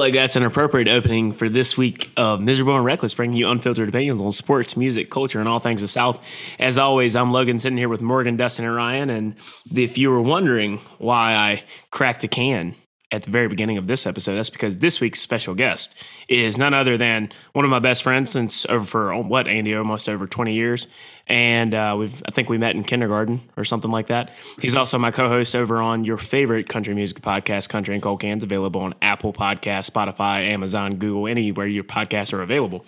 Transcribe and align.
like 0.00 0.14
that's 0.14 0.34
an 0.34 0.42
appropriate 0.42 0.88
opening 0.88 1.30
for 1.30 1.48
this 1.48 1.76
week 1.76 2.10
of 2.16 2.40
Miserable 2.40 2.74
and 2.74 2.84
Reckless, 2.84 3.14
bringing 3.14 3.36
you 3.36 3.48
unfiltered 3.48 3.88
opinions 3.90 4.22
on 4.22 4.32
sports, 4.32 4.74
music, 4.76 5.10
culture, 5.10 5.38
and 5.38 5.48
all 5.48 5.58
things 5.58 5.82
the 5.82 5.88
South. 5.88 6.18
As 6.58 6.78
always, 6.78 7.14
I'm 7.14 7.32
Logan 7.32 7.60
sitting 7.60 7.76
here 7.76 7.88
with 7.88 8.00
Morgan, 8.00 8.36
Dustin, 8.36 8.64
and 8.64 8.74
Ryan. 8.74 9.10
And 9.10 9.36
if 9.72 9.98
you 9.98 10.10
were 10.10 10.22
wondering 10.22 10.78
why 10.98 11.34
I 11.34 11.64
cracked 11.90 12.24
a 12.24 12.28
can 12.28 12.74
at 13.12 13.24
the 13.24 13.30
very 13.30 13.48
beginning 13.48 13.76
of 13.76 13.86
this 13.86 14.06
episode. 14.06 14.36
That's 14.36 14.50
because 14.50 14.78
this 14.78 15.00
week's 15.00 15.20
special 15.20 15.54
guest 15.54 15.94
is 16.28 16.56
none 16.56 16.74
other 16.74 16.96
than 16.96 17.32
one 17.52 17.64
of 17.64 17.70
my 17.70 17.78
best 17.78 18.02
friends 18.02 18.30
since 18.30 18.64
over 18.66 18.84
for 18.84 19.12
oh, 19.12 19.22
what 19.22 19.48
Andy 19.48 19.74
almost 19.74 20.08
over 20.08 20.26
20 20.26 20.54
years, 20.54 20.86
and 21.26 21.74
uh, 21.74 21.96
we've 21.98 22.22
I 22.26 22.30
think 22.30 22.48
we 22.48 22.58
met 22.58 22.76
in 22.76 22.84
kindergarten 22.84 23.40
or 23.56 23.64
something 23.64 23.90
like 23.90 24.08
that. 24.08 24.32
He's 24.60 24.74
also 24.74 24.98
my 24.98 25.10
co-host 25.10 25.54
over 25.56 25.80
on 25.80 26.04
your 26.04 26.18
favorite 26.18 26.68
country 26.68 26.94
music 26.94 27.20
podcast, 27.22 27.68
Country 27.68 27.94
and 27.94 28.02
Cold 28.02 28.20
Cans, 28.20 28.44
available 28.44 28.80
on 28.80 28.94
Apple 29.02 29.32
Podcast, 29.32 29.90
Spotify, 29.90 30.46
Amazon, 30.48 30.96
Google, 30.96 31.26
anywhere 31.26 31.66
your 31.66 31.84
podcasts 31.84 32.32
are 32.32 32.42
available. 32.42 32.84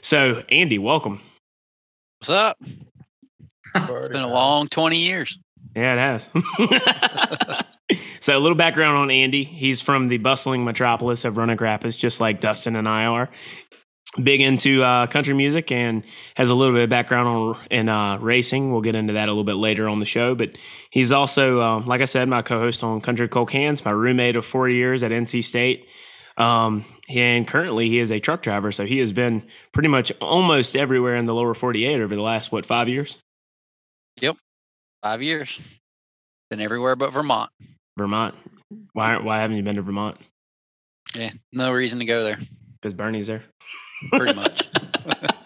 So, 0.00 0.44
Andy, 0.48 0.78
welcome. 0.78 1.20
What's 2.20 2.30
up? 2.30 2.58
It's 3.74 4.08
been 4.08 4.22
a 4.22 4.28
long 4.28 4.66
20 4.68 4.98
years. 4.98 5.38
Yeah, 5.76 5.94
it 5.94 5.98
has. 5.98 7.64
so, 8.20 8.36
a 8.36 8.38
little 8.38 8.56
background 8.56 8.96
on 8.96 9.10
Andy. 9.10 9.44
He's 9.44 9.80
from 9.80 10.08
the 10.08 10.18
bustling 10.18 10.64
metropolis 10.64 11.24
of 11.24 11.36
Roanoke 11.36 11.60
Rapids, 11.60 11.96
just 11.96 12.20
like 12.20 12.40
Dustin 12.40 12.76
and 12.76 12.88
I 12.88 13.04
are. 13.06 13.30
Big 14.20 14.40
into 14.40 14.82
uh, 14.82 15.06
country 15.06 15.34
music 15.34 15.70
and 15.70 16.02
has 16.34 16.50
a 16.50 16.54
little 16.54 16.74
bit 16.74 16.82
of 16.82 16.90
background 16.90 17.28
on 17.28 17.56
in 17.70 17.88
uh, 17.88 18.18
racing. 18.18 18.72
We'll 18.72 18.80
get 18.80 18.96
into 18.96 19.12
that 19.12 19.28
a 19.28 19.32
little 19.32 19.44
bit 19.44 19.54
later 19.54 19.88
on 19.88 20.00
the 20.00 20.04
show. 20.04 20.34
But 20.34 20.58
he's 20.90 21.12
also, 21.12 21.60
uh, 21.60 21.80
like 21.80 22.00
I 22.00 22.06
said, 22.06 22.28
my 22.28 22.42
co-host 22.42 22.82
on 22.82 23.00
Country 23.00 23.28
Cold 23.28 23.50
Cans, 23.50 23.84
my 23.84 23.92
roommate 23.92 24.34
of 24.34 24.44
four 24.44 24.68
years 24.68 25.04
at 25.04 25.12
NC 25.12 25.44
State. 25.44 25.86
Um, 26.36 26.84
and 27.08 27.46
currently 27.46 27.88
he 27.88 27.98
is 27.98 28.10
a 28.10 28.18
truck 28.18 28.42
driver, 28.42 28.72
so 28.72 28.86
he 28.86 28.98
has 28.98 29.12
been 29.12 29.42
pretty 29.72 29.88
much 29.88 30.10
almost 30.20 30.74
everywhere 30.74 31.16
in 31.16 31.26
the 31.26 31.34
lower 31.34 31.54
48 31.54 32.00
over 32.00 32.16
the 32.16 32.22
last 32.22 32.50
what 32.50 32.64
five 32.64 32.88
years. 32.88 33.18
Yep, 34.20 34.38
five 35.02 35.22
years. 35.22 35.60
Been 36.48 36.60
everywhere 36.60 36.96
but 36.96 37.12
Vermont. 37.12 37.50
Vermont. 38.00 38.34
Why 38.94 39.18
why 39.18 39.40
haven't 39.40 39.56
you 39.56 39.62
been 39.62 39.76
to 39.76 39.82
Vermont? 39.82 40.16
Yeah, 41.14 41.32
no 41.52 41.70
reason 41.72 41.98
to 41.98 42.06
go 42.06 42.24
there. 42.24 42.38
Because 42.80 42.94
Bernie's 42.94 43.26
there. 43.26 43.42
Pretty 44.10 44.32
much. 44.32 44.68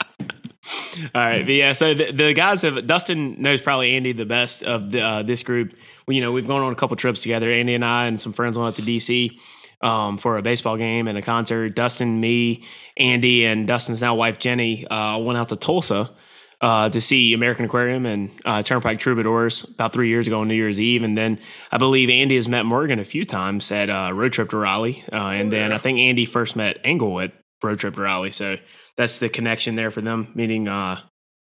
All 1.14 1.22
right, 1.22 1.44
but 1.44 1.52
yeah. 1.52 1.72
So 1.72 1.94
the, 1.94 2.12
the, 2.12 2.34
guys 2.34 2.62
have 2.62 2.86
Dustin 2.86 3.40
knows 3.42 3.60
probably 3.60 3.96
Andy 3.96 4.12
the 4.12 4.24
best 4.24 4.62
of 4.62 4.92
the, 4.92 5.00
uh, 5.00 5.22
this 5.22 5.42
group. 5.42 5.74
Well, 6.06 6.14
you 6.14 6.20
know, 6.20 6.30
we've 6.30 6.46
gone 6.46 6.62
on 6.62 6.72
a 6.72 6.76
couple 6.76 6.96
trips 6.96 7.22
together. 7.22 7.50
Andy 7.50 7.74
and 7.74 7.84
I 7.84 8.06
and 8.06 8.20
some 8.20 8.32
friends 8.32 8.56
went 8.56 8.68
up 8.68 8.74
to 8.76 8.82
DC 8.82 9.36
um, 9.82 10.18
for 10.18 10.36
a 10.38 10.42
baseball 10.42 10.76
game 10.76 11.08
and 11.08 11.18
a 11.18 11.22
concert. 11.22 11.74
Dustin, 11.74 12.20
me, 12.20 12.64
Andy, 12.96 13.44
and 13.44 13.66
Dustin's 13.66 14.00
now 14.00 14.14
wife 14.14 14.38
Jenny 14.38 14.86
uh, 14.86 15.18
went 15.18 15.38
out 15.38 15.48
to 15.48 15.56
Tulsa 15.56 16.10
uh, 16.60 16.88
to 16.88 17.00
see 17.00 17.34
American 17.34 17.64
Aquarium 17.64 18.06
and 18.06 18.30
uh, 18.44 18.62
Turnpike 18.62 18.98
Troubadours 18.98 19.64
about 19.64 19.92
three 19.92 20.08
years 20.08 20.26
ago 20.26 20.40
on 20.40 20.48
New 20.48 20.54
Year's 20.54 20.80
Eve. 20.80 21.02
And 21.02 21.16
then 21.16 21.38
I 21.70 21.78
believe 21.78 22.08
Andy 22.08 22.36
has 22.36 22.48
met 22.48 22.64
Morgan 22.64 22.98
a 22.98 23.04
few 23.04 23.24
times 23.24 23.70
at 23.70 23.90
uh, 23.90 24.10
Road 24.14 24.32
Trip 24.32 24.50
to 24.50 24.56
Raleigh. 24.56 25.04
Uh, 25.12 25.16
and 25.16 25.48
oh, 25.48 25.50
then 25.50 25.72
I 25.72 25.78
think 25.78 25.98
Andy 25.98 26.24
first 26.24 26.56
met 26.56 26.78
at 26.84 27.32
Road 27.62 27.78
Trip 27.78 27.94
to 27.94 28.00
Raleigh. 28.00 28.32
So 28.32 28.56
that's 28.96 29.18
the 29.18 29.28
connection 29.28 29.74
there 29.74 29.90
for 29.90 30.00
them, 30.00 30.28
meeting, 30.34 30.68
uh, 30.68 31.00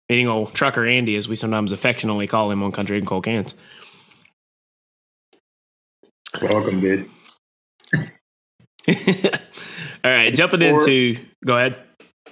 meeting 0.10 0.28
old 0.28 0.54
trucker 0.54 0.86
Andy, 0.86 1.16
as 1.16 1.28
we 1.28 1.36
sometimes 1.36 1.72
affectionately 1.72 2.28
call 2.28 2.52
him 2.52 2.64
on 2.64 2.72
Country 2.72 2.98
and 2.98 3.08
Cold 3.08 3.26
Cans. 3.26 3.56
Welcome, 6.42 6.80
dude. 6.80 7.10
All 10.04 10.12
right, 10.12 10.34
jumping 10.34 10.62
four, 10.62 10.80
into 10.80 11.20
go 11.46 11.58
ahead. 11.58 11.76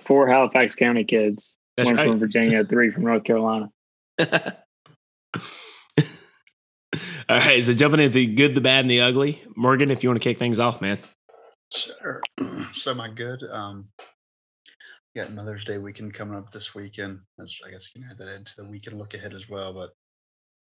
Four 0.06 0.28
Halifax 0.28 0.75
County 0.75 1.03
kids. 1.03 1.56
That's 1.78 1.88
one 1.88 1.96
right. 1.96 2.10
from 2.10 2.20
Virginia, 2.20 2.64
three 2.66 2.92
from 2.92 3.04
North 3.04 3.24
Carolina. 3.24 3.72
All 7.30 7.38
right, 7.38 7.64
so 7.64 7.74
jumping 7.74 8.00
into 8.00 8.14
the 8.14 8.26
good, 8.26 8.56
the 8.56 8.62
bad, 8.62 8.82
and 8.82 8.90
the 8.90 9.02
ugly. 9.02 9.44
Morgan, 9.56 9.92
if 9.92 10.02
you 10.02 10.10
want 10.10 10.22
to 10.22 10.28
kick 10.28 10.40
things 10.40 10.60
off, 10.60 10.82
man. 10.82 11.00
Sure. 11.74 12.22
So 12.74 12.94
my 12.94 13.10
good, 13.10 13.44
um, 13.52 13.88
got 15.16 15.34
Mother's 15.34 15.64
Day 15.64 15.80
weekend 15.80 16.14
coming 16.14 16.38
up 16.38 16.52
this 16.52 16.76
weekend. 16.76 17.20
That's, 17.38 17.60
I 17.66 17.72
guess 17.72 17.90
you 17.94 18.02
can 18.02 18.12
add 18.12 18.20
that 18.20 18.36
into 18.36 18.52
the 18.56 18.66
weekend 18.66 19.00
look 19.00 19.16
ahead 19.16 19.34
as 19.34 19.50
well. 19.50 19.74
But 19.74 19.94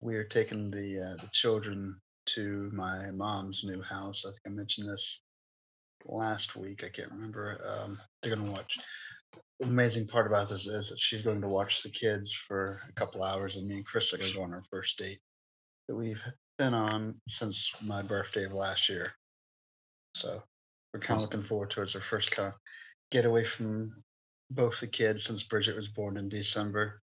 we 0.01 0.17
are 0.17 0.25
taking 0.25 0.71
the 0.71 1.01
uh, 1.01 1.23
the 1.23 1.29
children 1.33 2.01
to 2.27 2.71
my 2.73 3.11
mom's 3.11 3.63
new 3.65 3.83
house. 3.83 4.25
I 4.25 4.31
think 4.31 4.41
I 4.47 4.51
mentioned 4.51 4.89
this 4.89 5.21
last 6.07 6.57
week. 6.57 6.85
I 6.85 6.89
can't 6.89 7.13
remember. 7.13 7.61
Um, 7.67 8.01
they're 8.23 8.35
going 8.35 8.47
to 8.47 8.53
watch 8.53 8.79
amazing 9.63 10.07
part 10.07 10.27
about 10.27 10.49
this 10.49 10.67
is 10.67 10.91
that 10.91 11.01
she's 11.01 11.23
going 11.23 11.41
to 11.41 11.49
watch 11.49 11.83
the 11.83 11.91
kids 11.91 12.33
for 12.33 12.81
a 12.89 12.93
couple 12.93 13.23
hours, 13.23 13.57
and 13.57 13.67
me 13.67 13.77
and 13.77 13.87
Chris 13.87 14.13
are 14.13 14.19
going 14.19 14.31
to 14.31 14.37
go 14.37 14.45
on 14.45 14.53
our 14.53 14.65
first 14.71 14.99
date 14.99 15.21
that 15.89 15.97
we've 15.97 16.23
been 16.59 16.75
on 16.75 17.21
since 17.29 17.71
my 17.83 18.03
birthday 18.03 18.45
of 18.45 18.53
last 18.53 18.89
year. 18.89 19.13
So 20.15 20.43
we're 20.93 21.01
kind 21.01 21.21
of 21.21 21.25
looking 21.25 21.47
forward 21.47 21.71
towards 21.71 21.95
our 21.95 22.03
first 22.03 22.31
kind 22.31 22.49
of 22.49 22.55
getaway 23.11 23.45
from 23.45 24.03
both 24.51 24.81
the 24.81 24.87
kids 24.87 25.25
since 25.25 25.43
Bridget 25.43 25.77
was 25.77 25.89
born 25.89 26.17
in 26.17 26.29
December. 26.29 27.01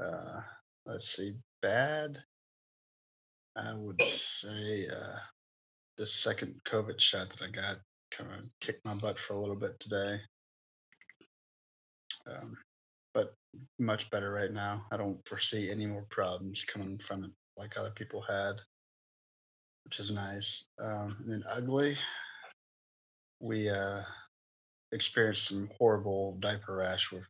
Uh, 0.00 0.40
let's 0.86 1.14
see, 1.14 1.34
bad. 1.62 2.18
I 3.56 3.72
would 3.74 4.02
say 4.02 4.88
uh, 4.88 5.18
the 5.96 6.06
second 6.06 6.60
COVID 6.68 7.00
shot 7.00 7.28
that 7.30 7.42
I 7.42 7.50
got 7.50 7.76
kind 8.10 8.30
of 8.32 8.40
kicked 8.60 8.84
my 8.84 8.94
butt 8.94 9.18
for 9.18 9.34
a 9.34 9.40
little 9.40 9.54
bit 9.54 9.78
today 9.78 10.20
um, 12.26 12.56
but 13.12 13.34
much 13.78 14.10
better 14.10 14.30
right 14.30 14.52
now. 14.52 14.84
I 14.90 14.96
don't 14.96 15.26
foresee 15.26 15.70
any 15.70 15.86
more 15.86 16.06
problems 16.10 16.64
coming 16.66 16.98
from 16.98 17.24
it 17.24 17.30
like 17.56 17.76
other 17.76 17.90
people 17.90 18.22
had, 18.28 18.60
which 19.84 20.00
is 20.00 20.10
nice. 20.10 20.64
Um, 20.82 21.16
and 21.20 21.32
then 21.32 21.44
ugly, 21.48 21.96
we 23.40 23.68
uh, 23.68 24.02
experienced 24.92 25.46
some 25.46 25.70
horrible 25.78 26.36
diaper 26.40 26.76
rash 26.76 27.12
with 27.12 27.22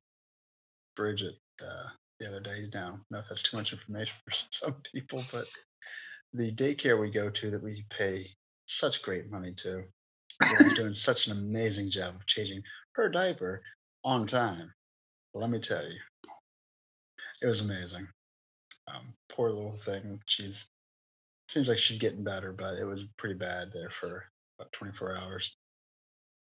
Bridget 0.96 1.34
uh, 1.62 1.88
the 2.20 2.28
other 2.28 2.40
day. 2.40 2.68
Now, 2.72 2.86
I 2.86 2.90
don't 2.90 3.02
know 3.10 3.18
if 3.18 3.26
that's 3.28 3.42
too 3.42 3.56
much 3.56 3.72
information 3.72 4.14
for 4.24 4.34
some 4.50 4.76
people, 4.92 5.22
but 5.30 5.46
the 6.32 6.52
daycare 6.52 7.00
we 7.00 7.10
go 7.10 7.30
to 7.30 7.50
that 7.50 7.62
we 7.62 7.84
pay 7.90 8.30
such 8.66 9.02
great 9.02 9.30
money 9.30 9.52
to, 9.52 9.84
they're 10.40 10.74
doing 10.74 10.94
such 10.94 11.26
an 11.26 11.32
amazing 11.32 11.90
job 11.90 12.14
of 12.14 12.26
changing 12.26 12.62
her 12.92 13.08
diaper 13.08 13.62
on 14.04 14.26
time 14.26 14.72
let 15.34 15.50
me 15.50 15.58
tell 15.58 15.84
you, 15.84 15.98
it 17.42 17.46
was 17.46 17.60
amazing. 17.60 18.06
Um, 18.88 19.14
poor 19.30 19.50
little 19.50 19.78
thing. 19.84 20.20
She's 20.26 20.66
seems 21.48 21.68
like 21.68 21.78
she's 21.78 21.98
getting 21.98 22.24
better, 22.24 22.52
but 22.52 22.78
it 22.78 22.84
was 22.84 23.04
pretty 23.18 23.34
bad 23.34 23.68
there 23.72 23.90
for 23.90 24.24
about 24.58 24.72
24 24.72 25.16
hours. 25.16 25.54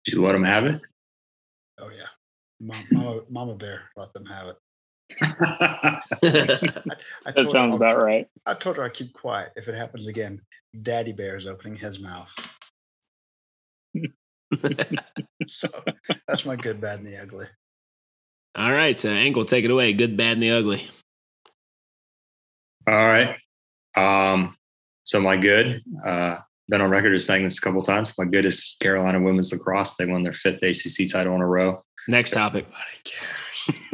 Did 0.05 0.15
you 0.15 0.23
let 0.23 0.33
them 0.33 0.45
have 0.45 0.65
it? 0.65 0.81
Oh 1.79 1.89
yeah, 1.89 2.07
Mama, 2.61 3.21
Mama 3.31 3.55
Bear 3.55 3.83
let 3.97 4.13
them 4.13 4.27
have 4.27 4.49
it. 4.49 4.57
I, 5.23 6.01
I 7.27 7.33
that 7.33 7.51
sounds 7.51 7.75
her, 7.75 7.77
about 7.77 7.99
right. 7.99 8.27
I 8.47 8.55
told 8.55 8.77
her 8.77 8.83
I 8.83 8.89
keep 8.89 9.13
quiet. 9.13 9.53
If 9.57 9.69
it 9.69 9.75
happens 9.75 10.07
again, 10.07 10.41
Daddy 10.83 11.13
Bear 11.13 11.37
is 11.37 11.47
opening 11.47 11.77
his 11.77 11.99
mouth. 11.99 12.33
so 15.49 15.69
that's 16.27 16.45
my 16.45 16.57
good, 16.57 16.81
bad, 16.81 16.99
and 16.99 17.07
the 17.07 17.21
ugly. 17.21 17.47
All 18.55 18.71
right, 18.71 18.99
so 19.01 19.09
Engel, 19.09 19.47
take 19.47 19.65
it 19.65 19.71
away. 19.71 19.95
Good, 19.95 20.17
bad, 20.17 20.35
and 20.35 20.43
the 20.43 20.51
ugly. 20.51 20.91
All 22.87 22.95
right. 22.95 23.37
Um, 23.97 24.57
so 25.05 25.21
my 25.21 25.39
good, 25.39 25.83
uh, 26.05 26.37
been 26.69 26.83
on 26.83 26.91
record 26.91 27.15
as 27.15 27.25
saying 27.25 27.45
this 27.45 27.59
a 27.59 27.61
couple 27.63 27.81
times. 27.81 28.17
My 28.19 28.27
good 28.27 28.45
is 28.45 28.77
Carolina 28.81 29.21
women's 29.21 29.53
lacrosse. 29.53 29.95
They 29.95 30.05
won 30.05 30.23
their 30.23 30.35
fifth 30.35 30.63
ACC 30.63 31.11
title 31.11 31.35
in 31.35 31.41
a 31.41 31.47
row. 31.47 31.83
Next 32.09 32.33
topic. 32.33 32.67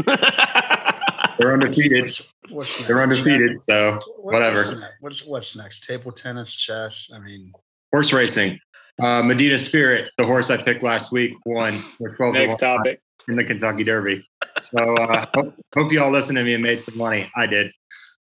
They're 0.06 1.52
undefeated. 1.52 2.04
What's, 2.04 2.22
what's 2.50 2.86
They're 2.86 3.00
undefeated. 3.00 3.62
So 3.62 4.00
what, 4.16 4.34
whatever. 4.34 4.90
What's 5.00 5.24
what's 5.24 5.54
next? 5.54 5.84
Table 5.84 6.10
tennis, 6.10 6.52
chess. 6.52 7.10
I 7.14 7.18
mean, 7.18 7.52
horse 7.92 8.12
racing. 8.12 8.58
Uh, 9.00 9.22
Medina 9.22 9.58
Spirit, 9.58 10.10
the 10.18 10.24
horse 10.24 10.50
I 10.50 10.60
picked 10.60 10.82
last 10.82 11.12
week, 11.12 11.34
won. 11.46 11.78
Twelve. 12.16 12.34
Next 12.34 12.58
topic 12.58 13.00
in 13.28 13.36
the 13.36 13.44
Kentucky 13.44 13.84
Derby. 13.84 14.26
So 14.60 14.78
uh, 14.78 15.26
hope, 15.34 15.54
hope 15.76 15.92
you 15.92 16.02
all 16.02 16.10
listened 16.10 16.38
to 16.38 16.44
me 16.44 16.54
and 16.54 16.62
made 16.62 16.80
some 16.80 16.98
money. 16.98 17.30
I 17.36 17.46
did. 17.46 17.70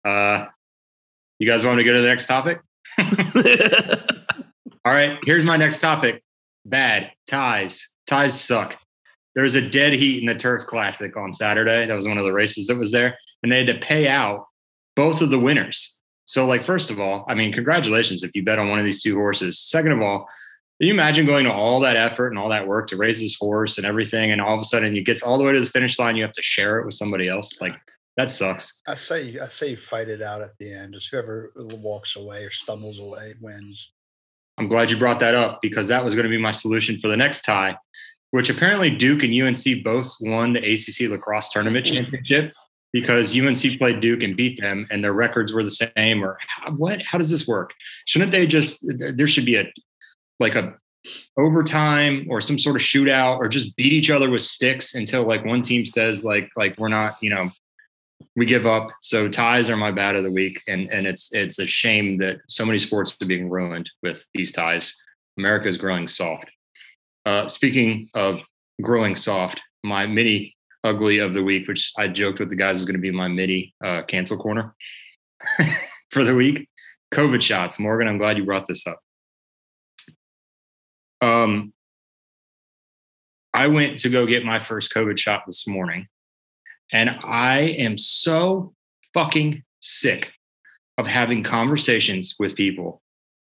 Uh, 0.05 0.47
you 1.39 1.47
guys 1.47 1.65
want 1.65 1.77
me 1.77 1.83
to 1.83 1.91
go 1.91 1.95
to 1.95 2.01
the 2.01 2.09
next 2.09 2.27
topic? 2.27 2.61
all 4.85 4.93
right, 4.93 5.19
here's 5.25 5.45
my 5.45 5.57
next 5.57 5.81
topic. 5.81 6.23
Bad 6.65 7.11
ties. 7.29 7.95
Ties 8.07 8.41
suck. 8.41 8.77
There 9.35 9.43
was 9.43 9.57
a 9.57 9.69
dead 9.69 9.95
heat 9.95 10.21
in 10.21 10.27
the 10.27 10.35
Turf 10.35 10.65
Classic 10.67 11.17
on 11.17 11.33
Saturday. 11.33 11.87
That 11.87 11.95
was 11.95 12.07
one 12.07 12.19
of 12.19 12.25
the 12.25 12.33
races 12.33 12.69
that 12.69 12.79
was 12.79 12.93
there, 12.93 13.19
and 13.43 13.51
they 13.51 13.65
had 13.65 13.67
to 13.67 13.87
pay 13.87 14.07
out 14.07 14.47
both 14.95 15.21
of 15.21 15.31
the 15.31 15.39
winners. 15.39 16.01
So, 16.25 16.47
like, 16.47 16.63
first 16.63 16.91
of 16.91 17.01
all, 17.01 17.25
I 17.29 17.35
mean, 17.35 17.53
congratulations 17.53 18.23
if 18.23 18.31
you 18.35 18.45
bet 18.45 18.59
on 18.59 18.71
one 18.71 18.79
of 18.79 18.85
these 18.85 19.03
two 19.03 19.17
horses. 19.17 19.59
Second 19.59 19.93
of 19.93 20.03
all, 20.03 20.27
Can 20.85 20.89
you 20.89 20.93
imagine 20.93 21.25
going 21.25 21.47
to 21.47 21.51
all 21.51 21.81
that 21.81 21.97
effort 21.97 22.29
and 22.29 22.39
all 22.39 22.51
that 22.51 22.67
work 22.67 22.89
to 22.89 22.99
raise 22.99 23.19
this 23.19 23.37
horse 23.37 23.79
and 23.79 23.87
everything, 23.87 24.33
and 24.33 24.39
all 24.39 24.53
of 24.53 24.61
a 24.61 24.65
sudden 24.65 24.95
it 24.95 25.07
gets 25.07 25.23
all 25.23 25.39
the 25.39 25.45
way 25.45 25.53
to 25.53 25.61
the 25.61 25.67
finish 25.67 25.99
line, 25.99 26.15
you 26.15 26.23
have 26.23 26.35
to 26.35 26.43
share 26.43 26.79
it 26.79 26.85
with 26.85 26.93
somebody 26.93 27.27
else? 27.27 27.59
Like 27.59 27.73
that 28.19 28.29
sucks. 28.29 28.83
I 28.87 28.95
say 28.95 29.39
I 29.39 29.49
say 29.49 29.71
you 29.71 29.77
fight 29.79 30.09
it 30.09 30.21
out 30.21 30.43
at 30.43 30.51
the 30.59 30.75
end. 30.75 30.93
Just 30.93 31.09
whoever 31.11 31.55
walks 31.57 32.17
away 32.17 32.45
or 32.45 32.51
stumbles 32.51 32.99
away 32.99 33.33
wins. 33.41 33.93
I'm 34.59 34.69
glad 34.69 34.91
you 34.91 34.99
brought 34.99 35.21
that 35.21 35.35
up 35.35 35.63
because 35.63 35.89
that 35.89 36.05
was 36.05 36.15
going 36.15 36.25
to 36.25 36.29
be 36.29 36.37
my 36.37 36.51
solution 36.51 36.99
for 36.99 37.09
the 37.09 37.17
next 37.17 37.47
tie, 37.47 37.79
which 38.33 38.51
apparently 38.51 38.91
Duke 38.91 39.23
and 39.23 39.33
UNC 39.33 39.83
both 39.83 40.15
won 40.21 40.53
the 40.53 40.61
ACC 40.61 41.11
lacrosse 41.11 41.49
tournament 41.49 41.87
championship 41.87 42.53
because 42.93 43.35
UNC 43.35 43.79
played 43.79 44.03
Duke 44.03 44.23
and 44.23 44.37
beat 44.37 44.61
them, 44.61 44.87
and 44.91 45.03
their 45.03 45.15
records 45.15 45.55
were 45.55 45.65
the 45.65 45.71
same. 45.71 46.23
Or 46.23 46.37
how, 46.47 46.73
what? 46.73 47.01
How 47.01 47.17
does 47.17 47.31
this 47.31 47.49
work? 47.49 47.73
Shouldn't 48.05 48.33
they 48.33 48.47
just? 48.47 48.85
There 49.17 49.27
should 49.27 49.47
be 49.47 49.57
a 49.57 49.65
like 50.41 50.57
a 50.57 50.75
overtime 51.37 52.27
or 52.31 52.41
some 52.41 52.59
sort 52.59 52.77
of 52.77 52.83
shootout, 52.83 53.39
or 53.39 53.49
just 53.49 53.77
beat 53.77 53.93
each 53.93 54.11
other 54.11 54.31
with 54.31 54.43
sticks 54.43 54.95
until 54.95 55.27
like 55.27 55.45
one 55.45 55.63
team 55.63 55.85
says 55.85 56.25
like 56.25 56.51
like 56.57 56.77
we're 56.79 56.89
not 56.89 57.17
you 57.21 57.31
know 57.31 57.51
we 58.37 58.47
give 58.47 58.67
up. 58.67 58.89
So 59.01 59.29
ties 59.29 59.71
are 59.71 59.77
my 59.77 59.91
bad 59.91 60.17
of 60.17 60.25
the 60.25 60.31
week, 60.31 60.61
and 60.67 60.89
and 60.91 61.07
it's 61.07 61.33
it's 61.33 61.59
a 61.59 61.67
shame 61.67 62.19
that 62.19 62.39
so 62.49 62.65
many 62.65 62.79
sports 62.79 63.17
are 63.21 63.27
being 63.27 63.51
ruined 63.51 63.91
with 64.03 64.27
these 64.35 64.53
ties. 64.53 64.97
America 65.39 65.69
is 65.69 65.79
growing 65.79 66.09
soft. 66.09 66.51
Uh, 67.27 67.49
speaking 67.49 68.09
of 68.15 68.43
growing 68.83 69.15
soft, 69.15 69.63
my 69.83 70.07
mini 70.07 70.55
ugly 70.83 71.19
of 71.19 71.35
the 71.35 71.43
week, 71.43 71.67
which 71.67 71.93
I 71.97 72.09
joked 72.09 72.39
with 72.39 72.51
the 72.51 72.57
guys 72.57 72.77
is 72.77 72.85
going 72.85 72.97
to 72.97 73.01
be 73.01 73.11
my 73.11 73.29
midi 73.29 73.75
uh, 73.83 74.03
cancel 74.03 74.37
corner 74.37 74.75
for 76.11 76.25
the 76.25 76.35
week. 76.35 76.69
COVID 77.13 77.41
shots. 77.41 77.79
Morgan, 77.79 78.09
I'm 78.09 78.19
glad 78.19 78.37
you 78.37 78.45
brought 78.45 78.67
this 78.67 78.87
up. 78.87 78.99
Um, 81.25 81.73
I 83.55 83.69
went 83.69 83.97
to 83.99 84.11
go 84.11 84.27
get 84.27 84.45
my 84.45 84.59
first 84.59 84.93
COVID 84.93 85.19
shot 85.19 85.45
this 85.47 85.67
morning, 85.67 86.07
and 86.93 87.19
I 87.23 87.61
am 87.61 87.97
so 87.97 88.75
fucking 89.15 89.63
sick 89.81 90.35
of 90.99 91.07
having 91.07 91.43
conversations 91.43 92.35
with 92.39 92.55
people 92.55 93.01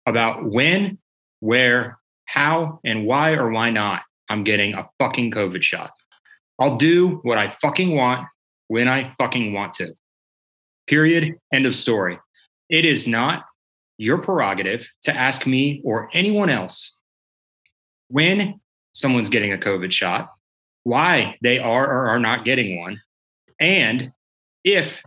about 0.06 0.46
when, 0.46 1.00
where, 1.40 1.98
how, 2.26 2.80
and 2.86 3.08
why 3.08 3.32
or 3.32 3.50
why 3.50 3.72
not 3.72 4.04
I'm 4.30 4.44
getting 4.44 4.76
a 4.76 4.88
fucking 5.00 5.32
COVID 5.32 5.64
shot. 5.64 5.90
I'll 6.60 6.78
do 6.78 7.22
what 7.24 7.40
I 7.40 7.48
fucking 7.48 7.96
want 7.96 8.28
when 8.68 8.88
I 8.88 9.16
fucking 9.18 9.52
want 9.52 9.74
to. 9.76 9.96
Period. 10.86 11.40
End 11.52 11.66
of 11.66 11.76
story. 11.76 12.20
It 12.70 12.86
is 12.86 13.08
not 13.08 13.46
your 13.98 14.20
prerogative 14.20 14.88
to 15.06 15.16
ask 15.16 15.48
me 15.48 15.82
or 15.84 16.10
anyone 16.14 16.50
else 16.50 17.00
when 18.14 18.60
someone's 18.94 19.30
getting 19.30 19.52
a 19.52 19.58
COVID 19.58 19.92
shot, 19.92 20.30
why 20.84 21.36
they 21.42 21.58
are 21.58 21.90
or 21.90 22.10
are 22.10 22.20
not 22.20 22.46
getting 22.46 22.80
one, 22.80 23.02
and 23.60 24.12
if 24.64 25.02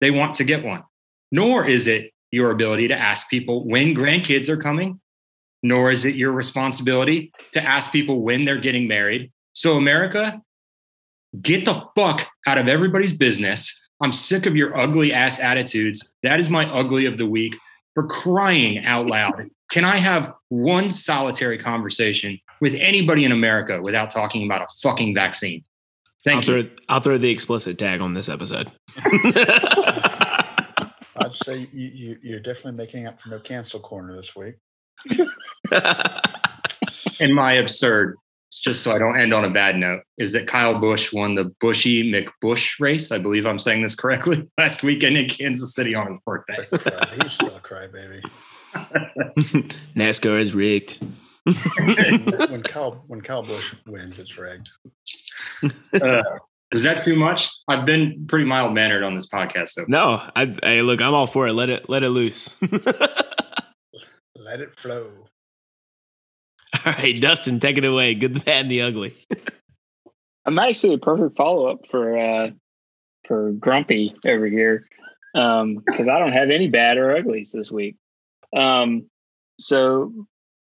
they 0.00 0.10
want 0.10 0.34
to 0.34 0.44
get 0.44 0.64
one. 0.64 0.82
Nor 1.30 1.64
is 1.64 1.86
it 1.86 2.10
your 2.32 2.50
ability 2.50 2.88
to 2.88 2.98
ask 2.98 3.30
people 3.30 3.64
when 3.64 3.94
grandkids 3.94 4.48
are 4.48 4.56
coming, 4.56 5.00
nor 5.62 5.92
is 5.92 6.04
it 6.04 6.16
your 6.16 6.32
responsibility 6.32 7.32
to 7.52 7.62
ask 7.62 7.92
people 7.92 8.20
when 8.22 8.44
they're 8.44 8.58
getting 8.58 8.88
married, 8.88 9.30
so, 9.52 9.76
America, 9.76 10.42
get 11.40 11.64
the 11.64 11.82
fuck 11.94 12.26
out 12.48 12.58
of 12.58 12.66
everybody's 12.68 13.14
business. 13.14 13.80
I'm 14.02 14.12
sick 14.12 14.44
of 14.44 14.56
your 14.56 14.76
ugly 14.76 15.12
ass 15.12 15.38
attitudes. 15.38 16.12
That 16.24 16.40
is 16.40 16.50
my 16.50 16.68
ugly 16.68 17.06
of 17.06 17.16
the 17.16 17.26
week 17.26 17.54
for 17.96 18.06
crying 18.06 18.84
out 18.84 19.06
loud. 19.16 19.50
Can 19.72 19.84
I 19.84 19.96
have 19.96 20.32
one 20.48 20.90
solitary 20.90 21.58
conversation 21.58 22.38
with 22.60 22.74
anybody 22.74 23.24
in 23.24 23.32
America 23.32 23.82
without 23.82 24.12
talking 24.12 24.44
about 24.44 24.62
a 24.62 24.68
fucking 24.80 25.12
vaccine? 25.14 25.64
Thank 26.24 26.48
I'll 26.48 26.56
you. 26.56 26.62
Throw, 26.64 26.76
I'll 26.88 27.00
throw 27.00 27.18
the 27.18 27.30
explicit 27.30 27.76
tag 27.78 28.00
on 28.00 28.14
this 28.14 28.28
episode. 28.28 28.70
I'd 31.18 31.34
say 31.34 31.66
you, 31.72 32.18
you, 32.22 32.36
are 32.36 32.40
definitely 32.40 32.72
making 32.72 33.06
up 33.06 33.20
for 33.20 33.30
no 33.30 33.40
cancel 33.40 33.80
corner 33.80 34.14
this 34.14 34.36
week. 34.36 34.56
In 37.20 37.32
my 37.32 37.54
absurd 37.54 38.16
just 38.60 38.82
so 38.82 38.92
I 38.92 38.98
don't 38.98 39.18
end 39.18 39.32
on 39.34 39.44
a 39.44 39.50
bad 39.50 39.76
note, 39.76 40.02
is 40.18 40.32
that 40.32 40.46
Kyle 40.46 40.78
Busch 40.78 41.12
won 41.12 41.34
the 41.34 41.44
Buschy 41.62 42.04
McBusch 42.04 42.80
race. 42.80 43.12
I 43.12 43.18
believe 43.18 43.46
I'm 43.46 43.58
saying 43.58 43.82
this 43.82 43.94
correctly. 43.94 44.48
Last 44.58 44.82
weekend 44.82 45.16
in 45.16 45.28
Kansas 45.28 45.74
City 45.74 45.94
on 45.94 46.10
his 46.10 46.20
birthday. 46.20 46.66
He's 47.22 47.32
still 47.32 47.54
a 47.54 47.60
crybaby. 47.60 48.22
NASCAR 49.94 50.40
is 50.40 50.54
rigged. 50.54 50.98
when 51.44 52.62
Kyle 52.62 53.04
when 53.06 53.20
Kyle 53.20 53.42
Busch 53.42 53.76
wins, 53.86 54.18
it's 54.18 54.36
rigged. 54.36 54.68
Uh, 55.94 56.22
is 56.72 56.82
that 56.82 57.02
too 57.02 57.16
much? 57.16 57.48
I've 57.68 57.86
been 57.86 58.26
pretty 58.26 58.44
mild 58.44 58.74
mannered 58.74 59.04
on 59.04 59.14
this 59.14 59.28
podcast. 59.28 59.70
So 59.70 59.84
no, 59.86 60.20
I, 60.34 60.56
I 60.62 60.80
look, 60.80 61.00
I'm 61.00 61.14
all 61.14 61.28
for 61.28 61.46
it. 61.46 61.52
Let 61.52 61.70
it 61.70 61.88
let 61.88 62.02
it 62.02 62.10
loose. 62.10 62.60
Let 64.46 64.60
it 64.60 64.78
flow. 64.78 65.26
All 66.86 66.92
right, 66.92 67.20
Dustin, 67.20 67.60
take 67.60 67.78
it 67.78 67.84
away. 67.84 68.14
Good, 68.14 68.34
the 68.34 68.40
bad, 68.44 68.62
and 68.62 68.70
the 68.70 68.82
ugly. 68.82 69.14
I'm 70.44 70.58
actually 70.58 70.94
a 70.94 70.98
perfect 70.98 71.36
follow 71.36 71.66
up 71.66 71.80
for 71.90 72.16
uh, 72.16 72.50
for 73.26 73.52
Grumpy 73.52 74.14
over 74.24 74.46
here 74.46 74.86
because 75.32 76.08
um, 76.08 76.14
I 76.14 76.18
don't 76.18 76.32
have 76.32 76.50
any 76.50 76.68
bad 76.68 76.96
or 76.96 77.16
uglies 77.16 77.52
this 77.52 77.70
week. 77.70 77.96
Um, 78.56 79.08
so 79.58 80.12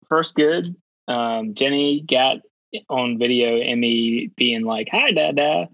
first 0.09 0.35
good, 0.35 0.75
um, 1.07 1.53
Jenny 1.53 2.01
got 2.01 2.37
on 2.89 3.17
video 3.17 3.59
Emmy 3.59 4.31
being 4.35 4.63
like, 4.63 4.89
"Hi, 4.91 5.11
Dada," 5.11 5.69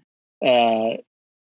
uh, 0.45 0.97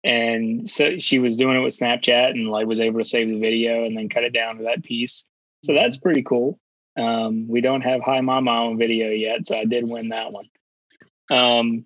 and 0.03 0.69
so 0.69 0.97
she 0.97 1.19
was 1.19 1.37
doing 1.37 1.57
it 1.57 1.61
with 1.61 1.77
Snapchat 1.77 2.31
and 2.31 2.49
like 2.49 2.67
was 2.67 2.81
able 2.81 2.99
to 2.99 3.05
save 3.05 3.29
the 3.29 3.39
video 3.39 3.85
and 3.85 3.97
then 3.97 4.09
cut 4.09 4.23
it 4.23 4.33
down 4.33 4.57
to 4.57 4.63
that 4.63 4.83
piece. 4.83 5.25
So 5.63 5.73
that's 5.73 5.97
pretty 5.97 6.23
cool. 6.23 6.59
Um, 6.95 7.47
we 7.47 7.61
don't 7.61 7.81
have 7.81 8.01
Hi 8.01 8.21
Mama 8.21 8.51
on 8.51 8.77
video 8.77 9.09
yet, 9.09 9.47
so 9.47 9.57
I 9.57 9.65
did 9.65 9.87
win 9.87 10.09
that 10.09 10.31
one. 10.31 10.49
Um, 11.31 11.85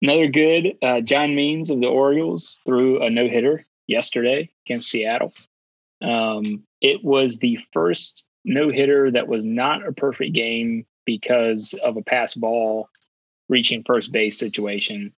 another 0.00 0.28
good, 0.28 0.76
uh, 0.82 1.00
John 1.00 1.34
Means 1.34 1.70
of 1.70 1.80
the 1.80 1.88
Orioles 1.88 2.60
threw 2.64 3.02
a 3.02 3.10
no 3.10 3.28
hitter 3.28 3.66
yesterday 3.86 4.50
against 4.66 4.90
Seattle. 4.90 5.32
Um, 6.00 6.64
it 6.80 7.02
was 7.04 7.38
the 7.38 7.58
first 7.72 8.24
no 8.44 8.70
hitter 8.70 9.10
that 9.10 9.28
was 9.28 9.44
not 9.44 9.86
a 9.86 9.92
perfect 9.92 10.32
game 10.32 10.84
because 11.04 11.74
of 11.84 11.96
a 11.96 12.02
pass 12.02 12.34
ball 12.34 12.88
reaching 13.48 13.84
first 13.84 14.12
base 14.12 14.38
situation, 14.38 15.12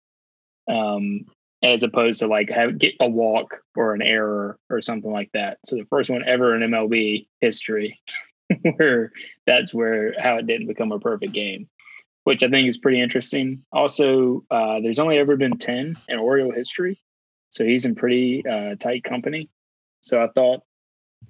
um, 0.70 1.26
as 1.62 1.84
opposed 1.84 2.20
to 2.20 2.28
like 2.28 2.50
have 2.50 2.78
get 2.78 2.96
a 3.00 3.08
walk 3.08 3.62
or 3.76 3.94
an 3.94 4.02
error 4.02 4.58
or 4.70 4.82
something 4.82 5.12
like 5.12 5.30
that. 5.34 5.60
So 5.66 5.76
the 5.76 5.86
first 5.86 6.10
one 6.10 6.24
ever 6.26 6.56
in 6.56 6.70
MLB 6.70 7.28
history 7.42 8.00
where 8.76 9.12
that's 9.46 9.74
where 9.74 10.14
how 10.20 10.38
it 10.38 10.48
didn't 10.48 10.68
become 10.68 10.92
a 10.92 11.00
perfect 11.00 11.34
game, 11.34 11.68
which 12.24 12.44
I 12.44 12.50
think 12.50 12.68
is 12.68 12.78
pretty 12.78 13.02
interesting. 13.02 13.64
Also, 13.72 14.44
uh, 14.52 14.80
there's 14.82 15.00
only 15.00 15.18
ever 15.18 15.36
been 15.36 15.58
10 15.58 15.98
in 16.08 16.20
Oriole 16.20 16.52
history. 16.52 17.02
So 17.50 17.64
he's 17.64 17.86
in 17.86 17.96
pretty 17.96 18.44
uh, 18.46 18.76
tight 18.76 19.04
company. 19.04 19.50
So 20.02 20.24
I 20.24 20.28
thought 20.28 20.64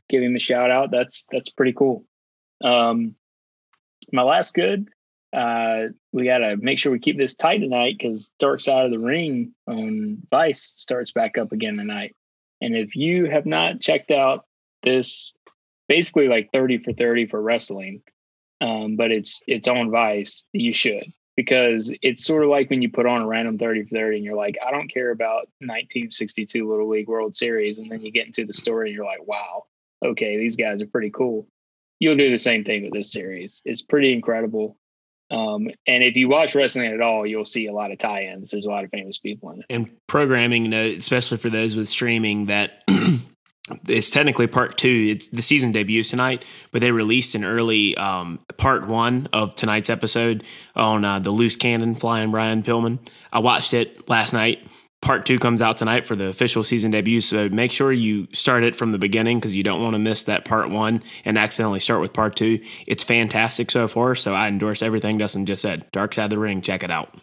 give 0.10 0.24
him 0.24 0.36
a 0.36 0.40
shout 0.40 0.72
out. 0.72 0.92
That's 0.92 1.26
that's 1.32 1.50
pretty 1.50 1.74
cool. 1.74 2.06
Um, 2.64 3.16
my 4.12 4.24
last 4.24 4.54
good, 4.54 4.90
uh, 5.34 5.88
we 6.12 6.26
got 6.26 6.40
to 6.40 6.58
make 6.58 6.80
sure 6.80 6.92
we 6.92 7.00
keep 7.00 7.18
this 7.18 7.36
tight 7.36 7.60
tonight 7.60 7.96
because 7.98 8.32
Dark 8.40 8.62
Side 8.62 8.86
of 8.86 8.92
the 8.92 9.00
Ring 9.00 9.54
on 9.68 10.20
Vice 10.30 10.62
starts 10.62 11.12
back 11.12 11.38
up 11.38 11.52
again 11.52 11.78
tonight. 11.78 12.16
And 12.62 12.76
if 12.76 12.96
you 12.96 13.26
have 13.26 13.46
not 13.46 13.82
checked 13.82 14.12
out 14.12 14.46
this 14.84 15.36
basically 15.88 16.28
like 16.28 16.52
30 16.52 16.80
for 16.80 16.94
30 16.94 17.28
for 17.28 17.42
wrestling. 17.42 18.02
Um, 18.62 18.96
but 18.96 19.12
it's 19.12 19.42
it's 19.48 19.68
on 19.68 19.92
Vice. 19.92 20.46
You 20.54 20.72
should 20.72 21.12
because 21.36 21.94
it's 22.02 22.24
sort 22.24 22.44
of 22.44 22.50
like 22.50 22.70
when 22.70 22.82
you 22.82 22.90
put 22.90 23.06
on 23.06 23.22
a 23.22 23.28
random 23.28 23.58
30 23.58 23.84
for 23.84 23.96
30 23.96 24.18
and 24.18 24.26
you're 24.26 24.36
like, 24.36 24.58
I 24.66 24.72
don't 24.72 24.92
care 24.92 25.12
about 25.12 25.48
1962 25.60 26.70
Little 26.70 26.90
League 26.90 27.08
World 27.08 27.36
Series. 27.36 27.78
And 27.78 27.92
then 27.92 28.02
you 28.02 28.12
get 28.12 28.28
into 28.28 28.46
the 28.46 28.54
story 28.54 28.90
and 28.90 28.96
you're 28.96 29.06
like, 29.06 29.26
wow, 29.26 29.66
okay, 30.04 30.38
these 30.38 30.56
guys 30.56 30.82
are 30.82 30.88
pretty 30.88 31.10
cool. 31.10 31.48
You'll 32.00 32.18
do 32.18 32.30
the 32.30 32.38
same 32.38 32.64
thing 32.64 32.84
with 32.84 32.94
this 32.94 33.12
series. 33.12 33.62
It's 33.66 33.82
pretty 33.82 34.14
incredible. 34.14 34.78
Um, 35.32 35.70
and 35.88 36.04
if 36.04 36.16
you 36.16 36.30
watch 36.30 36.54
wrestling 36.54 36.94
at 36.94 37.02
all, 37.02 37.26
you'll 37.26 37.46
see 37.46 37.68
a 37.68 37.74
lot 37.74 37.92
of 37.92 37.98
tie-ins. 37.98 38.52
There's 38.52 38.68
a 38.68 38.70
lot 38.70 38.84
of 38.84 38.92
famous 38.92 39.18
people 39.18 39.52
in 39.52 39.60
it. 39.60 39.66
And 39.70 39.92
programming, 40.08 40.70
know, 40.70 40.84
especially 40.84 41.38
for 41.38 41.50
those 41.50 41.76
with 41.76 41.88
streaming, 41.88 42.48
that 42.48 42.84
it's 43.88 44.10
technically 44.10 44.48
part 44.48 44.78
two. 44.78 45.08
It's 45.10 45.28
the 45.28 45.42
season 45.42 45.72
debuts 45.72 46.10
tonight, 46.10 46.44
but 46.72 46.82
they 46.82 46.92
released 46.92 47.34
an 47.34 47.46
early 47.46 47.96
um, 47.96 48.40
part 48.58 48.88
one 48.88 49.30
of 49.32 49.56
tonight's 49.56 49.90
episode 49.90 50.44
on 50.76 51.06
uh, 51.06 51.20
the 51.20 51.32
loose 51.32 51.56
cannon 51.56 51.96
flying 51.96 52.32
Brian 52.32 52.62
Pillman. 52.62 53.00
I 53.32 53.40
watched 53.40 53.74
it 53.74 54.10
last 54.10 54.34
night. 54.34 54.60
part 55.04 55.26
two 55.26 55.38
comes 55.38 55.62
out 55.62 55.78
tonight 55.78 56.06
for 56.06 56.16
the 56.16 56.28
official 56.28 56.64
season 56.64 56.90
debut. 56.92 57.22
So 57.22 57.50
make 57.50 57.72
sure 57.72 57.92
you 57.92 58.28
start 58.34 58.64
it 58.64 58.76
from 58.76 58.92
the 58.92 58.98
beginning 58.98 59.38
because 59.38 59.56
you 59.56 59.64
don't 59.64 59.82
want 59.82 59.94
to 59.94 60.00
miss 60.00 60.24
that 60.24 60.46
part 60.46 60.70
one 60.70 61.04
and 61.26 61.38
accidentally 61.38 61.80
start 61.82 62.02
with 62.02 62.14
part 62.14 62.36
two. 62.36 62.60
It's 62.88 63.04
fantastic 63.04 63.70
so 63.70 63.88
far. 63.88 64.16
So 64.16 64.34
I 64.34 64.48
endorse 64.48 64.82
everything 64.82 65.18
Dustin 65.18 65.46
just 65.46 65.62
said. 65.62 65.86
Dark 65.92 66.14
Side 66.14 66.26
of 66.26 66.30
the 66.32 66.40
Ring, 66.40 66.62
check 66.62 66.84
it 66.84 66.90
out. 66.90 67.14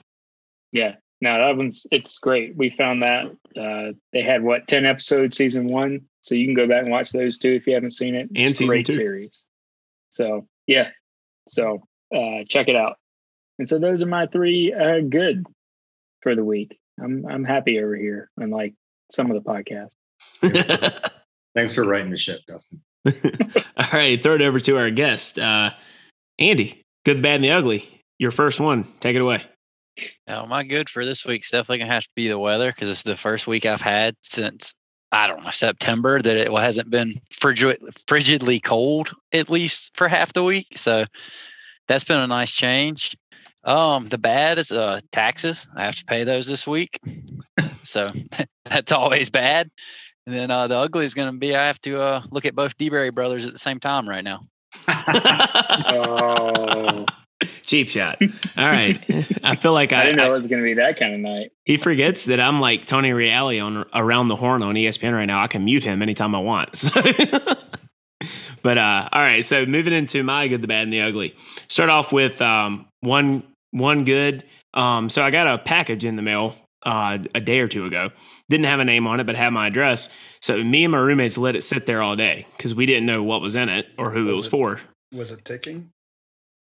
Yeah, 0.73 0.97
no, 1.21 1.39
that 1.39 1.57
one's 1.57 1.87
it's 1.91 2.19
great. 2.19 2.57
We 2.57 2.71
found 2.71 3.03
that 3.03 3.27
uh, 3.57 3.93
they 4.13 4.23
had 4.23 4.43
what 4.43 4.67
ten 4.69 4.87
episodes 4.87 5.37
season 5.37 5.69
one, 5.69 6.03
so 6.23 6.35
you 6.35 6.47
can 6.47 6.55
go 6.55 6.67
back 6.67 6.83
and 6.83 6.91
watch 6.91 7.11
those 7.13 7.39
too 7.39 7.53
if 7.53 7.67
you 7.67 7.75
haven't 7.75 7.91
seen 7.91 8.15
it. 8.15 8.29
And 8.29 8.39
It's 8.39 8.53
a 8.53 8.55
season 8.55 8.67
great 8.69 8.87
two. 8.87 8.93
series. 8.95 9.45
So 10.11 10.47
yeah, 10.67 10.89
so 11.47 11.83
uh, 12.15 12.45
check 12.49 12.69
it 12.69 12.77
out. 12.77 12.97
And 13.59 13.69
so 13.69 13.79
those 13.79 14.03
are 14.03 14.07
my 14.07 14.27
three 14.27 14.73
uh, 14.73 15.01
good 15.09 15.45
for 16.23 16.35
the 16.35 16.45
week. 16.45 16.79
I'm 17.03 17.27
I'm 17.29 17.45
happy 17.45 17.79
over 17.79 17.97
here, 17.97 18.31
unlike 18.37 18.75
some 19.11 19.31
of 19.31 19.43
the 19.43 19.49
podcasts. 19.49 19.95
Thanks 21.55 21.75
for 21.75 21.85
writing 21.85 22.11
the 22.11 22.17
ship, 22.17 22.41
Dustin. 22.47 22.81
All 23.07 23.87
right, 23.93 24.23
throw 24.23 24.35
it 24.37 24.43
over 24.43 24.61
to 24.61 24.77
our 24.79 24.91
guest, 24.91 25.39
uh, 25.39 25.71
Andy. 26.39 26.83
Good, 27.05 27.19
the 27.19 27.23
bad, 27.23 27.37
and 27.37 27.45
the 27.45 27.51
ugly. 27.51 28.03
Your 28.19 28.31
first 28.31 28.61
one. 28.61 28.87
Take 29.01 29.17
it 29.17 29.23
away. 29.23 29.43
Oh, 30.29 30.47
my 30.47 30.63
good 30.63 30.89
for 30.89 31.05
this 31.05 31.25
week's 31.25 31.51
definitely 31.51 31.79
gonna 31.79 31.93
have 31.93 32.05
to 32.05 32.11
be 32.15 32.29
the 32.29 32.39
weather 32.39 32.71
because 32.73 32.89
it's 32.89 33.03
the 33.03 33.17
first 33.17 33.47
week 33.47 33.67
I've 33.67 33.81
had 33.81 34.15
since 34.23 34.75
I 35.13 35.27
don't 35.27 35.43
know 35.43 35.51
September 35.51 36.23
that 36.23 36.37
it 36.37 36.51
hasn't 36.51 36.91
been 36.91 37.21
frigid, 37.31 37.81
frigidly 38.07 38.63
cold 38.63 39.13
at 39.33 39.51
least 39.51 39.91
for 39.97 40.09
half 40.09 40.33
the 40.33 40.45
week. 40.45 40.69
So 40.77 41.05
that's 41.89 42.05
been 42.05 42.21
a 42.21 42.27
nice 42.27 42.53
change. 42.53 43.17
Um, 43.65 44.09
the 44.09 44.19
bad 44.19 44.59
is 44.59 44.71
uh 44.71 45.01
taxes. 45.13 45.67
I 45.77 45.85
have 45.85 45.97
to 45.97 46.05
pay 46.05 46.25
those 46.25 46.47
this 46.47 46.67
week, 46.67 46.99
so 47.83 48.09
that's 48.65 48.93
always 48.93 49.31
bad. 49.31 49.69
And 50.27 50.35
then 50.35 50.51
uh, 50.51 50.69
the 50.69 50.77
ugly 50.77 51.05
is 51.05 51.15
gonna 51.15 51.33
be 51.33 51.55
I 51.55 51.67
have 51.67 51.81
to 51.83 52.01
uh 52.01 52.23
look 52.31 52.45
at 52.45 52.55
both 52.55 52.79
DeBerry 52.79 53.15
brothers 53.15 53.47
at 53.47 53.53
the 53.53 53.59
same 53.59 53.81
time 53.81 54.09
right 54.09 54.25
now. 54.25 54.47
Oh, 55.93 57.07
Cheap 57.67 57.89
shot. 57.89 58.19
All 58.57 58.67
right. 58.67 58.99
I 59.43 59.57
feel 59.57 59.73
like 59.73 59.93
I 59.95 60.01
I, 60.03 60.05
didn't 60.05 60.17
know 60.19 60.25
I- 60.25 60.29
it 60.29 60.33
was 60.33 60.47
going 60.47 60.63
to 60.63 60.65
be 60.65 60.75
that 60.75 60.99
kind 60.99 61.15
of 61.15 61.21
night. 61.21 61.53
he 61.65 61.77
forgets 61.77 62.27
that 62.27 62.41
I'm 62.41 62.61
like 62.61 62.87
Tony 62.87 63.11
Reali 63.11 63.65
on 63.65 63.85
Around 63.95 64.29
the 64.29 64.37
Horn 64.37 64.63
on 64.63 64.75
ESPN 64.75 65.13
right 65.15 65.27
now. 65.27 65.41
I 65.43 65.47
can 65.47 65.65
mute 65.65 65.83
him 65.83 66.03
anytime 66.03 66.35
I 66.35 66.41
want. 66.41 66.77
So- 66.77 66.91
but 68.63 68.77
uh, 68.79 69.09
all 69.13 69.23
right. 69.23 69.45
So 69.45 69.65
moving 69.67 69.93
into 69.95 70.23
my 70.23 70.49
good, 70.49 70.63
the 70.63 70.69
bad, 70.69 70.85
and 70.85 70.93
the 70.93 71.01
ugly. 71.01 71.35
Start 71.69 71.89
off 71.91 72.13
with 72.13 72.41
um, 72.43 72.87
one 73.01 73.43
one 73.71 74.05
good. 74.05 74.45
Um, 74.75 75.09
so 75.09 75.23
I 75.23 75.31
got 75.31 75.47
a 75.47 75.59
package 75.59 76.05
in 76.05 76.17
the 76.17 76.23
mail 76.23 76.55
uh, 76.85 77.19
a 77.35 77.41
day 77.41 77.61
or 77.61 77.69
two 77.69 77.87
ago. 77.87 78.11
Didn't 78.51 78.67
have 78.67 78.81
a 78.81 78.85
name 78.85 79.07
on 79.07 79.19
it, 79.21 79.25
but 79.25 79.35
had 79.37 79.51
my 79.51 79.69
address. 79.69 80.11
So 80.41 80.63
me 80.63 80.85
and 80.85 80.93
my 80.93 80.99
roommates 80.99 81.39
let 81.39 81.57
it 81.57 81.63
sit 81.63 81.87
there 81.87 82.03
all 82.03 82.17
day 82.17 82.47
because 82.57 82.75
we 82.75 82.85
didn't 82.87 83.07
know 83.07 83.23
what 83.23 83.41
was 83.41 83.55
in 83.57 83.69
it 83.69 83.87
or 83.97 84.11
who 84.11 84.29
it 84.29 84.33
Was 84.33 84.37
was 84.37 84.47
it- 84.47 84.51
for. 84.51 84.81
Was 85.13 85.31
it 85.33 85.45
ticking? 85.45 85.91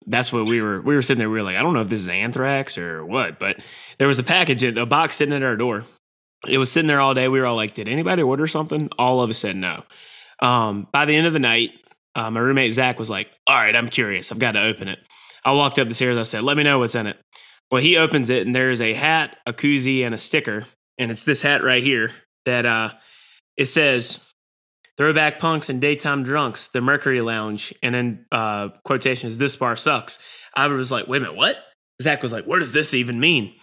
That's 0.08 0.34
what 0.34 0.46
we 0.46 0.62
were 0.62 0.82
we 0.82 0.96
were 0.96 1.02
sitting 1.02 1.20
there 1.20 1.30
we 1.30 1.38
were 1.38 1.44
like 1.44 1.56
i 1.56 1.62
don't 1.62 1.74
know 1.74 1.82
if 1.82 1.90
this 1.90 2.02
is 2.02 2.10
anthrax 2.10 2.78
or 2.78 3.06
what 3.06 3.40
but 3.40 3.58
there 3.98 4.08
was 4.08 4.20
a 4.20 4.24
package 4.24 4.64
a 4.64 4.86
box 4.86 5.16
sitting 5.16 5.34
at 5.34 5.44
our 5.44 5.56
door. 5.56 5.84
It 6.48 6.58
was 6.58 6.72
sitting 6.72 6.88
there 6.88 7.00
all 7.00 7.14
day. 7.14 7.28
We 7.28 7.40
were 7.40 7.46
all 7.46 7.56
like 7.56 7.76
did 7.76 7.88
anybody 7.88 8.24
order 8.24 8.48
something? 8.48 8.90
All 8.98 9.22
of 9.22 9.30
us 9.30 9.38
said 9.38 9.56
no. 9.56 9.84
Um, 10.42 10.88
by 10.92 11.06
the 11.06 11.16
end 11.16 11.28
of 11.28 11.34
the 11.34 11.40
night 11.40 11.72
uh, 12.16 12.32
my 12.32 12.40
roommate 12.40 12.74
zach 12.74 12.98
was 12.98 13.10
like 13.10 13.28
all 13.46 13.56
right 13.56 13.76
i'm 13.76 13.88
curious. 13.88 14.32
I've 14.32 14.40
got 14.40 14.54
to 14.54 14.64
open 14.64 14.88
it. 14.88 15.00
I 15.46 15.52
walked 15.52 15.80
up 15.80 15.88
the 15.88 15.94
stairs. 15.94 16.18
I 16.18 16.24
said 16.24 16.44
let 16.44 16.58
me 16.58 16.64
know 16.64 16.80
what's 16.80 16.96
in 16.96 17.08
it. 17.08 17.18
Well 17.72 17.82
he 17.82 17.98
opens 17.98 18.30
it 18.30 18.46
and 18.46 18.56
there's 18.56 18.82
a 18.82 18.94
hat 18.94 19.38
a 19.46 19.54
koozie 19.54 20.04
and 20.04 20.16
a 20.16 20.18
sticker 20.18 20.66
and 20.98 21.12
it's 21.12 21.24
this 21.24 21.44
hat 21.44 21.64
right 21.64 21.84
here 21.84 22.12
that 22.46 22.66
uh, 22.66 22.90
it 23.56 23.66
says 23.66 24.26
Throwback 24.98 25.40
punks 25.40 25.70
and 25.70 25.80
daytime 25.82 26.24
drunks, 26.24 26.68
the 26.68 26.82
Mercury 26.82 27.22
Lounge, 27.22 27.74
and 27.82 27.96
then 27.96 28.26
uh, 28.32 28.70
quotations, 28.84 29.38
this 29.38 29.56
bar 29.56 29.76
sucks. 29.76 30.20
I 30.56 30.68
was 30.68 30.92
like, 30.92 31.08
wait 31.08 31.18
a 31.18 31.22
minute, 31.22 31.38
what? 31.38 31.58
Zach 32.02 32.22
was 32.22 32.32
like, 32.32 32.46
what 32.46 32.60
does 32.60 32.74
this 32.74 32.94
even 32.94 33.20
mean? 33.20 33.54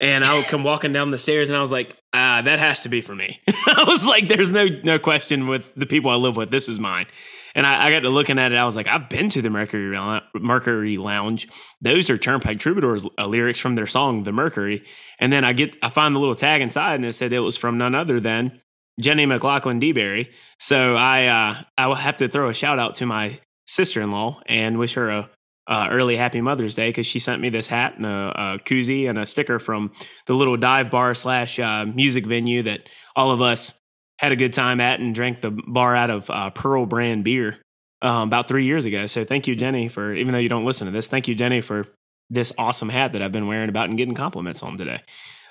And 0.00 0.24
I 0.24 0.36
would 0.36 0.48
come 0.48 0.64
walking 0.64 0.92
down 0.92 1.12
the 1.12 1.18
stairs 1.18 1.48
and 1.48 1.56
I 1.56 1.60
was 1.60 1.70
like, 1.70 1.96
ah, 2.12 2.42
that 2.42 2.58
has 2.58 2.80
to 2.80 2.88
be 2.88 3.00
for 3.00 3.14
me. 3.14 3.40
I 3.48 3.84
was 3.86 4.04
like, 4.04 4.26
there's 4.26 4.50
no 4.50 4.66
no 4.82 4.98
question 4.98 5.46
with 5.46 5.72
the 5.76 5.86
people 5.86 6.10
I 6.10 6.16
live 6.16 6.36
with. 6.36 6.50
This 6.50 6.68
is 6.68 6.80
mine. 6.80 7.06
And 7.54 7.66
I, 7.66 7.86
I 7.86 7.90
got 7.92 8.00
to 8.00 8.08
looking 8.08 8.38
at 8.38 8.50
it. 8.50 8.56
I 8.56 8.64
was 8.64 8.74
like, 8.74 8.88
I've 8.88 9.08
been 9.08 9.28
to 9.30 9.42
the 9.42 9.50
Mercury 9.50 9.96
Mercury 10.34 10.96
Lounge. 10.96 11.46
Those 11.80 12.10
are 12.10 12.16
Turnpike 12.16 12.58
Troubadours 12.58 13.06
uh, 13.16 13.26
lyrics 13.26 13.60
from 13.60 13.76
their 13.76 13.86
song, 13.86 14.24
The 14.24 14.32
Mercury. 14.32 14.84
And 15.20 15.32
then 15.32 15.44
I 15.44 15.52
get, 15.52 15.76
I 15.82 15.88
find 15.88 16.16
the 16.16 16.18
little 16.18 16.34
tag 16.34 16.62
inside, 16.62 16.96
and 16.96 17.04
it 17.04 17.12
said 17.12 17.32
it 17.32 17.40
was 17.40 17.56
from 17.56 17.78
none 17.78 17.94
other 17.94 18.18
than 18.18 18.60
Jenny 19.00 19.26
McLaughlin 19.26 19.80
DeBerry. 19.80 20.28
So 20.58 20.96
I 20.96 21.26
uh, 21.26 21.62
I 21.78 21.86
will 21.86 21.94
have 21.94 22.18
to 22.18 22.28
throw 22.28 22.48
a 22.48 22.54
shout 22.54 22.78
out 22.78 22.96
to 22.96 23.06
my 23.06 23.40
sister 23.66 24.00
in 24.00 24.10
law 24.10 24.40
and 24.46 24.78
wish 24.78 24.94
her 24.94 25.10
a 25.10 25.30
uh, 25.68 25.88
early 25.90 26.16
happy 26.16 26.40
Mother's 26.40 26.74
Day 26.74 26.88
because 26.88 27.06
she 27.06 27.18
sent 27.18 27.40
me 27.40 27.48
this 27.48 27.68
hat 27.68 27.96
and 27.96 28.04
a, 28.04 28.08
a 28.08 28.58
koozie 28.64 29.08
and 29.08 29.18
a 29.18 29.26
sticker 29.26 29.58
from 29.58 29.92
the 30.26 30.34
little 30.34 30.56
dive 30.56 30.90
bar 30.90 31.14
slash 31.14 31.58
uh, 31.58 31.86
music 31.86 32.26
venue 32.26 32.62
that 32.64 32.88
all 33.14 33.30
of 33.30 33.40
us 33.40 33.78
had 34.18 34.32
a 34.32 34.36
good 34.36 34.52
time 34.52 34.80
at 34.80 35.00
and 35.00 35.14
drank 35.14 35.40
the 35.40 35.50
bar 35.50 35.94
out 35.94 36.10
of 36.10 36.28
uh, 36.30 36.50
Pearl 36.50 36.86
brand 36.86 37.24
beer 37.24 37.58
um, 38.02 38.28
about 38.28 38.48
three 38.48 38.64
years 38.64 38.84
ago. 38.84 39.06
So 39.06 39.24
thank 39.24 39.46
you, 39.46 39.54
Jenny, 39.54 39.88
for 39.88 40.12
even 40.12 40.32
though 40.32 40.38
you 40.38 40.48
don't 40.48 40.64
listen 40.64 40.86
to 40.86 40.92
this, 40.92 41.08
thank 41.08 41.28
you, 41.28 41.34
Jenny, 41.34 41.60
for 41.60 41.86
this 42.28 42.52
awesome 42.58 42.88
hat 42.88 43.12
that 43.12 43.22
I've 43.22 43.32
been 43.32 43.46
wearing 43.46 43.68
about 43.68 43.88
and 43.88 43.96
getting 43.96 44.14
compliments 44.14 44.62
on 44.62 44.76
today. 44.76 45.02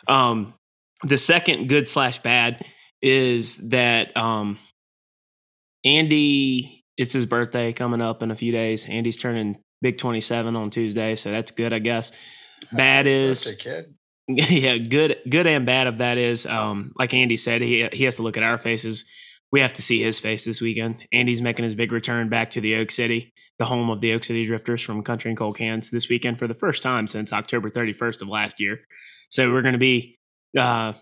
Um, 0.07 0.53
the 1.03 1.17
second 1.17 1.69
good 1.69 1.88
slash 1.88 2.19
bad 2.19 2.65
is 3.01 3.58
that 3.70 4.15
um, 4.15 4.60
Andy, 5.84 6.84
it's 6.98 7.13
his 7.13 7.25
birthday 7.25 7.74
coming 7.74 8.01
up 8.01 8.22
in 8.22 8.31
a 8.31 8.36
few 8.36 8.51
days. 8.51 8.88
Andy's 8.88 9.17
turning 9.17 9.58
big 9.81 9.98
27 9.98 10.55
on 10.55 10.70
Tuesday, 10.70 11.15
so 11.15 11.31
that's 11.31 11.51
good, 11.51 11.74
I 11.74 11.79
guess. 11.79 12.12
Bad 12.74 13.05
Happy 13.05 13.12
is 13.12 13.55
kid. 13.60 13.96
yeah, 14.27 14.77
good 14.77 15.17
good 15.29 15.48
and 15.48 15.65
bad 15.65 15.88
of 15.88 15.98
that 15.98 16.17
is 16.17 16.46
um, 16.46 16.93
like 16.98 17.13
Andy 17.13 17.38
said, 17.38 17.62
he 17.62 17.88
he 17.91 18.03
has 18.03 18.15
to 18.15 18.22
look 18.22 18.38
at 18.38 18.43
our 18.43 18.58
faces. 18.58 19.05
We 19.51 19.60
have 19.60 19.74
to 19.74 19.81
see 19.81 20.01
his 20.01 20.20
face 20.20 20.46
this 20.46 20.62
weekend. 20.62 21.03
Andy's 21.12 21.41
making 21.41 21.65
his 21.65 21.75
big 21.75 21.91
return 21.91 22.29
back 22.29 22.51
to 22.51 22.62
the 22.62 22.75
Oak 22.75 22.89
City, 22.89 23.34
the 23.60 23.65
home 23.65 23.89
of 23.89 24.00
the 24.00 24.13
Oak 24.13 24.24
City 24.24 24.46
Drifters 24.46 24.81
from 24.81 25.03
Country 25.03 25.29
and 25.29 25.38
Cold 25.38 25.58
Cans 25.58 25.91
this 25.91 26.08
weekend 26.08 26.39
for 26.39 26.48
the 26.48 26.53
first 26.53 26.81
time 26.81 27.08
since 27.08 27.34
October 27.34 27.70
31st 27.70 28.22
of 28.22 28.29
last 28.29 28.62
year. 28.62 28.81
So 29.29 29.51
we're 29.51 29.62
going 29.62 29.74
to 29.74 29.79
be 29.79 30.20
uh, 30.58 30.93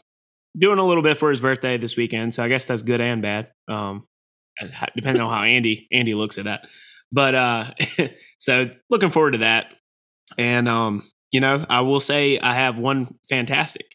doing 0.58 0.80
a 0.80 0.86
little 0.86 1.04
bit 1.04 1.18
for 1.18 1.30
his 1.30 1.42
birthday 1.42 1.78
this 1.78 1.96
weekend. 1.96 2.34
So 2.34 2.44
I 2.44 2.48
guess 2.48 2.66
that's 2.66 2.82
good 2.82 3.02
and 3.02 3.22
bad, 3.22 3.50
um, 3.68 4.08
depending 4.96 5.22
on 5.22 5.32
how 5.32 5.44
Andy 5.44 5.88
Andy 5.92 6.14
looks 6.14 6.38
at 6.38 6.46
that. 6.46 6.68
But 7.12 7.36
uh, 7.36 7.72
so 8.38 8.70
looking 8.90 9.10
forward 9.10 9.32
to 9.32 9.38
that. 9.40 9.74
And 10.38 10.68
um, 10.68 11.04
you 11.32 11.40
know, 11.40 11.66
I 11.70 11.82
will 11.82 12.00
say 12.00 12.40
I 12.40 12.54
have 12.54 12.78
one 12.78 13.16
fantastic 13.28 13.88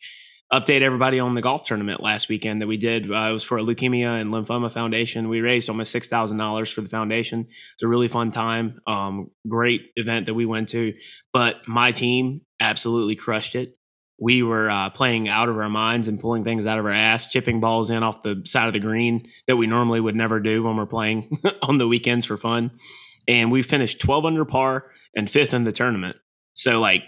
update 0.52 0.82
everybody 0.82 1.18
on 1.18 1.34
the 1.34 1.42
golf 1.42 1.64
tournament 1.64 2.00
last 2.00 2.28
weekend 2.28 2.60
that 2.62 2.68
we 2.68 2.76
did. 2.76 3.10
Uh, 3.10 3.14
it 3.14 3.32
was 3.32 3.42
for 3.42 3.58
a 3.58 3.62
Leukemia 3.62 4.20
and 4.20 4.32
Lymphoma 4.32 4.70
Foundation. 4.70 5.28
We 5.28 5.40
raised 5.40 5.68
almost 5.68 5.90
six 5.90 6.06
thousand 6.06 6.38
dollars 6.38 6.70
for 6.70 6.80
the 6.80 6.88
foundation. 6.88 7.40
It's 7.40 7.82
a 7.82 7.88
really 7.88 8.08
fun 8.08 8.30
time. 8.30 8.80
Um, 8.86 9.30
great 9.48 9.90
event 9.96 10.26
that 10.26 10.34
we 10.34 10.46
went 10.46 10.68
to, 10.70 10.94
but 11.32 11.66
my 11.66 11.92
team 11.92 12.42
absolutely 12.60 13.16
crushed 13.16 13.54
it. 13.54 13.76
We 14.18 14.42
were 14.42 14.70
uh, 14.70 14.90
playing 14.90 15.28
out 15.28 15.48
of 15.48 15.58
our 15.58 15.68
minds 15.68 16.06
and 16.08 16.20
pulling 16.20 16.44
things 16.44 16.66
out 16.66 16.78
of 16.78 16.84
our 16.84 16.92
ass, 16.92 17.30
chipping 17.30 17.60
balls 17.60 17.90
in 17.90 18.02
off 18.02 18.22
the 18.22 18.42
side 18.46 18.68
of 18.68 18.72
the 18.72 18.80
green 18.80 19.26
that 19.46 19.56
we 19.56 19.66
normally 19.66 20.00
would 20.00 20.14
never 20.14 20.38
do 20.40 20.62
when 20.62 20.76
we're 20.76 20.86
playing 20.86 21.36
on 21.62 21.78
the 21.78 21.88
weekends 21.88 22.26
for 22.26 22.36
fun. 22.36 22.70
And 23.26 23.50
we 23.50 23.62
finished 23.62 24.00
12 24.00 24.24
under 24.24 24.44
par 24.44 24.90
and 25.16 25.28
fifth 25.28 25.54
in 25.54 25.64
the 25.64 25.72
tournament. 25.72 26.16
So, 26.54 26.78
like, 26.78 27.02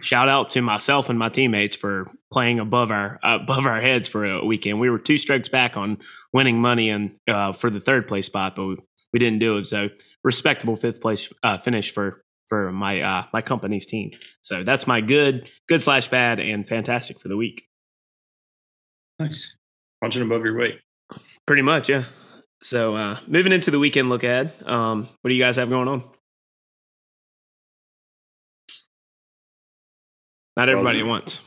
shout 0.00 0.28
out 0.28 0.50
to 0.50 0.60
myself 0.60 1.08
and 1.08 1.18
my 1.18 1.28
teammates 1.28 1.76
for 1.76 2.06
playing 2.32 2.58
above 2.58 2.90
our 2.90 3.18
uh, 3.24 3.38
above 3.42 3.66
our 3.66 3.80
heads 3.80 4.08
for 4.08 4.24
a 4.24 4.44
weekend. 4.44 4.80
We 4.80 4.90
were 4.90 4.98
two 4.98 5.16
strokes 5.16 5.48
back 5.48 5.76
on 5.76 5.98
winning 6.32 6.60
money 6.60 6.90
and 6.90 7.16
uh, 7.28 7.52
for 7.52 7.70
the 7.70 7.80
third 7.80 8.08
place 8.08 8.26
spot, 8.26 8.56
but 8.56 8.66
we, 8.66 8.76
we 9.12 9.18
didn't 9.18 9.38
do 9.38 9.56
it. 9.56 9.66
So 9.66 9.88
respectable 10.22 10.76
fifth 10.76 11.00
place 11.00 11.32
uh, 11.42 11.58
finish 11.58 11.92
for 11.92 12.24
for 12.46 12.72
my 12.72 13.00
uh, 13.00 13.24
my 13.32 13.42
company's 13.42 13.86
team. 13.86 14.12
So 14.42 14.64
that's 14.64 14.86
my 14.86 15.00
good 15.00 15.48
good 15.68 15.82
slash 15.82 16.08
bad 16.08 16.40
and 16.40 16.66
fantastic 16.66 17.18
for 17.18 17.28
the 17.28 17.36
week. 17.36 17.64
Nice. 19.18 19.54
Punching 20.00 20.22
above 20.22 20.44
your 20.44 20.56
weight. 20.56 20.80
Pretty 21.46 21.62
much, 21.62 21.88
yeah. 21.88 22.04
So 22.60 22.96
uh, 22.96 23.18
moving 23.26 23.52
into 23.52 23.70
the 23.70 23.78
weekend 23.78 24.08
look 24.08 24.24
ahead, 24.24 24.52
um, 24.64 25.08
what 25.20 25.28
do 25.28 25.34
you 25.34 25.42
guys 25.42 25.56
have 25.56 25.68
going 25.68 25.88
on? 25.88 26.04
Not 30.56 30.68
everybody 30.68 31.00
at 31.00 31.06
once. 31.06 31.40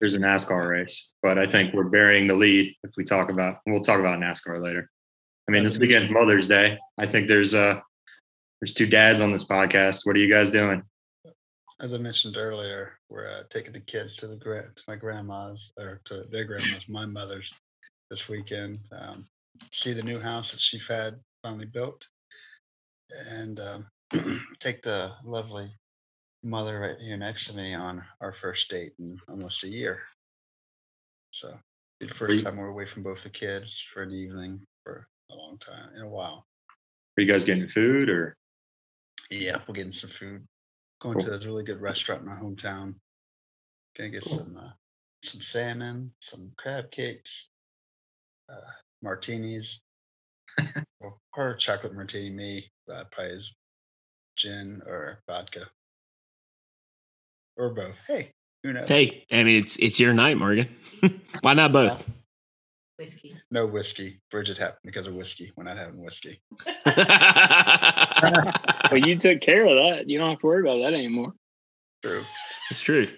There's 0.00 0.14
a 0.14 0.20
NASCAR 0.20 0.68
race, 0.68 1.12
but 1.22 1.38
I 1.38 1.46
think 1.46 1.74
we're 1.74 1.88
burying 1.88 2.28
the 2.28 2.34
lead 2.34 2.74
if 2.84 2.92
we 2.96 3.04
talk 3.04 3.30
about. 3.30 3.56
We'll 3.66 3.80
talk 3.80 3.98
about 3.98 4.20
NASCAR 4.20 4.62
later. 4.62 4.88
I 5.48 5.52
mean, 5.52 5.64
this 5.64 5.78
weekend's 5.78 6.10
Mother's 6.10 6.46
Day. 6.46 6.78
I 6.98 7.06
think 7.06 7.26
there's 7.26 7.54
uh 7.54 7.80
there's 8.60 8.72
two 8.72 8.86
dads 8.86 9.20
on 9.20 9.32
this 9.32 9.44
podcast. 9.44 10.00
What 10.04 10.16
are 10.16 10.20
you 10.20 10.30
guys 10.30 10.50
doing? 10.50 10.82
as 11.80 11.94
I 11.94 11.98
mentioned 11.98 12.36
earlier, 12.36 12.98
we're 13.08 13.28
uh, 13.28 13.42
taking 13.50 13.72
the 13.72 13.80
kids 13.80 14.16
to 14.16 14.26
the 14.26 14.36
to 14.36 14.82
my 14.88 14.96
grandma's 14.96 15.70
or 15.78 16.00
to 16.06 16.24
their 16.30 16.44
grandma's, 16.44 16.88
my 16.88 17.06
mother's, 17.06 17.50
this 18.10 18.28
weekend. 18.28 18.80
Um, 18.90 19.26
see 19.72 19.92
the 19.92 20.02
new 20.02 20.18
house 20.18 20.50
that 20.50 20.60
she's 20.60 20.86
had 20.88 21.20
finally 21.42 21.66
built, 21.66 22.04
and 23.30 23.60
um, 23.60 23.86
take 24.60 24.82
the 24.82 25.12
lovely 25.24 25.70
mother 26.42 26.80
right 26.80 26.98
here 26.98 27.16
next 27.16 27.46
to 27.46 27.52
me 27.52 27.74
on 27.74 28.02
our 28.20 28.34
first 28.40 28.68
date 28.70 28.92
in 28.98 29.20
almost 29.28 29.62
a 29.64 29.68
year. 29.68 30.00
So 31.30 31.56
the 32.00 32.08
first 32.08 32.44
time 32.44 32.56
we're 32.56 32.68
away 32.68 32.86
from 32.86 33.02
both 33.02 33.22
the 33.22 33.30
kids 33.30 33.84
for 33.92 34.02
an 34.02 34.12
evening 34.12 34.60
for 34.84 35.06
a 35.30 35.34
long 35.34 35.58
time 35.58 35.90
in 35.96 36.02
a 36.02 36.08
while. 36.08 36.44
Are 37.16 37.20
you 37.20 37.30
guys 37.30 37.44
getting 37.44 37.68
food 37.68 38.08
or? 38.08 38.36
Yeah, 39.30 39.58
we're 39.66 39.74
getting 39.74 39.92
some 39.92 40.10
food. 40.10 40.46
Going 41.00 41.14
Cool. 41.14 41.24
to 41.24 41.30
this 41.30 41.44
really 41.44 41.64
good 41.64 41.80
restaurant 41.80 42.22
in 42.22 42.28
our 42.28 42.40
hometown. 42.40 42.94
Gonna 43.96 44.10
get 44.10 44.24
Cool. 44.24 44.38
some 44.38 44.56
uh, 44.56 44.70
some 45.22 45.40
salmon, 45.42 46.12
some 46.20 46.52
crab 46.56 46.90
cakes, 46.90 47.48
uh, 48.48 48.70
martinis, 49.02 49.80
or, 51.00 51.18
or 51.36 51.54
chocolate 51.56 51.94
martini. 51.94 52.30
Me, 52.30 52.70
uh, 52.92 53.04
probably 53.12 53.34
is 53.34 53.52
gin 54.36 54.82
or 54.86 55.20
vodka, 55.28 55.68
or 57.56 57.70
both. 57.74 57.94
Hey, 58.06 58.32
who 58.62 58.72
knows? 58.72 58.88
Hey, 58.88 59.24
I 59.30 59.42
mean 59.44 59.62
it's 59.62 59.76
it's 59.76 60.00
your 60.00 60.14
night, 60.14 60.36
Morgan. 60.36 60.68
Why 61.42 61.54
not 61.54 61.72
both? 61.72 62.08
Whiskey. 62.98 63.36
No 63.52 63.66
whiskey. 63.66 64.20
Bridget 64.32 64.58
happened 64.58 64.80
because 64.84 65.06
of 65.06 65.14
whiskey. 65.14 65.52
We're 65.56 65.62
not 65.64 65.76
having 65.76 66.02
whiskey. 66.04 66.40
Well, 68.92 69.06
you 69.06 69.16
took 69.16 69.40
care 69.40 69.66
of 69.66 69.76
that. 69.76 70.08
You 70.08 70.18
don't 70.18 70.30
have 70.30 70.38
to 70.38 70.46
worry 70.46 70.60
about 70.60 70.82
that 70.82 70.94
anymore. 70.94 71.34
True, 72.02 72.22
it's 72.70 72.80
true. 72.80 73.08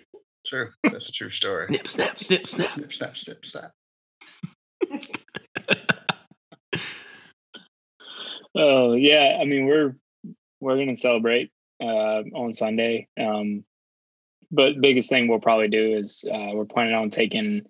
true. 0.46 0.70
That's 0.82 1.08
a 1.08 1.12
true 1.12 1.30
story. 1.30 1.66
Snip, 1.66 1.86
snap, 1.86 2.18
snip, 2.18 2.46
snap. 2.46 2.72
Snip, 2.72 2.92
snap, 2.92 3.16
snip, 3.16 3.46
snap. 3.46 3.72
Oh 8.54 8.94
yeah, 8.94 9.38
I 9.40 9.44
mean 9.44 9.66
we're 9.66 9.96
we're 10.60 10.76
gonna 10.76 10.96
celebrate 10.96 11.50
uh, 11.82 12.22
on 12.34 12.52
Sunday. 12.52 13.08
Um, 13.18 13.64
but 14.50 14.80
biggest 14.80 15.08
thing 15.08 15.28
we'll 15.28 15.38
probably 15.38 15.68
do 15.68 15.94
is 15.94 16.24
uh, 16.30 16.50
we're 16.54 16.64
planning 16.64 16.94
on 16.94 17.10
taking. 17.10 17.62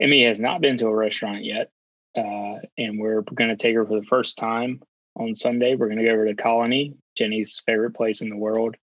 Emmy 0.00 0.24
has 0.24 0.40
not 0.40 0.60
been 0.60 0.78
to 0.78 0.86
a 0.86 0.94
restaurant 0.94 1.44
yet, 1.44 1.70
uh, 2.16 2.56
and 2.76 2.98
we're 2.98 3.22
gonna 3.22 3.56
take 3.56 3.74
her 3.74 3.86
for 3.86 4.00
the 4.00 4.06
first 4.06 4.36
time 4.36 4.82
on 5.14 5.36
Sunday. 5.36 5.76
We're 5.76 5.88
gonna 5.88 6.04
go 6.04 6.10
over 6.10 6.26
to 6.26 6.34
Colony, 6.34 6.94
Jenny's 7.16 7.62
favorite 7.66 7.94
place 7.94 8.22
in 8.22 8.28
the 8.30 8.36
world, 8.36 8.76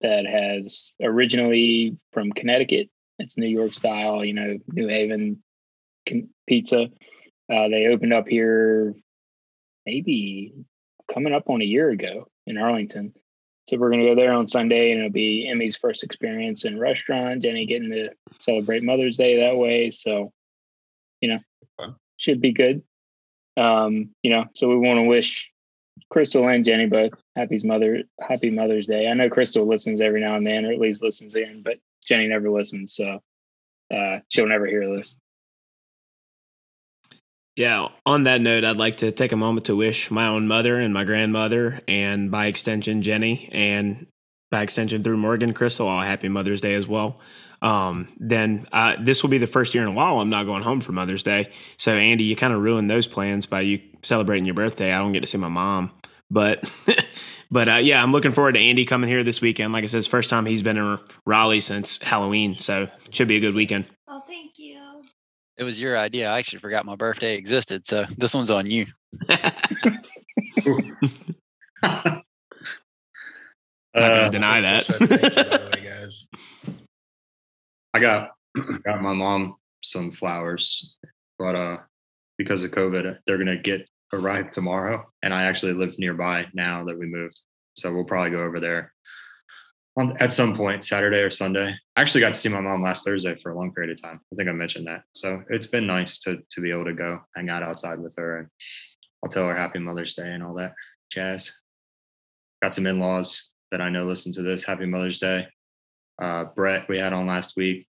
that 0.00 0.26
has 0.26 0.92
originally 1.02 1.96
from 2.12 2.32
Connecticut. 2.32 2.88
It's 3.18 3.36
New 3.36 3.48
York 3.48 3.74
style, 3.74 4.24
you 4.24 4.32
know, 4.32 4.58
New 4.68 4.88
Haven 4.88 5.42
pizza. 6.46 6.88
Uh, 7.52 7.68
they 7.68 7.86
opened 7.86 8.12
up 8.12 8.28
here 8.28 8.94
maybe 9.86 10.54
coming 11.12 11.32
up 11.32 11.48
on 11.48 11.62
a 11.62 11.64
year 11.64 11.90
ago 11.90 12.28
in 12.46 12.58
Arlington. 12.58 13.14
So 13.66 13.76
we're 13.76 13.90
gonna 13.90 14.04
go 14.04 14.14
there 14.14 14.32
on 14.32 14.48
Sunday, 14.48 14.92
and 14.92 15.00
it'll 15.00 15.10
be 15.10 15.48
Emmy's 15.48 15.76
first 15.76 16.04
experience 16.04 16.64
in 16.64 16.78
restaurant. 16.78 17.42
Jenny 17.42 17.66
getting 17.66 17.90
to 17.90 18.10
celebrate 18.38 18.82
Mother's 18.82 19.16
Day 19.16 19.40
that 19.40 19.56
way. 19.56 19.90
So, 19.90 20.32
you 21.20 21.28
know, 21.28 21.94
should 22.16 22.40
be 22.40 22.52
good. 22.52 22.82
Um, 23.56 24.10
you 24.22 24.30
know, 24.30 24.46
so 24.54 24.68
we 24.68 24.76
want 24.76 24.98
to 24.98 25.08
wish 25.08 25.50
Crystal 26.10 26.48
and 26.48 26.64
Jenny 26.64 26.86
both 26.86 27.12
happy 27.36 27.58
mother 27.64 28.02
happy 28.20 28.50
Mother's 28.50 28.86
Day. 28.86 29.08
I 29.08 29.14
know 29.14 29.28
Crystal 29.28 29.66
listens 29.66 30.00
every 30.00 30.20
now 30.20 30.36
and 30.36 30.46
then, 30.46 30.64
or 30.64 30.72
at 30.72 30.78
least 30.78 31.02
listens 31.02 31.34
in, 31.34 31.62
but 31.62 31.78
Jenny 32.06 32.28
never 32.28 32.50
listens, 32.50 32.94
so 32.94 33.20
uh, 33.94 34.18
she'll 34.28 34.48
never 34.48 34.66
hear 34.66 34.96
this. 34.96 35.20
Yeah, 37.56 37.88
on 38.06 38.24
that 38.24 38.40
note, 38.40 38.62
I'd 38.62 38.76
like 38.76 38.98
to 38.98 39.10
take 39.10 39.32
a 39.32 39.36
moment 39.36 39.66
to 39.66 39.74
wish 39.74 40.12
my 40.12 40.28
own 40.28 40.46
mother 40.46 40.78
and 40.78 40.94
my 40.94 41.02
grandmother, 41.04 41.80
and 41.88 42.30
by 42.30 42.46
extension, 42.46 43.02
Jenny, 43.02 43.48
and 43.50 44.06
by 44.50 44.62
extension 44.62 45.02
through 45.02 45.16
Morgan 45.16 45.52
Crystal, 45.52 45.88
all 45.88 46.02
happy 46.02 46.28
Mother's 46.28 46.60
Day 46.60 46.74
as 46.74 46.86
well. 46.86 47.18
Um, 47.60 48.08
then 48.18 48.68
uh, 48.72 48.94
this 49.02 49.22
will 49.22 49.30
be 49.30 49.38
the 49.38 49.46
first 49.46 49.74
year 49.74 49.82
in 49.82 49.88
a 49.88 49.92
while 49.92 50.20
I'm 50.20 50.30
not 50.30 50.44
going 50.44 50.62
home 50.62 50.80
for 50.80 50.92
Mother's 50.92 51.22
Day. 51.22 51.50
So, 51.76 51.92
Andy, 51.94 52.24
you 52.24 52.36
kind 52.36 52.52
of 52.52 52.60
ruined 52.60 52.90
those 52.90 53.06
plans 53.06 53.46
by 53.46 53.62
you 53.62 53.80
celebrating 54.02 54.44
your 54.44 54.54
birthday. 54.54 54.92
I 54.92 54.98
don't 54.98 55.12
get 55.12 55.20
to 55.20 55.26
see 55.26 55.38
my 55.38 55.48
mom, 55.48 55.90
but. 56.30 56.70
But 57.50 57.66
uh, 57.66 57.76
yeah, 57.76 58.02
I'm 58.02 58.12
looking 58.12 58.30
forward 58.30 58.52
to 58.56 58.58
Andy 58.60 58.84
coming 58.84 59.08
here 59.08 59.24
this 59.24 59.40
weekend. 59.40 59.72
Like 59.72 59.82
I 59.82 59.86
said, 59.86 59.96
it's 60.00 60.06
the 60.06 60.10
first 60.10 60.28
time 60.28 60.44
he's 60.44 60.60
been 60.60 60.76
in 60.76 60.98
Raleigh 61.24 61.62
since 61.62 61.96
Halloween, 62.02 62.58
so 62.58 62.88
should 63.08 63.26
be 63.26 63.38
a 63.38 63.40
good 63.40 63.54
weekend. 63.54 63.86
Oh, 64.06 64.20
thank 64.26 64.58
you. 64.58 64.78
It 65.56 65.64
was 65.64 65.80
your 65.80 65.96
idea. 65.96 66.28
I 66.28 66.36
actually 66.40 66.58
forgot 66.58 66.84
my 66.84 66.94
birthday 66.94 67.36
existed, 67.36 67.88
so 67.88 68.04
this 68.18 68.34
one's 68.34 68.50
on 68.50 68.66
you. 68.70 68.84
Not 69.32 69.62
gonna 71.82 72.22
Uh, 73.94 74.28
deny 74.28 74.60
that. 74.60 74.84
So 74.84 74.92
thank 74.98 75.10
you, 75.22 75.30
by 75.30 75.42
the 75.56 75.70
way, 75.74 75.84
guys. 75.88 76.26
I 77.94 78.00
got 78.00 78.30
got 78.84 79.02
my 79.02 79.12
mom 79.12 79.56
some 79.82 80.10
flowers, 80.10 80.96
but 81.38 81.54
uh, 81.54 81.78
because 82.36 82.64
of 82.64 82.70
COVID, 82.70 83.18
they're 83.26 83.38
gonna 83.38 83.58
get 83.58 83.88
arrived 84.12 84.54
tomorrow, 84.54 85.04
and 85.22 85.32
I 85.32 85.44
actually 85.44 85.72
live 85.72 85.98
nearby 85.98 86.46
now 86.54 86.84
that 86.84 86.98
we 86.98 87.06
moved, 87.06 87.40
so 87.74 87.92
we'll 87.92 88.04
probably 88.04 88.30
go 88.30 88.42
over 88.42 88.60
there 88.60 88.92
on 89.98 90.16
at 90.20 90.32
some 90.32 90.56
point 90.56 90.84
Saturday 90.84 91.20
or 91.20 91.30
Sunday. 91.30 91.74
I 91.96 92.00
actually 92.00 92.20
got 92.20 92.34
to 92.34 92.40
see 92.40 92.48
my 92.48 92.60
mom 92.60 92.82
last 92.82 93.04
Thursday 93.04 93.34
for 93.36 93.50
a 93.50 93.58
long 93.58 93.72
period 93.72 93.90
of 93.90 94.02
time. 94.02 94.20
I 94.32 94.36
think 94.36 94.48
I 94.48 94.52
mentioned 94.52 94.86
that, 94.86 95.02
so 95.14 95.42
it's 95.50 95.66
been 95.66 95.86
nice 95.86 96.18
to 96.20 96.38
to 96.50 96.60
be 96.60 96.70
able 96.70 96.86
to 96.86 96.94
go 96.94 97.20
hang 97.36 97.50
out 97.50 97.62
outside 97.62 98.00
with 98.00 98.14
her, 98.16 98.38
and 98.38 98.48
I'll 99.22 99.30
tell 99.30 99.48
her 99.48 99.54
Happy 99.54 99.78
Mother's 99.78 100.14
Day 100.14 100.32
and 100.32 100.42
all 100.42 100.54
that 100.54 100.74
jazz. 101.10 101.52
Got 102.62 102.74
some 102.74 102.86
in 102.86 102.98
laws 102.98 103.50
that 103.70 103.80
I 103.80 103.88
know 103.88 104.04
listen 104.04 104.32
to 104.32 104.42
this. 104.42 104.64
Happy 104.64 104.86
Mother's 104.86 105.18
Day 105.18 105.46
uh, 106.18 106.46
Brett 106.56 106.88
we 106.88 106.98
had 106.98 107.12
on 107.12 107.26
last 107.26 107.56
week, 107.56 107.86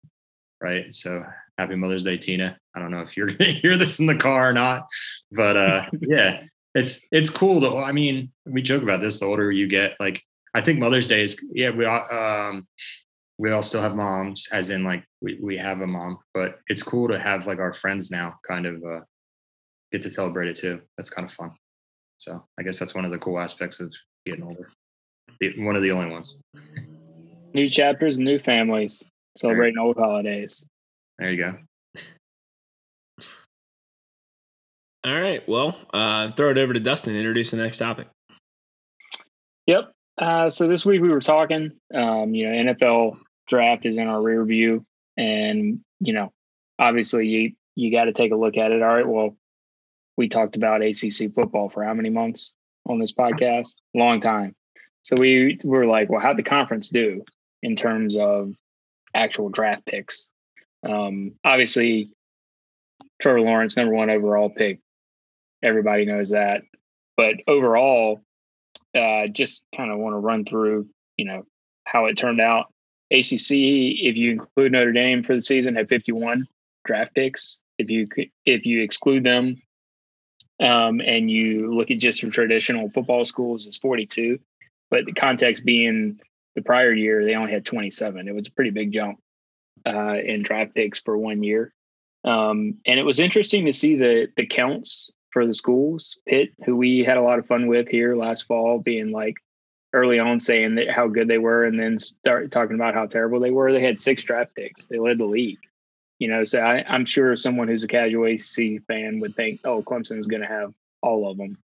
right? 0.60 0.94
So 0.94 1.24
happy 1.58 1.76
Mother's 1.76 2.04
Day, 2.04 2.16
Tina. 2.16 2.58
I 2.74 2.80
don't 2.80 2.90
know 2.90 3.02
if 3.02 3.16
you're 3.16 3.26
gonna 3.32 3.52
hear 3.52 3.76
this 3.76 4.00
in 4.00 4.06
the 4.06 4.16
car 4.16 4.50
or 4.50 4.52
not, 4.52 4.86
but 5.30 5.56
uh, 5.56 5.86
yeah, 6.00 6.42
it's 6.74 7.06
it's 7.12 7.30
cool. 7.30 7.60
To, 7.60 7.76
I 7.76 7.92
mean, 7.92 8.32
we 8.46 8.62
joke 8.62 8.82
about 8.82 9.00
this. 9.00 9.20
The 9.20 9.26
older 9.26 9.50
you 9.50 9.66
get, 9.66 9.94
like 10.00 10.22
I 10.54 10.60
think 10.60 10.78
Mother's 10.78 11.06
Day 11.06 11.22
is 11.22 11.40
yeah. 11.52 11.70
We 11.70 11.84
all 11.84 12.06
um, 12.10 12.66
we 13.38 13.50
all 13.50 13.62
still 13.62 13.82
have 13.82 13.96
moms, 13.96 14.48
as 14.52 14.70
in 14.70 14.84
like 14.84 15.04
we 15.20 15.38
we 15.42 15.56
have 15.56 15.80
a 15.80 15.86
mom, 15.86 16.18
but 16.34 16.60
it's 16.68 16.82
cool 16.82 17.08
to 17.08 17.18
have 17.18 17.46
like 17.46 17.58
our 17.58 17.72
friends 17.72 18.10
now 18.10 18.38
kind 18.46 18.66
of 18.66 18.82
uh, 18.84 19.00
get 19.90 20.02
to 20.02 20.10
celebrate 20.10 20.48
it 20.48 20.56
too. 20.56 20.80
That's 20.96 21.10
kind 21.10 21.28
of 21.28 21.34
fun. 21.34 21.52
So 22.18 22.44
I 22.58 22.62
guess 22.62 22.78
that's 22.78 22.94
one 22.94 23.04
of 23.04 23.10
the 23.10 23.18
cool 23.18 23.40
aspects 23.40 23.80
of 23.80 23.92
getting 24.24 24.44
older. 24.44 24.70
The, 25.40 25.60
one 25.64 25.74
of 25.74 25.82
the 25.82 25.90
only 25.90 26.10
ones. 26.10 26.38
New 27.54 27.68
chapters, 27.68 28.18
new 28.18 28.38
families, 28.38 29.04
celebrating 29.36 29.78
old 29.78 29.96
holidays. 29.96 30.64
There 31.18 31.30
you 31.30 31.36
go. 31.36 31.58
All 35.04 35.20
right. 35.20 35.46
Well, 35.46 35.76
uh, 35.92 36.32
throw 36.32 36.50
it 36.50 36.58
over 36.58 36.72
to 36.72 36.80
Dustin 36.80 37.12
to 37.12 37.18
introduce 37.18 37.50
the 37.50 37.58
next 37.58 37.76
topic. 37.78 38.08
Yep. 39.66 39.92
Uh, 40.18 40.48
so 40.48 40.66
this 40.66 40.86
week 40.86 41.02
we 41.02 41.10
were 41.10 41.20
talking, 41.20 41.72
um, 41.94 42.34
you 42.34 42.48
know, 42.48 42.72
NFL 42.72 43.18
draft 43.48 43.86
is 43.86 43.98
in 43.98 44.08
our 44.08 44.22
rear 44.22 44.44
view, 44.44 44.84
and 45.16 45.80
you 46.00 46.12
know, 46.12 46.32
obviously 46.78 47.28
you 47.28 47.52
you 47.74 47.90
got 47.90 48.04
to 48.04 48.12
take 48.12 48.32
a 48.32 48.36
look 48.36 48.56
at 48.56 48.72
it. 48.72 48.82
All 48.82 48.94
right. 48.94 49.06
Well, 49.06 49.36
we 50.16 50.28
talked 50.28 50.56
about 50.56 50.82
ACC 50.82 51.34
football 51.34 51.68
for 51.68 51.84
how 51.84 51.94
many 51.94 52.10
months 52.10 52.52
on 52.86 52.98
this 52.98 53.12
podcast? 53.12 53.76
Long 53.94 54.20
time. 54.20 54.54
So 55.02 55.16
we 55.18 55.58
were 55.64 55.86
like, 55.86 56.10
well, 56.10 56.20
how'd 56.20 56.36
the 56.36 56.42
conference 56.42 56.88
do 56.88 57.24
in 57.62 57.76
terms 57.76 58.16
of 58.16 58.54
actual 59.14 59.48
draft 59.48 59.86
picks? 59.86 60.28
Um, 60.88 61.32
obviously, 61.44 62.10
Trevor 63.20 63.40
Lawrence, 63.40 63.76
number 63.76 63.94
one 63.94 64.10
overall 64.10 64.50
pick. 64.50 64.80
Everybody 65.62 66.04
knows 66.04 66.30
that. 66.30 66.62
But 67.16 67.36
overall, 67.46 68.20
uh, 68.94 69.28
just 69.28 69.62
kind 69.74 69.92
of 69.92 69.98
want 69.98 70.14
to 70.14 70.18
run 70.18 70.44
through, 70.44 70.88
you 71.16 71.24
know, 71.24 71.44
how 71.84 72.06
it 72.06 72.16
turned 72.16 72.40
out. 72.40 72.66
ACC, 73.12 73.50
if 73.50 74.16
you 74.16 74.32
include 74.32 74.72
Notre 74.72 74.92
Dame 74.92 75.22
for 75.22 75.34
the 75.34 75.40
season, 75.40 75.76
had 75.76 75.88
51 75.88 76.46
draft 76.84 77.14
picks. 77.14 77.58
If 77.78 77.90
you 77.90 78.08
if 78.46 78.64
you 78.64 78.82
exclude 78.82 79.24
them, 79.24 79.60
um, 80.60 81.00
and 81.00 81.30
you 81.30 81.74
look 81.74 81.90
at 81.90 81.98
just 81.98 82.22
your 82.22 82.30
traditional 82.30 82.88
football 82.90 83.24
schools, 83.24 83.66
it's 83.66 83.78
42. 83.78 84.38
But 84.90 85.04
the 85.06 85.12
context 85.12 85.64
being 85.64 86.20
the 86.54 86.62
prior 86.62 86.92
year, 86.92 87.24
they 87.24 87.34
only 87.34 87.52
had 87.52 87.64
27. 87.64 88.28
It 88.28 88.34
was 88.34 88.46
a 88.46 88.52
pretty 88.52 88.70
big 88.70 88.92
jump 88.92 89.18
uh, 89.86 90.16
in 90.24 90.42
draft 90.42 90.74
picks 90.74 90.98
for 90.98 91.16
one 91.16 91.42
year. 91.42 91.72
Um, 92.24 92.78
and 92.86 93.00
it 93.00 93.04
was 93.04 93.18
interesting 93.18 93.66
to 93.66 93.72
see 93.72 93.96
the 93.96 94.28
the 94.36 94.46
counts 94.46 95.10
for 95.30 95.46
the 95.46 95.54
schools. 95.54 96.18
Pitt, 96.26 96.52
who 96.64 96.76
we 96.76 97.00
had 97.00 97.16
a 97.16 97.22
lot 97.22 97.38
of 97.38 97.46
fun 97.46 97.66
with 97.66 97.88
here 97.88 98.14
last 98.14 98.42
fall, 98.42 98.78
being 98.78 99.10
like 99.10 99.36
early 99.92 100.18
on 100.18 100.40
saying 100.40 100.76
that 100.76 100.90
how 100.90 101.08
good 101.08 101.28
they 101.28 101.38
were, 101.38 101.64
and 101.64 101.78
then 101.78 101.98
start 101.98 102.50
talking 102.50 102.76
about 102.76 102.94
how 102.94 103.06
terrible 103.06 103.40
they 103.40 103.50
were. 103.50 103.72
They 103.72 103.82
had 103.82 103.98
six 103.98 104.22
draft 104.22 104.54
picks. 104.54 104.86
They 104.86 104.98
led 104.98 105.18
the 105.18 105.24
league. 105.24 105.58
You 106.18 106.28
know, 106.28 106.44
so 106.44 106.60
I, 106.60 106.84
I'm 106.86 107.04
sure 107.04 107.34
someone 107.34 107.66
who's 107.66 107.82
a 107.82 107.88
casual 107.88 108.26
ACC 108.26 108.84
fan 108.86 109.18
would 109.18 109.34
think, 109.34 109.60
"Oh, 109.64 109.82
Clemson's 109.82 110.28
going 110.28 110.42
to 110.42 110.48
have 110.48 110.72
all 111.02 111.28
of 111.28 111.36
them," 111.36 111.58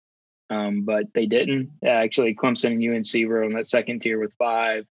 um, 0.50 0.82
but 0.82 1.06
they 1.14 1.26
didn't. 1.26 1.70
Actually, 1.85 2.35
Clemson 2.35 2.72
and 2.72 2.96
UNC 2.96 3.28
were 3.28 3.44
on 3.44 3.52
that 3.52 3.66
second 3.66 4.00
tier 4.00 4.18
with 4.18 4.32
five. 4.38 4.87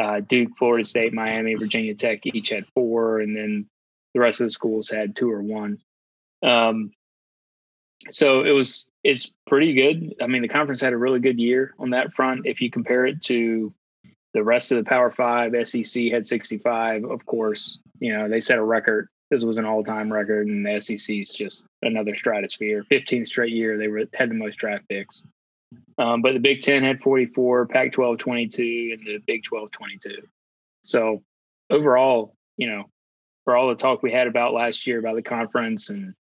Uh, 0.00 0.20
Duke, 0.20 0.56
Florida 0.58 0.84
State, 0.84 1.12
Miami, 1.12 1.54
Virginia 1.54 1.94
Tech 1.94 2.20
each 2.24 2.48
had 2.48 2.66
four, 2.74 3.20
and 3.20 3.36
then 3.36 3.66
the 4.12 4.20
rest 4.20 4.40
of 4.40 4.46
the 4.46 4.50
schools 4.50 4.90
had 4.90 5.14
two 5.14 5.30
or 5.30 5.42
one. 5.42 5.78
Um, 6.42 6.92
so 8.10 8.44
it 8.44 8.50
was 8.50 8.88
it's 9.04 9.32
pretty 9.46 9.74
good. 9.74 10.14
I 10.20 10.26
mean, 10.26 10.42
the 10.42 10.48
conference 10.48 10.80
had 10.80 10.92
a 10.92 10.98
really 10.98 11.20
good 11.20 11.38
year 11.38 11.74
on 11.78 11.90
that 11.90 12.12
front. 12.12 12.46
If 12.46 12.60
you 12.60 12.70
compare 12.70 13.06
it 13.06 13.22
to 13.22 13.72
the 14.32 14.42
rest 14.42 14.72
of 14.72 14.78
the 14.78 14.88
Power 14.88 15.10
Five, 15.10 15.52
SEC 15.66 16.10
had 16.10 16.26
65. 16.26 17.04
Of 17.04 17.24
course, 17.26 17.78
you 18.00 18.12
know 18.12 18.28
they 18.28 18.40
set 18.40 18.58
a 18.58 18.64
record. 18.64 19.08
This 19.34 19.44
was 19.44 19.58
an 19.58 19.64
all-time 19.64 20.12
record, 20.12 20.46
and 20.46 20.64
the 20.64 20.80
SEC 20.80 21.16
is 21.16 21.32
just 21.32 21.66
another 21.82 22.14
stratosphere. 22.14 22.84
15th 22.88 23.26
straight 23.26 23.52
year 23.52 23.76
they 23.76 23.88
were 23.88 24.04
had 24.14 24.30
the 24.30 24.34
most 24.34 24.58
draft 24.58 24.88
picks. 24.88 25.24
Um, 25.98 26.22
but 26.22 26.34
the 26.34 26.38
Big 26.38 26.62
Ten 26.62 26.84
had 26.84 27.00
44, 27.00 27.66
Pac-12 27.66 28.16
22, 28.16 28.90
and 28.92 29.04
the 29.04 29.18
Big 29.26 29.42
12 29.42 29.72
22. 29.72 30.22
So 30.84 31.24
overall, 31.68 32.36
you 32.56 32.68
know, 32.68 32.84
for 33.42 33.56
all 33.56 33.68
the 33.70 33.74
talk 33.74 34.04
we 34.04 34.12
had 34.12 34.28
about 34.28 34.54
last 34.54 34.86
year 34.86 35.00
about 35.00 35.16
the 35.16 35.22
conference 35.22 35.90
and 35.90 36.14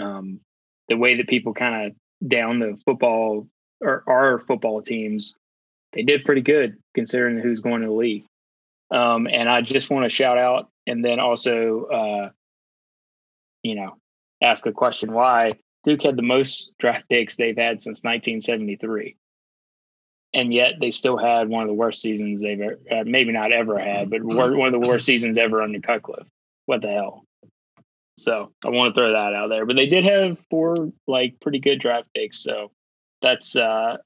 um, 0.00 0.40
the 0.88 0.96
way 0.96 1.14
that 1.14 1.28
people 1.28 1.52
kind 1.52 1.92
of 1.92 2.26
down 2.26 2.58
the 2.58 2.78
football 2.86 3.46
or 3.82 4.02
our 4.06 4.38
football 4.38 4.80
teams, 4.80 5.34
they 5.92 6.04
did 6.04 6.24
pretty 6.24 6.40
good 6.40 6.78
considering 6.94 7.38
who's 7.38 7.60
going 7.60 7.82
to 7.82 7.88
the 7.88 7.92
league. 7.92 8.24
Um, 8.90 9.26
and 9.26 9.46
I 9.46 9.60
just 9.60 9.90
want 9.90 10.04
to 10.04 10.08
shout 10.08 10.38
out 10.38 10.70
and 10.86 11.04
then 11.04 11.20
also, 11.20 11.84
uh, 11.84 12.30
you 13.66 13.74
know, 13.74 13.96
ask 14.42 14.66
a 14.66 14.72
question 14.72 15.12
why 15.12 15.54
Duke 15.84 16.02
had 16.02 16.16
the 16.16 16.22
most 16.22 16.72
draft 16.78 17.08
picks 17.08 17.36
they've 17.36 17.56
had 17.56 17.82
since 17.82 18.02
1973. 18.02 19.16
And 20.34 20.52
yet 20.52 20.74
they 20.80 20.90
still 20.90 21.16
had 21.16 21.48
one 21.48 21.62
of 21.62 21.68
the 21.68 21.74
worst 21.74 22.02
seasons 22.02 22.42
they've 22.42 22.60
ever, 22.60 22.78
uh, 22.90 23.04
maybe 23.06 23.32
not 23.32 23.52
ever 23.52 23.78
had, 23.78 24.10
but 24.10 24.22
one 24.22 24.66
of 24.66 24.80
the 24.80 24.86
worst 24.86 25.06
seasons 25.06 25.38
ever 25.38 25.62
under 25.62 25.80
Cutcliffe. 25.80 26.26
What 26.66 26.82
the 26.82 26.88
hell? 26.88 27.24
So 28.18 28.52
I 28.64 28.70
want 28.70 28.94
to 28.94 29.00
throw 29.00 29.12
that 29.12 29.34
out 29.34 29.48
there. 29.48 29.66
But 29.66 29.76
they 29.76 29.86
did 29.86 30.04
have 30.04 30.38
four 30.50 30.92
like 31.06 31.38
pretty 31.40 31.60
good 31.60 31.80
draft 31.80 32.08
picks, 32.14 32.42
so 32.42 32.70
that's 33.22 33.56
uh 33.56 33.98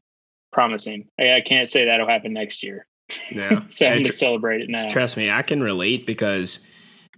promising. 0.53 1.09
I, 1.19 1.37
I 1.37 1.41
can't 1.41 1.69
say 1.69 1.85
that'll 1.85 2.09
happen 2.09 2.33
next 2.33 2.63
year. 2.63 2.87
Yeah. 3.31 3.63
so 3.69 3.87
I'm 3.87 3.95
And 3.95 4.05
gonna 4.05 4.13
celebrate 4.13 4.63
it 4.63 4.69
now. 4.69 4.89
Trust 4.89 5.17
me, 5.17 5.31
I 5.31 5.43
can 5.43 5.63
relate 5.63 6.07
because 6.07 6.61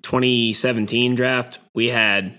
2017 0.02 1.14
draft, 1.14 1.58
we 1.74 1.88
had 1.88 2.38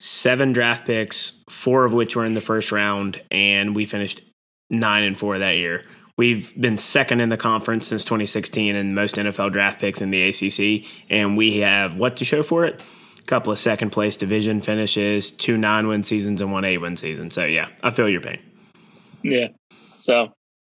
seven 0.00 0.52
draft 0.52 0.86
picks, 0.86 1.42
four 1.48 1.84
of 1.84 1.92
which 1.92 2.16
were 2.16 2.24
in 2.24 2.32
the 2.32 2.40
first 2.40 2.72
round, 2.72 3.22
and 3.30 3.74
we 3.74 3.86
finished 3.86 4.20
nine 4.68 5.04
and 5.04 5.16
four 5.16 5.38
that 5.38 5.56
year. 5.56 5.84
We've 6.18 6.52
been 6.60 6.76
second 6.76 7.20
in 7.20 7.30
the 7.30 7.36
conference 7.36 7.86
since 7.86 8.04
2016 8.04 8.76
and 8.76 8.94
most 8.94 9.16
NFL 9.16 9.52
draft 9.52 9.80
picks 9.80 10.02
in 10.02 10.10
the 10.10 10.22
ACC, 10.22 10.86
and 11.08 11.36
we 11.36 11.60
have 11.60 11.96
what 11.96 12.16
to 12.18 12.24
show 12.24 12.42
for 12.42 12.64
it? 12.64 12.80
A 13.18 13.22
couple 13.22 13.52
of 13.52 13.58
second 13.58 13.90
place 13.90 14.16
division 14.16 14.60
finishes, 14.60 15.30
two 15.30 15.56
nine 15.56 15.86
win 15.86 16.02
seasons, 16.02 16.42
and 16.42 16.52
one 16.52 16.64
eight 16.64 16.78
win 16.78 16.96
season. 16.96 17.30
So 17.30 17.44
yeah, 17.44 17.68
I 17.82 17.90
feel 17.90 18.08
your 18.08 18.20
pain. 18.20 18.40
Yeah. 19.22 19.48
So 20.00 20.32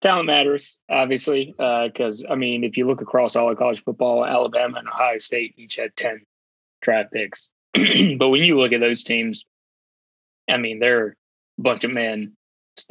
talent 0.05 0.27
matters, 0.27 0.79
obviously, 0.89 1.53
because 1.57 2.25
I 2.29 2.35
mean, 2.35 2.63
if 2.63 2.77
you 2.77 2.85
look 2.85 3.01
across 3.01 3.35
all 3.35 3.49
of 3.49 3.57
college 3.57 3.83
football, 3.83 4.23
Alabama 4.23 4.77
and 4.77 4.87
Ohio 4.87 5.17
State 5.17 5.55
each 5.57 5.77
had 5.77 5.95
ten 5.95 6.21
draft 6.81 7.11
picks. 7.11 7.49
but 7.73 8.29
when 8.29 8.43
you 8.43 8.59
look 8.59 8.71
at 8.71 8.81
those 8.81 9.03
teams, 9.03 9.45
I 10.49 10.57
mean, 10.57 10.79
they're 10.79 11.15
a 11.57 11.61
bunch 11.61 11.83
of 11.83 11.91
men 11.91 12.33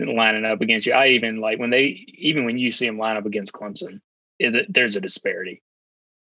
lining 0.01 0.45
up 0.45 0.61
against 0.61 0.87
you. 0.87 0.93
I 0.93 1.09
even 1.09 1.41
like 1.41 1.61
when 1.61 1.71
they, 1.71 2.05
even 2.19 2.47
when 2.47 2.59
you 2.59 2.73
see 2.73 2.87
them 2.87 2.99
line 2.99 3.17
up 3.17 3.27
against 3.27 3.53
Clemson, 3.53 4.01
it, 4.41 4.67
there's 4.73 4.97
a 4.97 5.01
disparity, 5.01 5.63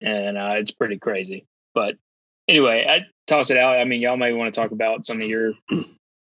and 0.02 0.36
uh, 0.36 0.54
it's 0.56 0.72
pretty 0.72 0.98
crazy. 0.98 1.46
But 1.74 1.96
anyway, 2.48 2.86
I 2.86 3.06
toss 3.26 3.50
it 3.50 3.56
out. 3.56 3.78
I 3.78 3.84
mean, 3.84 4.02
y'all 4.02 4.18
may 4.18 4.34
want 4.34 4.52
to 4.52 4.60
talk 4.60 4.72
about 4.72 5.06
some 5.06 5.22
of 5.22 5.26
your, 5.26 5.54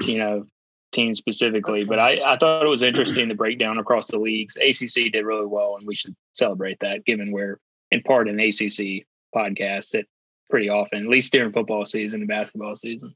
you 0.04 0.18
know, 0.18 0.46
teams 0.92 1.18
specifically, 1.18 1.84
but 1.84 2.00
I, 2.00 2.20
I 2.26 2.38
thought 2.38 2.66
it 2.66 2.70
was 2.70 2.84
interesting 2.84 3.28
the 3.28 3.36
breakdown 3.36 3.78
across 3.78 4.08
the 4.08 4.20
leagues. 4.20 4.58
ACC 4.58 5.12
did 5.12 5.26
really 5.26 5.48
well, 5.48 5.78
and 5.78 5.88
we 5.88 5.96
should 5.96 6.16
celebrate 6.34 6.80
that, 6.82 7.06
given 7.06 7.32
we're 7.32 7.60
in 7.92 8.02
part 8.02 8.28
an 8.28 8.40
ACC 8.40 9.06
podcast 9.36 9.92
that 9.92 10.06
pretty 10.50 10.70
often, 10.70 11.04
at 11.04 11.10
least 11.10 11.32
during 11.32 11.52
football 11.52 11.86
season 11.86 12.22
and 12.22 12.28
basketball 12.28 12.76
season. 12.76 13.16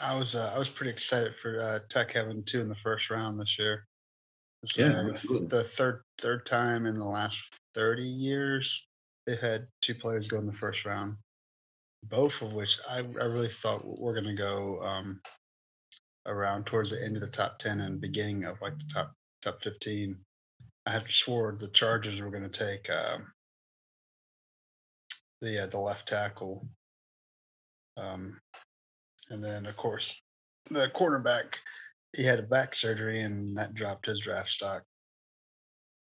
I 0.00 0.16
was 0.16 0.34
uh, 0.34 0.52
I 0.54 0.58
was 0.58 0.68
pretty 0.68 0.90
excited 0.90 1.34
for 1.40 1.60
uh, 1.60 1.78
Tech 1.88 2.12
having 2.12 2.42
two 2.44 2.60
in 2.60 2.68
the 2.68 2.76
first 2.76 3.10
round 3.10 3.38
this 3.38 3.58
year. 3.58 3.86
It's, 4.62 4.76
Yeah, 4.76 5.08
uh, 5.08 5.46
the 5.48 5.64
third 5.64 6.02
third 6.18 6.46
time 6.46 6.86
in 6.86 6.98
the 6.98 7.04
last 7.04 7.38
thirty 7.74 8.06
years 8.06 8.86
they've 9.26 9.38
had 9.38 9.66
two 9.82 9.94
players 9.94 10.26
go 10.26 10.38
in 10.38 10.46
the 10.46 10.52
first 10.52 10.84
round. 10.84 11.16
Both 12.04 12.40
of 12.40 12.52
which 12.52 12.78
I, 12.88 12.98
I 12.98 13.24
really 13.24 13.48
thought 13.48 13.84
were 13.84 14.14
going 14.14 14.24
to 14.24 14.34
go 14.34 14.80
um, 14.82 15.20
around 16.26 16.66
towards 16.66 16.90
the 16.90 17.02
end 17.02 17.16
of 17.16 17.22
the 17.22 17.28
top 17.28 17.58
ten 17.58 17.80
and 17.80 18.00
beginning 18.00 18.44
of 18.44 18.60
like 18.60 18.78
the 18.78 18.90
top 18.92 19.12
top 19.42 19.62
fifteen. 19.62 20.16
I 20.86 20.92
had 20.92 21.04
swore 21.10 21.56
the 21.58 21.68
Chargers 21.68 22.20
were 22.20 22.30
going 22.30 22.48
to 22.48 22.66
take 22.66 22.88
um, 22.90 23.26
the 25.40 25.64
uh, 25.64 25.66
the 25.66 25.78
left 25.78 26.08
tackle. 26.08 26.66
Um, 27.96 28.40
and 29.30 29.42
then, 29.42 29.66
of 29.66 29.76
course, 29.76 30.14
the 30.70 30.90
cornerback, 30.94 31.56
he 32.16 32.24
had 32.24 32.38
a 32.38 32.42
back 32.42 32.74
surgery 32.74 33.22
and 33.22 33.56
that 33.56 33.74
dropped 33.74 34.06
his 34.06 34.20
draft 34.20 34.48
stock 34.48 34.82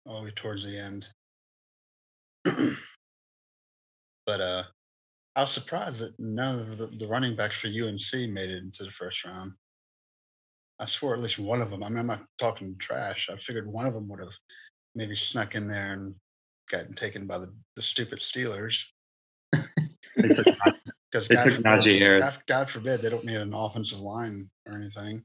all 0.06 0.20
the 0.20 0.26
way 0.26 0.34
towards 0.36 0.64
the 0.64 0.80
end. 0.80 1.08
but 4.26 4.42
uh, 4.42 4.64
I 5.36 5.42
was 5.42 5.52
surprised 5.52 6.00
that 6.00 6.20
none 6.20 6.60
of 6.60 6.78
the, 6.78 6.88
the 6.88 7.08
running 7.08 7.36
backs 7.36 7.60
for 7.60 7.68
UNC 7.68 8.32
made 8.32 8.50
it 8.50 8.64
into 8.64 8.84
the 8.84 8.92
first 8.98 9.26
round. 9.26 9.54
I 10.80 10.86
swore 10.86 11.14
at 11.16 11.22
least 11.22 11.40
one 11.40 11.62
of 11.62 11.70
them. 11.72 11.84
I 11.84 11.90
mean, 11.90 12.00
I'm 12.00 12.08
not 12.08 12.24
talking 12.40 12.76
trash. 12.80 13.30
I 13.32 13.38
figured 13.38 13.68
one 13.68 13.86
of 13.86 13.94
them 13.94 14.08
would 14.10 14.20
have 14.20 14.34
maybe 14.96 15.16
snuck 15.16 15.56
in 15.56 15.68
there 15.68 15.94
and 15.94 16.14
gotten 16.72 16.94
taken 16.94 17.26
by 17.26 17.40
the, 17.40 17.52
the 17.76 17.82
stupid 17.82 18.20
Steelers. 18.20 18.78
They 19.54 20.30
took, 20.30 20.46
Because 21.12 21.28
They 21.28 21.36
God, 21.36 21.44
took 21.44 21.54
forbid- 21.56 21.66
Najee 21.66 22.00
Harris. 22.00 22.38
God, 22.38 22.44
God 22.48 22.70
forbid 22.70 23.02
they 23.02 23.10
don't 23.10 23.26
need 23.26 23.38
an 23.38 23.54
offensive 23.54 24.00
line 24.00 24.50
or 24.68 24.76
anything. 24.78 25.24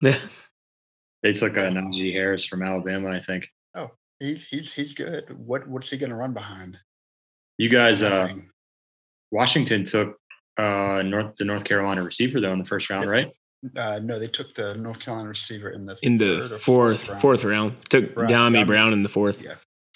they 0.02 1.32
took 1.32 1.56
uh, 1.56 1.70
Najee 1.70 2.12
Harris 2.12 2.44
from 2.44 2.62
Alabama, 2.62 3.08
I 3.08 3.20
think. 3.20 3.48
Oh, 3.74 3.90
he's 4.20 4.44
he's 4.48 4.72
he's 4.72 4.94
good. 4.94 5.24
What 5.36 5.66
what's 5.68 5.90
he 5.90 5.98
going 5.98 6.10
to 6.10 6.16
run 6.16 6.34
behind? 6.34 6.76
You 7.58 7.68
guys, 7.68 8.02
uh, 8.02 8.34
Washington 9.30 9.84
took 9.84 10.16
uh, 10.58 11.02
North 11.04 11.36
the 11.36 11.44
North 11.44 11.64
Carolina 11.64 12.02
receiver 12.02 12.40
though 12.40 12.52
in 12.52 12.58
the 12.58 12.64
first 12.64 12.90
round, 12.90 13.08
right? 13.08 13.30
Uh, 13.76 14.00
no, 14.02 14.18
they 14.18 14.28
took 14.28 14.54
the 14.54 14.74
North 14.74 15.00
Carolina 15.00 15.28
receiver 15.28 15.70
in 15.70 15.86
the 15.86 15.96
In 16.02 16.18
the 16.18 16.40
third 16.40 16.52
or 16.52 16.58
fourth 16.58 17.08
round. 17.08 17.20
fourth 17.20 17.44
round, 17.44 17.90
took 17.90 18.14
Brown- 18.14 18.28
Dyami 18.28 18.52
Brown- 18.52 18.66
Brown 18.66 18.92
in 18.92 19.02
the 19.02 19.08
fourth. 19.08 19.42
Yeah. 19.42 19.54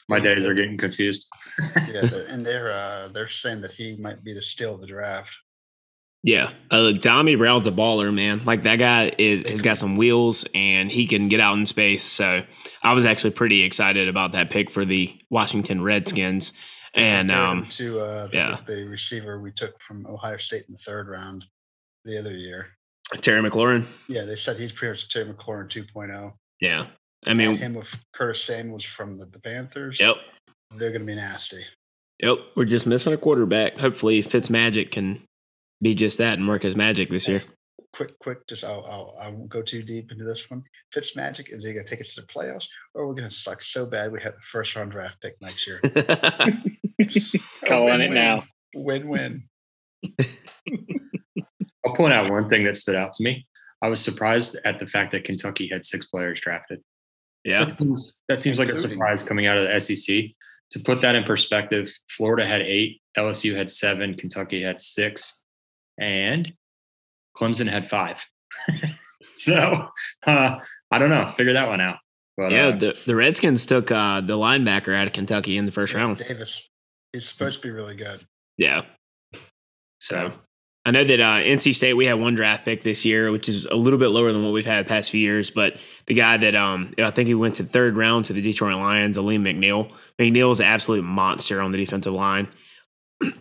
My 0.08 0.20
days 0.20 0.46
are 0.46 0.54
getting 0.54 0.78
confused. 0.78 1.26
yeah, 1.88 2.02
they're, 2.06 2.26
and 2.28 2.46
they're 2.46 2.70
uh, 2.70 3.08
they're 3.08 3.28
saying 3.28 3.62
that 3.62 3.72
he 3.72 3.96
might 3.96 4.22
be 4.22 4.32
the 4.34 4.42
steal 4.42 4.74
of 4.74 4.80
the 4.80 4.86
draft. 4.86 5.30
Yeah, 6.22 6.52
uh, 6.72 6.80
look, 6.80 6.96
Dyami 6.96 7.36
Brown's 7.36 7.66
a 7.66 7.72
baller, 7.72 8.14
man. 8.14 8.44
Like 8.44 8.62
that 8.62 8.76
guy 8.76 9.12
is 9.18 9.42
has 9.42 9.62
got 9.62 9.78
some 9.78 9.96
wheels 9.96 10.46
and 10.54 10.92
he 10.92 11.06
can 11.06 11.28
get 11.28 11.40
out 11.40 11.58
in 11.58 11.66
space. 11.66 12.04
So 12.04 12.44
I 12.84 12.92
was 12.92 13.04
actually 13.04 13.30
pretty 13.32 13.62
excited 13.62 14.08
about 14.08 14.32
that 14.32 14.48
pick 14.48 14.70
for 14.70 14.84
the 14.84 15.16
Washington 15.28 15.82
Redskins. 15.82 16.52
And 16.94 17.30
um, 17.32 17.66
to 17.70 18.00
uh, 18.00 18.26
the, 18.28 18.36
yeah. 18.36 18.56
the 18.66 18.84
receiver 18.84 19.40
we 19.40 19.50
took 19.52 19.80
from 19.80 20.06
Ohio 20.06 20.36
State 20.38 20.64
in 20.68 20.72
the 20.72 20.78
third 20.78 21.08
round 21.08 21.44
the 22.04 22.18
other 22.18 22.32
year. 22.32 22.75
Terry 23.20 23.40
McLaurin. 23.48 23.86
Yeah, 24.08 24.24
they 24.24 24.36
said 24.36 24.56
he's 24.58 24.72
pretty 24.72 24.92
much 24.92 25.08
Terry 25.08 25.26
McLaurin 25.32 25.68
2.0. 25.70 26.32
Yeah, 26.60 26.86
I 27.26 27.30
And 27.30 27.38
mean, 27.38 27.56
him 27.56 27.74
with 27.74 27.88
Curtis 28.14 28.42
Samuels 28.44 28.84
from 28.84 29.18
the, 29.18 29.26
the 29.26 29.38
Panthers. 29.40 29.98
yep, 30.00 30.16
They're 30.76 30.90
going 30.90 31.02
to 31.02 31.06
be 31.06 31.14
nasty. 31.14 31.64
yep. 32.20 32.38
We're 32.56 32.64
just 32.64 32.86
missing 32.86 33.12
a 33.12 33.16
quarterback. 33.16 33.78
Hopefully, 33.78 34.22
Fitzmagic 34.22 34.90
can 34.90 35.22
be 35.82 35.94
just 35.94 36.18
that 36.18 36.38
and 36.38 36.48
work 36.48 36.62
his 36.62 36.74
magic 36.74 37.10
this 37.10 37.28
year. 37.28 37.42
quick, 37.92 38.18
quick, 38.18 38.38
just 38.48 38.64
I'll, 38.64 38.84
I'll 38.84 39.16
I 39.20 39.28
won't 39.28 39.50
go 39.50 39.62
too 39.62 39.82
deep 39.82 40.10
into 40.10 40.24
this 40.24 40.48
one. 40.50 40.62
Fitzmagic, 40.94 41.46
is 41.50 41.64
he 41.64 41.72
gonna 41.74 41.84
take 41.86 42.00
us 42.00 42.14
to 42.14 42.22
the 42.22 42.26
playoffs 42.26 42.66
or 42.94 43.06
we're 43.06 43.14
gonna 43.14 43.30
suck 43.30 43.62
so 43.62 43.84
bad 43.86 44.10
we 44.10 44.20
have 44.22 44.32
the 44.32 44.40
first 44.40 44.74
round 44.74 44.90
draft 44.92 45.16
pick 45.22 45.34
next 45.42 45.66
year? 45.66 45.80
Calling 47.66 48.00
it 48.00 48.10
now. 48.10 48.42
Win 48.74 49.06
win. 49.08 49.44
I'll 51.86 51.94
point 51.94 52.12
out 52.12 52.30
one 52.30 52.48
thing 52.48 52.64
that 52.64 52.76
stood 52.76 52.96
out 52.96 53.12
to 53.14 53.22
me. 53.22 53.46
I 53.82 53.88
was 53.88 54.00
surprised 54.02 54.56
at 54.64 54.80
the 54.80 54.86
fact 54.86 55.12
that 55.12 55.24
Kentucky 55.24 55.68
had 55.68 55.84
six 55.84 56.06
players 56.06 56.40
drafted. 56.40 56.80
Yeah. 57.44 57.60
That 57.60 57.78
seems, 57.78 58.22
that 58.28 58.40
seems 58.40 58.58
like 58.58 58.68
a 58.68 58.76
surprise 58.78 59.22
coming 59.22 59.46
out 59.46 59.56
of 59.58 59.64
the 59.64 59.80
SEC. 59.80 60.24
To 60.72 60.80
put 60.80 61.00
that 61.02 61.14
in 61.14 61.22
perspective, 61.22 61.92
Florida 62.10 62.44
had 62.44 62.60
eight, 62.62 63.00
LSU 63.16 63.54
had 63.54 63.70
seven, 63.70 64.14
Kentucky 64.14 64.62
had 64.62 64.80
six, 64.80 65.42
and 65.98 66.52
Clemson 67.36 67.70
had 67.70 67.88
five. 67.88 68.24
so 69.34 69.86
uh, 70.26 70.58
I 70.90 70.98
don't 70.98 71.10
know. 71.10 71.32
Figure 71.36 71.52
that 71.52 71.68
one 71.68 71.80
out. 71.80 71.98
But 72.36 72.50
Yeah, 72.50 72.66
uh, 72.68 72.76
the, 72.76 73.02
the 73.06 73.14
Redskins 73.14 73.64
took 73.64 73.92
uh, 73.92 74.20
the 74.22 74.34
linebacker 74.34 74.94
out 74.94 75.06
of 75.06 75.12
Kentucky 75.12 75.56
in 75.56 75.66
the 75.66 75.72
first 75.72 75.94
Yeah, 75.94 76.00
round. 76.00 76.18
Davis. 76.18 76.68
He's 77.12 77.28
supposed 77.28 77.62
to 77.62 77.68
be 77.68 77.70
really 77.70 77.94
good. 77.96 78.26
Yeah. 78.58 78.82
So 80.00 80.32
I 80.86 80.92
know 80.92 81.02
that 81.02 81.20
uh, 81.20 81.42
NC 81.42 81.74
State 81.74 81.94
we 81.94 82.06
had 82.06 82.14
one 82.14 82.36
draft 82.36 82.64
pick 82.64 82.84
this 82.84 83.04
year, 83.04 83.32
which 83.32 83.48
is 83.48 83.64
a 83.64 83.74
little 83.74 83.98
bit 83.98 84.10
lower 84.10 84.32
than 84.32 84.44
what 84.44 84.52
we've 84.52 84.64
had 84.64 84.86
the 84.86 84.88
past 84.88 85.10
few 85.10 85.20
years. 85.20 85.50
But 85.50 85.78
the 86.06 86.14
guy 86.14 86.36
that 86.36 86.54
um, 86.54 86.94
I 86.96 87.10
think 87.10 87.26
he 87.26 87.34
went 87.34 87.56
to 87.56 87.64
third 87.64 87.96
round 87.96 88.26
to 88.26 88.32
the 88.32 88.40
Detroit 88.40 88.76
Lions, 88.76 89.18
Alim 89.18 89.42
McNeill. 89.42 89.90
McNeill 90.16 90.52
is 90.52 90.60
an 90.60 90.66
absolute 90.66 91.02
monster 91.02 91.60
on 91.60 91.72
the 91.72 91.78
defensive 91.78 92.14
line. 92.14 92.48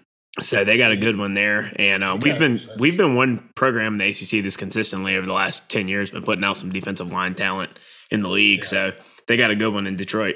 So 0.42 0.66
they 0.66 0.78
got 0.78 0.92
a 0.92 0.98
good 0.98 1.18
one 1.18 1.34
there, 1.34 1.72
and 1.78 2.04
uh, 2.04 2.18
we've 2.22 2.38
been 2.38 2.60
we've 2.78 2.98
been 2.98 3.16
one 3.16 3.52
program 3.56 3.94
in 3.94 4.00
the 4.00 4.10
ACC 4.10 4.44
that's 4.44 4.58
consistently 4.58 5.16
over 5.16 5.26
the 5.26 5.32
last 5.32 5.72
ten 5.72 5.88
years 5.88 6.12
been 6.12 6.24
putting 6.24 6.44
out 6.44 6.58
some 6.58 6.74
defensive 6.74 7.10
line 7.10 7.36
talent 7.36 7.72
in 8.12 8.22
the 8.22 8.28
league. 8.28 8.60
Yeah. 8.60 8.66
So 8.66 8.92
they 9.30 9.38
got 9.38 9.52
a 9.52 9.56
good 9.56 9.74
one 9.74 9.88
in 9.88 9.96
Detroit. 9.96 10.36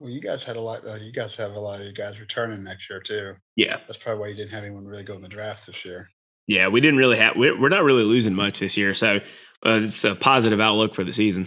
Well, 0.00 0.08
you 0.08 0.22
guys 0.22 0.44
had 0.44 0.56
a 0.56 0.62
lot. 0.62 0.86
Uh, 0.86 0.94
you 0.94 1.12
guys 1.12 1.36
have 1.36 1.52
a 1.52 1.60
lot 1.60 1.78
of 1.78 1.86
you 1.86 1.92
guys 1.92 2.18
returning 2.18 2.64
next 2.64 2.88
year 2.88 3.00
too. 3.00 3.34
Yeah, 3.54 3.80
That's 3.86 3.98
probably 3.98 4.20
why 4.20 4.28
you 4.28 4.34
didn't 4.34 4.52
have 4.52 4.64
anyone 4.64 4.86
really 4.86 5.04
go 5.04 5.12
in 5.16 5.20
the 5.20 5.28
draft 5.28 5.66
this 5.66 5.84
year. 5.84 6.08
Yeah, 6.48 6.68
we 6.68 6.80
didn't 6.80 6.98
really 6.98 7.18
have. 7.18 7.36
We're 7.36 7.58
we're 7.60 7.68
not 7.68 7.84
really 7.84 8.02
losing 8.02 8.34
much 8.34 8.58
this 8.58 8.76
year, 8.76 8.94
so 8.94 9.18
uh, 9.64 9.80
it's 9.82 10.02
a 10.04 10.14
positive 10.16 10.60
outlook 10.60 10.94
for 10.94 11.04
the 11.04 11.12
season. 11.12 11.46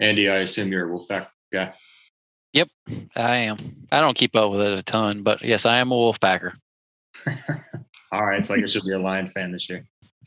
Andy, 0.00 0.28
I 0.28 0.38
assume 0.38 0.70
you're 0.72 0.92
a 0.92 0.98
Wolfpack 0.98 1.28
guy. 1.52 1.72
Yep, 2.52 2.68
I 3.16 3.36
am. 3.36 3.58
I 3.92 4.00
don't 4.00 4.16
keep 4.16 4.34
up 4.36 4.50
with 4.50 4.60
it 4.62 4.78
a 4.78 4.82
ton, 4.82 5.22
but 5.22 5.42
yes, 5.42 5.64
I 5.66 5.78
am 5.78 5.92
a 5.92 5.94
Wolfpacker. 5.94 6.52
All 8.12 8.26
right, 8.26 8.38
it's 8.40 8.50
like 8.50 8.60
it 8.60 8.68
should 8.70 8.82
be 8.84 8.92
a 8.92 8.98
Lions 8.98 9.30
fan 9.32 9.52
this 9.52 9.70
year. 9.70 9.84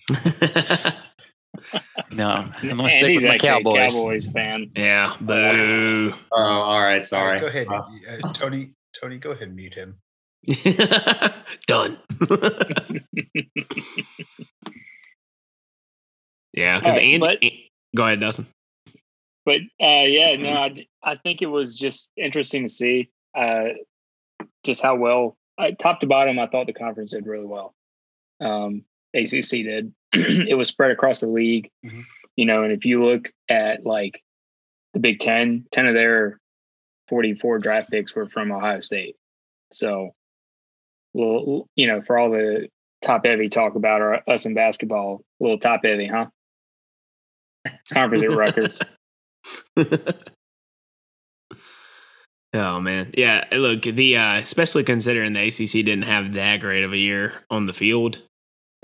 No, 2.12 2.28
I'm 2.62 2.78
gonna 2.78 2.90
stick 2.90 3.10
he's 3.12 3.22
with 3.22 3.30
my 3.30 3.36
a 3.36 3.40
Cowboys. 3.40 3.94
Cowboys 3.94 4.28
fan. 4.28 4.72
yeah, 4.76 5.16
boo. 5.22 6.14
Oh, 6.32 6.42
all 6.42 6.42
right, 6.42 6.62
All 6.76 6.82
right, 6.90 7.06
sorry. 7.06 7.40
go 7.40 7.48
ahead, 7.48 7.68
Uh, 7.68 7.84
uh, 8.24 8.34
Tony. 8.34 8.74
Tony, 9.00 9.18
go 9.18 9.32
ahead 9.32 9.48
and 9.48 9.56
mute 9.56 9.74
him. 9.76 9.96
Done. 11.68 11.98
yeah, 16.54 16.80
because 16.80 16.96
Alright, 16.98 17.04
Andy. 17.04 17.20
but- 17.20 17.40
go 17.98 18.06
ahead, 18.06 18.20
Dustin. 18.20 18.48
But 19.46 19.58
uh, 19.82 20.06
yeah, 20.08 20.36
no, 20.38 20.52
I, 20.54 20.74
I 21.04 21.16
think 21.18 21.42
it 21.42 21.48
was 21.48 21.78
just 21.78 22.10
interesting 22.16 22.64
to 22.66 22.70
see 22.72 23.10
uh, 23.36 23.70
just 24.64 24.82
how 24.82 24.96
well, 24.96 25.36
uh, 25.58 25.72
top 25.78 26.00
to 26.00 26.08
bottom, 26.08 26.40
I 26.40 26.48
thought 26.48 26.66
the 26.68 26.74
conference 26.74 27.12
did 27.12 27.28
really 27.28 27.46
well. 27.46 27.74
Um, 28.40 28.86
ACC 29.14 29.50
did. 29.50 29.94
it 30.14 30.58
was 30.58 30.70
spread 30.70 30.92
across 30.92 31.20
the 31.20 31.28
league, 31.28 31.70
Mhm. 31.86 32.06
you 32.38 32.46
know, 32.46 32.64
and 32.64 32.72
if 32.72 32.86
you 32.86 33.04
look 33.04 33.32
at 33.50 33.86
like 33.86 34.22
the 34.94 35.00
Big 35.02 35.20
Ten, 35.20 35.66
10 35.72 35.88
of 35.88 35.94
their 35.94 36.40
44 37.10 37.60
draft 37.60 37.90
picks 37.92 38.16
were 38.16 38.30
from 38.30 38.52
Ohio 38.52 38.80
State. 38.80 39.18
So, 39.74 40.12
well, 41.14 41.68
you 41.76 41.88
know, 41.88 42.02
for 42.02 42.18
all 42.18 42.32
the 42.32 42.68
top 43.04 43.26
heavy 43.26 43.50
talk 43.50 43.76
about 43.76 44.02
our, 44.02 44.22
us 44.28 44.46
in 44.46 44.54
basketball, 44.54 45.22
a 45.40 45.44
little 45.44 45.60
top 45.60 45.82
heavy, 45.84 46.08
huh? 46.08 46.28
Conference 47.92 48.24
at 48.30 48.32
Rutgers. 48.32 48.82
oh 52.54 52.80
man, 52.80 53.14
yeah. 53.18 53.46
Look, 53.52 53.84
the 53.84 54.18
uh, 54.18 54.38
especially 54.38 54.84
considering 54.84 55.34
the 55.34 55.48
ACC 55.48 55.86
didn't 55.86 56.04
have 56.04 56.34
that 56.34 56.58
great 56.58 56.84
of 56.84 56.94
a 56.94 56.98
year 56.98 57.34
on 57.50 57.66
the 57.66 57.74
field 57.74 58.22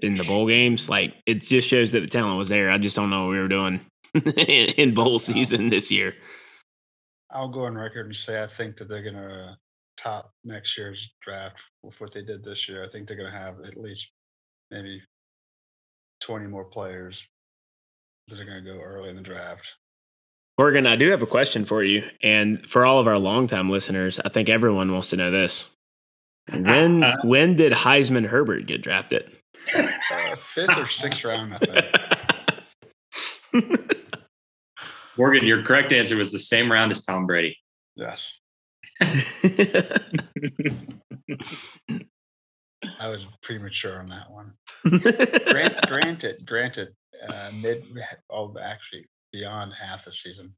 in 0.01 0.15
the 0.15 0.23
bowl 0.23 0.47
games, 0.47 0.89
like 0.89 1.15
it 1.25 1.41
just 1.41 1.67
shows 1.67 1.91
that 1.91 2.01
the 2.01 2.07
talent 2.07 2.37
was 2.37 2.49
there. 2.49 2.69
I 2.69 2.77
just 2.77 2.95
don't 2.95 3.09
know 3.09 3.25
what 3.25 3.31
we 3.31 3.39
were 3.39 3.47
doing 3.47 3.81
in 4.77 4.93
bowl 4.93 5.19
season 5.19 5.69
this 5.69 5.91
year. 5.91 6.15
I'll 7.31 7.49
go 7.49 7.65
on 7.65 7.75
record 7.75 8.07
and 8.07 8.15
say 8.15 8.41
I 8.41 8.47
think 8.47 8.77
that 8.77 8.89
they're 8.89 9.03
gonna 9.03 9.57
top 10.01 10.31
next 10.43 10.77
year's 10.77 11.09
draft 11.21 11.57
with 11.83 11.99
what 11.99 12.13
they 12.13 12.23
did 12.23 12.43
this 12.43 12.67
year. 12.67 12.83
I 12.83 12.89
think 12.89 13.07
they're 13.07 13.17
gonna 13.17 13.31
have 13.31 13.59
at 13.61 13.77
least 13.77 14.09
maybe 14.71 15.01
twenty 16.21 16.47
more 16.47 16.65
players 16.65 17.21
that 18.27 18.39
are 18.39 18.45
gonna 18.45 18.61
go 18.61 18.79
early 18.79 19.09
in 19.09 19.15
the 19.15 19.21
draft. 19.21 19.65
Morgan, 20.57 20.87
I 20.87 20.95
do 20.95 21.09
have 21.11 21.21
a 21.21 21.27
question 21.27 21.63
for 21.63 21.83
you, 21.83 22.03
and 22.21 22.67
for 22.67 22.85
all 22.85 22.99
of 22.99 23.07
our 23.07 23.17
longtime 23.17 23.69
listeners, 23.69 24.19
I 24.19 24.29
think 24.29 24.49
everyone 24.49 24.91
wants 24.91 25.07
to 25.09 25.17
know 25.17 25.31
this. 25.31 25.73
When 26.51 27.01
when 27.23 27.55
did 27.55 27.71
Heisman 27.73 28.27
Herbert 28.27 28.65
get 28.65 28.81
drafted? 28.81 29.31
Uh, 29.73 30.35
fifth 30.35 30.77
or 30.77 30.87
sixth 30.87 31.23
round, 31.23 31.53
I 31.53 31.59
think. 31.59 31.85
Morgan, 35.17 35.45
your 35.45 35.63
correct 35.63 35.91
answer 35.91 36.15
was 36.15 36.31
the 36.31 36.39
same 36.39 36.71
round 36.71 36.91
as 36.91 37.03
Tom 37.03 37.25
Brady. 37.25 37.57
Yes, 37.95 38.39
I 42.99 43.07
was 43.07 43.25
premature 43.43 43.99
on 43.99 44.07
that 44.07 44.29
one. 44.29 44.53
Grant, 45.45 45.81
granted, 45.87 46.45
granted, 46.45 46.89
uh, 47.27 47.51
mid, 47.61 47.83
oh, 48.29 48.53
actually 48.61 49.05
beyond 49.31 49.73
half 49.73 50.05
the 50.05 50.11
season, 50.11 50.53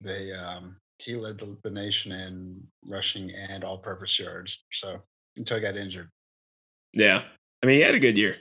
they 0.00 0.32
um, 0.32 0.76
he 0.98 1.14
led 1.14 1.38
the, 1.38 1.56
the 1.62 1.70
nation 1.70 2.12
in 2.12 2.62
rushing 2.84 3.30
and 3.30 3.62
all-purpose 3.64 4.18
yards. 4.18 4.64
So 4.72 5.00
until 5.36 5.58
he 5.58 5.62
got 5.62 5.76
injured, 5.76 6.10
yeah, 6.92 7.22
I 7.62 7.66
mean, 7.66 7.76
he 7.76 7.82
had 7.82 7.94
a 7.94 8.00
good 8.00 8.16
year. 8.16 8.36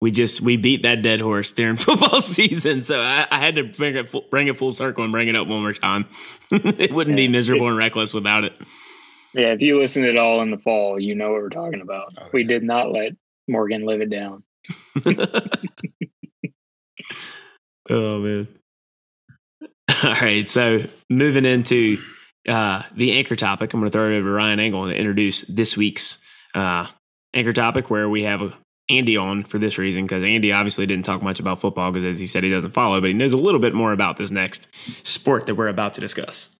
We 0.00 0.10
just 0.10 0.40
we 0.42 0.56
beat 0.56 0.82
that 0.82 1.02
dead 1.02 1.20
horse 1.20 1.52
during 1.52 1.76
football 1.84 2.20
season, 2.20 2.82
so 2.82 3.00
I, 3.00 3.26
I 3.30 3.38
had 3.38 3.54
to 3.56 3.64
bring 3.64 3.96
it 3.96 4.08
full, 4.08 4.24
bring 4.30 4.48
it 4.48 4.58
full 4.58 4.70
circle 4.72 5.02
and 5.04 5.12
bring 5.12 5.28
it 5.28 5.36
up 5.36 5.46
one 5.46 5.62
more 5.62 5.72
time. 5.72 6.06
it 6.50 6.92
wouldn't 6.92 7.16
be 7.16 7.22
Yeah. 7.22 7.28
miserable 7.30 7.68
and 7.68 7.76
reckless 7.76 8.12
without 8.12 8.44
it. 8.44 8.52
Yeah, 9.34 9.52
if 9.52 9.62
you 9.62 9.80
listen 9.80 10.02
to 10.02 10.10
it 10.10 10.16
all 10.18 10.42
in 10.42 10.50
the 10.50 10.58
fall, 10.58 11.00
you 11.00 11.14
know 11.14 11.32
what 11.32 11.40
we're 11.42 11.48
talking 11.48 11.80
about. 11.80 12.12
Oh, 12.18 12.28
we 12.32 12.42
yeah. 12.42 12.48
did 12.48 12.62
not 12.64 12.92
let 12.92 13.12
Morgan 13.48 13.84
live 13.86 14.00
it 14.00 14.10
down. 14.10 14.42
oh 17.90 18.18
man. 18.20 18.48
All 20.02 20.10
right, 20.14 20.48
so 20.48 20.84
moving 21.10 21.44
into 21.44 21.98
uh, 22.48 22.82
the 22.96 23.12
anchor 23.12 23.36
topic, 23.36 23.72
I'm 23.72 23.80
going 23.80 23.90
to 23.90 23.96
throw 23.96 24.10
it 24.10 24.16
over 24.18 24.28
to 24.28 24.34
Ryan 24.34 24.60
Angle 24.60 24.84
and 24.84 24.92
introduce 24.92 25.42
this 25.42 25.76
week's 25.76 26.18
uh, 26.54 26.86
anchor 27.34 27.52
topic, 27.52 27.90
where 27.90 28.08
we 28.08 28.22
have 28.24 28.56
Andy 28.90 29.16
on 29.16 29.44
for 29.44 29.58
this 29.58 29.78
reason 29.78 30.04
because 30.04 30.22
Andy 30.22 30.52
obviously 30.52 30.86
didn't 30.86 31.06
talk 31.06 31.22
much 31.22 31.40
about 31.40 31.60
football 31.60 31.90
because, 31.90 32.04
as 32.04 32.20
he 32.20 32.26
said, 32.26 32.44
he 32.44 32.50
doesn't 32.50 32.72
follow, 32.72 33.00
but 33.00 33.08
he 33.08 33.14
knows 33.14 33.32
a 33.32 33.38
little 33.38 33.60
bit 33.60 33.74
more 33.74 33.92
about 33.92 34.16
this 34.16 34.30
next 34.30 34.68
sport 35.06 35.46
that 35.46 35.54
we're 35.54 35.68
about 35.68 35.94
to 35.94 36.00
discuss. 36.00 36.58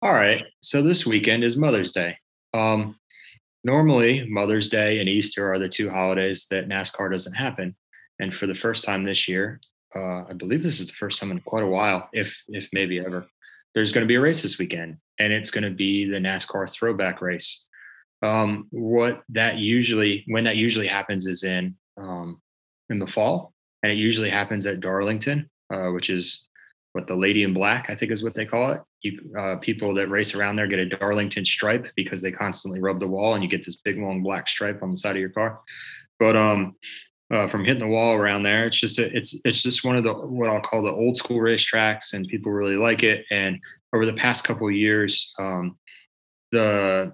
All 0.00 0.12
right. 0.12 0.44
So 0.60 0.82
this 0.82 1.06
weekend 1.06 1.44
is 1.44 1.56
Mother's 1.56 1.92
Day. 1.92 2.18
Um, 2.52 2.96
normally, 3.64 4.26
Mother's 4.28 4.68
Day 4.68 4.98
and 4.98 5.08
Easter 5.08 5.52
are 5.52 5.58
the 5.58 5.68
two 5.68 5.90
holidays 5.90 6.46
that 6.50 6.68
NASCAR 6.68 7.10
doesn't 7.10 7.34
happen. 7.34 7.74
And 8.18 8.34
for 8.34 8.46
the 8.46 8.54
first 8.54 8.84
time 8.84 9.04
this 9.04 9.28
year, 9.28 9.60
uh, 9.94 10.24
I 10.28 10.32
believe 10.34 10.62
this 10.62 10.80
is 10.80 10.86
the 10.86 10.92
first 10.94 11.20
time 11.20 11.30
in 11.30 11.40
quite 11.40 11.64
a 11.64 11.68
while, 11.68 12.08
if 12.12 12.42
if 12.48 12.68
maybe 12.72 12.98
ever, 12.98 13.26
there's 13.74 13.92
going 13.92 14.02
to 14.02 14.08
be 14.08 14.16
a 14.16 14.20
race 14.20 14.42
this 14.42 14.58
weekend, 14.58 14.98
and 15.18 15.32
it's 15.32 15.50
going 15.50 15.64
to 15.64 15.70
be 15.70 16.08
the 16.08 16.18
NASCAR 16.18 16.70
Throwback 16.70 17.20
Race. 17.20 17.66
Um, 18.22 18.68
what 18.70 19.22
that 19.30 19.58
usually, 19.58 20.24
when 20.28 20.44
that 20.44 20.56
usually 20.56 20.86
happens, 20.86 21.26
is 21.26 21.42
in 21.42 21.74
um, 21.98 22.40
in 22.90 22.98
the 22.98 23.06
fall, 23.06 23.52
and 23.82 23.92
it 23.92 23.98
usually 23.98 24.30
happens 24.30 24.66
at 24.66 24.80
Darlington, 24.80 25.50
uh, 25.70 25.88
which 25.88 26.10
is 26.10 26.48
what 26.92 27.06
the 27.06 27.14
Lady 27.14 27.42
in 27.42 27.52
Black, 27.52 27.90
I 27.90 27.94
think, 27.94 28.12
is 28.12 28.22
what 28.22 28.34
they 28.34 28.46
call 28.46 28.72
it. 28.72 28.80
You, 29.02 29.20
uh, 29.38 29.56
people 29.56 29.92
that 29.94 30.08
race 30.08 30.34
around 30.34 30.56
there 30.56 30.68
get 30.68 30.78
a 30.78 30.86
Darlington 30.86 31.44
stripe 31.44 31.88
because 31.96 32.22
they 32.22 32.32
constantly 32.32 32.80
rub 32.80 33.00
the 33.00 33.08
wall, 33.08 33.34
and 33.34 33.42
you 33.42 33.48
get 33.48 33.64
this 33.64 33.76
big 33.76 33.98
long 33.98 34.22
black 34.22 34.48
stripe 34.48 34.82
on 34.82 34.90
the 34.90 34.96
side 34.96 35.16
of 35.16 35.20
your 35.20 35.30
car. 35.30 35.60
But 36.18 36.36
um, 36.36 36.76
uh, 37.32 37.46
from 37.48 37.64
hitting 37.64 37.80
the 37.80 37.88
wall 37.88 38.14
around 38.14 38.44
there, 38.44 38.66
it's 38.66 38.78
just 38.78 38.98
a, 38.98 39.14
it's 39.14 39.38
it's 39.44 39.62
just 39.62 39.84
one 39.84 39.96
of 39.96 40.04
the 40.04 40.14
what 40.14 40.48
I'll 40.48 40.60
call 40.60 40.82
the 40.82 40.92
old 40.92 41.16
school 41.16 41.38
racetracks, 41.38 42.14
and 42.14 42.28
people 42.28 42.52
really 42.52 42.76
like 42.76 43.02
it. 43.02 43.26
And 43.30 43.58
over 43.92 44.06
the 44.06 44.14
past 44.14 44.44
couple 44.44 44.68
of 44.68 44.74
years, 44.74 45.32
um, 45.38 45.76
the 46.52 47.12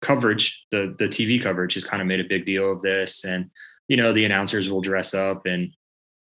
coverage, 0.00 0.64
the 0.70 0.94
the 0.98 1.06
TV 1.06 1.42
coverage, 1.42 1.74
has 1.74 1.84
kind 1.84 2.00
of 2.00 2.08
made 2.08 2.20
a 2.20 2.24
big 2.24 2.46
deal 2.46 2.70
of 2.70 2.82
this, 2.82 3.24
and 3.24 3.50
you 3.88 3.96
know 3.96 4.12
the 4.12 4.24
announcers 4.24 4.70
will 4.70 4.80
dress 4.80 5.14
up 5.14 5.46
and 5.46 5.72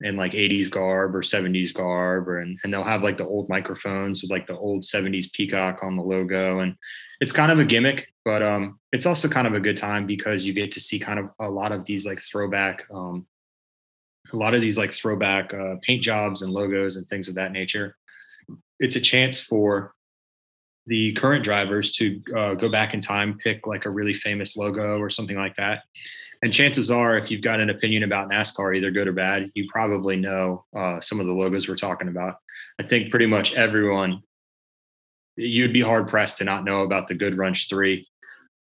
in 0.02 0.16
like 0.16 0.32
80s 0.32 0.72
garb 0.72 1.14
or 1.14 1.22
70s 1.22 1.74
garb 1.74 2.30
or 2.30 2.40
and, 2.40 2.58
and 2.64 2.74
they'll 2.74 2.86
have 2.86 3.04
like 3.04 3.18
the 3.18 3.28
old 3.28 3.50
microphones 3.50 4.22
with 4.22 4.32
like 4.32 4.48
the 4.48 4.58
old 4.58 4.84
70s 4.84 5.30
peacock 5.34 5.84
on 5.84 5.98
the 5.98 6.02
logo 6.02 6.60
and 6.60 6.78
it's 7.20 7.34
kind 7.34 7.52
of 7.52 7.60
a 7.60 7.66
gimmick 7.66 8.08
but 8.24 8.42
um 8.42 8.80
it's 8.94 9.06
also 9.06 9.28
kind 9.28 9.46
of 9.46 9.56
a 9.56 9.60
good 9.60 9.76
time 9.76 10.08
because 10.08 10.48
you 10.48 10.54
get 10.54 10.72
to 10.72 10.80
see 10.80 11.00
kind 11.00 11.20
of 11.20 11.26
a 11.42 11.50
lot 11.50 11.74
of 11.74 11.84
these 11.84 12.06
like 12.06 12.22
throwback 12.22 12.86
um 12.94 13.28
a 14.34 14.38
lot 14.38 14.54
of 14.54 14.62
these 14.62 14.78
like 14.78 14.92
throwback 14.92 15.54
uh, 15.54 15.76
paint 15.82 16.04
jobs 16.04 16.42
and 16.42 16.52
logos 16.52 16.96
and 16.96 17.08
things 17.08 17.28
of 17.28 17.36
that 17.36 17.52
nature. 17.52 17.96
It's 18.80 18.96
a 18.96 19.02
chance 19.02 19.40
for 19.40 19.94
the 20.90 21.14
current 21.14 21.44
drivers 21.44 21.92
to 21.92 22.20
uh, 22.36 22.56
go 22.56 22.68
back 22.68 22.96
in 22.96 23.00
time, 23.00 23.38
pick 23.38 23.68
like 23.68 23.86
a 23.86 23.90
really 23.92 24.14
famous 24.14 24.58
logo 24.58 24.98
or 24.98 25.08
something 25.10 25.38
like 25.38 25.56
that. 25.56 25.84
And 26.42 26.52
chances 26.52 26.90
are, 26.90 27.16
if 27.16 27.30
you've 27.30 27.44
got 27.44 27.60
an 27.60 27.70
opinion 27.70 28.04
about 28.04 28.30
NASCAR, 28.30 28.76
either 28.76 28.90
good 28.90 29.08
or 29.08 29.14
bad, 29.14 29.52
you 29.54 29.68
probably 29.70 30.16
know 30.16 30.66
uh, 30.76 31.00
some 31.00 31.20
of 31.20 31.28
the 31.28 31.34
logos 31.34 31.70
we're 31.70 31.76
talking 31.76 32.08
about. 32.08 32.38
I 32.80 32.84
think 32.84 33.12
pretty 33.12 33.28
much 33.28 33.54
everyone, 33.54 34.24
you'd 35.36 35.74
be 35.74 35.82
hard 35.82 36.08
pressed 36.08 36.40
to 36.40 36.44
not 36.44 36.66
know 36.66 36.82
about 36.82 37.08
the 37.08 37.16
Goodwrench 37.16 37.70
3 37.70 38.08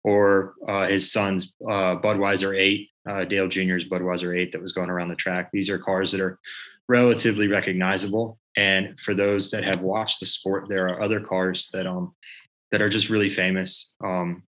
or 0.05 0.55
uh, 0.67 0.87
his 0.87 1.11
son's 1.11 1.55
uh, 1.67 1.97
Budweiser 1.97 2.59
8, 2.61 2.91
uh, 3.09 3.25
Dale 3.25 3.49
Jr.'s 3.49 3.87
Budweiser 3.87 4.39
8 4.39 4.53
that 4.53 4.61
was 4.61 4.73
going 4.73 4.91
around 4.91 5.09
the 5.09 5.17
track. 5.17 5.49
These 5.51 5.71
are 5.71 5.79
cars 5.79 6.13
that 6.13 6.21
are 6.21 6.39
relatively 6.91 7.49
recognizable. 7.49 8.39
And 8.59 8.99
for 8.99 9.15
those 9.15 9.53
that 9.53 9.63
have 9.63 9.83
watched 9.83 10.19
the 10.19 10.27
sport, 10.27 10.69
there 10.69 10.89
are 10.89 11.01
other 11.01 11.21
cars 11.21 11.71
that 11.73 11.87
um 11.87 12.13
that 12.73 12.83
are 12.83 12.89
just 12.89 13.09
really 13.09 13.31
famous. 13.31 13.95
Um, 14.05 14.43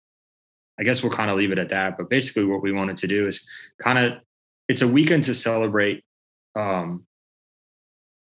I 0.80 0.84
guess 0.84 1.04
we'll 1.04 1.12
kind 1.12 1.30
of 1.30 1.38
leave 1.38 1.52
it 1.52 1.60
at 1.60 1.70
that. 1.70 1.96
But 1.96 2.10
basically, 2.10 2.46
what 2.46 2.64
we 2.64 2.72
wanted 2.72 2.98
to 2.98 3.08
do 3.08 3.28
is 3.28 3.48
kind 3.84 4.00
of 4.00 4.14
it's 4.68 4.82
a 4.82 4.88
weekend 4.88 5.26
to 5.26 5.36
celebrate 5.36 6.04
um, 6.56 7.06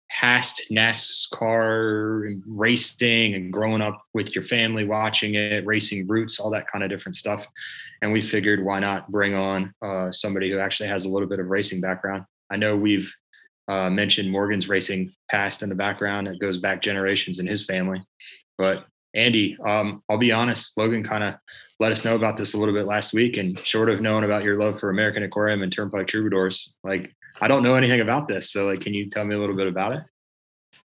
past 0.10 0.64
NASCAR 0.70 2.42
racing 2.46 3.36
and 3.36 3.54
growing 3.54 3.82
up 3.82 4.02
with 4.14 4.36
your 4.36 4.44
family 4.44 4.84
watching 4.84 5.36
it, 5.36 5.66
racing 5.66 6.06
roots, 6.06 6.38
all 6.38 6.50
that 6.52 6.68
kind 6.68 6.84
of 6.84 6.90
different 6.90 7.16
stuff. 7.16 7.48
And 8.02 8.12
we 8.12 8.22
figured 8.22 8.66
why 8.66 8.80
not 8.80 9.10
bring 9.10 9.36
on 9.36 9.74
uh, 9.82 10.12
somebody 10.12 10.52
who 10.52 10.60
actually 10.60 10.90
has 10.90 11.06
a 11.06 11.10
little 11.10 11.30
bit 11.30 11.40
of 11.40 11.48
racing 11.48 11.80
background. 11.80 12.26
I 12.50 12.58
know 12.58 12.76
we've 12.76 13.14
uh, 13.72 13.90
mentioned 13.90 14.30
Morgan's 14.30 14.68
racing 14.68 15.14
past 15.30 15.64
in 15.64 15.70
the 15.70 15.76
background. 15.76 16.28
It 16.28 16.40
goes 16.40 16.58
back 16.58 16.82
generations 16.82 17.40
in 17.40 17.48
his 17.48 17.66
family. 17.66 18.04
But 18.58 18.86
Andy, 19.16 19.58
um, 19.64 20.04
I'll 20.10 20.18
be 20.18 20.34
honest, 20.34 20.78
Logan 20.78 21.04
kind 21.04 21.24
of 21.24 21.36
let 21.80 21.94
us 21.94 22.04
know 22.04 22.18
about 22.18 22.36
this 22.36 22.54
a 22.54 22.58
little 22.58 22.74
bit 22.74 22.84
last 22.84 23.14
week. 23.14 23.38
And 23.38 23.58
short 23.60 23.90
of 23.90 24.02
knowing 24.02 24.26
about 24.26 24.44
your 24.44 24.58
love 24.58 24.78
for 24.78 24.90
American 24.90 25.24
Aquarium 25.24 25.64
and 25.64 25.72
Turnpike 25.72 26.08
Troubadours, 26.08 26.78
like 26.84 27.16
I 27.40 27.48
don't 27.48 27.64
know 27.64 27.76
anything 27.76 28.02
about 28.02 28.28
this. 28.28 28.52
So 28.52 28.68
like, 28.68 28.82
can 28.82 28.94
you 28.94 29.10
tell 29.10 29.24
me 29.24 29.36
a 29.36 29.40
little 29.40 29.56
bit 29.56 29.68
about 29.68 29.94
it? 29.94 30.04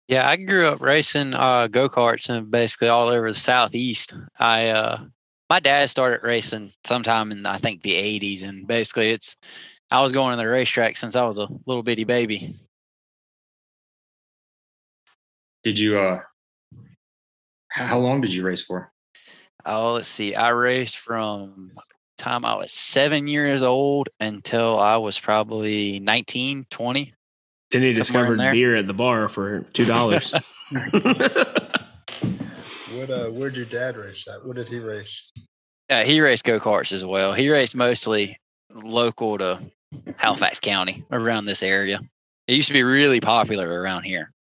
Yeah, 0.08 0.26
I 0.26 0.36
grew 0.36 0.66
up 0.66 0.80
racing 0.80 1.34
uh, 1.34 1.66
go 1.66 1.86
karts 1.90 2.30
and 2.30 2.50
basically 2.50 2.88
all 2.88 3.08
over 3.08 3.30
the 3.30 3.38
southeast. 3.38 4.14
I 4.38 4.68
uh, 4.68 5.04
my 5.50 5.60
dad 5.60 5.90
started 5.90 6.22
racing 6.22 6.72
sometime 6.86 7.30
in 7.30 7.44
I 7.44 7.58
think 7.58 7.82
the 7.82 7.94
'80s, 7.94 8.42
and 8.42 8.66
basically 8.66 9.10
it's 9.10 9.36
I 9.90 10.00
was 10.00 10.12
going 10.12 10.36
to 10.36 10.42
the 10.42 10.48
racetrack 10.48 10.96
since 10.96 11.14
I 11.14 11.24
was 11.24 11.38
a 11.38 11.48
little 11.66 11.82
bitty 11.82 12.04
baby. 12.04 12.58
Did 15.62 15.78
you? 15.78 15.98
uh 15.98 16.20
How 17.68 17.98
long 17.98 18.20
did 18.20 18.32
you 18.34 18.42
race 18.44 18.62
for? 18.62 18.92
Oh, 19.66 19.92
let's 19.94 20.08
see. 20.08 20.34
I 20.34 20.48
raced 20.50 20.98
from 20.98 21.72
time 22.18 22.44
I 22.44 22.54
was 22.54 22.72
seven 22.72 23.26
years 23.26 23.62
old 23.62 24.08
until 24.20 24.78
I 24.78 24.96
was 24.96 25.18
probably 25.18 26.00
19, 26.00 26.66
20. 26.70 27.14
Then 27.70 27.82
he 27.82 27.92
discovered 27.92 28.38
beer 28.38 28.76
at 28.76 28.86
the 28.86 28.92
bar 28.94 29.28
for 29.28 29.60
two 29.72 29.84
dollars. 29.84 30.34
What 32.96 33.08
uh 33.08 33.28
where'd 33.28 33.54
your 33.54 33.66
dad 33.66 33.96
race 33.96 34.26
at? 34.26 34.44
What 34.44 34.56
did 34.56 34.66
he 34.68 34.78
race? 34.78 35.30
Uh, 35.88 36.04
he 36.04 36.20
raced 36.20 36.44
go 36.44 36.58
karts 36.58 36.92
as 36.92 37.04
well. 37.04 37.32
He 37.32 37.48
raced 37.48 37.76
mostly 37.76 38.36
local 38.74 39.38
to 39.38 39.60
Halifax 40.18 40.58
County 40.58 41.04
around 41.10 41.46
this 41.46 41.62
area. 41.62 42.00
It 42.48 42.54
used 42.54 42.68
to 42.68 42.74
be 42.74 42.82
really 42.82 43.20
popular 43.20 43.80
around 43.80 44.02
here. 44.02 44.32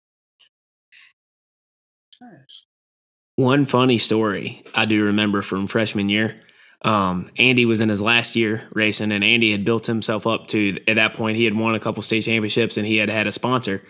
One 3.37 3.67
funny 3.67 3.99
story 3.99 4.65
I 4.75 4.85
do 4.85 5.05
remember 5.05 5.43
from 5.43 5.69
freshman 5.69 6.09
year. 6.09 6.41
Um, 6.83 7.31
Andy 7.37 7.65
was 7.65 7.81
in 7.81 7.89
his 7.89 8.01
last 8.01 8.37
year 8.37 8.69
racing, 8.73 9.11
and 9.11 9.25
Andy 9.25 9.53
had 9.53 9.65
built 9.65 9.87
himself 9.87 10.27
up 10.27 10.49
to 10.49 10.79
at 10.87 10.95
that 10.95 11.15
point. 11.15 11.37
He 11.37 11.45
had 11.45 11.55
won 11.55 11.75
a 11.75 11.81
couple 11.81 12.03
state 12.03 12.25
championships, 12.25 12.77
and 12.77 12.87
he 12.87 12.97
had 12.97 13.09
had 13.09 13.27
a 13.27 13.33
sponsor. 13.33 13.83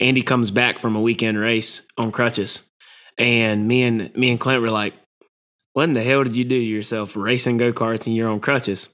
Andy 0.00 0.22
comes 0.22 0.50
back 0.50 0.78
from 0.78 0.96
a 0.96 1.00
weekend 1.00 1.38
race 1.38 1.82
on 1.96 2.12
crutches, 2.12 2.68
and 3.18 3.66
me 3.66 3.82
and 3.82 4.14
me 4.14 4.30
and 4.30 4.40
Clint 4.40 4.60
were 4.60 4.70
like, 4.70 4.94
"What 5.72 5.84
in 5.84 5.94
the 5.94 6.02
hell 6.02 6.24
did 6.24 6.36
you 6.36 6.44
do 6.44 6.58
to 6.58 6.64
yourself 6.64 7.16
racing 7.16 7.56
go 7.56 7.72
karts 7.72 8.06
and 8.06 8.14
you're 8.14 8.28
on 8.28 8.40
crutches?" 8.40 8.90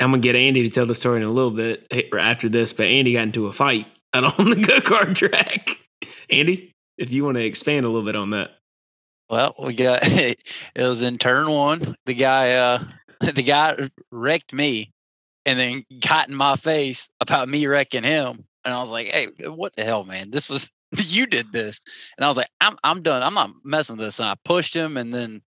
I'm 0.00 0.10
gonna 0.10 0.22
get 0.22 0.34
Andy 0.34 0.62
to 0.62 0.70
tell 0.70 0.86
the 0.86 0.94
story 0.94 1.18
in 1.18 1.26
a 1.26 1.30
little 1.30 1.50
bit 1.50 1.86
eh, 1.90 2.02
after 2.18 2.48
this, 2.48 2.72
but 2.72 2.86
Andy 2.86 3.12
got 3.12 3.22
into 3.22 3.46
a 3.46 3.52
fight 3.52 3.86
out 4.14 4.24
on 4.38 4.50
the 4.50 4.56
go 4.56 4.80
kart 4.80 5.14
track. 5.14 5.78
Andy, 6.30 6.71
if 7.02 7.12
you 7.12 7.24
want 7.24 7.36
to 7.36 7.44
expand 7.44 7.84
a 7.84 7.88
little 7.88 8.06
bit 8.06 8.14
on 8.14 8.30
that. 8.30 8.52
Well, 9.28 9.56
we 9.58 9.74
got 9.74 10.00
it 10.04 10.38
was 10.76 11.02
in 11.02 11.16
turn 11.16 11.50
one. 11.50 11.96
The 12.06 12.14
guy 12.14 12.52
uh 12.52 12.84
the 13.34 13.42
guy 13.42 13.90
wrecked 14.10 14.52
me 14.52 14.92
and 15.44 15.58
then 15.58 15.84
got 16.00 16.28
in 16.28 16.34
my 16.34 16.54
face 16.54 17.10
about 17.20 17.48
me 17.48 17.66
wrecking 17.66 18.04
him. 18.04 18.44
And 18.64 18.72
I 18.72 18.78
was 18.78 18.92
like, 18.92 19.08
hey, 19.08 19.26
what 19.48 19.74
the 19.74 19.84
hell, 19.84 20.04
man? 20.04 20.30
This 20.30 20.48
was 20.48 20.70
you 20.96 21.26
did 21.26 21.50
this. 21.52 21.80
And 22.16 22.24
I 22.24 22.28
was 22.28 22.36
like, 22.36 22.50
I'm 22.60 22.78
I'm 22.84 23.02
done. 23.02 23.22
I'm 23.22 23.34
not 23.34 23.50
messing 23.64 23.96
with 23.96 24.06
this. 24.06 24.20
And 24.20 24.28
I 24.28 24.36
pushed 24.44 24.74
him 24.74 24.96
and 24.96 25.12
then 25.12 25.42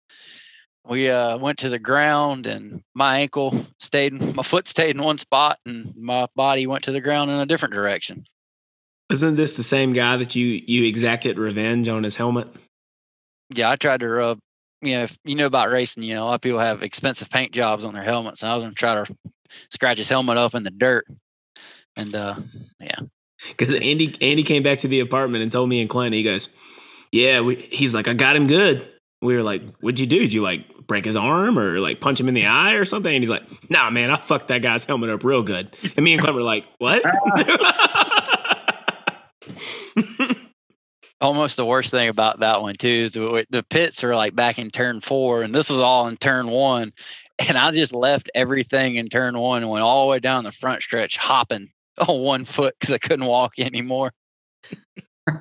we 0.84 1.08
uh 1.08 1.38
went 1.38 1.60
to 1.60 1.68
the 1.68 1.78
ground 1.78 2.48
and 2.48 2.82
my 2.94 3.20
ankle 3.20 3.64
stayed 3.78 4.12
my 4.34 4.42
foot 4.42 4.66
stayed 4.66 4.96
in 4.96 5.02
one 5.02 5.18
spot 5.18 5.60
and 5.64 5.94
my 5.96 6.26
body 6.34 6.66
went 6.66 6.82
to 6.84 6.92
the 6.92 7.00
ground 7.00 7.30
in 7.30 7.38
a 7.38 7.46
different 7.46 7.74
direction. 7.74 8.24
Isn't 9.10 9.36
this 9.36 9.56
the 9.56 9.62
same 9.62 9.92
guy 9.92 10.16
that 10.16 10.34
you 10.34 10.62
you 10.66 10.84
exacted 10.84 11.38
revenge 11.38 11.88
on 11.88 12.02
his 12.02 12.16
helmet? 12.16 12.48
yeah, 13.54 13.70
I 13.70 13.76
tried 13.76 14.00
to 14.00 14.08
rub. 14.08 14.38
You 14.82 14.96
know, 14.96 15.02
if 15.04 15.16
you 15.24 15.34
know 15.34 15.46
about 15.46 15.70
racing, 15.70 16.02
you 16.02 16.14
know 16.14 16.22
a 16.22 16.24
lot 16.24 16.34
of 16.34 16.40
people 16.40 16.58
have 16.58 16.82
expensive 16.82 17.30
paint 17.30 17.52
jobs 17.52 17.84
on 17.84 17.94
their 17.94 18.02
helmets, 18.02 18.42
and 18.42 18.50
I 18.50 18.54
was 18.54 18.64
gonna 18.64 18.74
try 18.74 19.04
to 19.04 19.16
scratch 19.70 19.98
his 19.98 20.08
helmet 20.08 20.36
up 20.36 20.54
in 20.54 20.62
the 20.62 20.70
dirt. 20.70 21.06
And 21.96 22.14
uh, 22.14 22.36
yeah, 22.80 23.00
Because 23.56 23.74
Andy 23.74 24.16
Andy 24.20 24.42
came 24.42 24.62
back 24.62 24.80
to 24.80 24.88
the 24.88 25.00
apartment 25.00 25.42
and 25.42 25.52
told 25.52 25.68
me 25.68 25.80
and 25.80 25.88
Clint, 25.88 26.14
he 26.14 26.22
goes, 26.22 26.48
"Yeah," 27.12 27.40
we, 27.40 27.54
he's 27.56 27.94
like, 27.94 28.08
"I 28.08 28.14
got 28.14 28.36
him 28.36 28.46
good." 28.46 28.88
We 29.22 29.36
were 29.36 29.42
like, 29.42 29.62
"What'd 29.78 30.00
you 30.00 30.06
do? 30.06 30.18
Did 30.18 30.32
you 30.32 30.42
like 30.42 30.86
break 30.86 31.04
his 31.04 31.16
arm 31.16 31.58
or 31.58 31.78
like 31.80 32.00
punch 32.00 32.20
him 32.20 32.28
in 32.28 32.34
the 32.34 32.46
eye 32.46 32.72
or 32.72 32.84
something?" 32.84 33.14
And 33.14 33.22
he's 33.22 33.30
like, 33.30 33.44
"Nah, 33.70 33.90
man, 33.90 34.10
I 34.10 34.16
fucked 34.16 34.48
that 34.48 34.60
guy's 34.60 34.84
helmet 34.84 35.10
up 35.10 35.24
real 35.24 35.42
good." 35.42 35.74
And 35.96 36.04
me 36.04 36.12
and 36.14 36.20
Clint 36.20 36.34
were 36.34 36.42
like, 36.42 36.66
"What?" 36.78 37.02
almost 41.20 41.56
the 41.56 41.64
worst 41.64 41.90
thing 41.90 42.08
about 42.08 42.40
that 42.40 42.60
one 42.60 42.74
too 42.74 42.88
is 42.88 43.12
the, 43.12 43.46
the 43.50 43.62
pits 43.62 44.04
are 44.04 44.14
like 44.14 44.34
back 44.34 44.58
in 44.58 44.70
turn 44.70 45.00
four, 45.00 45.42
and 45.42 45.54
this 45.54 45.70
was 45.70 45.80
all 45.80 46.06
in 46.08 46.16
turn 46.16 46.48
one. 46.48 46.92
And 47.48 47.58
I 47.58 47.72
just 47.72 47.92
left 47.92 48.30
everything 48.32 48.94
in 48.94 49.08
turn 49.08 49.36
one 49.36 49.62
and 49.62 49.68
went 49.68 49.82
all 49.82 50.06
the 50.06 50.10
way 50.12 50.20
down 50.20 50.44
the 50.44 50.52
front 50.52 50.84
stretch, 50.84 51.16
hopping 51.16 51.68
on 52.08 52.20
one 52.20 52.44
foot 52.44 52.76
because 52.78 52.94
I 52.94 52.98
couldn't 52.98 53.26
walk 53.26 53.58
anymore. 53.58 54.12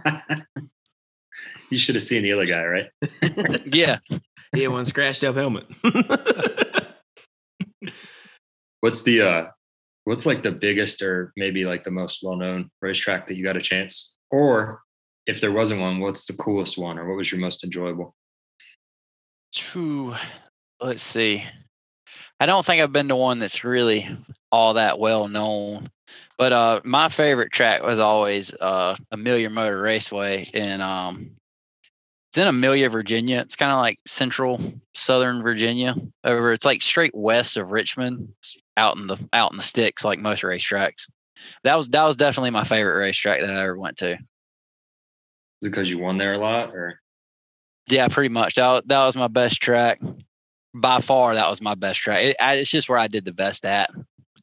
You 1.69 1.77
should 1.77 1.95
have 1.95 2.03
seen 2.03 2.21
the 2.21 2.31
other 2.33 2.45
guy, 2.45 2.63
right? 2.63 2.89
Yeah, 3.65 3.97
He 4.53 4.61
had 4.61 4.71
one 4.71 4.85
scratched 4.85 5.23
up 5.23 5.35
helmet. 5.35 5.65
What's 8.81 9.01
the 9.03 9.21
uh 9.21 9.45
what's 10.05 10.25
like 10.25 10.43
the 10.43 10.51
biggest 10.51 11.01
or 11.01 11.31
maybe 11.35 11.65
like 11.65 11.83
the 11.83 11.91
most 11.91 12.21
well 12.23 12.35
known 12.35 12.69
racetrack 12.81 13.27
that 13.27 13.35
you 13.35 13.43
got 13.43 13.57
a 13.57 13.61
chance? 13.61 14.15
Or 14.31 14.81
if 15.25 15.41
there 15.41 15.51
wasn't 15.51 15.81
one, 15.81 15.99
what's 15.99 16.25
the 16.25 16.33
coolest 16.33 16.77
one 16.77 16.97
or 16.97 17.07
what 17.07 17.17
was 17.17 17.31
your 17.31 17.41
most 17.41 17.63
enjoyable? 17.63 18.15
Phew, 19.53 20.15
let's 20.81 21.03
see. 21.03 21.43
I 22.39 22.45
don't 22.45 22.65
think 22.65 22.81
I've 22.81 22.91
been 22.91 23.07
to 23.09 23.15
one 23.15 23.39
that's 23.39 23.63
really 23.63 24.09
all 24.51 24.73
that 24.73 24.99
well 24.99 25.27
known. 25.27 25.89
But 26.37 26.51
uh, 26.51 26.81
my 26.83 27.09
favorite 27.09 27.51
track 27.51 27.83
was 27.83 27.99
always 27.99 28.53
uh, 28.53 28.95
Amelia 29.11 29.49
Motor 29.49 29.79
Raceway 29.81 30.49
in 30.53 30.81
um, 30.81 31.31
it's 32.33 32.39
in 32.39 32.47
Amelia, 32.47 32.89
Virginia. 32.89 33.41
It's 33.41 33.55
kind 33.55 33.71
of 33.71 33.77
like 33.77 33.99
central 34.07 34.59
southern 34.95 35.43
Virginia. 35.43 35.95
Over, 36.23 36.51
it's 36.51 36.65
like 36.65 36.81
straight 36.81 37.13
west 37.13 37.57
of 37.57 37.69
Richmond, 37.69 38.33
out 38.77 38.97
in 38.97 39.07
the 39.07 39.17
out 39.33 39.51
in 39.51 39.57
the 39.57 39.63
sticks, 39.63 40.03
like 40.03 40.19
most 40.19 40.43
racetracks. 40.43 41.09
That 41.63 41.75
was 41.75 41.87
that 41.89 42.03
was 42.03 42.15
definitely 42.15 42.51
my 42.51 42.63
favorite 42.63 42.97
racetrack 42.99 43.41
that 43.41 43.49
I 43.49 43.63
ever 43.63 43.77
went 43.77 43.97
to. 43.97 44.13
Is 44.13 44.17
it 45.67 45.69
because 45.71 45.89
you 45.89 45.99
won 45.99 46.17
there 46.17 46.33
a 46.33 46.37
lot 46.37 46.73
or 46.73 46.99
Yeah, 47.87 48.07
pretty 48.07 48.29
much. 48.29 48.55
That 48.55 48.87
that 48.87 49.05
was 49.05 49.15
my 49.15 49.27
best 49.27 49.61
track. 49.61 49.99
By 50.75 50.99
far, 50.99 51.35
that 51.35 51.49
was 51.49 51.61
my 51.61 51.75
best 51.75 51.99
track. 51.99 52.23
It, 52.23 52.37
I, 52.39 52.55
it's 52.55 52.71
just 52.71 52.89
where 52.89 52.97
I 52.97 53.07
did 53.07 53.25
the 53.25 53.33
best 53.33 53.63
at. 53.65 53.91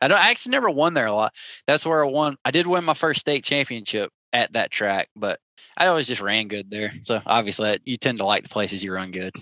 I 0.00 0.08
don't 0.08 0.18
I 0.18 0.30
actually 0.30 0.52
never 0.52 0.70
won 0.70 0.94
there 0.94 1.06
a 1.06 1.12
lot. 1.12 1.34
That's 1.66 1.84
where 1.84 2.04
I 2.04 2.08
won. 2.08 2.36
I 2.44 2.50
did 2.50 2.66
win 2.66 2.84
my 2.84 2.94
first 2.94 3.20
state 3.20 3.44
championship 3.44 4.10
at 4.32 4.52
that 4.52 4.70
track, 4.70 5.08
but 5.16 5.40
I 5.76 5.86
always 5.86 6.06
just 6.06 6.20
ran 6.20 6.48
good 6.48 6.70
there. 6.70 6.92
So 7.02 7.20
obviously, 7.26 7.80
you 7.84 7.96
tend 7.96 8.18
to 8.18 8.26
like 8.26 8.44
the 8.44 8.48
places 8.48 8.82
you 8.82 8.92
run 8.92 9.10
good. 9.10 9.34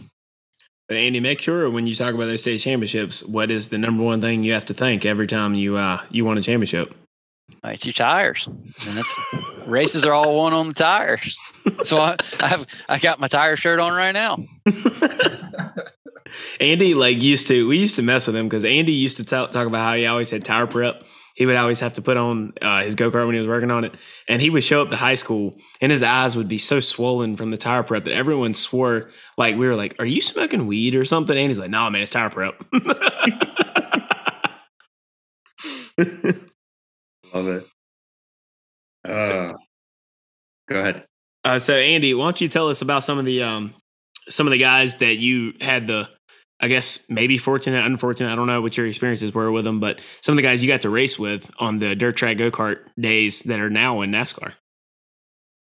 But 0.89 0.97
Andy, 0.97 1.20
make 1.20 1.43
sure 1.43 1.68
when 1.68 1.86
you 1.86 1.95
talk 1.95 2.14
about 2.14 2.26
those 2.26 2.41
state 2.41 2.59
championships, 2.59 3.22
what 3.22 3.51
is 3.51 3.68
the 3.68 3.76
number 3.76 4.03
one 4.03 4.22
thing 4.22 4.43
you 4.43 4.55
have 4.55 4.64
to 4.66 4.74
think 4.74 5.05
every 5.05 5.26
time 5.26 5.55
you 5.55 5.76
uh 5.76 6.03
you 6.11 6.24
won 6.24 6.39
a 6.39 6.43
championship? 6.43 6.95
It's 7.64 7.84
your 7.84 7.93
tires, 7.93 8.47
and 8.47 8.97
that's 8.97 9.20
races 9.66 10.05
are 10.05 10.12
all 10.12 10.36
won 10.36 10.53
on 10.55 10.68
the 10.68 10.74
tires. 10.74 11.39
So 11.82 11.99
I, 11.99 12.16
I 12.41 12.49
have 12.49 12.66
I 12.89 12.99
got 12.99 13.20
my 13.20 13.26
tire 13.26 13.57
shirt 13.57 13.80
on 13.80 13.93
right 13.93 14.12
now. 14.12 14.39
Andy 16.61 16.95
like 16.95 17.20
used 17.20 17.49
to 17.49 17.68
we 17.68 17.78
used 17.78 17.97
to 17.97 18.03
mess 18.03 18.26
with 18.26 18.36
him 18.36 18.47
because 18.47 18.64
Andy 18.64 18.93
used 18.93 19.18
to 19.18 19.24
talk, 19.24 19.51
talk 19.51 19.66
about 19.66 19.82
how 19.82 19.95
he 19.95 20.07
always 20.07 20.30
had 20.30 20.45
tire 20.45 20.66
prep. 20.66 21.05
He 21.39 21.47
would 21.47 21.55
always 21.55 21.78
have 21.78 21.95
to 21.95 22.03
put 22.03 22.16
on 22.16 22.53
uh, 22.61 22.82
his 22.82 22.97
go 22.97 23.12
kart 23.12 23.24
when 23.24 23.36
he 23.36 23.39
was 23.39 23.47
working 23.47 23.70
on 23.70 23.84
it, 23.84 23.95
and 24.28 24.43
he 24.43 24.51
would 24.51 24.64
show 24.64 24.82
up 24.82 24.89
to 24.89 24.97
high 24.97 25.14
school 25.14 25.55
and 25.80 25.93
his 25.93 26.03
eyes 26.03 26.36
would 26.36 26.49
be 26.49 26.59
so 26.59 26.80
swollen 26.80 27.36
from 27.36 27.53
the 27.53 27.57
tire 27.57 27.84
prep 27.84 28.03
that 28.07 28.12
everyone 28.12 28.55
swore 28.55 29.11
like 29.36 29.55
we 29.55 29.68
were 29.68 29.76
like, 29.76 29.95
"Are 30.01 30.05
you 30.05 30.20
smoking 30.20 30.66
weed 30.66 30.97
or 30.97 31.05
something?" 31.05 31.39
And 31.39 31.47
he's 31.49 31.61
like, 31.61 31.70
"No, 31.70 31.89
man, 31.91 32.03
it's 32.03 32.11
tire 32.11 32.28
prep." 32.28 32.61
Love 37.32 37.47
it. 37.47 37.64
Uh, 39.05 39.53
go 40.68 40.76
ahead. 40.76 41.05
Uh, 41.45 41.61
so 41.61 41.76
Andy, 41.76 42.14
why 42.14 42.24
don't 42.24 42.41
you 42.41 42.49
tell 42.49 42.68
us 42.68 42.82
about 42.82 43.05
some 43.05 43.16
of 43.16 43.24
the 43.24 43.45
um, 43.45 43.74
some 44.28 44.49
of 44.49 44.51
the 44.51 44.59
guys 44.59 44.97
that 44.97 45.18
you 45.18 45.53
had 45.61 45.86
the, 45.86 46.09
I 46.61 46.68
guess 46.68 47.09
maybe 47.09 47.38
fortunate, 47.38 47.86
unfortunate, 47.86 48.32
I 48.32 48.34
don't 48.34 48.48
know 48.48 48.61
what 48.61 48.76
your 48.76 48.86
experiences 48.86 49.32
were 49.32 49.52
with 49.52 49.64
them, 49.64 49.78
but 49.78 50.00
some 50.20 50.32
of 50.32 50.36
the 50.36 50.42
guys 50.42 50.62
you 50.62 50.68
got 50.68 50.80
to 50.80 50.90
race 50.90 51.18
with 51.18 51.50
on 51.59 51.78
the 51.78 51.94
dirt 51.94 52.16
track 52.16 52.38
go 52.38 52.50
kart 52.50 52.78
days 52.98 53.40
that 53.44 53.61
are 53.61 53.70
now 53.70 54.00
in 54.00 54.11
NASCAR. 54.11 54.54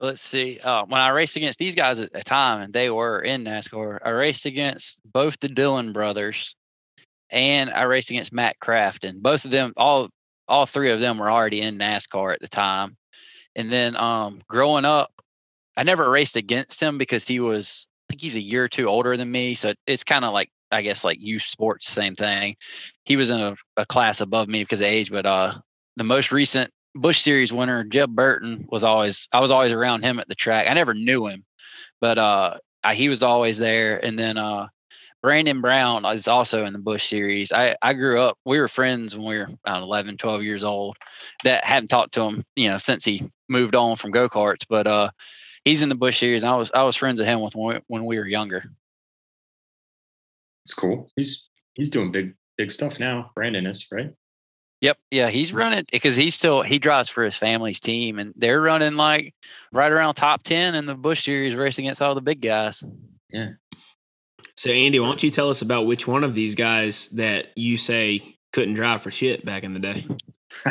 Let's 0.00 0.22
see. 0.22 0.60
Uh, 0.60 0.84
when 0.86 1.00
I 1.00 1.08
raced 1.08 1.36
against 1.36 1.58
these 1.58 1.74
guys 1.74 1.98
at 1.98 2.12
the 2.12 2.22
time, 2.22 2.60
and 2.60 2.72
they 2.72 2.90
were 2.90 3.20
in 3.20 3.44
NASCAR, 3.44 3.98
I 4.04 4.10
raced 4.10 4.46
against 4.46 5.00
both 5.10 5.38
the 5.40 5.48
Dillon 5.48 5.92
brothers, 5.92 6.54
and 7.30 7.70
I 7.70 7.82
raced 7.82 8.10
against 8.10 8.32
Matt 8.32 8.56
Crafton. 8.60 9.20
Both 9.20 9.44
of 9.44 9.50
them, 9.50 9.72
all 9.76 10.10
all 10.46 10.66
three 10.66 10.90
of 10.90 11.00
them, 11.00 11.18
were 11.18 11.30
already 11.30 11.60
in 11.62 11.78
NASCAR 11.78 12.34
at 12.34 12.40
the 12.40 12.48
time. 12.48 12.96
And 13.56 13.72
then 13.72 13.96
um, 13.96 14.42
growing 14.48 14.84
up, 14.84 15.10
I 15.76 15.82
never 15.82 16.10
raced 16.10 16.36
against 16.36 16.82
him 16.82 16.98
because 16.98 17.26
he 17.26 17.40
was, 17.40 17.86
I 18.08 18.12
think 18.12 18.20
he's 18.20 18.36
a 18.36 18.40
year 18.40 18.64
or 18.64 18.68
two 18.68 18.86
older 18.86 19.16
than 19.16 19.30
me. 19.30 19.54
So 19.54 19.72
it's 19.86 20.04
kind 20.04 20.24
of 20.24 20.32
like, 20.32 20.50
I 20.74 20.82
guess, 20.82 21.04
like 21.04 21.18
youth 21.20 21.42
sports, 21.42 21.88
same 21.88 22.14
thing. 22.14 22.56
He 23.04 23.16
was 23.16 23.30
in 23.30 23.40
a, 23.40 23.56
a 23.76 23.86
class 23.86 24.20
above 24.20 24.48
me 24.48 24.62
because 24.62 24.80
of 24.80 24.86
age, 24.86 25.10
but 25.10 25.26
uh, 25.26 25.54
the 25.96 26.04
most 26.04 26.32
recent 26.32 26.70
Busch 26.94 27.20
Series 27.20 27.52
winner, 27.52 27.84
Jeb 27.84 28.14
Burton, 28.14 28.66
was 28.70 28.84
always, 28.84 29.28
I 29.32 29.40
was 29.40 29.50
always 29.50 29.72
around 29.72 30.02
him 30.02 30.18
at 30.18 30.28
the 30.28 30.34
track. 30.34 30.66
I 30.68 30.74
never 30.74 30.94
knew 30.94 31.26
him, 31.26 31.44
but 32.00 32.18
uh, 32.18 32.58
I, 32.82 32.94
he 32.94 33.08
was 33.08 33.22
always 33.22 33.58
there. 33.58 34.04
And 34.04 34.18
then 34.18 34.36
uh, 34.36 34.68
Brandon 35.22 35.60
Brown 35.60 36.04
is 36.04 36.28
also 36.28 36.64
in 36.64 36.72
the 36.72 36.78
Busch 36.78 37.06
series. 37.06 37.50
I, 37.50 37.76
I 37.82 37.94
grew 37.94 38.20
up, 38.20 38.38
we 38.44 38.60
were 38.60 38.68
friends 38.68 39.16
when 39.16 39.26
we 39.26 39.38
were 39.38 39.48
about 39.64 39.82
11, 39.82 40.18
12 40.18 40.42
years 40.42 40.62
old. 40.62 40.96
That 41.44 41.64
haven't 41.64 41.88
talked 41.88 42.14
to 42.14 42.22
him, 42.22 42.44
you 42.56 42.68
know, 42.68 42.78
since 42.78 43.04
he 43.04 43.28
moved 43.48 43.74
on 43.74 43.96
from 43.96 44.10
go 44.10 44.28
karts. 44.28 44.66
But 44.68 44.86
uh, 44.86 45.10
he's 45.64 45.82
in 45.82 45.88
the 45.88 45.94
Busch 45.94 46.18
series. 46.18 46.44
I 46.44 46.54
was 46.54 46.70
I 46.74 46.82
was 46.82 46.94
friends 46.96 47.18
with 47.18 47.28
him 47.28 47.40
with 47.40 47.56
when 47.56 47.76
we, 47.76 47.80
when 47.88 48.04
we 48.04 48.18
were 48.18 48.26
younger. 48.26 48.64
It's 50.64 50.74
cool. 50.74 51.10
He's 51.16 51.48
he's 51.74 51.90
doing 51.90 52.12
big 52.12 52.34
big 52.56 52.70
stuff 52.70 52.98
now. 52.98 53.30
Brandon 53.34 53.66
is 53.66 53.86
right. 53.92 54.12
Yep. 54.80 54.98
Yeah, 55.10 55.28
he's 55.28 55.52
running 55.52 55.84
because 55.90 56.16
he's 56.16 56.34
still 56.34 56.62
he 56.62 56.78
drives 56.78 57.08
for 57.08 57.24
his 57.24 57.36
family's 57.36 57.80
team, 57.80 58.18
and 58.18 58.34
they're 58.36 58.60
running 58.60 58.96
like 58.96 59.34
right 59.72 59.90
around 59.90 60.14
top 60.14 60.42
ten 60.42 60.74
in 60.74 60.86
the 60.86 60.94
Busch 60.94 61.24
series, 61.24 61.54
racing 61.54 61.86
against 61.86 62.02
all 62.02 62.14
the 62.14 62.20
big 62.20 62.40
guys. 62.40 62.82
Yeah. 63.30 63.50
So 64.56 64.70
Andy, 64.70 65.00
why 65.00 65.08
don't 65.08 65.22
you 65.22 65.30
tell 65.30 65.50
us 65.50 65.62
about 65.62 65.86
which 65.86 66.06
one 66.06 66.22
of 66.22 66.34
these 66.34 66.54
guys 66.54 67.08
that 67.10 67.46
you 67.56 67.76
say 67.76 68.36
couldn't 68.52 68.74
drive 68.74 69.02
for 69.02 69.10
shit 69.10 69.44
back 69.44 69.64
in 69.64 69.74
the 69.74 69.80
day? 69.80 70.06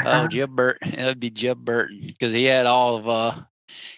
Oh, 0.05 0.27
Jeb 0.27 0.55
Burton. 0.55 0.93
It 0.93 1.05
would 1.05 1.19
be 1.19 1.29
Jeb 1.29 1.57
Burton 1.65 2.01
because 2.05 2.31
he 2.31 2.45
had 2.45 2.65
all 2.65 2.95
of 2.95 3.07
uh 3.07 3.41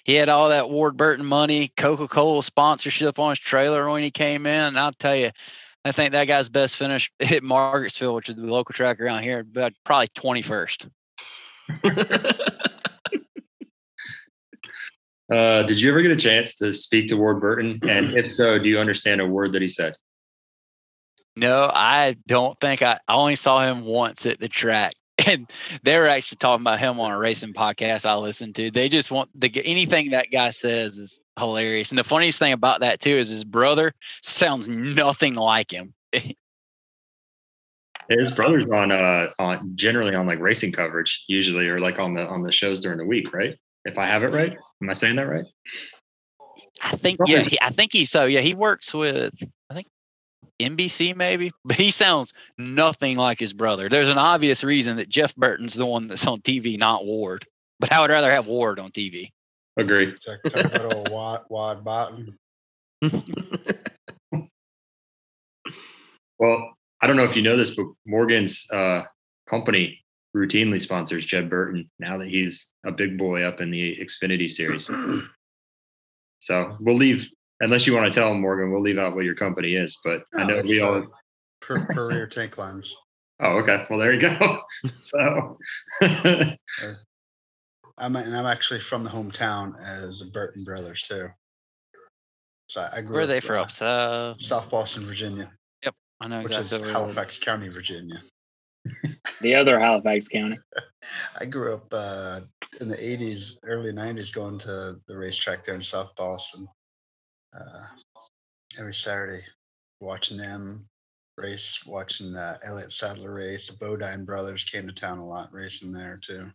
he 0.04 0.16
had 0.16 0.30
all 0.30 0.50
that 0.50 0.70
Ward 0.70 0.98
Burton 0.98 1.26
money, 1.26 1.72
Coca 1.76 2.08
Cola 2.08 2.42
sponsorship 2.42 3.20
on 3.20 3.32
his 3.32 3.40
trailer 3.40 3.90
when 3.90 4.04
he 4.04 4.12
came 4.12 4.46
in. 4.46 4.64
And 4.66 4.78
I'll 4.78 4.94
tell 4.94 5.16
you, 5.16 5.32
I 5.86 5.92
think 5.92 6.12
that 6.12 6.26
guy's 6.26 6.50
best 6.50 6.76
finish 6.76 7.12
hit 7.20 7.44
Margarettsville, 7.44 8.16
which 8.16 8.28
is 8.30 8.36
the 8.36 8.42
local 8.42 8.74
track 8.74 9.00
around 9.00 9.24
here, 9.24 9.44
but 9.44 9.74
probably 9.86 10.10
twenty 10.14 10.42
first. 10.42 10.88
Uh, 15.32 15.64
did 15.64 15.82
you 15.82 15.90
ever 15.90 16.02
get 16.02 16.12
a 16.12 16.16
chance 16.16 16.56
to 16.56 16.72
speak 16.72 17.08
to 17.08 17.18
Ward 17.18 17.42
Burton? 17.42 17.80
And 17.84 18.14
if 18.14 18.32
so, 18.32 18.60
do 18.60 18.70
you 18.70 18.78
understand 18.78 19.22
a 19.22 19.28
word 19.28 19.54
that 19.54 19.62
he 19.62 19.68
said? 19.68 19.96
No, 21.36 21.70
I 21.74 22.16
don't 22.28 22.58
think 22.60 22.82
I, 22.82 23.00
I 23.08 23.16
only 23.16 23.36
saw 23.36 23.66
him 23.66 23.84
once 23.84 24.26
at 24.26 24.40
the 24.40 24.48
track. 24.48 24.94
And 25.26 25.50
they 25.84 25.98
were 25.98 26.08
actually 26.08 26.38
talking 26.38 26.62
about 26.62 26.80
him 26.80 27.00
on 27.00 27.12
a 27.12 27.18
racing 27.18 27.54
podcast 27.54 28.06
I 28.06 28.16
listened 28.16 28.56
to. 28.56 28.70
They 28.70 28.90
just 28.90 29.12
want 29.12 29.30
the 29.34 29.50
anything 29.66 30.12
that 30.12 30.28
guy 30.32 30.50
says 30.50 30.98
is 30.98 31.20
hilarious. 31.40 31.90
And 31.90 31.98
the 31.98 32.04
funniest 32.04 32.38
thing 32.38 32.52
about 32.52 32.82
that 32.82 33.00
too 33.00 33.16
is 33.16 33.30
his 33.30 33.46
brother 33.46 33.94
sounds 34.22 34.68
nothing 34.68 35.36
like 35.36 35.72
him. 35.72 35.94
His 38.08 38.32
brother's 38.32 38.70
on 38.70 38.92
uh 38.92 39.28
on 39.40 39.72
generally 39.76 40.14
on 40.14 40.28
like 40.28 40.40
racing 40.40 40.72
coverage 40.72 41.24
usually 41.28 41.68
or 41.68 41.80
like 41.80 41.98
on 41.98 42.14
the 42.14 42.28
on 42.28 42.44
the 42.44 42.52
shows 42.52 42.80
during 42.80 43.00
the 43.00 43.06
week, 43.06 43.34
right? 43.34 43.56
If 43.84 43.98
I 43.98 44.06
have 44.06 44.24
it 44.24 44.32
right. 44.32 44.56
Am 44.82 44.90
I 44.90 44.94
saying 44.94 45.16
that 45.16 45.28
right? 45.28 45.46
I 46.84 46.92
think 46.98 47.20
yeah, 47.26 47.42
he, 47.42 47.60
I 47.62 47.70
think 47.70 47.94
he 47.94 48.06
so 48.06 48.26
yeah, 48.26 48.42
he 48.42 48.54
works 48.54 48.94
with 48.94 49.34
I 49.70 49.74
think 49.74 49.88
NBC 50.60 51.16
maybe, 51.16 51.52
but 51.66 51.76
he 51.76 51.92
sounds 51.92 52.34
nothing 52.58 53.18
like 53.18 53.40
his 53.40 53.54
brother. 53.54 53.90
There's 53.90 54.10
an 54.10 54.18
obvious 54.18 54.64
reason 54.64 54.98
that 54.98 55.10
Jeff 55.10 55.36
Burton's 55.36 55.76
the 55.76 55.86
one 55.86 56.08
that's 56.08 56.28
on 56.28 56.42
TV, 56.42 56.78
not 56.78 57.06
Ward. 57.06 57.46
But 57.80 57.92
I 57.92 58.00
would 58.02 58.10
rather 58.10 58.32
have 58.32 58.48
Ward 58.48 58.80
on 58.80 58.92
TV. 58.92 59.32
Agree. 59.78 60.14
Talk, 60.14 60.42
talk 60.44 60.66
about 60.66 60.94
old 60.94 61.10
Wad, 61.10 61.42
Wad 61.50 61.84
Botton. 61.84 62.38
Well, 66.40 66.74
I 67.02 67.08
don't 67.08 67.16
know 67.16 67.24
if 67.24 67.36
you 67.36 67.42
know 67.42 67.56
this, 67.56 67.76
but 67.76 67.86
Morgan's 68.06 68.66
uh, 68.72 69.04
company 69.50 70.04
routinely 70.36 70.82
sponsors 70.82 71.26
Jeb 71.26 71.50
Burton 71.50 71.90
now 72.00 72.18
that 72.18 72.28
he's 72.28 72.74
a 72.86 72.92
big 72.92 73.18
boy 73.18 73.44
up 73.44 73.62
in 73.62 73.72
the 73.72 73.98
Xfinity 73.98 74.50
series. 74.50 74.90
So 76.40 76.78
we'll 76.80 76.98
leave, 76.98 77.28
unless 77.60 77.88
you 77.88 77.94
want 77.96 78.12
to 78.12 78.20
tell 78.20 78.32
him, 78.32 78.42
Morgan, 78.42 78.72
we'll 78.72 78.82
leave 78.82 78.98
out 78.98 79.16
what 79.16 79.26
your 79.26 79.36
company 79.36 79.76
is. 79.76 80.00
But 80.04 80.24
I 80.36 80.46
know 80.46 80.58
it's, 80.58 80.68
we 80.68 80.82
all. 80.82 81.06
Per, 81.62 81.84
career 81.86 82.28
tank 82.28 82.52
climbs. 82.52 82.96
Oh, 83.40 83.58
okay. 83.58 83.86
Well, 83.90 84.00
there 84.00 84.14
you 84.14 84.22
go. 84.22 84.62
so, 85.00 85.58
I'm 87.98 88.16
and 88.16 88.36
I'm 88.36 88.46
actually 88.46 88.80
from 88.82 89.04
the 89.04 89.10
hometown 89.10 89.74
as 89.82 90.20
the 90.20 90.26
Burton 90.26 90.64
brothers 90.64 91.02
too. 91.02 91.30
So 92.68 92.88
I 92.92 93.02
grew 93.02 93.08
up 93.08 93.12
Where 93.12 93.20
are 93.20 93.24
up, 93.24 93.30
they 93.30 93.40
from? 93.40 93.64
uh, 93.64 93.68
So 93.68 94.36
South 94.40 94.70
Boston, 94.70 95.06
Virginia, 95.06 95.52
Yep, 95.84 95.96
I 96.20 96.28
know 96.28 96.42
which 96.42 96.52
exactly 96.52 96.76
is 96.78 96.82
where 96.82 96.90
it 96.90 96.92
is. 96.92 96.98
Halifax 96.98 97.40
County, 97.40 97.68
Virginia. 97.70 98.22
The 99.42 99.54
other 99.56 99.80
Halifax 99.80 100.28
County. 100.28 100.58
I 101.40 101.46
grew 101.46 101.74
up 101.74 101.88
uh, 101.92 102.42
in 102.80 102.88
the 102.88 102.96
'80s, 102.96 103.56
early 103.64 103.92
'90s, 103.92 104.34
going 104.34 104.58
to 104.60 104.96
the 105.08 105.18
racetrack 105.18 105.66
there 105.66 105.76
in 105.76 105.84
South 105.84 106.16
Boston 106.16 106.68
uh, 107.60 107.82
every 108.80 108.94
Saturday, 108.94 109.44
watching 110.02 110.38
them 110.38 110.86
race, 111.38 111.80
watching 111.86 112.34
the 112.34 112.60
Elliott 112.64 112.92
Sadler 112.92 113.34
race. 113.34 113.68
The 113.68 113.74
Bodine 113.74 114.26
brothers 114.26 114.64
came 114.64 114.88
to 114.88 114.94
town 114.94 115.20
a 115.20 115.28
lot, 115.28 115.54
racing 115.54 115.92
there 115.92 116.20
too, 116.22 116.52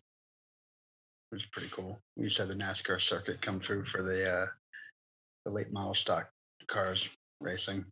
which 1.31 1.43
is 1.43 1.49
pretty 1.53 1.69
cool. 1.71 1.99
We 2.17 2.25
used 2.25 2.37
to 2.37 2.43
have 2.43 2.49
the 2.49 2.55
NASCAR 2.55 3.01
circuit 3.01 3.43
come 3.43 3.61
through 3.61 3.85
for 3.87 4.03
the 4.03 4.31
uh, 4.31 4.47
the 5.45 5.53
late 5.53 5.73
model 5.73 5.95
stock 5.95 6.31
cars 6.67 7.09
racing. 7.41 7.85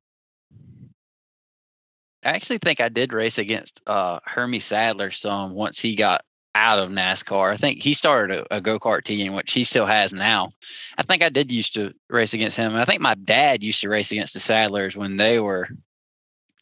I 2.24 2.30
actually 2.30 2.58
think 2.58 2.80
I 2.80 2.88
did 2.88 3.12
race 3.12 3.38
against 3.38 3.80
uh, 3.86 4.18
Hermie 4.24 4.58
Sadler 4.58 5.10
some 5.10 5.54
once 5.54 5.78
he 5.78 5.94
got 5.94 6.22
out 6.58 6.80
of 6.80 6.90
NASCAR. 6.90 7.52
I 7.52 7.56
think 7.56 7.82
he 7.82 7.94
started 7.94 8.40
a, 8.50 8.56
a 8.56 8.60
go 8.60 8.80
kart 8.80 9.04
team, 9.04 9.32
which 9.32 9.52
he 9.52 9.62
still 9.62 9.86
has 9.86 10.12
now. 10.12 10.50
I 10.98 11.04
think 11.04 11.22
I 11.22 11.28
did 11.28 11.52
used 11.52 11.72
to 11.74 11.92
race 12.10 12.34
against 12.34 12.56
him. 12.56 12.72
And 12.72 12.82
I 12.82 12.84
think 12.84 13.00
my 13.00 13.14
dad 13.14 13.62
used 13.62 13.80
to 13.82 13.88
race 13.88 14.10
against 14.10 14.34
the 14.34 14.40
Sadlers 14.40 14.96
when 14.96 15.16
they 15.16 15.38
were 15.38 15.68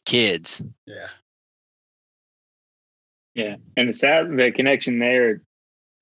kids. 0.05 0.61
Yeah, 0.85 1.07
Yeah, 3.33 3.55
and 3.75 3.89
the 3.89 3.93
sad 3.93 4.37
the 4.37 4.51
connection 4.51 4.99
there, 4.99 5.41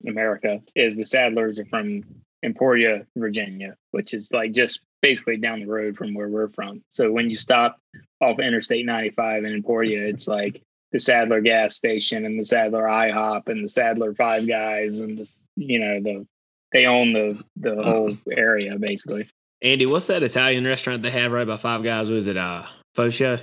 America, 0.06 0.60
is 0.74 0.94
the 0.94 1.02
Sadlers 1.02 1.58
are 1.58 1.64
from 1.64 2.02
Emporia, 2.42 3.06
Virginia, 3.16 3.76
which 3.92 4.12
is 4.12 4.30
like 4.30 4.52
just 4.52 4.80
basically 5.00 5.38
down 5.38 5.60
the 5.60 5.66
road 5.66 5.96
from 5.96 6.12
where 6.12 6.28
we're 6.28 6.50
from. 6.50 6.82
So 6.90 7.10
when 7.10 7.30
you 7.30 7.38
stop 7.38 7.78
off 8.20 8.40
Interstate 8.40 8.84
95 8.84 9.44
in 9.44 9.54
Emporia, 9.54 10.06
it's 10.06 10.28
like 10.28 10.62
the 10.92 10.98
Sadler 10.98 11.40
gas 11.40 11.74
station 11.76 12.24
and 12.24 12.38
the 12.38 12.44
Sadler 12.44 12.84
IHOP 12.84 13.48
and 13.48 13.64
the 13.64 13.68
Sadler 13.68 14.14
Five 14.14 14.46
Guys 14.46 15.00
and 15.00 15.18
this, 15.18 15.46
you 15.56 15.78
know, 15.78 16.00
the 16.00 16.26
they 16.72 16.86
own 16.86 17.12
the 17.12 17.42
the 17.56 17.82
whole 17.82 18.16
area 18.30 18.78
basically. 18.78 19.28
Andy, 19.62 19.86
what's 19.86 20.06
that 20.08 20.22
Italian 20.22 20.64
restaurant 20.64 21.02
they 21.02 21.10
have 21.10 21.32
right 21.32 21.46
by 21.46 21.56
Five 21.56 21.82
Guys? 21.82 22.08
Was 22.10 22.26
it 22.26 22.36
uh 22.36 22.64
Fosha? 22.96 23.40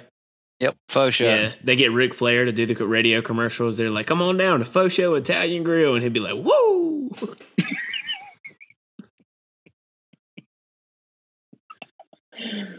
Yep, 0.59 0.75
faux 0.87 1.15
show. 1.15 1.25
Yeah, 1.25 1.53
they 1.63 1.75
get 1.75 1.91
Ric 1.91 2.13
Flair 2.13 2.45
to 2.45 2.51
do 2.53 2.65
the 2.65 2.85
radio 2.85 3.21
commercials. 3.21 3.75
They're 3.75 3.89
like, 3.89 4.07
"Come 4.07 4.21
on 4.21 4.37
down 4.37 4.59
to 4.59 4.65
Faux 4.65 4.93
Show 4.93 5.15
Italian 5.15 5.63
Grill," 5.63 5.95
and 5.95 6.03
he'd 6.03 6.13
be 6.13 6.21
like, 6.21 6.35
"Woo!" 6.35 7.09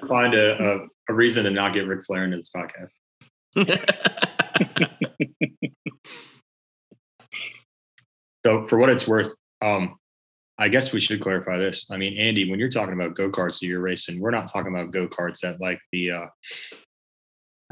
Find 0.09 0.35
a, 0.35 0.63
a, 0.63 0.87
a 1.11 1.15
reason 1.15 1.45
to 1.45 1.51
not 1.51 1.75
get 1.75 1.87
Ric 1.87 2.05
Flair 2.05 2.25
into 2.25 2.39
this 2.39 2.51
podcast. 2.51 2.99
So 8.45 8.63
for 8.63 8.79
what 8.79 8.91
it's 8.91 9.09
worth, 9.09 9.33
um, 9.63 9.97
I 10.59 10.69
guess 10.69 10.93
we 10.93 11.01
should 11.01 11.21
clarify 11.21 11.57
this. 11.59 11.91
I 11.91 11.97
mean, 11.97 12.17
Andy, 12.19 12.49
when 12.49 12.61
you're 12.61 12.69
talking 12.69 12.93
about 12.93 13.17
go 13.17 13.31
karts 13.31 13.61
that 13.61 13.67
you're 13.67 13.81
racing, 13.81 14.21
we're 14.21 14.31
not 14.31 14.53
talking 14.53 14.73
about 14.73 14.93
go 14.93 15.09
karts 15.09 15.43
at 15.45 15.61
like 15.61 15.81
the 15.93 16.11
uh, 16.11 16.27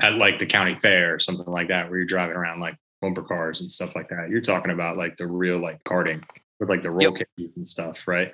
at 0.00 0.14
like 0.14 0.38
the 0.38 0.46
county 0.46 0.74
fair 0.74 1.14
or 1.14 1.18
something 1.18 1.46
like 1.46 1.68
that, 1.68 1.88
where 1.88 1.98
you're 1.98 2.06
driving 2.06 2.36
around 2.36 2.60
like 2.60 2.76
bumper 3.02 3.22
cars 3.22 3.60
and 3.60 3.70
stuff 3.70 3.94
like 3.94 4.08
that. 4.08 4.30
You're 4.30 4.40
talking 4.40 4.72
about 4.72 4.96
like 4.96 5.16
the 5.16 5.26
real 5.26 5.58
like 5.58 5.82
karting 5.84 6.24
with 6.58 6.70
like 6.70 6.82
the 6.82 6.90
roll 6.90 7.12
cages 7.12 7.56
and 7.56 7.68
stuff, 7.68 8.08
right? 8.08 8.32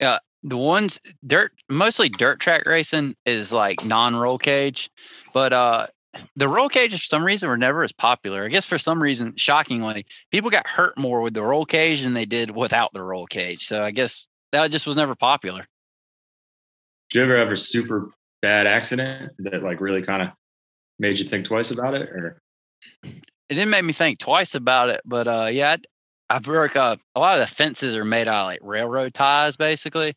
Yeah, 0.00 0.18
the 0.44 0.56
ones 0.56 1.00
dirt 1.26 1.52
mostly 1.68 2.08
dirt 2.08 2.38
track 2.38 2.66
racing 2.66 3.16
is 3.24 3.52
like 3.52 3.84
non-roll 3.84 4.38
cage 4.38 4.90
but 5.32 5.52
uh 5.52 5.86
the 6.36 6.48
roll 6.48 6.68
cages 6.68 7.00
for 7.00 7.06
some 7.06 7.24
reason 7.24 7.48
were 7.48 7.56
never 7.56 7.82
as 7.82 7.92
popular. 7.92 8.44
I 8.44 8.48
guess 8.48 8.64
for 8.64 8.78
some 8.78 9.02
reason 9.02 9.34
shockingly 9.36 10.06
people 10.30 10.50
got 10.50 10.66
hurt 10.66 10.96
more 10.98 11.20
with 11.20 11.34
the 11.34 11.42
roll 11.42 11.64
cage 11.64 12.02
than 12.02 12.14
they 12.14 12.24
did 12.24 12.54
without 12.54 12.92
the 12.92 13.02
roll 13.02 13.26
cage. 13.26 13.66
So 13.66 13.82
i 13.82 13.90
guess 13.90 14.26
that 14.52 14.70
just 14.70 14.86
was 14.86 14.96
never 14.96 15.14
popular. 15.14 15.66
Did 17.10 17.18
you 17.18 17.24
ever 17.24 17.36
have 17.36 17.50
a 17.50 17.56
super 17.56 18.10
bad 18.42 18.66
accident 18.66 19.32
that 19.38 19.62
like 19.62 19.80
really 19.80 20.02
kind 20.02 20.22
of 20.22 20.28
made 20.98 21.18
you 21.18 21.24
think 21.24 21.46
twice 21.46 21.70
about 21.70 21.94
it? 21.94 22.08
Or? 22.10 22.38
It 23.04 23.54
didn't 23.54 23.70
make 23.70 23.84
me 23.84 23.92
think 23.92 24.18
twice 24.18 24.54
about 24.54 24.90
it 24.90 25.00
but 25.04 25.26
uh 25.26 25.48
yeah 25.50 25.76
I, 26.30 26.36
I 26.36 26.38
broke 26.38 26.76
up. 26.76 27.00
A 27.14 27.20
lot 27.20 27.34
of 27.34 27.40
the 27.40 27.54
fences 27.54 27.94
are 27.94 28.04
made 28.04 28.28
out 28.28 28.42
of 28.42 28.46
like 28.46 28.60
railroad 28.62 29.14
ties 29.14 29.56
basically 29.56 30.14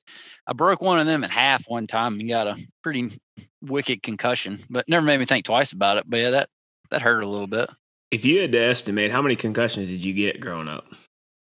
i 0.47 0.53
broke 0.53 0.81
one 0.81 0.99
of 0.99 1.05
them 1.07 1.23
in 1.23 1.29
half 1.29 1.63
one 1.67 1.87
time 1.87 2.19
and 2.19 2.29
got 2.29 2.47
a 2.47 2.57
pretty 2.83 3.19
wicked 3.61 4.01
concussion 4.01 4.63
but 4.69 4.87
never 4.87 5.05
made 5.05 5.19
me 5.19 5.25
think 5.25 5.45
twice 5.45 5.71
about 5.71 5.97
it 5.97 6.03
but 6.07 6.17
yeah 6.17 6.29
that 6.31 6.49
that 6.89 7.01
hurt 7.01 7.21
a 7.21 7.27
little 7.27 7.47
bit 7.47 7.69
if 8.11 8.23
you 8.23 8.39
had 8.39 8.51
to 8.53 8.59
estimate, 8.59 9.11
how 9.11 9.21
many 9.21 9.35
concussions 9.35 9.87
did 9.87 10.03
you 10.03 10.13
get 10.13 10.39
growing 10.39 10.67
up? 10.67 10.85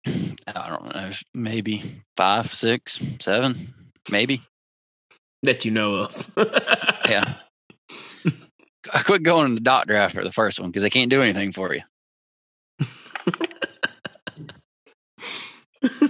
I 0.06 0.70
don't 0.70 0.96
know, 0.96 1.12
maybe 1.34 2.02
five, 2.16 2.54
six, 2.54 3.02
seven, 3.20 3.74
maybe. 4.10 4.42
That 5.44 5.66
you 5.66 5.72
know 5.72 5.96
of? 5.96 6.32
Yeah. 7.08 7.36
I 8.94 9.02
quit 9.02 9.24
going 9.24 9.48
to 9.48 9.54
the 9.56 9.62
doctor 9.62 9.96
after 9.96 10.22
the 10.22 10.32
first 10.34 10.60
one 10.60 10.70
because 10.70 10.84
they 10.84 10.90
can't 10.90 11.10
do 11.10 11.22
anything 11.22 11.54
for 11.54 11.74
you. 11.74 11.82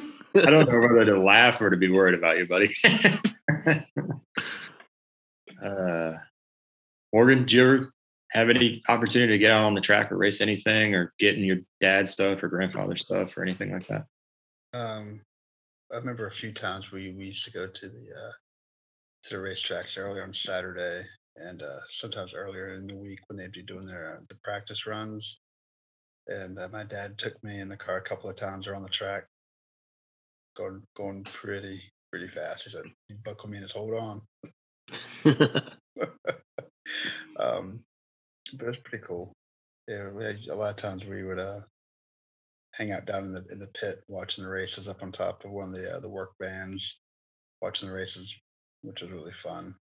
I 0.36 0.50
don't 0.50 0.70
know 0.72 0.80
whether 0.80 1.06
to 1.06 1.20
laugh 1.20 1.62
or 1.62 1.70
to 1.70 1.78
be 1.78 1.90
worried 1.90 2.16
about 2.16 2.38
you, 2.38 2.46
buddy. 2.48 2.74
uh, 5.64 6.12
Morgan, 7.14 7.40
did 7.40 7.52
you 7.52 7.62
ever 7.62 7.94
have 8.32 8.50
any 8.50 8.82
opportunity 8.88 9.34
to 9.34 9.38
get 9.40 9.52
out 9.52 9.64
on 9.64 9.74
the 9.74 9.82
track 9.82 10.12
or 10.12 10.18
race 10.18 10.42
anything 10.42 10.94
or 10.94 11.14
get 11.20 11.36
in 11.36 11.44
your 11.44 11.58
dad's 11.80 12.12
stuff 12.12 12.44
or 12.44 12.48
grandfather's 12.48 13.02
stuff 13.02 13.38
or 13.38 13.44
anything 13.44 13.72
like 13.72 13.88
that? 13.88 14.06
Um, 14.74 15.22
I 15.92 15.98
remember 15.98 16.28
a 16.28 16.32
few 16.32 16.54
times 16.54 16.92
we, 16.92 17.12
we 17.12 17.26
used 17.28 17.46
to 17.46 17.52
go 17.52 17.68
to 17.68 17.88
the 17.88 18.08
uh, 18.16 18.32
to 19.24 19.38
the 19.38 19.42
racetracks 19.42 19.98
early 19.98 20.22
on 20.22 20.34
Saturday 20.34 21.06
and 21.38 21.62
uh, 21.62 21.80
sometimes 21.92 22.34
earlier 22.34 22.76
in 22.76 22.88
the 22.88 22.96
week 22.96 23.20
when 23.28 23.38
they'd 23.38 23.52
be 23.52 23.64
doing 23.64 23.86
their 23.86 24.18
uh, 24.18 24.24
the 24.30 24.36
practice 24.44 24.86
runs. 24.86 25.40
And 26.28 26.60
uh, 26.60 26.68
my 26.72 26.84
dad 26.84 27.18
took 27.18 27.42
me 27.44 27.60
in 27.60 27.70
the 27.70 27.78
car 27.78 27.98
a 27.98 28.02
couple 28.02 28.30
of 28.30 28.36
times 28.36 28.68
around 28.68 28.84
the 28.84 28.90
track, 28.90 29.24
going 30.58 30.82
going 30.96 31.24
pretty 31.24 31.82
pretty 32.12 32.28
fast. 32.28 32.64
He 32.64 32.70
said, 32.72 32.86
"You 33.10 33.16
buckle 33.24 33.50
me 33.50 33.58
and 33.58 33.66
just 33.66 33.76
hold 33.76 33.94
on." 33.94 34.22
um, 37.40 37.84
but 38.54 38.66
it 38.66 38.68
was 38.68 38.78
pretty 38.78 39.06
cool. 39.06 39.34
Yeah, 39.88 40.10
we 40.12 40.24
had, 40.24 40.40
a 40.50 40.56
lot 40.56 40.72
of 40.72 40.76
times 40.76 41.06
we 41.06 41.24
would 41.24 41.40
uh, 41.40 41.62
hang 42.74 42.92
out 42.92 43.06
down 43.06 43.24
in 43.26 43.34
the 43.34 43.46
in 43.52 43.60
the 43.60 43.68
pit 43.68 44.04
watching 44.08 44.44
the 44.44 44.50
races 44.50 44.90
up 44.90 45.02
on 45.02 45.12
top 45.12 45.46
of 45.46 45.52
one 45.52 45.70
of 45.70 45.76
the 45.76 45.96
uh, 45.96 46.00
the 46.00 46.10
work 46.10 46.32
bands, 46.40 47.00
watching 47.62 47.90
the 47.90 47.96
races, 47.96 48.36
which 48.82 49.02
was 49.02 49.12
really 49.12 49.34
fun. 49.44 49.76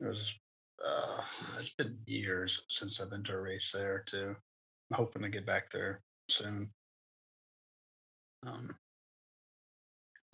It 0.00 0.06
was. 0.06 0.32
Uh, 0.82 1.20
it's 1.58 1.74
been 1.76 1.98
years 2.06 2.64
since 2.70 3.00
I've 3.00 3.10
been 3.10 3.22
to 3.24 3.32
a 3.32 3.40
race 3.40 3.70
there 3.74 4.02
too. 4.06 4.34
I'm 4.90 4.96
hoping 4.96 5.20
to 5.20 5.28
get 5.28 5.44
back 5.44 5.70
there 5.70 6.00
soon. 6.30 6.70
Um, 8.46 8.74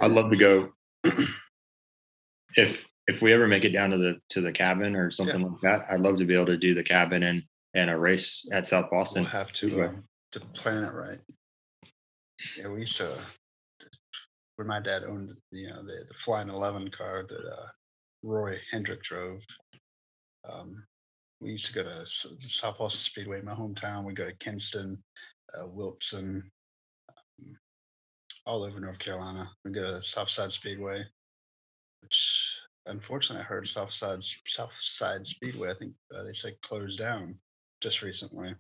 I'd 0.00 0.10
love 0.10 0.30
to 0.30 0.36
go 0.36 0.72
if 2.56 2.86
if 3.06 3.22
we 3.22 3.32
ever 3.32 3.46
make 3.46 3.64
it 3.64 3.70
down 3.70 3.90
to 3.90 3.96
the 3.96 4.20
to 4.30 4.40
the 4.40 4.52
cabin 4.52 4.96
or 4.96 5.10
something 5.10 5.42
like 5.42 5.60
that. 5.62 5.86
I'd 5.90 6.00
love 6.00 6.18
to 6.18 6.24
be 6.24 6.34
able 6.34 6.46
to 6.46 6.56
do 6.56 6.74
the 6.74 6.82
cabin 6.82 7.22
and 7.22 7.42
and 7.74 7.90
a 7.90 7.98
race 7.98 8.48
at 8.52 8.66
South 8.66 8.90
Boston. 8.90 9.24
We'll 9.24 9.32
have 9.32 9.52
to 9.52 9.84
um, 9.84 10.04
to 10.32 10.40
plan 10.40 10.84
it 10.84 10.92
right. 10.92 11.20
Yeah, 12.58 12.68
we 12.68 12.80
used 12.80 12.96
to 12.98 13.18
when 14.56 14.68
my 14.68 14.80
dad 14.80 15.04
owned 15.04 15.34
the 15.52 15.58
you 15.58 15.68
know 15.68 15.82
the 15.82 16.04
the 16.08 16.14
Flying 16.24 16.48
Eleven 16.48 16.90
car 16.90 17.24
that 17.28 17.52
uh, 17.52 17.66
Roy 18.22 18.58
Hendrick 18.70 19.02
drove. 19.02 19.40
Um, 20.48 20.84
we 21.40 21.52
used 21.52 21.66
to 21.66 21.74
go 21.74 21.82
to 21.82 22.06
South 22.06 22.78
Boston 22.78 23.00
Speedway, 23.00 23.42
my 23.42 23.52
hometown. 23.52 24.04
We 24.04 24.14
go 24.14 24.24
to 24.24 24.36
Kinston, 24.36 25.02
uh, 25.58 25.66
Wilson, 25.66 26.50
all 28.46 28.62
over 28.62 28.80
North 28.80 28.98
Carolina. 28.98 29.50
We 29.64 29.72
go 29.72 29.82
to 29.82 30.02
Southside 30.02 30.52
Speedway, 30.52 31.04
which 32.02 32.54
unfortunately 32.86 33.42
I 33.42 33.46
heard 33.46 33.68
Southside 33.68 34.20
Southside 34.46 35.26
Speedway. 35.26 35.70
I 35.70 35.74
think 35.74 35.92
uh, 36.16 36.22
they 36.22 36.32
said 36.32 36.56
closed 36.64 36.98
down 36.98 37.34
just 37.82 38.02
recently, 38.02 38.54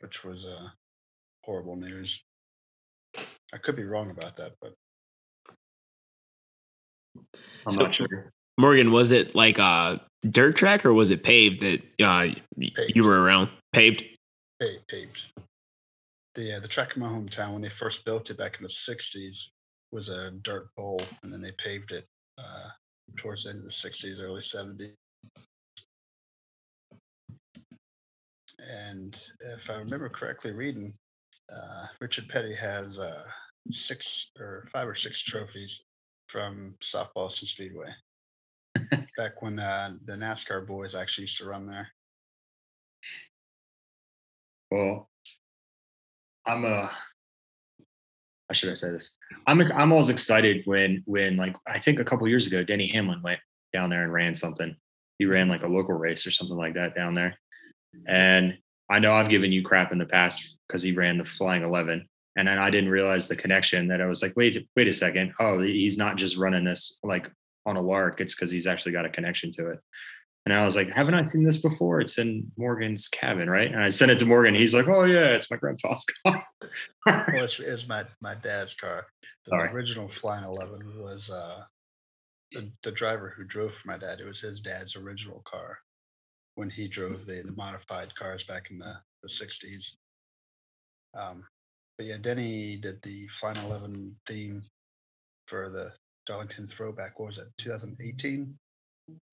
which 0.00 0.24
was 0.24 0.44
uh, 0.44 0.68
horrible 1.44 1.76
news. 1.76 2.20
I 3.54 3.58
could 3.62 3.76
be 3.76 3.84
wrong 3.84 4.10
about 4.10 4.36
that, 4.36 4.52
but 4.60 4.74
I'm 7.66 7.70
So- 7.72 7.82
not 7.82 7.94
sure. 7.94 8.32
Morgan, 8.58 8.92
was 8.92 9.12
it 9.12 9.34
like 9.34 9.58
a 9.58 10.00
dirt 10.28 10.56
track 10.56 10.84
or 10.84 10.92
was 10.92 11.10
it 11.10 11.22
paved 11.24 11.62
that 11.62 11.82
uh, 12.04 12.34
Paved. 12.60 12.92
you 12.94 13.02
were 13.02 13.18
around? 13.20 13.48
Paved. 13.72 14.04
pa- 14.60 14.66
paved. 14.88 15.22
The 16.34 16.56
uh, 16.56 16.60
the 16.60 16.68
track 16.68 16.90
in 16.96 17.02
my 17.02 17.08
hometown 17.08 17.52
when 17.52 17.62
they 17.62 17.68
first 17.68 18.04
built 18.04 18.30
it 18.30 18.38
back 18.38 18.56
in 18.56 18.62
the 18.62 18.68
'60s 18.68 19.36
was 19.90 20.08
a 20.08 20.30
dirt 20.42 20.74
bowl, 20.76 21.02
and 21.22 21.32
then 21.32 21.42
they 21.42 21.52
paved 21.52 21.92
it 21.92 22.06
uh, 22.38 22.68
towards 23.16 23.44
the 23.44 23.50
end 23.50 23.58
of 23.58 23.64
the 23.64 23.70
'60s, 23.70 24.20
early 24.20 24.42
'70s. 24.42 24.94
And 28.58 29.20
if 29.40 29.68
I 29.68 29.74
remember 29.74 30.08
correctly, 30.08 30.52
reading, 30.52 30.94
uh, 31.52 31.86
Richard 32.00 32.28
Petty 32.28 32.54
has 32.54 32.98
uh, 32.98 33.24
six 33.70 34.30
or 34.38 34.68
five 34.72 34.88
or 34.88 34.94
six 34.94 35.20
trophies 35.20 35.82
from 36.28 36.74
South 36.80 37.08
Boston 37.14 37.48
Speedway. 37.48 37.88
back 39.16 39.42
when 39.42 39.58
uh, 39.58 39.92
the 40.04 40.14
NASCAR 40.14 40.66
boys 40.66 40.94
actually 40.94 41.22
used 41.22 41.38
to 41.38 41.46
run 41.46 41.66
there. 41.66 41.88
Well, 44.70 45.08
I'm 46.46 46.64
uh 46.64 46.88
how 48.48 48.54
should 48.54 48.70
I 48.70 48.74
say 48.74 48.90
this? 48.90 49.16
I'm 49.46 49.60
I'm 49.72 49.92
always 49.92 50.10
excited 50.10 50.62
when 50.66 51.02
when 51.06 51.36
like 51.36 51.56
I 51.66 51.78
think 51.78 51.98
a 51.98 52.04
couple 52.04 52.28
years 52.28 52.46
ago 52.46 52.62
Denny 52.62 52.88
Hamlin 52.88 53.22
went 53.22 53.40
down 53.72 53.90
there 53.90 54.02
and 54.02 54.12
ran 54.12 54.34
something. 54.34 54.76
He 55.18 55.24
ran 55.24 55.48
like 55.48 55.62
a 55.62 55.68
local 55.68 55.94
race 55.94 56.26
or 56.26 56.30
something 56.30 56.56
like 56.56 56.74
that 56.74 56.94
down 56.94 57.14
there. 57.14 57.38
And 58.06 58.58
I 58.90 58.98
know 58.98 59.14
I've 59.14 59.30
given 59.30 59.52
you 59.52 59.62
crap 59.62 59.92
in 59.92 59.98
the 59.98 60.06
past 60.06 60.58
because 60.66 60.82
he 60.82 60.92
ran 60.92 61.16
the 61.16 61.24
Flying 61.24 61.62
Eleven, 61.62 62.06
and 62.36 62.48
then 62.48 62.58
I 62.58 62.70
didn't 62.70 62.90
realize 62.90 63.28
the 63.28 63.36
connection 63.36 63.88
that 63.88 64.00
I 64.00 64.06
was 64.06 64.22
like, 64.22 64.34
wait, 64.36 64.66
wait 64.76 64.88
a 64.88 64.92
second. 64.92 65.32
Oh, 65.40 65.60
he's 65.60 65.96
not 65.96 66.16
just 66.16 66.36
running 66.36 66.64
this 66.64 66.98
like 67.02 67.30
on 67.64 67.76
a 67.76 67.82
lark. 67.82 68.20
It's 68.20 68.34
because 68.34 68.50
he's 68.50 68.66
actually 68.66 68.92
got 68.92 69.06
a 69.06 69.10
connection 69.10 69.52
to 69.52 69.70
it. 69.70 69.80
And 70.44 70.52
I 70.52 70.64
was 70.64 70.74
like, 70.74 70.90
haven't 70.90 71.14
I 71.14 71.24
seen 71.24 71.44
this 71.44 71.58
before? 71.58 72.00
It's 72.00 72.18
in 72.18 72.50
Morgan's 72.56 73.06
cabin, 73.06 73.48
right? 73.48 73.70
And 73.70 73.80
I 73.80 73.90
sent 73.90 74.10
it 74.10 74.18
to 74.18 74.26
Morgan. 74.26 74.54
He's 74.54 74.74
like, 74.74 74.88
oh 74.88 75.04
yeah, 75.04 75.26
it's 75.26 75.50
my 75.50 75.56
grandpa's 75.56 76.04
car. 76.26 76.44
well, 77.06 77.44
it's, 77.44 77.60
it's 77.60 77.86
my 77.86 78.04
my 78.20 78.34
dad's 78.34 78.74
car. 78.74 79.06
The 79.44 79.50
Sorry. 79.50 79.68
original 79.70 80.08
Flying 80.08 80.44
Eleven 80.44 81.00
was 81.00 81.30
uh, 81.30 81.62
the 82.50 82.70
the 82.82 82.90
driver 82.90 83.32
who 83.36 83.44
drove 83.44 83.70
for 83.70 83.88
my 83.88 83.98
dad. 83.98 84.18
It 84.20 84.26
was 84.26 84.40
his 84.40 84.60
dad's 84.60 84.96
original 84.96 85.42
car 85.44 85.78
when 86.56 86.70
he 86.70 86.88
drove 86.88 87.24
the 87.24 87.42
the 87.42 87.52
modified 87.52 88.12
cars 88.16 88.42
back 88.44 88.70
in 88.70 88.78
the 88.78 88.94
the 89.22 89.28
sixties. 89.28 89.96
Um, 91.14 91.44
but 91.98 92.06
yeah, 92.06 92.16
Denny 92.20 92.76
did 92.76 93.00
the 93.02 93.28
Flying 93.38 93.58
Eleven 93.58 94.16
theme 94.26 94.64
for 95.46 95.70
the 95.70 95.92
Darlington 96.26 96.66
Throwback. 96.66 97.20
What 97.20 97.26
was 97.28 97.38
it? 97.38 97.48
2018. 97.58 98.58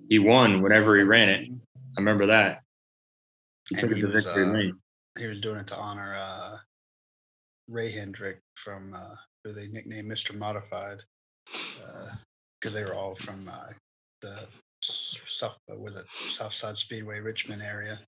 He 0.09 0.19
won 0.19 0.61
whenever 0.61 0.95
he 0.97 1.03
ran 1.03 1.29
it. 1.29 1.49
I 1.97 1.99
remember 2.01 2.27
that. 2.27 2.61
He 3.69 3.75
And 3.75 3.79
took 3.81 3.91
it 3.91 4.01
to 4.01 4.07
was, 4.07 4.23
victory 4.23 4.45
uh, 4.45 4.53
lane. 4.53 4.79
He 5.17 5.27
was 5.27 5.41
doing 5.41 5.57
it 5.59 5.67
to 5.67 5.75
honor 5.77 6.15
uh, 6.15 6.57
Ray 7.67 7.91
Hendrick 7.91 8.39
from 8.63 8.93
uh, 8.93 9.15
who 9.43 9.53
they 9.53 9.67
nicknamed 9.67 10.11
Mr. 10.11 10.35
Modified 10.35 10.99
because 11.45 12.73
they 12.73 12.83
were 12.83 12.93
all 12.95 13.15
from 13.15 13.49
uh, 13.51 13.71
the 14.21 14.47
South 14.81 15.57
uh, 15.71 15.75
was 15.75 15.95
it 15.95 16.07
South 16.07 16.53
Side 16.53 16.77
Speedway 16.77 17.19
Richmond 17.19 17.61
area. 17.61 17.99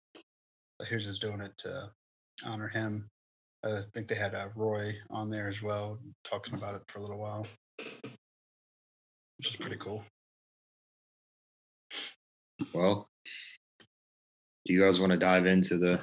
So 0.80 0.86
he 0.88 0.96
was 0.96 1.06
just 1.06 1.22
doing 1.22 1.42
it 1.42 1.52
to 1.60 1.90
honor 2.46 2.68
him. 2.70 3.08
I 3.64 3.82
think 3.94 4.08
they 4.08 4.16
had 4.16 4.34
uh, 4.34 4.48
Roy 4.56 4.96
on 5.12 5.30
there 5.30 5.48
as 5.48 5.62
well, 5.62 6.00
talking 6.28 6.56
about 6.56 6.76
it 6.76 6.82
for 6.88 7.00
a 7.00 7.02
little 7.02 7.20
while, 7.20 7.46
which 9.38 9.50
is 9.50 9.56
pretty 9.58 9.78
cool. 9.78 10.04
Well, 12.74 13.10
do 14.66 14.74
you 14.74 14.82
guys 14.82 15.00
want 15.00 15.12
to 15.12 15.18
dive 15.18 15.46
into 15.46 15.78
the 15.78 16.02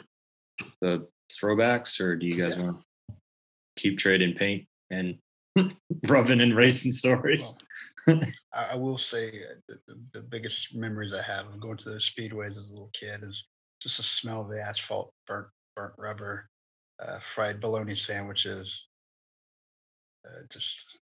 the 0.81 1.07
throwbacks, 1.33 2.01
or 2.01 2.17
do 2.17 2.27
you 2.27 2.35
guys 2.37 2.57
Yeah. 2.57 2.65
want 2.65 2.79
to 2.81 3.15
keep 3.77 3.99
trading 3.99 4.35
paint 4.35 4.67
and 4.91 5.19
rubbing 6.09 6.41
and 6.41 6.57
racing 6.57 6.93
stories? 6.93 7.63
I, 8.09 8.71
I 8.73 8.75
will 8.75 8.99
say 8.99 9.45
uh, 9.45 9.75
the, 9.87 9.99
the, 10.15 10.23
biggest 10.23 10.75
memories 10.75 11.13
I 11.13 11.23
have 11.23 11.47
of 11.47 11.61
going 11.61 11.77
to 11.77 11.91
those 11.91 12.11
speedways 12.11 12.53
as 12.53 12.71
a 12.71 12.73
little 12.73 12.91
kid 12.99 13.21
is 13.23 13.47
just 13.83 13.99
the 13.99 14.03
smell 14.03 14.41
of 14.41 14.49
the 14.49 14.61
asphalt, 14.63 15.13
burnt 15.27 15.49
burnt 15.77 15.93
rubber, 15.99 16.49
uh, 17.01 17.19
fried 17.21 17.61
bologna 17.61 17.95
sandwiches, 17.95 18.89
uh, 20.27 20.41
just 20.51 20.99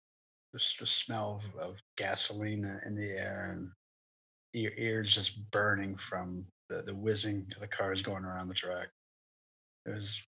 this 0.52 0.76
the 0.78 0.86
smell 0.86 1.40
of, 1.54 1.60
of 1.60 1.76
gasoline 1.96 2.64
in- 2.64 2.80
in 2.86 2.94
the 2.96 3.10
air 3.16 3.50
and 3.56 3.70
your 4.56 4.72
ears 4.76 5.14
just 5.14 5.50
burning 5.50 5.96
from 5.96 6.44
the, 6.68 6.82
the 6.82 6.94
whizzing 6.94 7.46
of 7.54 7.60
the 7.60 7.68
cars 7.68 8.02
going 8.02 8.24
around 8.24 8.48
the 8.48 8.54
track. 8.54 8.88
It 9.84 9.90
was 9.90 10.20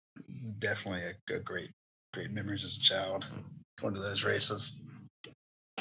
definitely 0.59 1.03
a, 1.03 1.35
a 1.37 1.41
great 1.41 1.71
great 2.15 2.31
memories 2.31 2.65
as 2.65 2.77
a 2.77 2.81
child 2.81 3.27
going 3.81 3.95
to 3.95 4.01
those 4.01 4.25
races. 4.25 4.75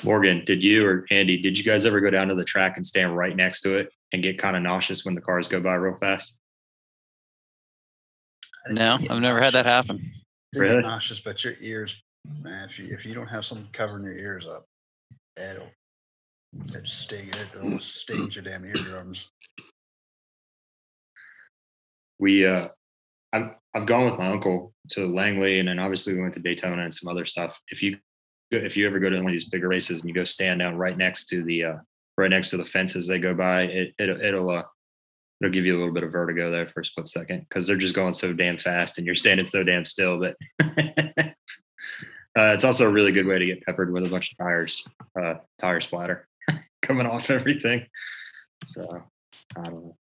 Morgan, 0.04 0.44
did 0.46 0.62
you 0.64 0.86
or 0.86 1.06
Andy, 1.10 1.42
did 1.42 1.58
you 1.58 1.64
guys 1.64 1.86
ever 1.86 2.00
go 2.00 2.10
down 2.10 2.28
to 2.28 2.36
the 2.36 2.44
track 2.44 2.78
and 2.78 2.86
stand 2.86 3.16
right 3.16 3.36
next 3.36 3.62
to 3.62 3.78
it 3.78 3.90
and 4.14 4.22
get 4.22 4.38
kind 4.38 4.56
of 4.56 4.62
nauseous 4.62 5.06
when 5.06 5.16
the 5.16 5.22
cars 5.22 5.48
go 5.48 5.60
by 5.60 5.74
real 5.76 5.98
fast? 5.98 6.40
No, 8.70 9.00
I've 9.10 9.22
never 9.22 9.42
had 9.42 9.54
that 9.54 9.66
happen. 9.66 9.98
Didn't 10.54 10.70
Really? 10.70 10.82
nauseous, 10.82 11.20
but 11.20 11.44
your 11.44 11.56
ears, 11.62 11.96
man, 12.42 12.68
if 12.70 12.78
you 12.78 12.94
if 12.94 13.06
you 13.06 13.14
don't 13.14 13.28
have 13.28 13.46
something 13.46 13.68
covering 13.74 14.04
your 14.04 14.18
ears 14.18 14.46
up, 14.48 14.66
it'll 15.38 15.72
it 16.74 16.88
sting 16.88 17.30
it 17.30 17.62
almost 17.62 17.96
stings 17.96 18.36
your 18.36 18.44
damn 18.44 18.66
eardrums. 18.66 19.30
we 22.20 22.46
uh 22.46 22.68
I've 23.34 23.52
I've 23.76 23.86
gone 23.86 24.06
with 24.06 24.18
my 24.18 24.32
uncle 24.32 24.74
to 24.92 25.14
Langley 25.14 25.60
and 25.60 25.68
then 25.68 25.80
obviously 25.80 26.14
we 26.14 26.22
went 26.22 26.34
to 26.36 26.40
Daytona 26.40 26.84
and 26.84 26.94
some 26.94 27.10
other 27.10 27.26
stuff. 27.26 27.60
If 27.70 27.84
you 27.84 27.98
if 28.52 28.78
you 28.78 28.88
ever 28.88 29.00
go 29.00 29.10
to 29.10 29.18
one 29.18 29.26
of 29.26 29.32
these 29.32 29.50
bigger 29.50 29.68
races 29.68 30.00
and 30.00 30.10
you 30.10 30.16
go 30.16 30.24
stand 30.24 30.62
down 30.62 30.78
right 30.78 30.98
next 30.98 31.26
to 31.30 31.44
the 31.44 31.64
uh 31.64 31.76
right 32.18 32.30
next 32.30 32.50
to 32.52 32.58
the 32.58 32.66
fences 32.66 33.08
they 33.08 33.20
go 33.20 33.34
by, 33.34 33.64
it 33.64 33.94
it'll 34.00 34.22
it'll 34.22 34.50
uh 34.50 34.64
it'll 35.42 35.54
give 35.54 35.66
you 35.66 35.76
a 35.76 35.80
little 35.80 35.94
bit 35.94 36.04
of 36.04 36.12
vertigo 36.12 36.50
there 36.50 36.68
for 36.68 36.80
a 36.80 36.86
split 36.86 37.08
second 37.08 37.46
because 37.48 37.68
they're 37.68 37.78
just 37.78 37.94
going 37.94 38.14
so 38.14 38.34
damn 38.34 38.58
fast 38.58 38.98
and 38.98 39.06
you're 39.06 39.16
standing 39.16 39.46
so 39.46 39.64
damn 39.64 39.86
still 39.86 40.20
that 40.20 40.36
uh, 40.62 42.54
it's 42.54 42.64
also 42.64 42.88
a 42.88 42.92
really 42.92 43.12
good 43.12 43.28
way 43.28 43.38
to 43.38 43.46
get 43.46 43.62
peppered 43.64 43.92
with 43.92 44.06
a 44.06 44.10
bunch 44.10 44.32
of 44.32 44.38
tires, 44.38 44.84
uh, 45.22 45.36
tire 45.60 45.82
splatter 45.82 46.28
coming 46.82 47.06
off 47.06 47.30
everything. 47.32 47.86
So 48.66 48.88
I 49.58 49.64
don't 49.64 49.74
know. 49.74 49.96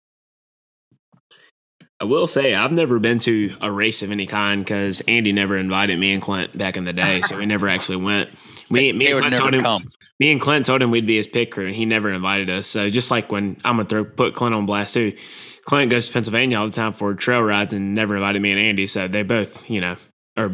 I 2.01 2.05
will 2.05 2.27
say 2.27 2.53
I've 2.53 2.73
never 2.73 2.99
been 2.99 3.21
to 3.21 3.55
a 3.61 3.71
race 3.71 4.03
of 4.03 4.11
any 4.11 4.27
kind 4.27 4.61
because 4.61 5.03
Andy 5.03 5.31
never 5.31 5.57
invited 5.57 5.97
me 6.01 6.13
and 6.13 6.21
Clint 6.21 6.59
back 6.59 6.77
in 6.77 6.85
the 6.85 6.93
day, 6.93 7.21
so 7.21 7.39
we 7.39 7.47
never 7.47 7.69
actually 7.69 7.99
went. 7.99 8.31
Me, 8.71 8.93
me 8.93 9.07
They 9.07 9.13
and 9.13 9.21
Clint 9.21 9.37
told 9.37 9.55
him. 9.55 9.63
come. 9.63 9.89
Me 10.19 10.33
and 10.33 10.41
Clint 10.41 10.67
told 10.67 10.83
him 10.83 10.91
we'd 10.91 11.07
be 11.07 11.17
his 11.17 11.29
pit 11.29 11.53
crew, 11.53 11.67
and 11.67 11.77
he 11.77 11.85
never 11.87 12.13
invited 12.13 12.51
us. 12.51 12.67
So 12.67 12.91
just 12.91 13.13
like 13.13 13.31
when 13.31 13.61
I'm 13.65 13.77
gonna 13.77 13.89
throw 13.89 14.05
put 14.05 14.35
Clint 14.35 14.53
on 14.53 14.67
blast 14.67 14.95
too, 14.95 15.17
Clint 15.65 15.93
goes 15.93 16.07
to 16.07 16.13
Pennsylvania 16.13 16.59
all 16.59 16.67
the 16.67 16.73
time 16.73 16.93
for 16.93 17.15
trail 17.15 17.41
rides 17.41 17.73
and 17.73 17.95
never 17.95 18.17
invited 18.17 18.43
me 18.43 18.51
and 18.51 18.59
Andy. 18.61 18.89
So 18.89 19.07
they 19.07 19.23
both, 19.23 19.71
you 19.71 19.81
know, 19.81 19.95
are 20.37 20.51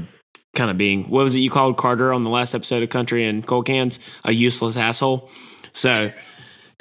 kind 0.55 0.71
of 0.71 0.77
being 0.77 1.05
what 1.09 1.23
was 1.23 1.35
it 1.35 1.41
you 1.41 1.51
called 1.51 1.79
Carter 1.79 2.13
on 2.13 2.25
the 2.25 2.31
last 2.31 2.55
episode 2.55 2.83
of 2.83 2.91
Country 2.91 3.25
and 3.27 3.47
Cold 3.47 3.65
Cans 3.65 3.99
a 4.23 4.33
useless 4.33 4.77
asshole. 4.77 5.31
So. 5.73 6.13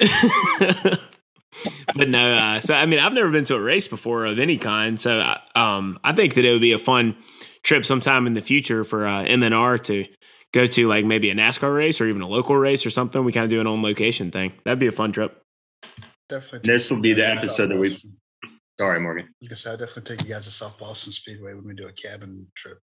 but 1.94 2.08
no, 2.08 2.32
uh, 2.34 2.60
so 2.60 2.74
I 2.74 2.86
mean, 2.86 2.98
I've 2.98 3.12
never 3.12 3.30
been 3.30 3.44
to 3.44 3.56
a 3.56 3.60
race 3.60 3.88
before 3.88 4.26
of 4.26 4.38
any 4.38 4.58
kind, 4.58 5.00
so 5.00 5.20
uh, 5.20 5.38
um, 5.58 5.98
I 6.04 6.12
think 6.12 6.34
that 6.34 6.44
it 6.44 6.52
would 6.52 6.60
be 6.60 6.72
a 6.72 6.78
fun 6.78 7.16
trip 7.62 7.84
sometime 7.84 8.26
in 8.26 8.34
the 8.34 8.42
future 8.42 8.84
for 8.84 9.06
uh, 9.06 9.24
MNR 9.24 9.82
to 9.84 10.06
go 10.52 10.66
to, 10.66 10.86
like 10.86 11.04
maybe 11.04 11.30
a 11.30 11.34
NASCAR 11.34 11.76
race 11.76 12.00
or 12.00 12.06
even 12.06 12.22
a 12.22 12.28
local 12.28 12.56
race 12.56 12.86
or 12.86 12.90
something. 12.90 13.24
We 13.24 13.32
kind 13.32 13.44
of 13.44 13.50
do 13.50 13.60
an 13.60 13.66
on 13.66 13.82
location 13.82 14.30
thing. 14.30 14.52
That'd 14.64 14.78
be 14.78 14.86
a 14.86 14.92
fun 14.92 15.12
trip. 15.12 15.42
Definitely. 16.28 16.70
This 16.72 16.90
will 16.90 17.00
be 17.00 17.12
the 17.14 17.22
guys 17.22 17.40
to 17.40 17.46
episode 17.46 17.70
that 17.70 17.78
we- 17.78 17.90
Boston. 17.90 18.16
Sorry, 18.80 19.00
Morgan. 19.00 19.28
Like 19.42 19.50
I 19.50 19.54
said, 19.56 19.70
I'll 19.70 19.76
definitely 19.76 20.16
take 20.16 20.24
you 20.24 20.32
guys 20.32 20.44
to 20.44 20.52
South 20.52 20.78
Boston 20.78 21.12
Speedway 21.12 21.52
when 21.52 21.66
we 21.66 21.74
do 21.74 21.88
a 21.88 21.92
cabin 21.92 22.46
trip. 22.56 22.78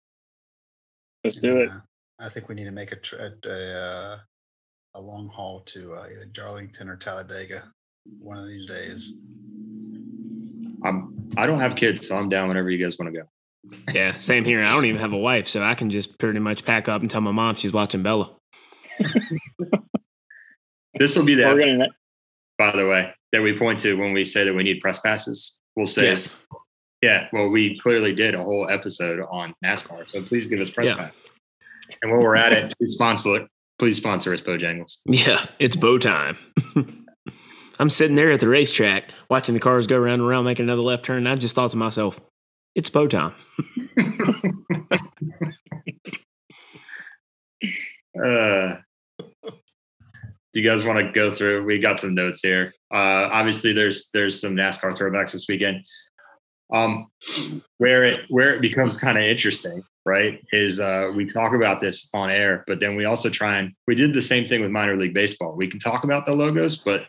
Let's 1.23 1.37
do 1.37 1.59
it. 1.59 1.69
Uh, 1.69 1.79
I 2.19 2.27
think 2.29 2.49
we 2.49 2.55
need 2.55 2.65
to 2.65 2.71
make 2.71 2.91
a 2.91 2.97
tri- 2.97 3.29
a, 3.45 3.77
uh, 3.77 4.17
a 4.95 5.01
long 5.01 5.27
haul 5.29 5.59
to 5.67 5.93
uh, 5.93 6.05
either 6.11 6.25
Darlington 6.33 6.89
or 6.89 6.95
Talladega 6.95 7.63
one 8.19 8.37
of 8.37 8.47
these 8.47 8.65
days. 8.65 9.13
I'm 10.83 11.13
I 11.37 11.45
don't 11.47 11.59
have 11.59 11.75
kids, 11.75 12.07
so 12.07 12.17
I'm 12.17 12.29
down 12.29 12.47
whenever 12.47 12.69
you 12.69 12.83
guys 12.83 12.97
want 12.97 13.13
to 13.13 13.21
go. 13.21 13.27
Yeah, 13.93 14.17
same 14.17 14.45
here. 14.45 14.61
I 14.61 14.71
don't 14.73 14.85
even 14.85 15.01
have 15.01 15.13
a 15.13 15.17
wife, 15.17 15.47
so 15.47 15.63
I 15.63 15.75
can 15.75 15.89
just 15.89 16.17
pretty 16.19 16.39
much 16.39 16.63
pack 16.65 16.87
up 16.87 17.01
and 17.01 17.09
tell 17.11 17.21
my 17.21 17.31
mom 17.31 17.55
she's 17.55 17.73
watching 17.73 18.03
Bella. 18.03 18.35
This 20.97 21.17
will 21.17 21.25
be 21.25 21.35
the 21.35 21.43
We're 21.43 21.59
episode, 21.59 21.77
gonna 21.79 21.89
by 22.57 22.71
the 22.71 22.87
way, 22.87 23.13
that 23.33 23.41
we 23.41 23.57
point 23.57 23.81
to 23.81 23.95
when 23.95 24.13
we 24.13 24.23
say 24.23 24.45
that 24.45 24.53
we 24.53 24.63
need 24.63 24.79
press 24.79 24.99
passes. 25.01 25.59
We'll 25.75 25.87
say, 25.87 26.05
Yes. 26.05 26.45
yeah, 27.01 27.27
well, 27.33 27.49
we 27.49 27.77
clearly 27.79 28.15
did 28.15 28.33
a 28.33 28.41
whole 28.41 28.69
episode 28.69 29.19
on 29.29 29.53
NASCAR, 29.61 30.07
so 30.07 30.21
please 30.23 30.47
give 30.47 30.61
us 30.61 30.69
press 30.69 30.87
Yeah. 30.87 30.95
pass. 30.95 31.13
And 32.01 32.13
while 32.13 32.21
we're 32.21 32.37
at 32.37 32.53
it, 32.53 32.73
please 32.77 32.93
sponsor 32.93 33.35
it. 33.35 33.47
Please 33.77 33.97
sponsor 33.97 34.33
us, 34.33 34.41
Bojangles. 34.41 34.99
Yeah, 35.05 35.45
it's 35.59 35.75
bow 35.75 35.97
time. 35.97 36.37
I'm 37.79 37.89
sitting 37.89 38.15
there 38.15 38.31
at 38.31 38.39
the 38.39 38.47
racetrack 38.47 39.11
watching 39.29 39.53
the 39.53 39.59
cars 39.59 39.87
go 39.87 39.97
round 39.97 40.21
and 40.21 40.29
around, 40.29 40.45
making 40.45 40.63
another 40.63 40.81
left 40.81 41.05
turn. 41.05 41.17
And 41.17 41.29
I 41.29 41.35
just 41.35 41.55
thought 41.55 41.71
to 41.71 41.77
myself, 41.77 42.21
it's 42.73 42.89
bow 42.89 43.07
time. 43.07 43.33
Uh, 48.23 48.77
do 49.41 50.61
you 50.61 50.63
guys 50.63 50.85
want 50.85 50.97
to 50.99 51.11
go 51.11 51.29
through? 51.29 51.65
We 51.65 51.79
got 51.79 51.99
some 51.99 52.15
notes 52.15 52.39
here. 52.41 52.73
Uh, 52.93 53.27
obviously, 53.31 53.73
there's 53.73 54.09
there's 54.13 54.39
some 54.39 54.55
NASCAR 54.55 54.97
throwbacks 54.97 55.33
this 55.33 55.47
weekend. 55.49 55.85
Um, 56.73 57.07
where 57.77 58.03
it 58.03 58.21
where 58.29 58.55
it 58.55 58.61
becomes 58.61 58.97
kind 58.97 59.17
of 59.17 59.23
interesting, 59.23 59.83
right? 60.05 60.43
Is 60.51 60.79
uh, 60.79 61.11
we 61.15 61.25
talk 61.25 61.53
about 61.53 61.79
this 61.79 62.09
on 62.13 62.31
air, 62.31 62.63
but 62.67 62.79
then 62.79 62.95
we 62.95 63.05
also 63.05 63.29
try 63.29 63.57
and 63.57 63.73
we 63.87 63.95
did 63.95 64.13
the 64.13 64.21
same 64.21 64.45
thing 64.45 64.61
with 64.61 64.71
minor 64.71 64.97
league 64.97 65.13
baseball. 65.13 65.55
We 65.55 65.67
can 65.67 65.79
talk 65.79 66.03
about 66.03 66.25
the 66.25 66.33
logos, 66.33 66.77
but 66.77 67.05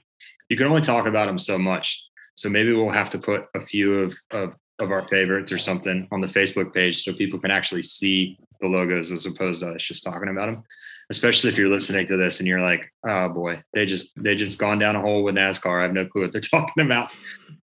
you 0.51 0.57
can 0.57 0.67
only 0.67 0.83
talk 0.83 1.07
about 1.07 1.27
them 1.27 1.39
so 1.39 1.59
much. 1.59 2.03
So 2.35 2.51
maybe 2.51 2.73
we'll 2.73 2.91
have 2.91 3.11
to 3.11 3.19
put 3.19 3.47
a 3.55 3.61
few 3.61 4.01
of 4.01 4.15
of, 4.31 4.55
of 4.79 4.91
our 4.91 5.07
favorites 5.09 5.53
or 5.53 5.59
something 5.59 6.07
on 6.13 6.21
the 6.21 6.27
Facebook 6.27 6.75
page 6.75 7.03
so 7.03 7.15
people 7.15 7.39
can 7.39 7.51
actually 7.51 7.83
see 7.83 8.39
the 8.61 8.69
logos 8.69 9.11
as 9.11 9.27
opposed 9.27 9.61
to 9.61 9.71
us 9.71 9.83
just 9.83 10.03
talking 10.03 10.29
about 10.29 10.47
them 10.47 10.65
especially 11.11 11.51
if 11.51 11.59
you're 11.59 11.69
listening 11.69 12.07
to 12.07 12.17
this 12.17 12.41
and 12.41 12.49
you're 12.49 12.61
like, 12.61 12.93
oh 13.07 13.29
boy, 13.29 13.63
they 13.73 13.87
just 13.87 14.11
they 14.17 14.35
just 14.35 14.59
gone 14.59 14.79
down 14.79 14.97
a 14.97 15.01
hole 15.01 15.23
with 15.23 15.35
NASCAR. 15.35 15.81
I 15.81 15.83
have 15.83 15.93
no 15.93 16.07
clue 16.07 16.23
what 16.23 16.33
they're 16.33 16.41
talking 16.41 16.85
about. 16.85 17.13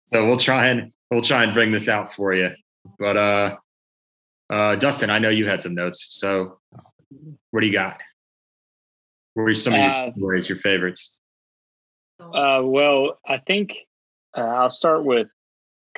So 0.04 0.26
we'll 0.26 0.36
try 0.36 0.68
and 0.68 0.92
we'll 1.12 1.22
try 1.22 1.44
and 1.44 1.52
bring 1.52 1.70
this 1.72 1.88
out 1.88 2.12
for 2.12 2.34
you. 2.34 2.50
But 2.98 3.16
uh 3.16 3.56
uh 4.50 4.76
Dustin, 4.76 5.10
I 5.10 5.18
know 5.18 5.28
you 5.28 5.46
had 5.46 5.60
some 5.62 5.74
notes. 5.74 6.06
So 6.10 6.58
what 7.50 7.60
do 7.60 7.66
you 7.66 7.72
got? 7.72 8.00
What 9.34 9.44
are 9.44 9.54
some 9.54 9.74
of 9.74 9.80
Uh, 9.80 10.04
your 10.04 10.12
stories, 10.16 10.48
your 10.48 10.58
favorites? 10.58 11.18
Uh, 12.20 12.60
well, 12.62 13.18
I 13.26 13.36
think 13.38 13.76
uh, 14.36 14.40
I'll 14.40 14.70
start 14.70 15.04
with 15.04 15.28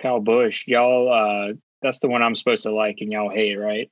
Kyle 0.00 0.20
Busch. 0.20 0.64
Y'all, 0.66 1.12
uh, 1.12 1.52
that's 1.82 1.98
the 2.00 2.08
one 2.08 2.22
I'm 2.22 2.34
supposed 2.34 2.62
to 2.64 2.72
like, 2.72 2.98
and 3.00 3.12
y'all 3.12 3.30
hate, 3.30 3.56
right? 3.56 3.90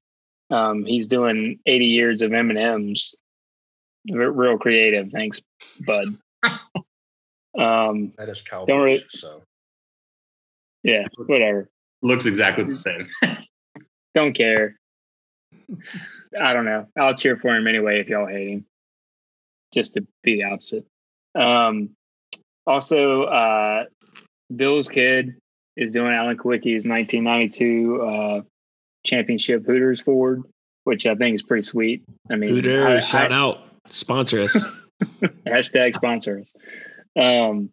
Um, 0.50 0.84
he's 0.84 1.06
doing 1.08 1.58
80 1.66 1.84
years 1.86 2.22
of 2.22 2.32
M 2.32 2.50
and 2.50 2.58
M's. 2.58 3.14
Real 4.10 4.58
creative, 4.58 5.10
thanks, 5.12 5.40
bud. 5.80 6.16
um, 7.58 8.12
That 8.18 8.28
is 8.28 8.42
Kyle 8.42 8.66
Don't 8.66 8.78
Busch, 8.78 8.84
really- 8.84 9.04
so 9.10 9.42
yeah, 10.82 11.04
whatever. 11.26 11.68
Looks 12.02 12.26
exactly 12.26 12.64
the 12.64 12.74
same. 12.74 13.08
Don't 14.14 14.32
care. 14.34 14.76
I 16.40 16.52
don't 16.52 16.64
know. 16.64 16.86
I'll 16.98 17.14
cheer 17.16 17.36
for 17.36 17.54
him 17.56 17.66
anyway 17.66 18.00
if 18.00 18.08
y'all 18.08 18.26
hate 18.26 18.48
him. 18.48 18.66
Just 19.72 19.94
to 19.94 20.06
be 20.22 20.36
the 20.36 20.44
opposite. 20.44 20.84
Um, 21.34 21.90
Also, 22.66 23.22
uh, 23.24 23.84
Bill's 24.54 24.88
kid 24.88 25.34
is 25.76 25.92
doing 25.92 26.12
Alan 26.12 26.36
Kulwicki's 26.36 26.84
1992 26.86 28.02
uh, 28.02 28.40
championship 29.06 29.64
Hooters 29.66 30.00
Ford, 30.02 30.42
which 30.84 31.06
I 31.06 31.14
think 31.14 31.34
is 31.34 31.42
pretty 31.42 31.62
sweet. 31.62 32.02
I 32.30 32.36
mean, 32.36 32.50
Hooters, 32.50 32.84
I- 32.86 32.98
shout 33.00 33.32
I- 33.32 33.36
out, 33.36 33.58
sponsor 33.88 34.42
us. 34.42 34.66
hashtag 35.46 35.94
sponsors. 35.94 36.52
Um, 37.18 37.70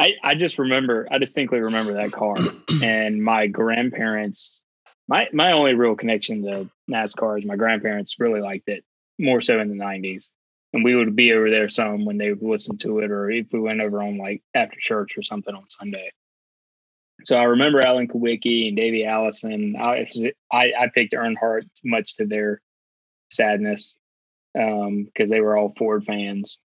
I 0.00 0.14
I 0.24 0.34
just 0.34 0.58
remember, 0.58 1.06
I 1.10 1.18
distinctly 1.18 1.60
remember 1.60 1.92
that 1.92 2.10
car 2.10 2.36
and 2.82 3.22
my 3.22 3.46
grandparents. 3.46 4.62
My 5.06 5.28
my 5.32 5.52
only 5.52 5.74
real 5.74 5.94
connection 5.94 6.42
to 6.44 6.70
NASCAR 6.90 7.38
is 7.38 7.44
my 7.44 7.56
grandparents 7.56 8.16
really 8.18 8.40
liked 8.40 8.68
it 8.68 8.82
more 9.18 9.42
so 9.42 9.60
in 9.60 9.68
the 9.68 9.74
'90s, 9.74 10.32
and 10.72 10.82
we 10.82 10.96
would 10.96 11.14
be 11.14 11.32
over 11.32 11.50
there 11.50 11.68
some 11.68 12.06
when 12.06 12.16
they 12.16 12.30
would 12.30 12.42
listen 12.42 12.78
to 12.78 13.00
it, 13.00 13.10
or 13.10 13.30
if 13.30 13.46
we 13.52 13.60
went 13.60 13.82
over 13.82 14.02
on 14.02 14.16
like 14.16 14.42
after 14.54 14.78
church 14.80 15.18
or 15.18 15.22
something 15.22 15.54
on 15.54 15.68
Sunday. 15.68 16.10
So 17.24 17.36
I 17.36 17.44
remember 17.44 17.86
Alan 17.86 18.08
Kulwicki 18.08 18.68
and 18.68 18.76
Davey 18.76 19.04
Allison. 19.04 19.76
I 19.78 20.10
I, 20.50 20.72
I 20.78 20.90
picked 20.94 21.12
Earnhardt 21.12 21.68
much 21.84 22.16
to 22.16 22.24
their 22.24 22.62
sadness 23.30 24.00
um, 24.58 25.04
because 25.04 25.28
they 25.28 25.40
were 25.42 25.58
all 25.58 25.74
Ford 25.76 26.04
fans. 26.04 26.60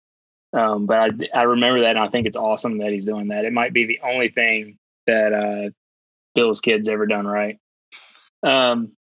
Um, 0.55 0.86
but 0.86 0.98
I, 1.34 1.40
I 1.40 1.42
remember 1.42 1.80
that, 1.80 1.90
and 1.90 1.98
I 1.98 2.09
think 2.09 2.26
it's 2.26 2.36
awesome 2.36 2.78
that 2.78 2.92
he's 2.92 3.05
doing 3.05 3.28
that. 3.28 3.44
It 3.44 3.52
might 3.52 3.72
be 3.72 3.86
the 3.86 4.00
only 4.05 4.28
thing 4.28 4.78
that 5.07 5.32
uh, 5.32 5.70
Bill's 6.34 6.61
kid's 6.61 6.88
ever 6.88 7.07
done 7.07 7.26
right. 7.26 7.59
Um, 8.42 8.92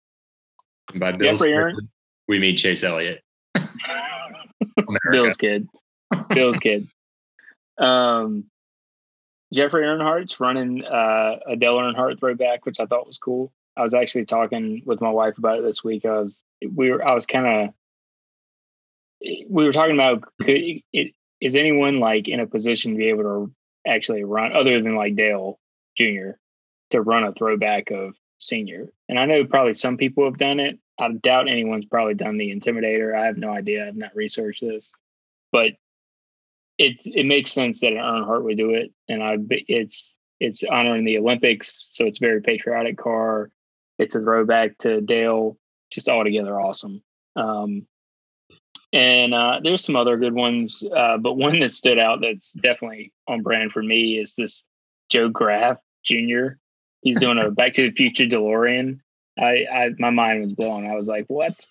And 0.90 1.00
by 1.00 1.12
Bill's, 1.12 1.38
Jeffrey 1.38 1.54
Aaron? 1.54 1.76
kid, 1.76 1.88
we 2.28 2.38
mean 2.38 2.56
Chase 2.56 2.82
Elliott. 2.82 3.22
Bill's 5.12 5.36
kid, 5.36 5.68
Bill's 6.30 6.58
kid. 6.58 6.88
Um, 7.78 8.44
Jeffrey 9.52 9.84
Earnhardt's 9.84 10.40
running 10.40 10.84
uh, 10.84 11.36
a 11.46 11.56
Dale 11.56 11.76
Earnhardt 11.76 12.18
throwback, 12.18 12.66
which 12.66 12.80
I 12.80 12.86
thought 12.86 13.06
was 13.06 13.18
cool. 13.18 13.52
I 13.76 13.82
was 13.82 13.94
actually 13.94 14.24
talking 14.24 14.82
with 14.84 15.00
my 15.00 15.10
wife 15.10 15.38
about 15.38 15.58
it 15.58 15.62
this 15.62 15.84
week. 15.84 16.04
I 16.04 16.18
was 16.18 16.42
we 16.72 16.90
were 16.90 17.04
I 17.06 17.14
was 17.14 17.26
kind 17.26 17.46
of 17.46 17.74
we 19.48 19.64
were 19.64 19.72
talking 19.72 19.94
about 19.94 20.24
could 20.40 20.80
it, 20.92 21.14
is 21.40 21.56
anyone 21.56 22.00
like 22.00 22.28
in 22.28 22.40
a 22.40 22.46
position 22.46 22.92
to 22.92 22.98
be 22.98 23.08
able 23.08 23.22
to 23.22 23.52
actually 23.86 24.24
run 24.24 24.52
other 24.52 24.80
than 24.80 24.96
like 24.96 25.16
Dale 25.16 25.58
Jr. 25.96 26.32
to 26.90 27.00
run 27.00 27.24
a 27.24 27.32
throwback 27.32 27.90
of 27.90 28.16
senior. 28.38 28.88
And 29.08 29.18
I 29.18 29.26
know 29.26 29.44
probably 29.44 29.74
some 29.74 29.96
people 29.96 30.24
have 30.24 30.38
done 30.38 30.60
it. 30.60 30.78
I 30.98 31.10
doubt 31.12 31.48
anyone's 31.48 31.86
probably 31.86 32.14
done 32.14 32.38
the 32.38 32.54
Intimidator. 32.54 33.16
I 33.18 33.26
have 33.26 33.36
no 33.36 33.50
idea. 33.50 33.86
I've 33.86 33.96
not 33.96 34.14
researched 34.14 34.60
this, 34.60 34.92
but 35.50 35.72
it 36.78 37.02
it 37.06 37.26
makes 37.26 37.52
sense 37.52 37.80
that 37.80 37.92
an 37.92 37.98
Earnhardt 37.98 38.44
would 38.44 38.56
do 38.56 38.70
it, 38.70 38.92
and 39.08 39.22
I 39.22 39.38
it's 39.50 40.14
it's 40.40 40.64
honoring 40.64 41.04
the 41.04 41.18
Olympics, 41.18 41.88
so 41.90 42.06
it's 42.06 42.18
very 42.18 42.42
patriotic 42.42 42.98
car. 42.98 43.50
It's 43.98 44.14
a 44.14 44.20
throwback 44.20 44.78
to 44.78 45.00
Dale, 45.00 45.56
just 45.90 46.08
altogether 46.08 46.60
awesome. 46.60 47.02
Um, 47.36 47.86
and 48.94 49.34
uh, 49.34 49.58
there's 49.62 49.84
some 49.84 49.96
other 49.96 50.16
good 50.16 50.34
ones, 50.34 50.84
uh, 50.96 51.18
but 51.18 51.34
one 51.34 51.58
that 51.58 51.72
stood 51.72 51.98
out 51.98 52.20
that's 52.20 52.52
definitely 52.52 53.12
on 53.26 53.42
brand 53.42 53.72
for 53.72 53.82
me 53.82 54.18
is 54.18 54.34
this 54.36 54.64
Joe 55.10 55.28
Graf 55.28 55.78
Jr. 56.04 56.54
He's 57.02 57.18
doing 57.18 57.38
a 57.38 57.50
Back 57.50 57.72
to 57.74 57.90
the 57.90 57.94
Future 57.94 58.24
DeLorean. 58.24 59.00
I, 59.36 59.66
I 59.70 59.90
my 59.98 60.10
mind 60.10 60.42
was 60.42 60.52
blown. 60.52 60.86
I 60.86 60.94
was 60.94 61.08
like, 61.08 61.26
"What? 61.26 61.66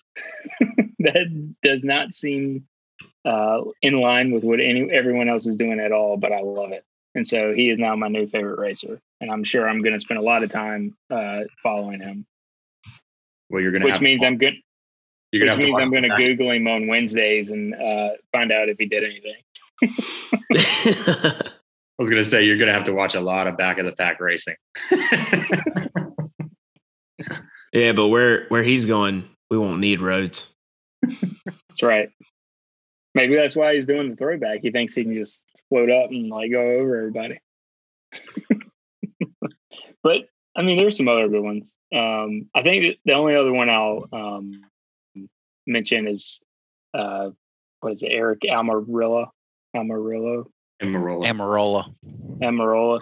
that 0.98 1.54
does 1.62 1.82
not 1.82 2.12
seem 2.12 2.66
uh, 3.24 3.62
in 3.80 4.00
line 4.00 4.32
with 4.32 4.44
what 4.44 4.60
any 4.60 4.90
everyone 4.92 5.30
else 5.30 5.46
is 5.46 5.56
doing 5.56 5.80
at 5.80 5.92
all." 5.92 6.18
But 6.18 6.32
I 6.32 6.40
love 6.40 6.72
it, 6.72 6.84
and 7.14 7.26
so 7.26 7.54
he 7.54 7.70
is 7.70 7.78
now 7.78 7.96
my 7.96 8.08
new 8.08 8.26
favorite 8.26 8.58
racer, 8.58 9.00
and 9.22 9.30
I'm 9.30 9.44
sure 9.44 9.66
I'm 9.66 9.80
going 9.80 9.94
to 9.94 10.00
spend 10.00 10.20
a 10.20 10.22
lot 10.22 10.42
of 10.42 10.50
time 10.50 10.94
uh, 11.10 11.44
following 11.62 12.00
him. 12.00 12.26
Well, 13.48 13.62
you're 13.62 13.72
gonna 13.72 13.86
Which 13.86 13.94
have 13.94 14.02
means 14.02 14.20
to, 14.20 14.26
I'm 14.26 14.36
good. 14.36 14.56
You're 15.34 15.44
gonna 15.44 15.56
Which 15.56 15.66
have 15.66 15.66
to 15.66 15.66
means 15.66 15.78
I'm 15.80 15.90
going 15.90 16.04
to. 16.04 16.16
Google 16.16 16.52
him 16.52 16.68
on 16.68 16.86
Wednesdays 16.86 17.50
and 17.50 17.74
uh, 17.74 18.10
find 18.30 18.52
out 18.52 18.68
if 18.68 18.78
he 18.78 18.86
did 18.86 19.02
anything. 19.02 19.34
I 21.42 21.98
was 21.98 22.08
gonna 22.08 22.24
say 22.24 22.44
you're 22.44 22.56
gonna 22.56 22.72
have 22.72 22.84
to 22.84 22.92
watch 22.92 23.16
a 23.16 23.20
lot 23.20 23.48
of 23.48 23.56
back 23.56 23.78
of 23.78 23.84
the 23.84 23.90
pack 23.90 24.20
racing. 24.20 24.54
yeah, 27.72 27.90
but 27.92 28.06
where 28.08 28.46
where 28.46 28.62
he's 28.62 28.86
going, 28.86 29.28
we 29.50 29.58
won't 29.58 29.80
need 29.80 30.00
roads. 30.00 30.54
That's 31.02 31.82
right. 31.82 32.10
Maybe 33.16 33.34
that's 33.34 33.56
why 33.56 33.74
he's 33.74 33.86
doing 33.86 34.10
the 34.10 34.16
throwback. 34.16 34.60
He 34.62 34.70
thinks 34.70 34.94
he 34.94 35.02
can 35.02 35.14
just 35.14 35.42
float 35.68 35.90
up 35.90 36.10
and 36.10 36.28
like 36.28 36.52
go 36.52 36.60
over 36.60 36.96
everybody. 36.96 37.40
but 40.04 40.28
I 40.54 40.62
mean, 40.62 40.76
there's 40.76 40.96
some 40.96 41.08
other 41.08 41.28
good 41.28 41.42
ones. 41.42 41.74
Um, 41.92 42.48
I 42.54 42.62
think 42.62 42.98
the 43.04 43.14
only 43.14 43.34
other 43.34 43.52
one 43.52 43.68
I'll 43.68 44.08
um, 44.12 44.62
mention 45.66 46.06
is 46.06 46.42
uh, 46.92 47.30
what 47.80 47.92
is 47.92 48.02
it? 48.02 48.12
Eric 48.12 48.40
Almarillo, 48.44 49.28
Almarillo, 49.76 50.44
And 50.80 50.94
Marola. 50.94 51.26
Amarola. 51.26 51.94
Amarola. 52.40 53.00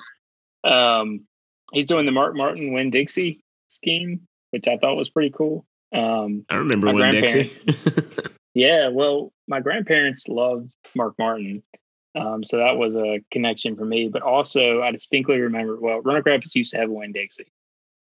Um, 0.64 1.26
he's 1.72 1.86
doing 1.86 2.06
the 2.06 2.12
Mark 2.12 2.34
Martin 2.36 2.72
Winn 2.72 2.90
Dixie 2.90 3.42
scheme, 3.68 4.26
which 4.50 4.68
I 4.68 4.76
thought 4.76 4.96
was 4.96 5.10
pretty 5.10 5.30
cool. 5.30 5.64
Um, 5.94 6.44
I 6.48 6.56
remember 6.56 6.86
My 6.86 6.94
Winn 6.94 7.20
Dixie. 7.22 7.52
Yeah, 8.54 8.88
well, 8.88 9.32
my 9.48 9.60
grandparents 9.60 10.28
loved 10.28 10.74
Mark 10.94 11.14
Martin. 11.18 11.62
Um, 12.14 12.44
so 12.44 12.58
that 12.58 12.76
was 12.76 12.96
a 12.96 13.24
connection 13.30 13.76
for 13.76 13.84
me. 13.84 14.08
But 14.08 14.22
also, 14.22 14.82
I 14.82 14.90
distinctly 14.90 15.40
remember, 15.40 15.78
well, 15.80 16.00
Roanoke 16.00 16.26
Rapids 16.26 16.54
used 16.54 16.72
to 16.72 16.78
have 16.78 16.90
a 16.90 16.92
Winn 16.92 17.12
Dixie. 17.12 17.50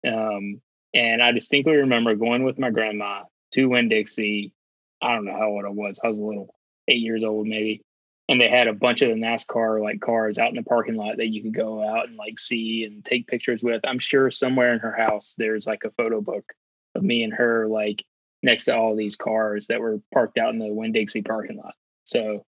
Um, 0.07 0.59
and 0.93 1.21
I 1.21 1.31
distinctly 1.31 1.75
remember 1.75 2.15
going 2.15 2.43
with 2.43 2.57
my 2.57 2.71
grandma 2.71 3.23
to 3.53 3.65
Winn 3.69 3.89
Dixie. 3.89 4.53
I 5.01 5.13
don't 5.13 5.25
know 5.25 5.37
how 5.37 5.49
old 5.49 5.65
I 5.65 5.69
was. 5.69 5.99
I 6.03 6.07
was 6.07 6.17
a 6.17 6.23
little, 6.23 6.53
eight 6.87 7.01
years 7.01 7.23
old 7.23 7.47
maybe. 7.47 7.81
And 8.29 8.39
they 8.39 8.47
had 8.47 8.67
a 8.67 8.73
bunch 8.73 9.01
of 9.01 9.09
the 9.09 9.15
NASCAR 9.15 9.81
like 9.83 9.99
cars 9.99 10.39
out 10.39 10.49
in 10.49 10.55
the 10.55 10.63
parking 10.63 10.95
lot 10.95 11.17
that 11.17 11.27
you 11.27 11.43
could 11.43 11.53
go 11.53 11.85
out 11.85 12.07
and 12.07 12.15
like 12.15 12.39
see 12.39 12.85
and 12.85 13.03
take 13.03 13.27
pictures 13.27 13.61
with. 13.61 13.81
I'm 13.83 13.99
sure 13.99 14.31
somewhere 14.31 14.73
in 14.73 14.79
her 14.79 14.95
house 14.95 15.35
there's 15.37 15.67
like 15.67 15.83
a 15.83 15.91
photo 15.91 16.21
book 16.21 16.53
of 16.95 17.03
me 17.03 17.23
and 17.23 17.33
her 17.33 17.67
like 17.67 18.03
next 18.41 18.65
to 18.65 18.75
all 18.75 18.95
these 18.95 19.15
cars 19.15 19.67
that 19.67 19.81
were 19.81 19.99
parked 20.13 20.37
out 20.37 20.53
in 20.53 20.59
the 20.59 20.73
Winn 20.73 20.93
Dixie 20.93 21.21
parking 21.21 21.57
lot. 21.57 21.73
So, 22.05 22.45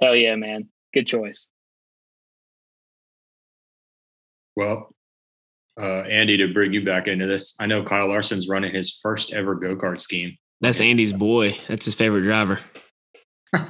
hell 0.00 0.14
yeah, 0.16 0.34
man, 0.36 0.68
good 0.92 1.06
choice. 1.06 1.48
Well, 4.56 4.94
uh, 5.80 6.02
Andy, 6.02 6.36
to 6.36 6.52
bring 6.52 6.72
you 6.72 6.84
back 6.84 7.08
into 7.08 7.26
this, 7.26 7.56
I 7.58 7.66
know 7.66 7.82
Kyle 7.82 8.08
Larson's 8.08 8.48
running 8.48 8.74
his 8.74 8.92
first 9.02 9.32
ever 9.32 9.54
go 9.54 9.74
kart 9.76 10.00
scheme. 10.00 10.36
That's 10.64 10.80
Andy's 10.80 11.12
boy. 11.12 11.58
That's 11.68 11.84
his 11.84 11.94
favorite 11.94 12.22
driver. 12.22 12.60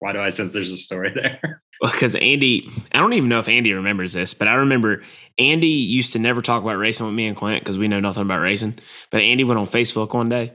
Why 0.00 0.12
do 0.12 0.20
I 0.20 0.28
sense 0.28 0.52
there's 0.52 0.72
a 0.72 0.76
story 0.76 1.12
there? 1.14 1.62
Well, 1.80 1.92
because 1.92 2.16
Andy, 2.16 2.68
I 2.90 2.98
don't 2.98 3.12
even 3.12 3.28
know 3.28 3.38
if 3.38 3.48
Andy 3.48 3.72
remembers 3.72 4.12
this, 4.12 4.34
but 4.34 4.48
I 4.48 4.54
remember 4.54 5.04
Andy 5.38 5.68
used 5.68 6.14
to 6.14 6.18
never 6.18 6.42
talk 6.42 6.60
about 6.60 6.76
racing 6.76 7.06
with 7.06 7.14
me 7.14 7.28
and 7.28 7.36
Clint 7.36 7.62
because 7.62 7.78
we 7.78 7.86
know 7.86 8.00
nothing 8.00 8.24
about 8.24 8.40
racing. 8.40 8.80
But 9.12 9.20
Andy 9.20 9.44
went 9.44 9.60
on 9.60 9.68
Facebook 9.68 10.12
one 10.12 10.28
day 10.28 10.54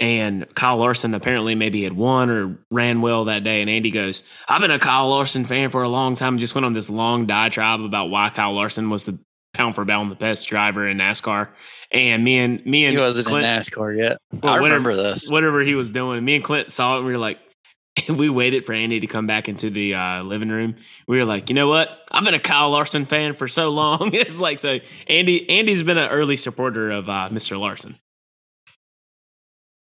and 0.00 0.52
Kyle 0.54 0.78
Larson 0.78 1.12
apparently 1.12 1.54
maybe 1.54 1.82
had 1.82 1.92
won 1.92 2.30
or 2.30 2.58
ran 2.70 3.02
well 3.02 3.26
that 3.26 3.44
day. 3.44 3.60
And 3.60 3.68
Andy 3.68 3.90
goes, 3.90 4.22
I've 4.48 4.62
been 4.62 4.70
a 4.70 4.78
Kyle 4.78 5.10
Larson 5.10 5.44
fan 5.44 5.68
for 5.68 5.82
a 5.82 5.88
long 5.88 6.14
time. 6.14 6.38
Just 6.38 6.54
went 6.54 6.64
on 6.64 6.72
this 6.72 6.88
long 6.88 7.26
diatribe 7.26 7.80
about 7.82 8.08
why 8.08 8.30
Kyle 8.30 8.54
Larson 8.54 8.88
was 8.88 9.04
the 9.04 9.18
pound 9.60 9.74
for 9.74 9.84
pound 9.84 10.10
the 10.10 10.14
best 10.16 10.48
driver 10.48 10.88
in 10.88 10.96
NASCAR. 10.98 11.48
And 11.92 12.24
me 12.24 12.38
and 12.38 12.64
me 12.64 12.84
and 12.86 12.94
He 12.94 13.00
wasn't 13.00 13.26
Clint, 13.26 13.44
in 13.46 13.58
NASCAR 13.58 13.96
yet. 13.98 14.18
Well, 14.32 14.52
I 14.54 14.60
whatever- 14.60 14.64
remember 14.64 14.96
this. 14.96 15.28
whatever 15.28 15.60
he 15.60 15.74
was 15.74 15.90
doing. 15.90 16.24
Me 16.24 16.36
and 16.36 16.44
Clint 16.44 16.70
saw 16.72 16.94
it 16.94 16.98
and 16.98 17.06
we 17.06 17.12
were 17.12 17.18
like, 17.18 17.38
we 18.08 18.28
waited 18.28 18.64
for 18.64 18.72
Andy 18.72 19.00
to 19.00 19.06
come 19.06 19.26
back 19.26 19.48
into 19.48 19.68
the 19.68 19.94
uh, 19.94 20.22
living 20.22 20.48
room. 20.48 20.76
We 21.08 21.18
were 21.18 21.24
like, 21.24 21.48
you 21.50 21.54
know 21.54 21.66
what? 21.68 21.88
I've 22.10 22.24
been 22.24 22.34
a 22.34 22.40
Kyle 22.40 22.70
Larson 22.70 23.04
fan 23.04 23.34
for 23.34 23.48
so 23.48 23.68
long. 23.70 24.10
it's 24.14 24.40
like 24.40 24.58
so. 24.60 24.78
Andy 25.08 25.48
Andy's 25.50 25.82
been 25.82 25.98
an 25.98 26.08
early 26.10 26.36
supporter 26.36 26.90
of 26.90 27.08
uh, 27.08 27.28
Mr. 27.30 27.58
Larson. 27.58 27.98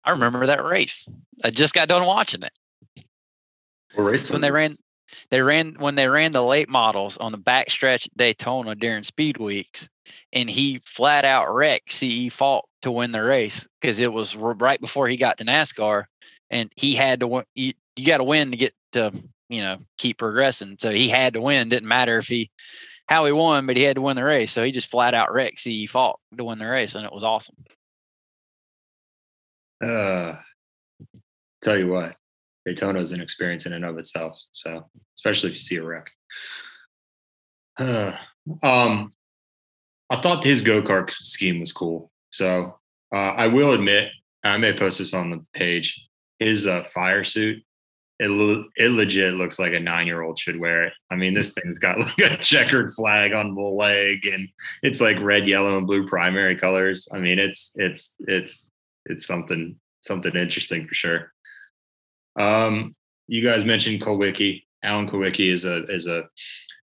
I 0.03 0.11
remember 0.11 0.45
that 0.47 0.63
race. 0.63 1.07
I 1.43 1.49
just 1.49 1.73
got 1.73 1.87
done 1.87 2.05
watching 2.05 2.43
it. 2.43 2.51
What 3.95 4.03
race 4.03 4.29
when 4.29 4.41
they 4.41 4.49
it? 4.49 4.53
ran 4.53 4.77
they 5.29 5.41
ran 5.41 5.75
when 5.79 5.95
they 5.95 6.07
ran 6.07 6.31
the 6.31 6.43
late 6.43 6.69
models 6.69 7.17
on 7.17 7.31
the 7.31 7.37
backstretch 7.37 8.07
at 8.07 8.17
Daytona 8.17 8.75
during 8.75 9.03
speed 9.03 9.37
weeks 9.37 9.89
and 10.31 10.49
he 10.49 10.81
flat 10.85 11.25
out 11.25 11.53
wrecked 11.53 11.93
CE 11.93 12.29
Falk 12.31 12.67
to 12.81 12.91
win 12.91 13.11
the 13.11 13.23
race 13.23 13.67
because 13.79 13.99
it 13.99 14.11
was 14.11 14.35
right 14.35 14.79
before 14.81 15.07
he 15.07 15.17
got 15.17 15.37
to 15.37 15.45
NASCAR 15.45 16.05
and 16.49 16.71
he 16.75 16.93
had 16.95 17.19
to 17.21 17.27
win 17.27 17.45
you, 17.55 17.73
you 17.95 18.05
got 18.05 18.17
to 18.17 18.23
win 18.23 18.51
to 18.51 18.57
get 18.57 18.73
to 18.93 19.11
you 19.49 19.61
know 19.61 19.77
keep 19.97 20.17
progressing 20.17 20.75
so 20.79 20.91
he 20.91 21.09
had 21.09 21.33
to 21.33 21.41
win 21.41 21.69
didn't 21.69 21.87
matter 21.87 22.17
if 22.17 22.27
he 22.27 22.49
how 23.07 23.25
he 23.25 23.31
won 23.31 23.65
but 23.65 23.77
he 23.77 23.83
had 23.83 23.95
to 23.95 24.01
win 24.01 24.15
the 24.15 24.23
race 24.23 24.51
so 24.51 24.63
he 24.63 24.71
just 24.71 24.89
flat 24.89 25.13
out 25.13 25.33
wrecked 25.33 25.59
CE 25.59 25.89
Falk 25.89 26.19
to 26.37 26.43
win 26.43 26.59
the 26.59 26.65
race 26.65 26.95
and 26.95 27.05
it 27.05 27.11
was 27.11 27.23
awesome. 27.23 27.55
Uh, 29.83 30.35
tell 31.61 31.77
you 31.77 31.89
what, 31.89 32.15
Daytona 32.65 32.99
is 32.99 33.11
an 33.11 33.21
experience 33.21 33.65
in 33.65 33.73
and 33.73 33.85
of 33.85 33.97
itself. 33.97 34.37
So, 34.51 34.89
especially 35.17 35.49
if 35.49 35.55
you 35.55 35.61
see 35.61 35.75
a 35.77 35.83
wreck. 35.83 36.09
Uh, 37.77 38.15
um, 38.63 39.11
I 40.09 40.21
thought 40.21 40.43
his 40.43 40.61
go 40.61 40.81
kart 40.81 41.11
scheme 41.11 41.59
was 41.59 41.71
cool. 41.71 42.11
So 42.29 42.77
uh, 43.13 43.15
I 43.15 43.47
will 43.47 43.73
admit, 43.73 44.09
I 44.43 44.57
may 44.57 44.73
post 44.73 44.99
this 44.99 45.13
on 45.13 45.29
the 45.29 45.45
page. 45.53 45.99
His 46.39 46.67
uh, 46.67 46.83
fire 46.83 47.23
suit, 47.23 47.63
it, 48.19 48.65
it 48.75 48.91
legit 48.91 49.33
looks 49.33 49.59
like 49.59 49.73
a 49.73 49.79
nine 49.79 50.07
year 50.07 50.21
old 50.21 50.37
should 50.37 50.59
wear 50.59 50.85
it. 50.85 50.93
I 51.11 51.15
mean, 51.15 51.33
this 51.33 51.53
thing's 51.53 51.79
got 51.79 51.99
like 52.19 52.31
a 52.31 52.37
checkered 52.37 52.91
flag 52.91 53.33
on 53.33 53.55
the 53.55 53.61
leg, 53.61 54.25
and 54.25 54.47
it's 54.81 55.01
like 55.01 55.19
red, 55.19 55.47
yellow, 55.47 55.77
and 55.77 55.87
blue 55.87 56.05
primary 56.05 56.55
colors. 56.55 57.07
I 57.13 57.19
mean, 57.19 57.39
it's 57.39 57.71
it's 57.75 58.15
it's 58.19 58.69
it's 59.05 59.25
something 59.25 59.75
something 60.01 60.35
interesting 60.35 60.87
for 60.87 60.93
sure. 60.93 61.32
Um, 62.35 62.95
you 63.27 63.43
guys 63.43 63.65
mentioned 63.65 64.01
Kulwicki. 64.01 64.63
Alan 64.83 65.07
Kulwicki 65.07 65.49
is 65.49 65.65
a 65.65 65.83
is 65.85 66.07
a 66.07 66.23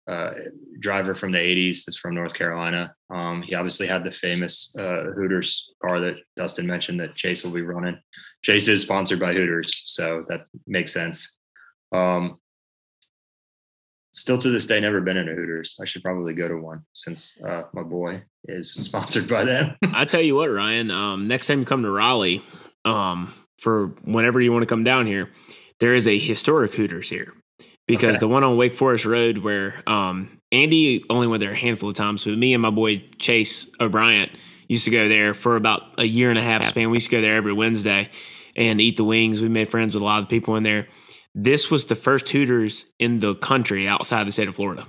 uh, 0.08 0.32
driver 0.80 1.14
from 1.14 1.32
the 1.32 1.38
80s. 1.38 1.88
It's 1.88 1.98
from 1.98 2.16
North 2.16 2.34
Carolina. 2.34 2.96
Um, 3.10 3.42
he 3.42 3.56
obviously 3.56 3.88
had 3.88 4.04
the 4.04 4.12
famous 4.12 4.74
uh, 4.80 5.04
Hooters 5.16 5.74
car 5.84 6.00
that 6.00 6.16
Dustin 6.38 6.66
mentioned 6.66 7.00
that 7.02 7.16
Chase 7.16 7.44
will 7.44 7.52
be 7.52 7.62
running. 7.62 8.00
Chase 8.42 8.70
is 8.70 8.82
sponsored 8.82 9.20
by 9.20 9.34
Hooters, 9.34 9.84
so 9.88 10.24
that 10.30 10.42
makes 10.66 10.94
sense. 10.94 11.38
Um, 11.92 12.40
still 14.12 14.38
to 14.38 14.50
this 14.50 14.66
day, 14.66 14.80
never 14.80 15.02
been 15.02 15.18
in 15.18 15.28
a 15.28 15.34
Hooters. 15.34 15.78
I 15.82 15.86
should 15.86 16.04
probably 16.04 16.34
go 16.34 16.48
to 16.48 16.56
one 16.56 16.86
since 16.94 17.38
uh, 17.46 17.64
my 17.74 17.84
boy 17.84 18.24
is 18.46 18.72
sponsored 18.74 19.28
by 19.28 19.44
them. 19.44 19.76
I 19.94 20.06
tell 20.06 20.22
you 20.22 20.36
what, 20.36 20.48
Ryan. 20.50 20.90
Um, 20.90 21.28
next 21.28 21.48
time 21.48 21.60
you 21.60 21.66
come 21.66 21.84
to 21.84 21.92
Raleigh, 21.92 22.44
um, 22.86 23.34
for 23.58 23.88
whenever 24.04 24.40
you 24.42 24.52
want 24.52 24.64
to 24.64 24.68
come 24.68 24.84
down 24.84 25.06
here, 25.08 25.30
there 25.80 25.94
is 25.96 26.08
a 26.08 26.18
historic 26.18 26.74
Hooters 26.76 27.10
here 27.10 27.34
because 27.88 28.16
Okay. 28.16 28.20
the 28.20 28.28
one 28.28 28.44
on 28.44 28.58
Wake 28.58 28.74
Forest 28.74 29.06
Road 29.06 29.40
where 29.40 29.82
um, 29.88 30.40
Andy 30.52 31.04
only 31.10 31.28
went 31.28 31.42
there 31.42 31.52
a 31.52 31.56
handful 31.58 31.90
of 31.90 31.96
times, 31.96 32.24
but 32.24 32.38
me 32.38 32.54
and 32.54 32.62
my 32.62 32.70
boy 32.70 33.04
Chase 33.20 33.70
O'Brien 33.80 34.30
used 34.68 34.86
to 34.86 34.92
go 34.92 35.08
there 35.08 35.34
for 35.34 35.56
about 35.56 35.82
a 35.98 36.04
year 36.06 36.30
and 36.30 36.38
a 36.40 36.42
half 36.42 36.64
span. 36.66 36.90
We 36.90 36.98
used 36.98 37.10
to 37.10 37.16
go 37.16 37.22
there 37.22 37.36
every 37.38 37.54
Wednesday 37.54 38.10
and 38.56 38.82
eat 38.82 38.98
the 38.98 39.04
wings. 39.04 39.42
We 39.42 39.50
made 39.50 39.70
friends 39.70 39.94
with 39.96 40.02
a 40.02 40.06
lot 40.06 40.24
of 40.24 40.30
people 40.30 40.56
in 40.56 40.64
there. 40.64 40.88
This 41.36 41.70
was 41.70 41.86
the 41.86 41.96
first 41.96 42.28
Hooters 42.30 42.88
in 43.00 43.20
the 43.20 43.36
country 43.36 43.88
outside 43.88 44.26
the 44.28 44.32
state 44.32 44.48
of 44.48 44.56
Florida. 44.56 44.88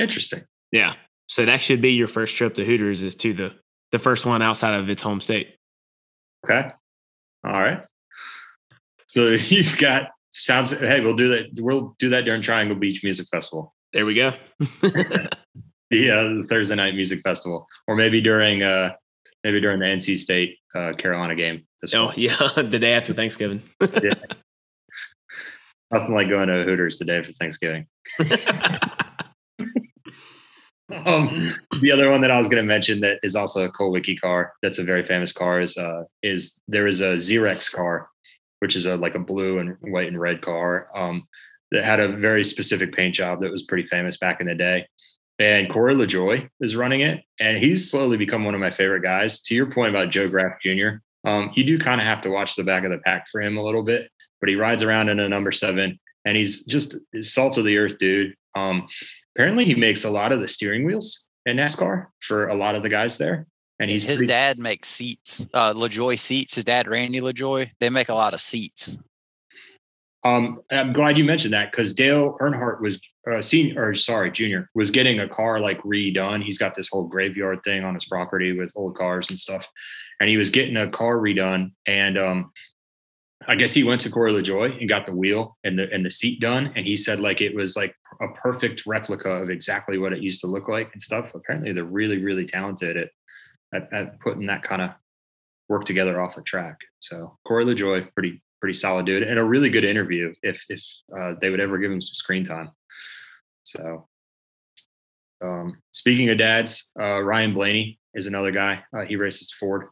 Interesting. 0.00 0.42
Yeah. 0.72 0.94
So 1.28 1.44
that 1.46 1.60
should 1.60 1.80
be 1.80 1.92
your 1.92 2.08
first 2.08 2.36
trip 2.36 2.54
to 2.54 2.64
Hooters 2.64 3.02
is 3.02 3.14
to 3.16 3.32
the 3.32 3.54
the 3.92 3.98
first 4.00 4.26
one 4.26 4.42
outside 4.42 4.74
of 4.74 4.90
its 4.90 5.02
home 5.04 5.20
state. 5.20 5.54
Okay. 6.44 6.72
All 7.44 7.52
right. 7.52 7.84
So 9.06 9.30
you've 9.48 9.76
got 9.78 10.10
sounds. 10.30 10.72
Hey, 10.72 11.00
we'll 11.00 11.16
do 11.16 11.28
that. 11.28 11.46
We'll 11.58 11.94
do 11.98 12.08
that 12.10 12.24
during 12.24 12.42
Triangle 12.42 12.76
Beach 12.76 13.02
Music 13.02 13.26
Festival. 13.30 13.74
There 13.92 14.04
we 14.06 14.14
go. 14.14 14.32
the, 14.58 15.30
uh, 16.10 16.22
the 16.42 16.46
Thursday 16.48 16.74
night 16.74 16.94
music 16.94 17.20
festival, 17.20 17.68
or 17.86 17.94
maybe 17.94 18.20
during 18.20 18.62
uh, 18.62 18.94
maybe 19.44 19.60
during 19.60 19.78
the 19.78 19.86
NC 19.86 20.16
State 20.16 20.58
uh, 20.74 20.92
Carolina 20.94 21.34
game. 21.34 21.64
This 21.80 21.94
Oh 21.94 22.06
fall. 22.06 22.14
yeah, 22.16 22.36
the 22.56 22.78
day 22.78 22.94
after 22.94 23.14
Thanksgiving. 23.14 23.62
Nothing 25.90 26.14
like 26.14 26.28
going 26.28 26.48
to 26.48 26.64
Hooters 26.64 26.98
the 26.98 27.04
day 27.04 27.18
after 27.18 27.32
Thanksgiving. 27.32 27.86
Um, 31.06 31.28
the 31.80 31.92
other 31.92 32.10
one 32.10 32.20
that 32.22 32.30
I 32.30 32.38
was 32.38 32.48
going 32.48 32.62
to 32.62 32.66
mention 32.66 33.00
that 33.00 33.18
is 33.22 33.36
also 33.36 33.64
a 33.64 33.72
Kulwicki 33.72 34.18
car. 34.20 34.52
That's 34.62 34.78
a 34.78 34.84
very 34.84 35.04
famous 35.04 35.32
car. 35.32 35.60
Is 35.60 35.76
uh, 35.76 36.04
is 36.22 36.60
there 36.68 36.86
is 36.86 37.00
a 37.00 37.16
Xerox 37.16 37.70
car, 37.72 38.08
which 38.60 38.76
is 38.76 38.86
a 38.86 38.96
like 38.96 39.14
a 39.14 39.18
blue 39.18 39.58
and 39.58 39.76
white 39.80 40.08
and 40.08 40.20
red 40.20 40.40
car. 40.40 40.86
Um, 40.94 41.26
that 41.74 41.84
had 41.84 42.00
a 42.00 42.08
very 42.08 42.44
specific 42.44 42.94
paint 42.94 43.14
job 43.14 43.40
that 43.40 43.50
was 43.50 43.64
pretty 43.64 43.86
famous 43.86 44.16
back 44.16 44.40
in 44.40 44.46
the 44.46 44.54
day. 44.54 44.86
And 45.40 45.68
Corey 45.68 45.94
LaJoie 45.94 46.48
is 46.60 46.76
running 46.76 47.00
it, 47.00 47.24
and 47.40 47.58
he's 47.58 47.90
slowly 47.90 48.16
become 48.16 48.44
one 48.44 48.54
of 48.54 48.60
my 48.60 48.70
favorite 48.70 49.02
guys. 49.02 49.42
To 49.42 49.54
your 49.54 49.70
point 49.70 49.90
about 49.90 50.10
Joe 50.10 50.28
Graf 50.28 50.60
Jr., 50.60 51.00
um, 51.24 51.50
you 51.54 51.64
do 51.64 51.78
kind 51.78 52.00
of 52.00 52.06
have 52.06 52.20
to 52.22 52.30
watch 52.30 52.54
the 52.54 52.62
back 52.62 52.84
of 52.84 52.90
the 52.90 52.98
pack 52.98 53.26
for 53.30 53.40
him 53.40 53.56
a 53.56 53.62
little 53.62 53.82
bit, 53.82 54.08
but 54.40 54.48
he 54.48 54.54
rides 54.54 54.84
around 54.84 55.08
in 55.08 55.18
a 55.18 55.28
number 55.28 55.50
seven, 55.50 55.98
and 56.24 56.36
he's 56.36 56.64
just 56.64 56.96
salt 57.20 57.58
of 57.58 57.64
the 57.64 57.76
earth 57.76 57.98
dude. 57.98 58.34
Um, 58.54 58.86
apparently, 59.34 59.64
he 59.64 59.74
makes 59.74 60.04
a 60.04 60.10
lot 60.10 60.32
of 60.32 60.40
the 60.40 60.48
steering 60.48 60.84
wheels 60.84 61.26
in 61.46 61.56
NASCAR 61.56 62.06
for 62.20 62.48
a 62.48 62.54
lot 62.54 62.74
of 62.74 62.82
the 62.82 62.88
guys 62.88 63.18
there, 63.18 63.46
and 63.78 63.90
he's 63.90 64.02
his 64.02 64.18
pretty- 64.18 64.28
dad 64.28 64.58
makes 64.58 64.88
seats. 64.88 65.46
Uh, 65.52 65.72
LaJoie 65.74 66.18
seats. 66.18 66.54
His 66.54 66.64
dad, 66.64 66.88
Randy 66.88 67.20
LaJoie, 67.20 67.70
they 67.80 67.90
make 67.90 68.08
a 68.08 68.14
lot 68.14 68.34
of 68.34 68.40
seats. 68.40 68.96
Um, 70.24 70.62
I'm 70.70 70.94
glad 70.94 71.18
you 71.18 71.24
mentioned 71.24 71.52
that 71.52 71.70
because 71.70 71.92
Dale 71.92 72.38
Earnhardt 72.40 72.80
was 72.80 72.98
uh, 73.30 73.42
senior, 73.42 73.90
or 73.90 73.94
sorry, 73.94 74.30
junior, 74.30 74.70
was 74.74 74.90
getting 74.90 75.20
a 75.20 75.28
car 75.28 75.58
like 75.58 75.78
redone. 75.82 76.42
He's 76.42 76.56
got 76.56 76.74
this 76.74 76.88
whole 76.88 77.04
graveyard 77.04 77.62
thing 77.62 77.84
on 77.84 77.94
his 77.94 78.06
property 78.06 78.56
with 78.56 78.72
old 78.74 78.96
cars 78.96 79.28
and 79.28 79.38
stuff, 79.38 79.66
and 80.20 80.30
he 80.30 80.38
was 80.38 80.48
getting 80.48 80.78
a 80.78 80.88
car 80.88 81.16
redone. 81.16 81.72
And 81.86 82.16
um, 82.16 82.52
I 83.48 83.54
guess 83.54 83.74
he 83.74 83.84
went 83.84 84.00
to 84.02 84.10
Corey 84.10 84.32
LaJoie 84.32 84.78
and 84.80 84.88
got 84.88 85.06
the 85.06 85.14
wheel 85.14 85.56
and 85.64 85.78
the 85.78 85.92
and 85.92 86.04
the 86.04 86.10
seat 86.10 86.40
done, 86.40 86.72
and 86.76 86.86
he 86.86 86.96
said 86.96 87.20
like 87.20 87.40
it 87.40 87.54
was 87.54 87.76
like 87.76 87.94
a 88.20 88.28
perfect 88.28 88.84
replica 88.86 89.30
of 89.30 89.50
exactly 89.50 89.98
what 89.98 90.12
it 90.12 90.22
used 90.22 90.40
to 90.42 90.46
look 90.46 90.68
like 90.68 90.90
and 90.92 91.02
stuff. 91.02 91.34
Apparently, 91.34 91.72
they're 91.72 91.84
really 91.84 92.22
really 92.22 92.44
talented 92.44 92.96
at 92.96 93.10
at, 93.72 93.92
at 93.92 94.20
putting 94.20 94.46
that 94.46 94.62
kind 94.62 94.82
of 94.82 94.90
work 95.68 95.84
together 95.84 96.20
off 96.20 96.36
the 96.36 96.42
track. 96.42 96.76
So 97.00 97.38
Corey 97.46 97.64
LaJoie, 97.64 98.12
pretty 98.14 98.42
pretty 98.60 98.74
solid 98.74 99.06
dude, 99.06 99.22
and 99.22 99.38
a 99.38 99.44
really 99.44 99.68
good 99.68 99.84
interview 99.84 100.32
if 100.42 100.64
if 100.68 100.84
uh, 101.16 101.34
they 101.40 101.50
would 101.50 101.60
ever 101.60 101.78
give 101.78 101.92
him 101.92 102.00
some 102.00 102.14
screen 102.14 102.44
time. 102.44 102.70
So, 103.64 104.08
um, 105.42 105.82
speaking 105.92 106.30
of 106.30 106.38
dads, 106.38 106.90
uh, 107.00 107.22
Ryan 107.22 107.54
Blaney 107.54 107.98
is 108.14 108.26
another 108.26 108.52
guy. 108.52 108.82
Uh, 108.96 109.04
he 109.04 109.16
races 109.16 109.52
Ford. 109.52 109.88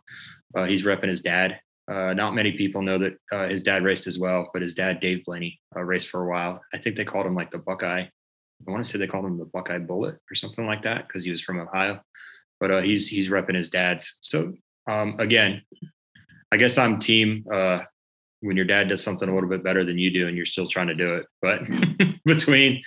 Uh, 0.55 0.64
he's 0.64 0.84
repping 0.84 1.09
his 1.09 1.22
dad. 1.22 1.61
Uh, 1.91 2.14
not 2.14 2.35
many 2.35 2.53
people 2.53 2.83
know 2.83 2.99
that 2.99 3.14
uh, 3.33 3.49
his 3.49 3.62
dad 3.62 3.83
raced 3.83 4.07
as 4.07 4.18
well, 4.18 4.49
but 4.53 4.62
his 4.62 4.74
dad, 4.74 5.01
Dave 5.01 5.24
Blaney, 5.24 5.61
uh, 5.76 5.83
raced 5.83 6.09
for 6.09 6.22
a 6.22 6.28
while. 6.28 6.62
I 6.72 6.78
think 6.78 6.97
they 6.97 7.05
called 7.05 7.26
him 7.26 7.35
like 7.35 7.51
the 7.51 7.59
Buckeye. 7.59 8.05
I 8.05 8.70
want 8.70 8.85
to 8.85 8.89
say 8.89 8.99
they 8.99 9.09
called 9.09 9.24
him 9.24 9.39
the 9.39 9.47
Buckeye 9.47 9.80
Bullet 9.80 10.18
or 10.30 10.35
something 10.35 10.66
like 10.66 10.83
that 10.83 11.09
because 11.09 11.24
he 11.24 11.30
was 11.30 11.43
from 11.43 11.59
Ohio. 11.59 12.01
But 12.61 12.70
uh, 12.70 12.80
he's 12.80 13.09
he's 13.09 13.28
repping 13.28 13.57
his 13.57 13.70
dad's. 13.70 14.18
So 14.20 14.55
um, 14.89 15.16
again, 15.18 15.62
I 16.53 16.57
guess 16.57 16.78
I'm 16.78 17.01
team 17.01 17.45
uh, 17.51 17.80
when 18.41 18.57
your 18.57 18.66
dad 18.66 18.89
does 18.89 19.03
something 19.03 19.28
a 19.28 19.35
little 19.35 19.51
bit 19.51 19.64
better 19.64 19.85
than 19.85 19.99
you 19.99 20.12
do 20.12 20.28
and 20.28 20.37
you're 20.37 20.47
still 20.47 20.68
trying 20.68 20.89
to 20.89 20.95
do 20.95 21.14
it. 21.14 21.26
But 21.41 21.62
between 22.24 22.83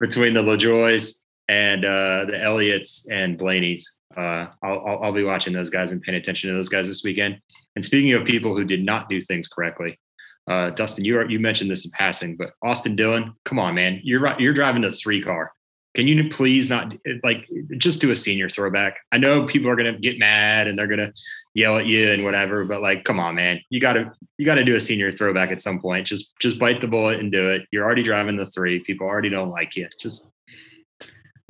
between 0.00 0.34
the 0.34 0.42
LaJoies 0.42 1.20
and 1.50 1.84
uh, 1.84 2.26
the 2.26 2.38
Elliotts 2.40 3.08
and 3.10 3.36
Blaney's, 3.36 3.98
uh, 4.16 4.46
I'll, 4.62 5.00
I'll, 5.02 5.12
be 5.12 5.24
watching 5.24 5.52
those 5.52 5.68
guys 5.68 5.90
and 5.90 6.00
paying 6.00 6.16
attention 6.16 6.48
to 6.48 6.54
those 6.54 6.68
guys 6.68 6.86
this 6.86 7.02
weekend. 7.02 7.40
And 7.74 7.84
speaking 7.84 8.12
of 8.12 8.24
people 8.24 8.56
who 8.56 8.64
did 8.64 8.84
not 8.84 9.08
do 9.08 9.20
things 9.20 9.48
correctly, 9.48 9.98
uh, 10.46 10.70
Dustin, 10.70 11.04
you 11.04 11.18
are, 11.18 11.28
you 11.28 11.40
mentioned 11.40 11.68
this 11.68 11.84
in 11.84 11.90
passing, 11.90 12.36
but 12.36 12.52
Austin 12.62 12.94
Dillon, 12.94 13.34
come 13.44 13.58
on, 13.58 13.74
man, 13.74 14.00
you're 14.04 14.40
you're 14.40 14.54
driving 14.54 14.82
the 14.82 14.92
three 14.92 15.20
car. 15.20 15.52
Can 15.96 16.06
you 16.06 16.28
please 16.28 16.70
not 16.70 16.94
like 17.24 17.48
just 17.78 18.00
do 18.00 18.12
a 18.12 18.16
senior 18.16 18.48
throwback? 18.48 18.98
I 19.10 19.18
know 19.18 19.44
people 19.44 19.68
are 19.70 19.76
gonna 19.76 19.98
get 19.98 20.20
mad 20.20 20.68
and 20.68 20.78
they're 20.78 20.86
gonna 20.86 21.12
yell 21.54 21.78
at 21.78 21.86
you 21.86 22.12
and 22.12 22.22
whatever, 22.22 22.64
but 22.64 22.80
like, 22.80 23.02
come 23.02 23.18
on, 23.18 23.34
man, 23.34 23.60
you 23.70 23.80
gotta 23.80 24.12
you 24.38 24.46
gotta 24.46 24.64
do 24.64 24.76
a 24.76 24.80
senior 24.80 25.10
throwback 25.10 25.50
at 25.50 25.60
some 25.60 25.80
point. 25.80 26.06
Just 26.06 26.32
just 26.40 26.60
bite 26.60 26.80
the 26.80 26.86
bullet 26.86 27.18
and 27.18 27.32
do 27.32 27.50
it. 27.50 27.62
You're 27.72 27.84
already 27.84 28.04
driving 28.04 28.36
the 28.36 28.46
three. 28.46 28.78
People 28.80 29.08
already 29.08 29.30
don't 29.30 29.50
like 29.50 29.74
you. 29.74 29.88
Just 30.00 30.30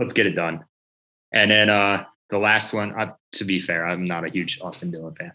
let's 0.01 0.13
get 0.13 0.27
it 0.27 0.35
done. 0.35 0.65
And 1.33 1.53
then 1.53 1.71
uh 1.71 2.05
the 2.31 2.39
last 2.39 2.73
one, 2.73 2.93
uh, 2.99 3.13
to 3.33 3.45
be 3.45 3.61
fair, 3.61 3.87
I'm 3.87 4.05
not 4.05 4.25
a 4.25 4.31
huge 4.31 4.61
Austin 4.63 4.91
Dillon 4.91 5.15
fan. 5.15 5.33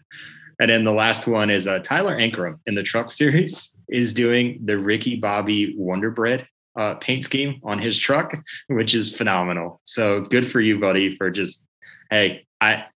And 0.58 0.70
then 0.70 0.84
the 0.84 0.92
last 0.92 1.28
one 1.28 1.50
is 1.50 1.66
uh, 1.66 1.78
Tyler 1.80 2.16
Ankrum 2.16 2.58
in 2.66 2.74
the 2.74 2.82
truck 2.82 3.10
series 3.10 3.78
is 3.88 4.14
doing 4.14 4.58
the 4.64 4.78
Ricky 4.78 5.16
Bobby 5.16 5.74
Wonder 5.76 6.10
Bread 6.10 6.48
uh, 6.76 6.94
paint 6.96 7.24
scheme 7.24 7.60
on 7.62 7.78
his 7.78 7.98
truck, 7.98 8.34
which 8.68 8.94
is 8.94 9.14
phenomenal. 9.14 9.80
So 9.84 10.22
good 10.22 10.50
for 10.50 10.60
you, 10.60 10.80
buddy, 10.80 11.14
for 11.14 11.30
just, 11.30 11.68
hey, 12.10 12.46
I 12.60 12.86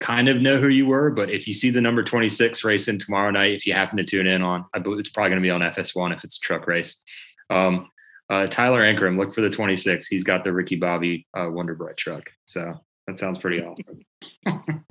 kind 0.00 0.28
of 0.28 0.40
know 0.40 0.58
who 0.58 0.68
you 0.68 0.86
were, 0.86 1.10
but 1.10 1.28
if 1.28 1.46
you 1.46 1.52
see 1.52 1.70
the 1.70 1.80
number 1.80 2.04
26 2.04 2.64
racing 2.64 2.98
tomorrow 2.98 3.30
night, 3.32 3.50
if 3.50 3.66
you 3.66 3.72
happen 3.72 3.96
to 3.96 4.04
tune 4.04 4.28
in 4.28 4.42
on, 4.42 4.64
I 4.74 4.78
believe 4.78 5.00
it's 5.00 5.08
probably 5.08 5.30
going 5.30 5.42
to 5.42 5.46
be 5.46 5.50
on 5.50 5.60
FS1 5.60 6.14
if 6.14 6.22
it's 6.22 6.38
a 6.38 6.40
truck 6.40 6.68
race. 6.68 7.02
Um, 7.50 7.88
uh, 8.30 8.46
Tyler 8.46 8.82
Ankrum, 8.82 9.18
look 9.18 9.32
for 9.32 9.40
the 9.40 9.50
26. 9.50 10.06
He's 10.08 10.24
got 10.24 10.44
the 10.44 10.52
Ricky 10.52 10.76
Bobby 10.76 11.26
uh, 11.34 11.48
Wonder 11.50 11.74
Bread 11.74 11.96
truck. 11.96 12.24
So 12.46 12.74
that 13.06 13.18
sounds 13.18 13.38
pretty 13.38 13.62
awesome. 13.62 14.00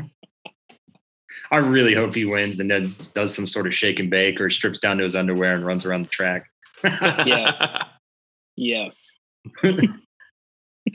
I 1.51 1.57
really 1.57 1.93
hope 1.93 2.13
he 2.15 2.25
wins 2.25 2.59
and 2.59 2.69
then 2.69 2.81
does 2.83 3.33
some 3.35 3.47
sort 3.47 3.67
of 3.67 3.73
shake 3.75 3.99
and 3.99 4.09
bake 4.09 4.41
or 4.41 4.49
strips 4.49 4.79
down 4.79 4.97
to 4.97 5.03
his 5.03 5.15
underwear 5.15 5.55
and 5.55 5.65
runs 5.65 5.85
around 5.85 6.03
the 6.03 6.09
track. 6.09 6.45
Yes. 6.83 7.75
Yes. 8.55 9.11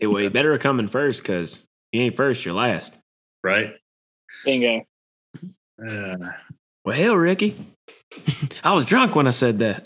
Hey, 0.01 0.07
well, 0.07 0.22
you 0.22 0.30
better 0.30 0.57
come 0.57 0.80
in 0.80 0.88
first 0.88 1.22
because 1.22 1.66
you 1.93 2.01
ain't 2.01 2.16
first, 2.16 2.47
you're 2.47 2.55
last. 2.55 2.97
right? 3.45 3.74
Bingo. 4.45 4.84
Uh, 5.86 6.16
Well, 6.82 6.97
hell, 6.97 7.14
Ricky. 7.16 7.62
I 8.64 8.72
was 8.72 8.86
drunk 8.86 9.14
when 9.14 9.26
I 9.26 9.32
said 9.32 9.59
that. 9.59 9.84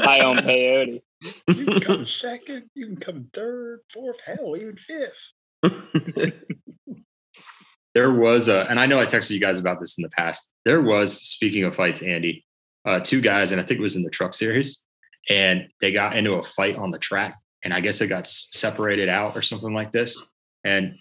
I 0.00 0.20
own 0.20 0.38
peyote. 0.38 1.02
You 1.20 1.64
can 1.66 1.80
come 1.80 2.06
second. 2.06 2.70
You 2.74 2.86
can 2.86 2.96
come 2.96 3.28
third, 3.32 3.80
fourth, 3.92 4.16
hell, 4.24 4.56
even 4.56 4.76
fifth. 4.86 6.34
There 7.94 8.12
was 8.12 8.48
a, 8.48 8.68
and 8.68 8.80
I 8.80 8.86
know 8.86 9.00
I 9.00 9.04
texted 9.04 9.30
you 9.30 9.40
guys 9.40 9.60
about 9.60 9.78
this 9.78 9.96
in 9.96 10.02
the 10.02 10.10
past. 10.10 10.50
There 10.64 10.82
was, 10.82 11.20
speaking 11.22 11.62
of 11.62 11.76
fights, 11.76 12.02
Andy, 12.02 12.44
uh, 12.84 12.98
two 12.98 13.20
guys, 13.20 13.52
and 13.52 13.60
I 13.60 13.64
think 13.64 13.78
it 13.78 13.82
was 13.82 13.94
in 13.94 14.02
the 14.02 14.10
truck 14.10 14.34
series, 14.34 14.84
and 15.30 15.68
they 15.80 15.92
got 15.92 16.16
into 16.16 16.34
a 16.34 16.42
fight 16.42 16.76
on 16.76 16.90
the 16.90 16.98
track, 16.98 17.38
and 17.62 17.72
I 17.72 17.80
guess 17.80 18.00
it 18.00 18.08
got 18.08 18.26
separated 18.26 19.08
out 19.08 19.36
or 19.36 19.42
something 19.42 19.72
like 19.72 19.92
this. 19.92 20.28
And 20.64 20.98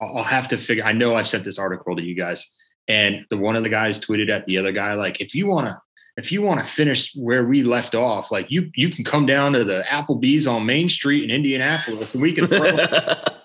I'll 0.00 0.22
have 0.22 0.46
to 0.48 0.56
figure. 0.56 0.84
I 0.84 0.92
know 0.92 1.16
I've 1.16 1.28
sent 1.28 1.44
this 1.44 1.58
article 1.58 1.96
to 1.96 2.02
you 2.02 2.14
guys, 2.14 2.48
and 2.86 3.26
the 3.28 3.36
one 3.36 3.56
of 3.56 3.64
the 3.64 3.68
guys 3.68 4.00
tweeted 4.00 4.30
at 4.30 4.46
the 4.46 4.56
other 4.56 4.72
guy 4.72 4.94
like, 4.94 5.20
if 5.20 5.34
you 5.34 5.48
want 5.48 5.66
to. 5.66 5.80
If 6.16 6.32
you 6.32 6.42
want 6.42 6.62
to 6.62 6.70
finish 6.70 7.14
where 7.14 7.44
we 7.44 7.62
left 7.62 7.94
off, 7.94 8.30
like 8.30 8.50
you, 8.50 8.70
you 8.74 8.90
can 8.90 9.04
come 9.04 9.26
down 9.26 9.52
to 9.52 9.64
the 9.64 9.82
Applebee's 9.88 10.46
on 10.46 10.66
Main 10.66 10.88
Street 10.88 11.24
in 11.24 11.30
Indianapolis, 11.30 12.14
and 12.14 12.22
we 12.22 12.32
can 12.32 12.46
throw 12.46 12.76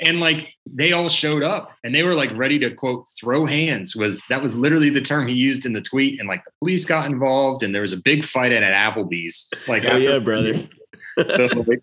and 0.00 0.20
like 0.20 0.54
they 0.66 0.92
all 0.92 1.08
showed 1.08 1.42
up 1.42 1.72
and 1.82 1.94
they 1.94 2.02
were 2.02 2.14
like 2.14 2.34
ready 2.36 2.58
to 2.58 2.70
quote 2.70 3.06
throw 3.18 3.44
hands 3.46 3.94
was 3.96 4.22
that 4.28 4.42
was 4.42 4.54
literally 4.54 4.90
the 4.90 5.00
term 5.00 5.28
he 5.28 5.34
used 5.34 5.66
in 5.66 5.72
the 5.72 5.80
tweet 5.80 6.18
and 6.20 6.28
like 6.28 6.44
the 6.44 6.50
police 6.60 6.84
got 6.84 7.10
involved 7.10 7.62
and 7.62 7.74
there 7.74 7.82
was 7.82 7.92
a 7.92 7.98
big 7.98 8.24
fight 8.24 8.52
at 8.52 8.62
an 8.62 8.72
applebee's 8.72 9.50
like 9.68 9.84
oh 9.84 9.96
yeah, 9.96 10.18
brother. 10.18 10.54
so 11.26 11.46
like, 11.66 11.82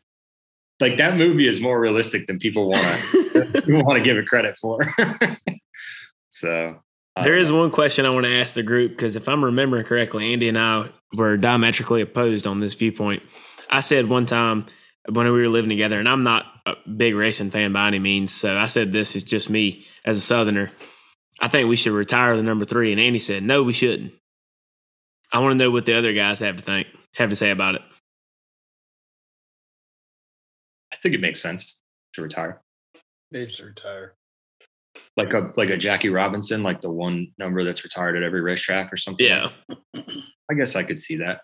like 0.79 0.97
that 0.97 1.17
movie 1.17 1.47
is 1.47 1.61
more 1.61 1.79
realistic 1.79 2.27
than 2.27 2.39
people 2.39 2.69
want 2.69 2.83
to 3.33 3.81
want 3.83 3.97
to 3.97 4.03
give 4.03 4.17
it 4.17 4.27
credit 4.27 4.57
for 4.57 4.79
so 6.29 6.79
There 7.23 7.41
know. 7.41 7.57
one 7.57 7.71
question 7.71 8.05
I 8.05 8.09
want 8.09 8.25
to 8.25 8.39
ask 8.39 8.53
the 8.53 8.63
group 8.63 8.91
because 8.91 9.15
if 9.15 9.27
I'm 9.27 9.43
remembering 9.43 9.85
correctly, 9.85 10.33
Andy 10.33 10.49
and 10.49 10.57
I 10.57 10.89
were 11.13 11.37
diametrically 11.37 12.01
opposed 12.01 12.47
on 12.47 12.59
this 12.59 12.73
viewpoint. 12.73 13.23
I 13.69 13.79
said 13.79 14.09
one 14.09 14.25
time 14.25 14.65
when 15.09 15.25
we 15.25 15.41
were 15.41 15.47
living 15.47 15.69
together, 15.69 15.99
and 15.99 16.07
I'm 16.07 16.23
not 16.23 16.45
a 16.65 16.73
big 16.89 17.15
racing 17.15 17.51
fan 17.51 17.73
by 17.73 17.87
any 17.87 17.99
means, 17.99 18.31
so 18.31 18.57
I 18.57 18.65
said 18.65 18.91
this 18.91 19.15
is 19.15 19.23
just 19.23 19.49
me 19.49 19.85
as 20.05 20.17
a 20.17 20.21
Southerner. 20.21 20.71
I 21.39 21.47
think 21.47 21.69
we 21.69 21.75
should 21.75 21.93
retire 21.93 22.35
the 22.37 22.43
number 22.43 22.65
three, 22.65 22.91
and 22.91 23.01
Andy 23.01 23.19
said 23.19 23.43
no, 23.43 23.63
we 23.63 23.73
shouldn't. 23.73 24.13
I 25.33 25.39
want 25.39 25.53
to 25.53 25.63
know 25.63 25.71
what 25.71 25.85
the 25.85 25.97
other 25.97 26.13
guys 26.13 26.39
have 26.41 26.57
to 26.57 26.63
think, 26.63 26.87
have 27.15 27.29
to 27.29 27.35
say 27.35 27.51
about 27.51 27.75
it. 27.75 27.81
i 30.93 30.97
think 30.97 31.15
it 31.15 31.21
makes 31.21 31.41
sense 31.41 31.79
to 32.13 32.21
retire 32.21 32.61
Needs 33.31 33.55
to 33.57 33.65
retire. 33.65 34.15
Like 35.17 35.33
a 35.33 35.51
like 35.57 35.69
a 35.69 35.77
jackie 35.77 36.09
robinson 36.09 36.63
like 36.63 36.81
the 36.81 36.89
one 36.89 37.27
number 37.37 37.63
that's 37.63 37.83
retired 37.83 38.15
at 38.15 38.23
every 38.23 38.41
racetrack 38.41 38.91
or 38.91 38.97
something 38.97 39.25
Yeah, 39.25 39.49
I 39.95 40.53
guess 40.57 40.75
I 40.75 40.83
could 40.83 40.99
see 40.99 41.17
that. 41.17 41.41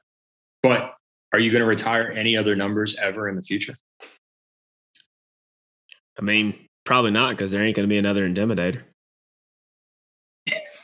But 0.64 0.93
are 1.34 1.39
you 1.39 1.51
going 1.51 1.62
to 1.62 1.68
retire 1.68 2.12
any 2.12 2.38
other 2.38 2.55
numbers 2.55 2.95
ever 2.95 3.28
in 3.30 3.36
the 3.36 3.41
future? 3.41 3.76
I 6.18 6.22
mean 6.22 6.68
probably 6.86 7.12
not 7.12 7.32
because 7.32 7.51
there 7.51 7.64
ain't 7.64 7.76
going 7.76 7.88
to 7.88 7.93
be 7.93 7.97
another 7.97 8.28
Intimidator. 8.28 8.84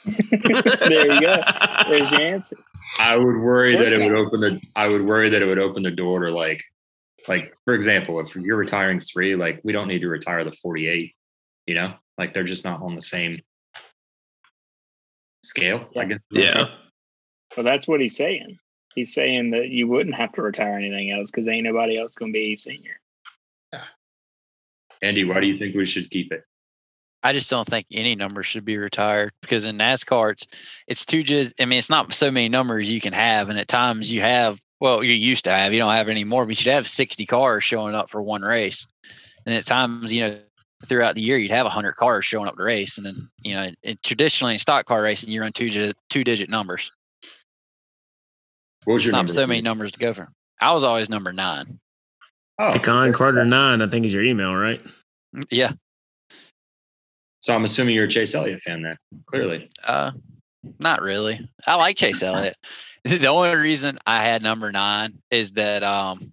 there 0.06 1.14
you 1.14 1.20
go. 1.20 1.36
There's 1.88 2.12
your 2.12 2.22
answer. 2.22 2.58
I 3.00 3.16
would 3.18 3.38
worry 3.38 3.76
that 3.76 3.94
it 3.94 4.00
would 4.00 4.18
open 4.18 4.42
the 4.42 4.62
I 4.76 4.90
would 4.90 5.06
worry 5.06 5.30
that 5.30 5.42
it 5.42 5.48
would 5.48 5.60
open 5.60 5.84
the 5.84 5.92
door 5.92 6.26
to 6.26 6.32
like 6.32 6.62
like 7.28 7.54
for 7.66 7.74
example, 7.74 8.20
if 8.20 8.36
you're 8.36 8.58
retiring 8.58 9.00
3, 9.00 9.36
like 9.36 9.62
we 9.64 9.72
don't 9.72 9.88
need 9.88 10.00
to 10.00 10.10
retire 10.10 10.44
the 10.44 10.52
48, 10.52 11.14
you 11.68 11.76
know? 11.76 11.94
Like 12.18 12.34
they're 12.34 12.44
just 12.44 12.64
not 12.64 12.82
on 12.82 12.96
the 12.96 13.02
same 13.02 13.42
scale, 15.44 15.90
I 15.96 16.02
Yeah. 16.02 16.06
guess. 16.06 16.20
Yeah. 16.32 16.76
Well, 17.58 17.64
that's 17.64 17.88
what 17.88 18.02
he's 18.02 18.16
saying. 18.16 18.58
He's 18.96 19.14
saying 19.14 19.52
that 19.52 19.70
you 19.70 19.88
wouldn't 19.88 20.16
have 20.16 20.32
to 20.34 20.42
retire 20.42 20.76
anything 20.76 21.12
else 21.12 21.32
because 21.32 21.48
ain't 21.48 21.64
nobody 21.64 21.98
else 22.00 22.14
going 22.14 22.32
to 22.32 22.38
be 22.38 22.56
senior. 22.56 23.00
Andy, 25.02 25.26
why 25.26 25.42
do 25.42 25.48
you 25.48 25.58
think 25.58 25.76
we 25.76 25.86
should 25.86 26.10
keep 26.10 26.32
it? 26.32 26.46
I 27.24 27.34
just 27.34 27.50
don't 27.50 27.68
think 27.68 27.86
any 27.92 28.16
number 28.16 28.42
should 28.44 28.64
be 28.64 28.78
retired 28.78 29.34
because 29.42 29.66
in 29.66 29.78
NASCAR, 29.78 30.32
it's 30.32 30.48
it's 30.88 31.06
too 31.06 31.24
just. 31.24 31.54
I 31.60 31.66
mean, 31.66 31.78
it's 31.80 31.90
not 31.90 32.14
so 32.14 32.32
many 32.32 32.48
numbers 32.50 32.92
you 32.92 33.02
can 33.02 33.14
have, 33.14 33.50
and 33.50 33.60
at 33.60 33.68
times 33.68 34.14
you 34.14 34.22
have. 34.22 34.60
Well, 34.80 35.04
you 35.04 35.14
used 35.14 35.46
to 35.46 35.52
have. 35.52 35.74
You 35.74 35.80
don't 35.80 35.94
have 35.94 36.10
any 36.10 36.24
more, 36.24 36.46
but 36.46 36.50
you 36.50 36.56
should 36.56 36.74
have 36.74 36.88
sixty 36.88 37.26
cars 37.26 37.64
showing 37.64 37.94
up 37.96 38.10
for 38.10 38.22
one 38.22 38.42
race, 38.42 38.88
and 39.46 39.56
at 39.56 39.66
times, 39.66 40.14
you 40.14 40.22
know, 40.22 40.40
throughout 40.86 41.16
the 41.16 41.22
year, 41.22 41.38
you'd 41.38 41.52
have 41.52 41.66
hundred 41.68 41.94
cars 41.94 42.26
showing 42.26 42.48
up 42.48 42.58
to 42.58 42.64
race, 42.64 42.98
and 42.98 43.06
then 43.06 43.30
you 43.44 43.54
know, 43.54 43.70
it, 43.84 44.02
traditionally 44.04 44.54
in 44.54 44.60
stock 44.60 44.86
car 44.86 45.02
racing, 45.02 45.30
you 45.30 45.42
run 45.42 45.52
two 45.54 45.66
digit, 45.70 45.96
two 46.10 46.24
digit 46.24 46.50
numbers. 46.50 46.92
What 48.86 48.96
was 48.96 49.02
It's 49.02 49.06
your 49.06 49.12
not 49.14 49.20
number? 49.20 49.34
so 49.34 49.48
many 49.48 49.62
numbers 49.62 49.92
to 49.94 50.00
go 50.00 50.14
for. 50.14 50.28
I 50.62 50.74
was 50.74 50.84
always 50.84 51.10
number 51.10 51.32
nine. 51.34 51.80
Oh, 52.60 52.72
Icon 52.74 53.14
Carter 53.14 53.44
nine, 53.46 53.82
I 53.82 53.88
think 53.88 54.06
is 54.06 54.14
your 54.14 54.24
email, 54.24 54.54
right? 54.54 54.82
Yeah. 55.50 55.72
so 57.40 57.56
I'm 57.56 57.64
assuming 57.64 57.96
you're 57.96 58.06
a 58.06 58.10
Chase 58.10 58.36
Elliott 58.36 58.62
fan 58.62 58.84
then. 58.84 58.98
Clearly. 59.26 59.70
Uh, 59.84 60.12
not 60.80 61.02
really. 61.02 61.50
I 61.66 61.76
like 61.76 61.98
Chase 61.98 62.22
Elliott. 62.22 62.56
the 63.04 63.28
only 63.28 63.56
reason 63.56 63.98
I 64.06 64.24
had 64.24 64.44
number 64.44 64.72
nine 64.72 65.18
is 65.32 65.52
that 65.54 65.84
um, 65.84 66.32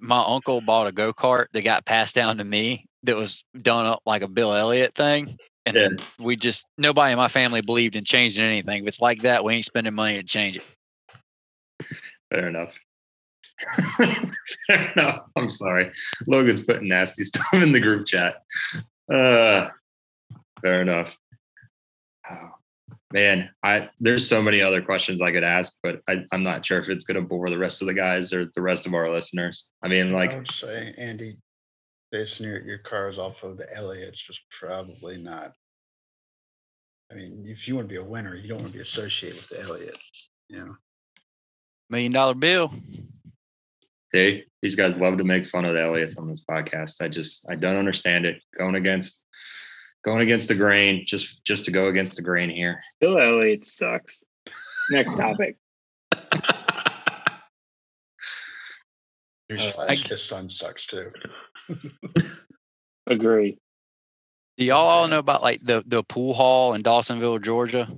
my 0.00 0.24
uncle 0.26 0.60
bought 0.62 0.86
a 0.86 0.92
go 0.92 1.12
kart 1.12 1.46
that 1.52 1.62
got 1.62 1.84
passed 1.84 2.14
down 2.14 2.38
to 2.38 2.44
me 2.44 2.86
that 3.04 3.16
was 3.16 3.44
done 3.60 3.86
up 3.86 4.00
like 4.06 4.22
a 4.22 4.28
Bill 4.28 4.54
Elliott 4.54 4.94
thing, 4.94 5.38
and 5.66 5.76
Yeah. 5.76 5.88
then 5.88 5.98
we 6.18 6.36
just 6.36 6.66
nobody 6.78 7.12
in 7.12 7.18
my 7.18 7.28
family 7.28 7.60
believed 7.60 7.96
in 7.96 8.04
changing 8.04 8.44
anything. 8.44 8.82
If 8.82 8.88
it's 8.88 9.00
like 9.00 9.22
that, 9.22 9.44
we 9.44 9.54
ain't 9.54 9.64
spending 9.64 9.94
money 9.94 10.16
to 10.18 10.22
change 10.22 10.56
it. 10.58 11.86
Fair 12.30 12.48
enough. 12.48 12.78
Fair 14.66 14.92
enough. 14.96 15.20
I'm 15.36 15.50
sorry. 15.50 15.92
Logan's 16.26 16.62
putting 16.64 16.88
nasty 16.88 17.22
stuff 17.24 17.54
in 17.54 17.72
the 17.72 17.80
group 17.80 18.06
chat. 18.06 18.42
Uh, 19.12 19.68
fair 20.62 20.82
enough. 20.82 21.16
Oh, 22.30 22.50
man, 23.12 23.50
I 23.62 23.88
there's 23.98 24.28
so 24.28 24.40
many 24.42 24.60
other 24.60 24.80
questions 24.82 25.20
I 25.20 25.32
could 25.32 25.42
ask, 25.44 25.78
but 25.82 26.00
I, 26.08 26.24
I'm 26.32 26.42
not 26.42 26.64
sure 26.64 26.78
if 26.78 26.88
it's 26.88 27.04
going 27.04 27.16
to 27.20 27.26
bore 27.26 27.50
the 27.50 27.58
rest 27.58 27.82
of 27.82 27.88
the 27.88 27.94
guys 27.94 28.32
or 28.32 28.46
the 28.54 28.62
rest 28.62 28.86
of 28.86 28.94
our 28.94 29.10
listeners. 29.10 29.70
I 29.82 29.88
mean, 29.88 30.08
I 30.08 30.12
like, 30.12 30.36
would 30.36 30.50
say, 30.50 30.94
Andy, 30.96 31.36
basing 32.12 32.46
your, 32.46 32.60
your 32.62 32.78
cars 32.78 33.18
off 33.18 33.42
of 33.42 33.56
the 33.56 33.66
Elliotts 33.76 34.28
was 34.28 34.40
probably 34.58 35.16
not. 35.16 35.52
I 37.10 37.16
mean, 37.16 37.44
if 37.46 37.66
you 37.66 37.74
want 37.74 37.88
to 37.88 37.92
be 37.92 37.98
a 37.98 38.04
winner, 38.04 38.36
you 38.36 38.48
don't 38.48 38.60
want 38.60 38.72
to 38.72 38.78
be 38.78 38.82
associated 38.82 39.40
with 39.40 39.48
the 39.48 39.64
Elliotts. 39.66 39.98
You 40.48 40.58
know, 40.58 40.76
Million 41.88 42.12
dollar 42.12 42.34
bill. 42.34 42.72
see, 44.12 44.44
these 44.62 44.76
guys 44.76 44.98
love 44.98 45.18
to 45.18 45.24
make 45.24 45.46
fun 45.46 45.64
of 45.64 45.74
the 45.74 45.80
Elliotts 45.80 46.18
on 46.18 46.28
this 46.28 46.44
podcast. 46.48 47.02
I 47.02 47.08
just 47.08 47.44
I 47.50 47.56
don't 47.56 47.76
understand 47.76 48.26
it. 48.26 48.40
Going 48.56 48.76
against 48.76 49.24
going 50.04 50.20
against 50.20 50.48
the 50.48 50.54
grain, 50.54 51.04
just 51.06 51.44
just 51.44 51.64
to 51.64 51.72
go 51.72 51.88
against 51.88 52.16
the 52.16 52.22
grain 52.22 52.50
here. 52.50 52.80
Bill 53.00 53.18
Elliott 53.18 53.64
sucks. 53.64 54.22
Next 54.90 55.16
topic. 55.16 55.56
Newsflash, 59.50 60.08
his 60.08 60.22
son 60.22 60.48
sucks 60.48 60.86
too. 60.86 61.10
Agree. 63.06 63.58
Do 64.58 64.64
y'all 64.64 64.86
all 64.86 65.08
know 65.08 65.18
about 65.18 65.42
like 65.42 65.60
the 65.64 65.82
the 65.86 66.02
pool 66.04 66.34
hall 66.34 66.74
in 66.74 66.82
Dawsonville, 66.82 67.42
Georgia? 67.42 67.88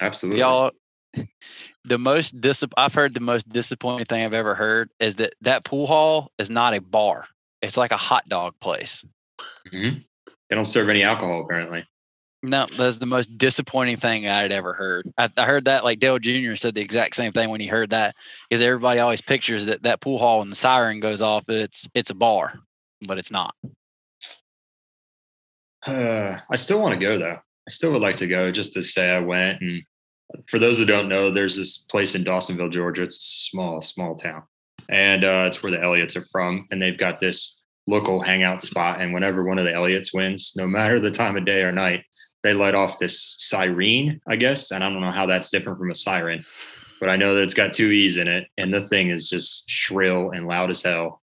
Absolutely. 0.00 0.40
Y'all, 0.40 0.70
the 1.84 1.98
most 1.98 2.40
dis- 2.40 2.64
I've 2.76 2.94
heard 2.94 3.14
the 3.14 3.20
most 3.20 3.48
disappointing 3.48 4.04
thing 4.06 4.24
I've 4.24 4.34
ever 4.34 4.54
heard 4.54 4.90
is 5.00 5.16
that 5.16 5.32
that 5.40 5.64
pool 5.64 5.86
hall 5.86 6.30
is 6.38 6.50
not 6.50 6.74
a 6.74 6.80
bar. 6.80 7.26
It's 7.62 7.76
like 7.76 7.90
a 7.92 7.96
hot 7.96 8.28
dog 8.28 8.54
place. 8.60 9.04
Mhm. 9.72 10.04
They 10.48 10.56
don't 10.56 10.64
serve 10.66 10.88
any 10.88 11.02
alcohol 11.02 11.42
apparently. 11.44 11.84
No, 12.42 12.66
that's 12.76 12.96
the 12.98 13.06
most 13.06 13.36
disappointing 13.36 13.98
thing 13.98 14.26
I'd 14.26 14.52
ever 14.52 14.72
heard. 14.72 15.12
I, 15.18 15.28
I 15.36 15.44
heard 15.44 15.66
that 15.66 15.84
like 15.84 15.98
Dale 15.98 16.18
Jr. 16.18 16.54
said 16.54 16.74
the 16.74 16.80
exact 16.80 17.14
same 17.14 17.32
thing 17.32 17.50
when 17.50 17.60
he 17.60 17.66
heard 17.66 17.90
that 17.90 18.16
because 18.48 18.62
everybody 18.62 18.98
always 18.98 19.20
pictures 19.20 19.66
that 19.66 19.82
that 19.82 20.00
pool 20.00 20.16
hall 20.16 20.38
when 20.38 20.48
the 20.48 20.56
siren 20.56 21.00
goes 21.00 21.20
off, 21.20 21.44
it's 21.48 21.86
it's 21.94 22.10
a 22.10 22.14
bar, 22.14 22.58
but 23.02 23.18
it's 23.18 23.30
not. 23.30 23.54
Uh, 25.86 26.38
I 26.50 26.56
still 26.56 26.80
want 26.80 26.98
to 26.98 27.00
go 27.00 27.18
though. 27.18 27.36
I 27.36 27.70
still 27.70 27.92
would 27.92 28.02
like 28.02 28.16
to 28.16 28.26
go 28.26 28.50
just 28.50 28.72
to 28.72 28.82
say 28.82 29.10
I 29.10 29.20
went. 29.20 29.60
And 29.60 29.82
for 30.46 30.58
those 30.58 30.78
that 30.78 30.86
don't 30.86 31.10
know, 31.10 31.30
there's 31.30 31.56
this 31.56 31.78
place 31.90 32.14
in 32.14 32.24
Dawsonville, 32.24 32.72
Georgia. 32.72 33.02
It's 33.02 33.16
a 33.16 33.50
small, 33.50 33.82
small 33.82 34.14
town, 34.14 34.44
and 34.88 35.24
uh, 35.24 35.44
it's 35.46 35.62
where 35.62 35.72
the 35.72 35.78
Elliotts 35.78 36.16
are 36.16 36.24
from. 36.32 36.66
And 36.70 36.80
they've 36.80 36.96
got 36.96 37.20
this 37.20 37.64
local 37.86 38.20
hangout 38.20 38.62
spot. 38.62 39.00
And 39.00 39.12
whenever 39.12 39.44
one 39.44 39.58
of 39.58 39.64
the 39.64 39.72
Elliotts 39.72 40.14
wins, 40.14 40.52
no 40.56 40.66
matter 40.66 41.00
the 41.00 41.10
time 41.10 41.36
of 41.36 41.44
day 41.44 41.62
or 41.62 41.72
night, 41.72 42.04
they 42.42 42.54
light 42.54 42.74
off 42.74 42.98
this 42.98 43.36
siren, 43.38 44.20
I 44.26 44.36
guess. 44.36 44.70
And 44.70 44.82
I 44.82 44.88
don't 44.88 45.00
know 45.00 45.10
how 45.10 45.26
that's 45.26 45.50
different 45.50 45.78
from 45.78 45.90
a 45.90 45.94
siren, 45.94 46.44
but 47.00 47.08
I 47.08 47.16
know 47.16 47.34
that 47.34 47.42
it's 47.42 47.54
got 47.54 47.72
two 47.72 47.90
E's 47.90 48.16
in 48.16 48.28
it, 48.28 48.48
and 48.56 48.72
the 48.72 48.86
thing 48.86 49.10
is 49.10 49.28
just 49.28 49.68
shrill 49.68 50.30
and 50.30 50.46
loud 50.46 50.70
as 50.70 50.82
hell. 50.82 51.22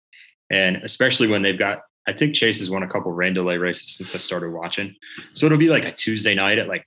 And 0.50 0.76
especially 0.78 1.28
when 1.28 1.42
they've 1.42 1.58
got 1.58 1.80
I 2.06 2.12
think 2.12 2.34
Chase 2.34 2.58
has 2.58 2.70
won 2.70 2.82
a 2.82 2.88
couple 2.88 3.12
rain 3.12 3.32
delay 3.32 3.56
races 3.56 3.96
since 3.96 4.14
I 4.14 4.18
started 4.18 4.52
watching. 4.52 4.94
So 5.32 5.46
it'll 5.46 5.58
be 5.58 5.70
like 5.70 5.86
a 5.86 5.92
Tuesday 5.92 6.34
night 6.34 6.58
at 6.58 6.68
like 6.68 6.86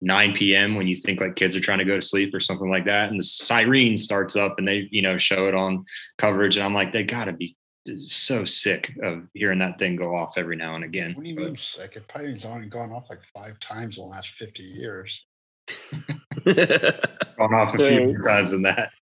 9 0.00 0.32
p.m. 0.34 0.76
when 0.76 0.86
you 0.86 0.96
think 0.96 1.20
like 1.20 1.34
kids 1.34 1.56
are 1.56 1.60
trying 1.60 1.78
to 1.78 1.84
go 1.84 1.96
to 1.96 2.02
sleep 2.02 2.34
or 2.34 2.40
something 2.40 2.70
like 2.70 2.84
that. 2.84 3.08
And 3.08 3.18
the 3.18 3.24
siren 3.24 3.96
starts 3.96 4.36
up 4.36 4.58
and 4.58 4.68
they, 4.68 4.88
you 4.90 5.02
know, 5.02 5.18
show 5.18 5.48
it 5.48 5.54
on 5.54 5.84
coverage. 6.18 6.56
And 6.56 6.64
I'm 6.64 6.74
like, 6.74 6.92
they 6.92 7.02
gotta 7.02 7.32
be 7.32 7.56
so 7.98 8.44
sick 8.44 8.92
of 9.02 9.24
hearing 9.34 9.58
that 9.58 9.78
thing 9.78 9.96
go 9.96 10.14
off 10.16 10.38
every 10.38 10.56
now 10.56 10.74
and 10.74 10.84
again. 10.84 11.14
What 11.14 11.24
do 11.24 11.28
you 11.30 11.36
But- 11.36 11.44
mean 11.44 11.56
sick? 11.56 11.96
It 11.96 12.08
probably 12.08 12.32
has 12.32 12.44
only 12.44 12.68
gone 12.68 12.92
off 12.92 13.06
like 13.10 13.20
five 13.34 13.58
times 13.60 13.98
in 13.98 14.04
the 14.04 14.10
last 14.10 14.30
50 14.38 14.62
years. 14.62 15.22
gone 16.44 17.54
off 17.54 17.74
a 17.74 17.78
So- 17.78 17.88
few 17.88 18.04
more 18.06 18.22
times 18.22 18.50
than 18.50 18.62
that. 18.62 18.90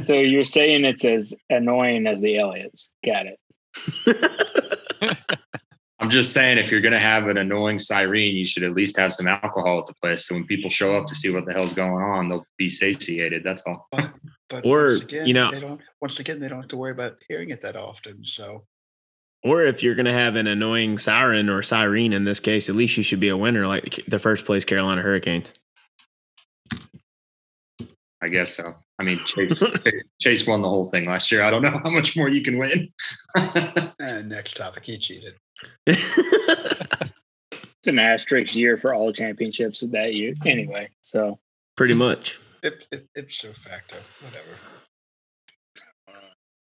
So 0.00 0.14
you're 0.14 0.44
saying 0.44 0.84
it's 0.84 1.04
as 1.04 1.34
annoying 1.50 2.06
as 2.06 2.20
the 2.20 2.34
Elliotts. 2.34 2.90
Got 3.04 3.26
it. 3.26 3.38
I'm 5.98 6.10
just 6.10 6.32
saying, 6.32 6.58
if 6.58 6.70
you're 6.70 6.80
going 6.80 6.92
to 6.92 7.00
have 7.00 7.26
an 7.26 7.38
annoying 7.38 7.78
siren, 7.78 8.36
you 8.36 8.44
should 8.44 8.62
at 8.64 8.72
least 8.74 8.96
have 8.98 9.12
some 9.14 9.26
alcohol 9.28 9.80
at 9.80 9.86
the 9.86 9.94
place. 9.94 10.26
So 10.26 10.34
when 10.34 10.46
people 10.46 10.70
show 10.70 10.94
up 10.96 11.06
to 11.06 11.14
see 11.14 11.30
what 11.30 11.44
the 11.46 11.52
hell's 11.52 11.74
going 11.74 11.90
on, 12.02 12.28
they'll 12.28 12.44
be 12.56 12.68
satiated. 12.68 13.42
That's 13.44 13.62
all. 13.66 13.88
But 14.52 14.66
Or, 14.66 14.88
once 14.88 15.00
again, 15.00 15.26
you 15.26 15.32
know- 15.32 15.50
they 15.50 15.60
don't. 15.60 15.80
Once 16.02 16.20
again, 16.20 16.40
they 16.40 16.48
don't 16.48 16.60
have 16.60 16.68
to 16.68 16.76
worry 16.76 16.92
about 16.92 17.16
hearing 17.26 17.48
it 17.50 17.62
that 17.62 17.74
often. 17.74 18.22
So 18.22 18.66
or 19.42 19.64
if 19.64 19.82
you're 19.82 19.94
going 19.94 20.06
to 20.06 20.12
have 20.12 20.36
an 20.36 20.46
annoying 20.46 20.98
siren 20.98 21.48
or 21.48 21.62
siren 21.62 22.12
in 22.12 22.24
this 22.24 22.38
case, 22.38 22.68
at 22.68 22.76
least 22.76 22.96
you 22.96 23.02
should 23.02 23.18
be 23.18 23.30
a 23.30 23.36
winner 23.36 23.66
like 23.66 24.04
the 24.06 24.18
first 24.18 24.44
place 24.44 24.64
Carolina 24.64 25.02
Hurricanes. 25.02 25.54
I 28.22 28.28
guess 28.28 28.54
so. 28.54 28.74
I 29.00 29.04
mean, 29.04 29.18
Chase, 29.26 29.58
Chase, 29.84 30.04
Chase 30.20 30.46
won 30.46 30.62
the 30.62 30.68
whole 30.68 30.84
thing 30.84 31.06
last 31.06 31.32
year. 31.32 31.42
I 31.42 31.50
don't 31.50 31.62
know 31.62 31.70
how 31.82 31.90
much 31.90 32.16
more 32.16 32.28
you 32.28 32.42
can 32.42 32.58
win. 32.58 32.92
and 33.34 33.92
eh, 34.00 34.22
next 34.22 34.56
topic, 34.56 34.84
he 34.84 34.98
cheated. 34.98 35.34
It's 35.86 36.98
an 37.86 37.98
asterisk 37.98 38.54
year 38.54 38.76
for 38.76 38.94
all 38.94 39.12
championships 39.12 39.82
of 39.82 39.90
that 39.92 40.14
year. 40.14 40.34
Anyway, 40.44 40.90
so 41.00 41.38
Pretty 41.76 41.94
much. 41.94 42.38
If, 42.62 42.74
if, 42.92 43.02
ipso 43.16 43.52
facto, 43.52 43.96
whatever. 44.22 44.56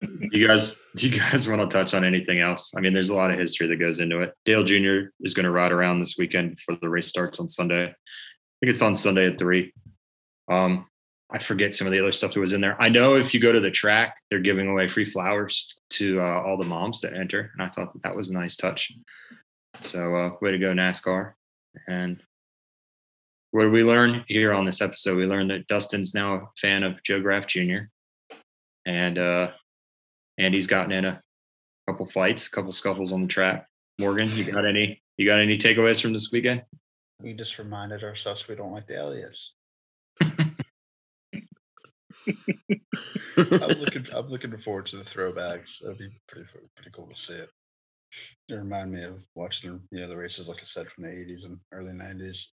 Do 0.01 0.39
you 0.39 0.47
guys, 0.47 0.81
do 0.97 1.09
you 1.09 1.19
guys 1.19 1.49
want 1.51 1.61
to 1.61 1.69
touch 1.69 1.93
on 1.93 2.05
anything 2.05 2.41
else? 2.41 2.73
I 2.77 2.81
mean, 2.81 2.95
there's 2.95 3.11
a 3.11 3.15
lot 3.15 3.31
of 3.31 3.39
history 3.39 3.67
that 3.67 3.77
goes 3.77 4.01
into 4.01 4.21
it. 4.21 4.33
Dale 4.45 4.65
Jr. 4.65 5.11
is 5.21 5.35
going 5.35 5.45
to 5.45 5.51
ride 5.51 5.73
around 5.73 6.01
this 6.01 6.17
weekend 6.17 6.57
before 6.57 6.77
the 6.81 6.89
race 6.89 7.07
starts 7.07 7.39
on 7.39 7.49
Sunday. 7.49 7.85
I 7.85 8.57
think 8.61 8.73
it's 8.73 8.83
on 8.83 8.97
Sunday 8.97 9.27
at 9.27 9.39
three. 9.39 9.73
Um, 10.51 10.87
I 11.33 11.39
forget 11.39 11.75
some 11.75 11.87
of 11.87 11.93
the 11.93 12.01
other 12.01 12.13
stuff 12.13 12.33
that 12.33 12.41
was 12.41 12.53
in 12.53 12.61
there. 12.61 12.81
I 12.81 12.89
know 12.89 13.15
if 13.15 13.33
you 13.33 13.41
go 13.41 13.53
to 13.53 13.61
the 13.61 13.71
track, 13.71 14.17
they're 14.31 14.41
giving 14.41 14.69
away 14.69 14.89
free 14.89 15.05
flowers 15.05 15.77
to 15.91 16.21
uh, 16.21 16.43
all 16.43 16.57
the 16.57 16.65
moms 16.65 17.01
that 17.03 17.15
enter, 17.15 17.53
and 17.53 17.63
I 17.63 17.71
thought 17.71 17.93
that 17.93 18.03
that 18.03 18.17
was 18.17 18.31
a 18.31 18.35
nice 18.35 18.57
touch. 18.57 18.93
So, 19.79 20.15
uh, 20.15 20.31
way 20.43 20.51
to 20.51 20.59
go, 20.59 20.73
NASCAR! 20.73 21.35
And 21.87 22.21
what 23.53 23.65
did 23.65 23.73
we 23.73 23.85
learn 23.85 24.25
here 24.29 24.53
on 24.53 24.65
this 24.65 24.81
episode? 24.81 25.17
We 25.17 25.27
learned 25.27 25.51
that 25.51 25.67
Dustin's 25.67 26.15
now 26.15 26.35
a 26.35 26.41
fan 26.59 26.83
of 26.83 27.03
Joe 27.03 27.21
Graf 27.21 27.47
Jr. 27.47 27.89
and 28.87 29.19
uh, 29.19 29.51
Andy's 30.39 30.67
gotten 30.67 30.93
in 30.93 31.05
a 31.05 31.21
couple 31.89 32.07
fights, 32.07 32.47
a 32.47 32.51
couple 32.51 32.73
scuffles 32.73 33.13
on 33.13 33.23
the 33.23 33.29
track. 33.29 33.67
Morgan, 33.99 34.29
you 34.35 34.51
got 34.51 34.67
any? 34.67 35.03
You 35.19 35.27
got 35.27 35.41
any 35.41 35.59
takeaways 35.59 36.01
from 36.01 36.13
this 36.13 36.31
weekend? 36.33 36.63
We 37.21 37.35
just 37.35 37.59
reminded 37.59 38.03
ourselves 38.03 38.49
we 38.49 38.55
don't 38.55 38.73
like 38.73 38.87
the 38.87 38.95
Elliotts. 38.95 39.49
I'm 43.37 43.79
looking. 43.81 44.07
I'm 44.15 44.29
looking 44.29 44.57
forward 44.59 44.87
to 44.87 44.97
the 44.97 45.05
throwbacks. 45.05 45.81
That'd 45.81 45.99
be 45.99 46.09
pretty 46.29 46.49
pretty 46.75 46.91
cool 46.93 47.09
to 47.09 47.21
see 47.21 47.35
it. 47.35 47.51
It 48.49 48.55
remind 48.55 48.93
me 48.93 49.03
of 49.03 49.23
watching 49.35 49.81
you 49.91 50.01
know 50.01 50.09
the 50.09 50.17
races, 50.17 50.49
like 50.49 50.59
I 50.61 50.65
said, 50.65 50.87
from 50.89 51.05
the 51.05 51.11
'80s 51.11 51.45
and 51.45 51.59
early 51.73 51.93
'90s. 51.93 52.47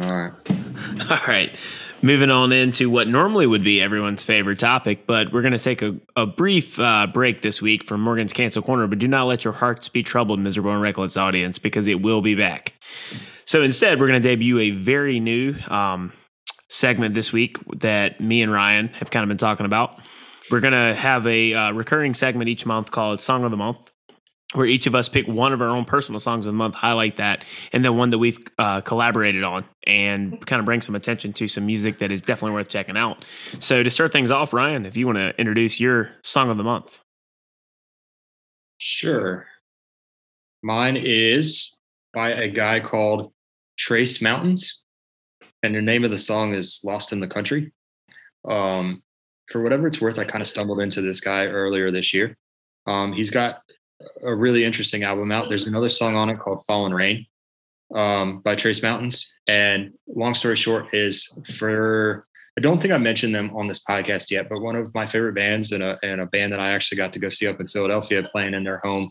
All 0.00 0.12
right. 0.12 0.32
All 1.10 1.26
right. 1.26 1.56
Moving 2.02 2.30
on 2.30 2.52
into 2.52 2.88
what 2.88 3.08
normally 3.08 3.46
would 3.46 3.62
be 3.62 3.82
everyone's 3.82 4.22
favorite 4.22 4.58
topic, 4.58 5.06
but 5.06 5.30
we're 5.30 5.42
going 5.42 5.52
to 5.52 5.58
take 5.58 5.82
a, 5.82 5.96
a 6.16 6.24
brief 6.24 6.80
uh, 6.80 7.06
break 7.06 7.42
this 7.42 7.60
week 7.60 7.84
from 7.84 8.00
Morgan's 8.00 8.32
Cancel 8.32 8.62
Corner. 8.62 8.86
But 8.86 8.98
do 8.98 9.06
not 9.06 9.24
let 9.24 9.44
your 9.44 9.52
hearts 9.52 9.90
be 9.90 10.02
troubled, 10.02 10.40
miserable 10.40 10.72
and 10.72 10.80
reckless 10.80 11.18
audience, 11.18 11.58
because 11.58 11.86
it 11.88 12.00
will 12.00 12.22
be 12.22 12.34
back. 12.34 12.72
So 13.44 13.62
instead, 13.62 14.00
we're 14.00 14.06
going 14.06 14.22
to 14.22 14.28
debut 14.28 14.58
a 14.58 14.70
very 14.70 15.20
new 15.20 15.56
um, 15.68 16.14
segment 16.68 17.14
this 17.14 17.32
week 17.32 17.58
that 17.80 18.20
me 18.20 18.40
and 18.40 18.50
Ryan 18.50 18.88
have 18.88 19.10
kind 19.10 19.22
of 19.22 19.28
been 19.28 19.36
talking 19.36 19.66
about. 19.66 20.02
We're 20.50 20.60
going 20.60 20.72
to 20.72 20.94
have 20.94 21.26
a 21.26 21.52
uh, 21.52 21.72
recurring 21.72 22.14
segment 22.14 22.48
each 22.48 22.64
month 22.64 22.90
called 22.90 23.20
Song 23.20 23.44
of 23.44 23.50
the 23.50 23.58
Month 23.58 23.90
where 24.52 24.66
each 24.66 24.86
of 24.86 24.94
us 24.94 25.08
pick 25.08 25.28
one 25.28 25.52
of 25.52 25.62
our 25.62 25.68
own 25.68 25.84
personal 25.84 26.18
songs 26.18 26.44
of 26.46 26.52
the 26.52 26.56
month, 26.56 26.74
highlight 26.74 27.16
that, 27.18 27.44
and 27.72 27.84
then 27.84 27.96
one 27.96 28.10
that 28.10 28.18
we've 28.18 28.38
uh, 28.58 28.80
collaborated 28.80 29.44
on, 29.44 29.64
and 29.86 30.44
kind 30.46 30.58
of 30.58 30.66
bring 30.66 30.80
some 30.80 30.94
attention 30.94 31.32
to 31.34 31.46
some 31.46 31.66
music 31.66 31.98
that 31.98 32.10
is 32.10 32.20
definitely 32.20 32.56
worth 32.56 32.68
checking 32.68 32.96
out. 32.96 33.24
So 33.60 33.82
to 33.82 33.90
start 33.90 34.12
things 34.12 34.30
off, 34.30 34.52
Ryan, 34.52 34.86
if 34.86 34.96
you 34.96 35.06
want 35.06 35.18
to 35.18 35.38
introduce 35.38 35.78
your 35.78 36.10
song 36.24 36.50
of 36.50 36.56
the 36.56 36.64
month. 36.64 37.00
Sure. 38.78 39.46
Mine 40.62 40.96
is 40.96 41.78
by 42.12 42.30
a 42.30 42.48
guy 42.48 42.80
called 42.80 43.32
Trace 43.78 44.20
Mountains, 44.20 44.82
and 45.62 45.74
the 45.74 45.82
name 45.82 46.02
of 46.04 46.10
the 46.10 46.18
song 46.18 46.54
is 46.54 46.80
Lost 46.82 47.12
in 47.12 47.20
the 47.20 47.28
Country. 47.28 47.72
Um, 48.44 49.02
for 49.48 49.62
whatever 49.62 49.86
it's 49.86 50.00
worth, 50.00 50.18
I 50.18 50.24
kind 50.24 50.42
of 50.42 50.48
stumbled 50.48 50.80
into 50.80 51.02
this 51.02 51.20
guy 51.20 51.46
earlier 51.46 51.90
this 51.90 52.12
year. 52.12 52.36
Um, 52.86 53.12
he's 53.12 53.30
got 53.30 53.62
a 54.22 54.34
really 54.34 54.64
interesting 54.64 55.02
album 55.02 55.32
out. 55.32 55.48
There's 55.48 55.66
another 55.66 55.88
song 55.88 56.16
on 56.16 56.30
it 56.30 56.38
called 56.38 56.64
Fallen 56.66 56.94
Rain 56.94 57.26
um, 57.94 58.40
by 58.40 58.54
Trace 58.54 58.82
Mountains. 58.82 59.32
And 59.46 59.92
long 60.06 60.34
story 60.34 60.56
short 60.56 60.92
is 60.94 61.28
for 61.56 62.24
I 62.58 62.60
don't 62.60 62.82
think 62.82 62.92
I 62.92 62.98
mentioned 62.98 63.34
them 63.34 63.56
on 63.56 63.68
this 63.68 63.82
podcast 63.82 64.30
yet, 64.30 64.48
but 64.48 64.60
one 64.60 64.76
of 64.76 64.92
my 64.94 65.06
favorite 65.06 65.34
bands 65.34 65.72
and 65.72 65.82
a, 65.82 65.98
and 66.02 66.20
a 66.20 66.26
band 66.26 66.52
that 66.52 66.60
I 66.60 66.72
actually 66.72 66.98
got 66.98 67.12
to 67.12 67.18
go 67.18 67.28
see 67.28 67.46
up 67.46 67.60
in 67.60 67.66
Philadelphia 67.66 68.28
playing 68.32 68.54
in 68.54 68.64
their 68.64 68.78
home. 68.78 69.10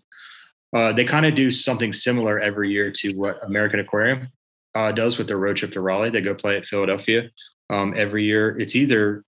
Uh, 0.75 0.91
they 0.91 1.05
kind 1.05 1.25
of 1.25 1.35
do 1.35 1.49
something 1.49 1.91
similar 1.91 2.39
every 2.39 2.69
year 2.69 2.91
to 2.97 3.13
what 3.13 3.37
American 3.43 3.79
Aquarium 3.79 4.27
uh, 4.75 4.91
does 4.91 5.17
with 5.17 5.27
their 5.27 5.37
road 5.37 5.55
trip 5.55 5.71
to 5.71 5.81
Raleigh. 5.81 6.11
They 6.11 6.21
go 6.21 6.35
play 6.35 6.57
at 6.57 6.65
Philadelphia 6.65 7.29
um, 7.69 7.93
every 7.97 8.23
year. 8.25 8.57
It's 8.59 8.75
either 8.75 9.23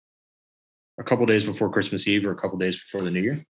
a 1.00 1.04
couple 1.04 1.26
days 1.26 1.44
before 1.44 1.72
Christmas 1.72 2.08
Eve 2.08 2.26
or 2.26 2.32
a 2.32 2.36
couple 2.36 2.58
days 2.58 2.78
before 2.78 3.02
the 3.02 3.12
New 3.12 3.22
Year. 3.22 3.46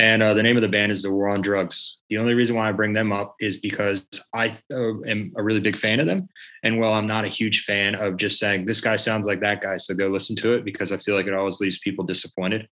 And 0.00 0.22
uh, 0.22 0.32
the 0.32 0.42
name 0.42 0.56
of 0.56 0.62
the 0.62 0.68
band 0.68 0.90
is 0.90 1.02
The 1.02 1.12
War 1.12 1.28
on 1.28 1.42
Drugs. 1.42 1.98
The 2.08 2.16
only 2.16 2.32
reason 2.32 2.56
why 2.56 2.66
I 2.66 2.72
bring 2.72 2.94
them 2.94 3.12
up 3.12 3.34
is 3.38 3.58
because 3.58 4.06
I 4.32 4.48
uh, 4.72 4.98
am 5.02 5.30
a 5.36 5.42
really 5.42 5.60
big 5.60 5.76
fan 5.76 6.00
of 6.00 6.06
them. 6.06 6.26
And 6.62 6.80
while 6.80 6.94
I'm 6.94 7.06
not 7.06 7.26
a 7.26 7.28
huge 7.28 7.64
fan 7.64 7.94
of 7.94 8.16
just 8.16 8.38
saying 8.38 8.64
this 8.64 8.80
guy 8.80 8.96
sounds 8.96 9.26
like 9.26 9.40
that 9.40 9.60
guy, 9.60 9.76
so 9.76 9.92
go 9.92 10.08
listen 10.08 10.34
to 10.36 10.52
it 10.52 10.64
because 10.64 10.90
I 10.90 10.96
feel 10.96 11.14
like 11.16 11.26
it 11.26 11.34
always 11.34 11.60
leaves 11.60 11.78
people 11.80 12.06
disappointed. 12.06 12.66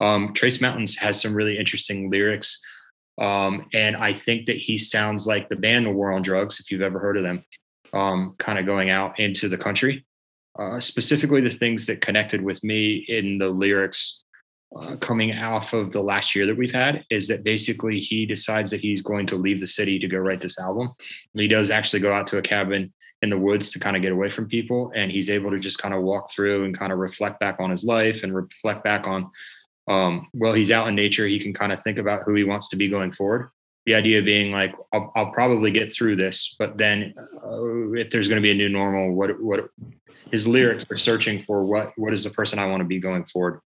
Um, 0.00 0.32
Trace 0.32 0.62
Mountains 0.62 0.96
has 0.96 1.20
some 1.20 1.34
really 1.34 1.58
interesting 1.58 2.10
lyrics. 2.10 2.58
Um, 3.20 3.66
and 3.74 3.94
I 3.94 4.14
think 4.14 4.46
that 4.46 4.56
he 4.56 4.78
sounds 4.78 5.26
like 5.26 5.50
the 5.50 5.56
band 5.56 5.84
The 5.84 5.90
War 5.90 6.14
on 6.14 6.22
Drugs, 6.22 6.60
if 6.60 6.70
you've 6.70 6.80
ever 6.80 6.98
heard 6.98 7.18
of 7.18 7.22
them, 7.24 7.44
um, 7.92 8.36
kind 8.38 8.58
of 8.58 8.64
going 8.64 8.88
out 8.88 9.20
into 9.20 9.50
the 9.50 9.58
country. 9.58 10.06
Uh, 10.58 10.80
specifically, 10.80 11.42
the 11.42 11.50
things 11.50 11.84
that 11.86 12.00
connected 12.00 12.40
with 12.40 12.64
me 12.64 13.04
in 13.06 13.36
the 13.36 13.50
lyrics 13.50 14.22
uh, 14.76 14.96
coming 14.96 15.36
off 15.36 15.72
of 15.72 15.90
the 15.90 16.00
last 16.00 16.36
year 16.36 16.46
that 16.46 16.56
we've 16.56 16.72
had 16.72 17.04
is 17.10 17.26
that 17.26 17.42
basically 17.42 17.98
he 17.98 18.24
decides 18.24 18.70
that 18.70 18.80
he's 18.80 19.02
going 19.02 19.26
to 19.26 19.36
leave 19.36 19.58
the 19.58 19.66
city 19.66 19.98
to 19.98 20.06
go 20.06 20.18
write 20.18 20.40
this 20.40 20.60
album. 20.60 20.92
And 21.34 21.42
he 21.42 21.48
does 21.48 21.70
actually 21.70 22.00
go 22.00 22.12
out 22.12 22.26
to 22.28 22.38
a 22.38 22.42
cabin 22.42 22.92
in 23.22 23.30
the 23.30 23.38
woods 23.38 23.68
to 23.70 23.80
kind 23.80 23.96
of 23.96 24.02
get 24.02 24.12
away 24.12 24.30
from 24.30 24.48
people. 24.48 24.92
And 24.94 25.10
he's 25.10 25.28
able 25.28 25.50
to 25.50 25.58
just 25.58 25.82
kind 25.82 25.92
of 25.92 26.02
walk 26.02 26.30
through 26.30 26.64
and 26.64 26.76
kind 26.76 26.92
of 26.92 26.98
reflect 26.98 27.40
back 27.40 27.56
on 27.58 27.70
his 27.70 27.84
life 27.84 28.22
and 28.22 28.34
reflect 28.34 28.84
back 28.84 29.06
on, 29.06 29.30
um, 29.88 30.28
well, 30.34 30.54
he's 30.54 30.70
out 30.70 30.86
in 30.86 30.94
nature. 30.94 31.26
He 31.26 31.40
can 31.40 31.52
kind 31.52 31.72
of 31.72 31.82
think 31.82 31.98
about 31.98 32.22
who 32.24 32.34
he 32.34 32.44
wants 32.44 32.68
to 32.68 32.76
be 32.76 32.88
going 32.88 33.10
forward. 33.10 33.50
The 33.86 33.94
idea 33.94 34.22
being 34.22 34.52
like, 34.52 34.74
I'll, 34.92 35.10
I'll 35.16 35.32
probably 35.32 35.72
get 35.72 35.92
through 35.92 36.14
this, 36.16 36.54
but 36.58 36.76
then 36.76 37.14
uh, 37.42 37.92
if 37.94 38.10
there's 38.10 38.28
going 38.28 38.36
to 38.36 38.42
be 38.42 38.52
a 38.52 38.54
new 38.54 38.68
normal, 38.68 39.14
what, 39.14 39.42
what 39.42 39.70
his 40.30 40.46
lyrics 40.46 40.86
are 40.90 40.96
searching 40.96 41.40
for, 41.40 41.64
what, 41.64 41.92
what 41.96 42.12
is 42.12 42.22
the 42.22 42.30
person 42.30 42.58
I 42.58 42.66
want 42.66 42.82
to 42.82 42.86
be 42.86 43.00
going 43.00 43.24
forward? 43.24 43.60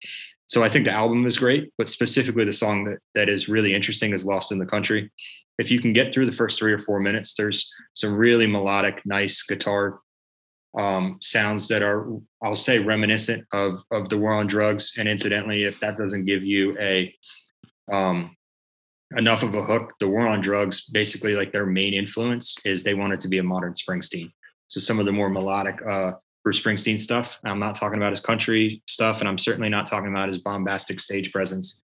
So 0.51 0.65
I 0.65 0.69
think 0.69 0.85
the 0.85 0.91
album 0.91 1.27
is 1.27 1.39
great, 1.39 1.71
but 1.79 1.89
specifically 1.89 2.45
the 2.45 2.53
song 2.53 2.83
that, 2.87 2.99
that 3.15 3.29
is 3.29 3.49
really 3.49 3.73
interesting 3.73 4.13
is 4.13 4.27
Lost 4.27 4.51
in 4.51 4.59
the 4.59 4.67
Country. 4.67 5.09
If 5.61 5.71
you 5.71 5.81
can 5.81 5.93
get 5.93 6.13
through 6.13 6.27
the 6.27 6.33
first 6.33 6.59
three 6.59 6.73
or 6.73 6.79
four 6.81 6.99
minutes, 6.99 7.35
there's 7.35 7.71
some 7.95 8.17
really 8.17 8.49
melodic, 8.49 9.01
nice 9.07 9.45
guitar 9.45 10.01
um, 10.77 11.19
sounds 11.21 11.69
that 11.69 11.83
are, 11.83 12.09
I'll 12.43 12.57
say, 12.57 12.81
reminiscent 12.81 13.47
of 13.53 13.79
of 13.93 14.09
the 14.09 14.19
War 14.19 14.35
on 14.35 14.49
Drugs. 14.49 14.95
And 14.99 15.09
incidentally, 15.09 15.63
if 15.63 15.79
that 15.81 15.97
doesn't 15.97 16.25
give 16.25 16.43
you 16.43 16.77
a 16.81 17.15
um, 17.93 18.37
enough 19.17 19.45
of 19.45 19.55
a 19.55 19.63
hook, 19.63 19.95
the 20.01 20.09
War 20.09 20.27
on 20.27 20.41
Drugs, 20.41 20.85
basically 20.91 21.37
like 21.37 21.53
their 21.53 21.67
main 21.67 21.95
influence 21.95 22.57
is 22.65 22.83
they 22.83 22.95
wanted 22.95 23.21
to 23.21 23.29
be 23.29 23.39
a 23.39 23.45
modern 23.45 23.75
Springsteen. 23.75 24.33
So 24.67 24.81
some 24.81 24.99
of 24.99 25.07
the 25.07 25.13
more 25.13 25.31
melodic 25.31 25.79
uh, 25.89 26.13
Bruce 26.45 26.63
Springsteen 26.63 26.99
stuff. 26.99 27.39
I'm 27.45 27.61
not 27.61 27.75
talking 27.75 27.99
about 27.99 28.13
his 28.13 28.21
country 28.21 28.83
stuff, 28.87 29.21
and 29.21 29.29
I'm 29.29 29.39
certainly 29.39 29.69
not 29.69 29.87
talking 29.87 30.09
about 30.09 30.29
his 30.29 30.39
bombastic 30.39 31.01
stage 31.01 31.33
presence 31.33 31.81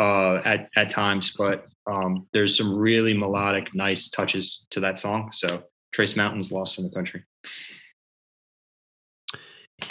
uh, 0.00 0.36
at 0.44 0.68
at 0.76 0.88
times. 0.88 1.34
But 1.36 1.66
Um, 1.86 2.26
there's 2.32 2.56
some 2.56 2.74
really 2.74 3.12
melodic, 3.12 3.74
nice 3.74 4.08
touches 4.08 4.64
to 4.70 4.80
that 4.80 4.96
song. 4.96 5.28
So 5.32 5.64
Trace 5.92 6.16
Mountains, 6.16 6.50
Lost 6.50 6.78
in 6.78 6.84
the 6.84 6.90
Country. 6.90 7.24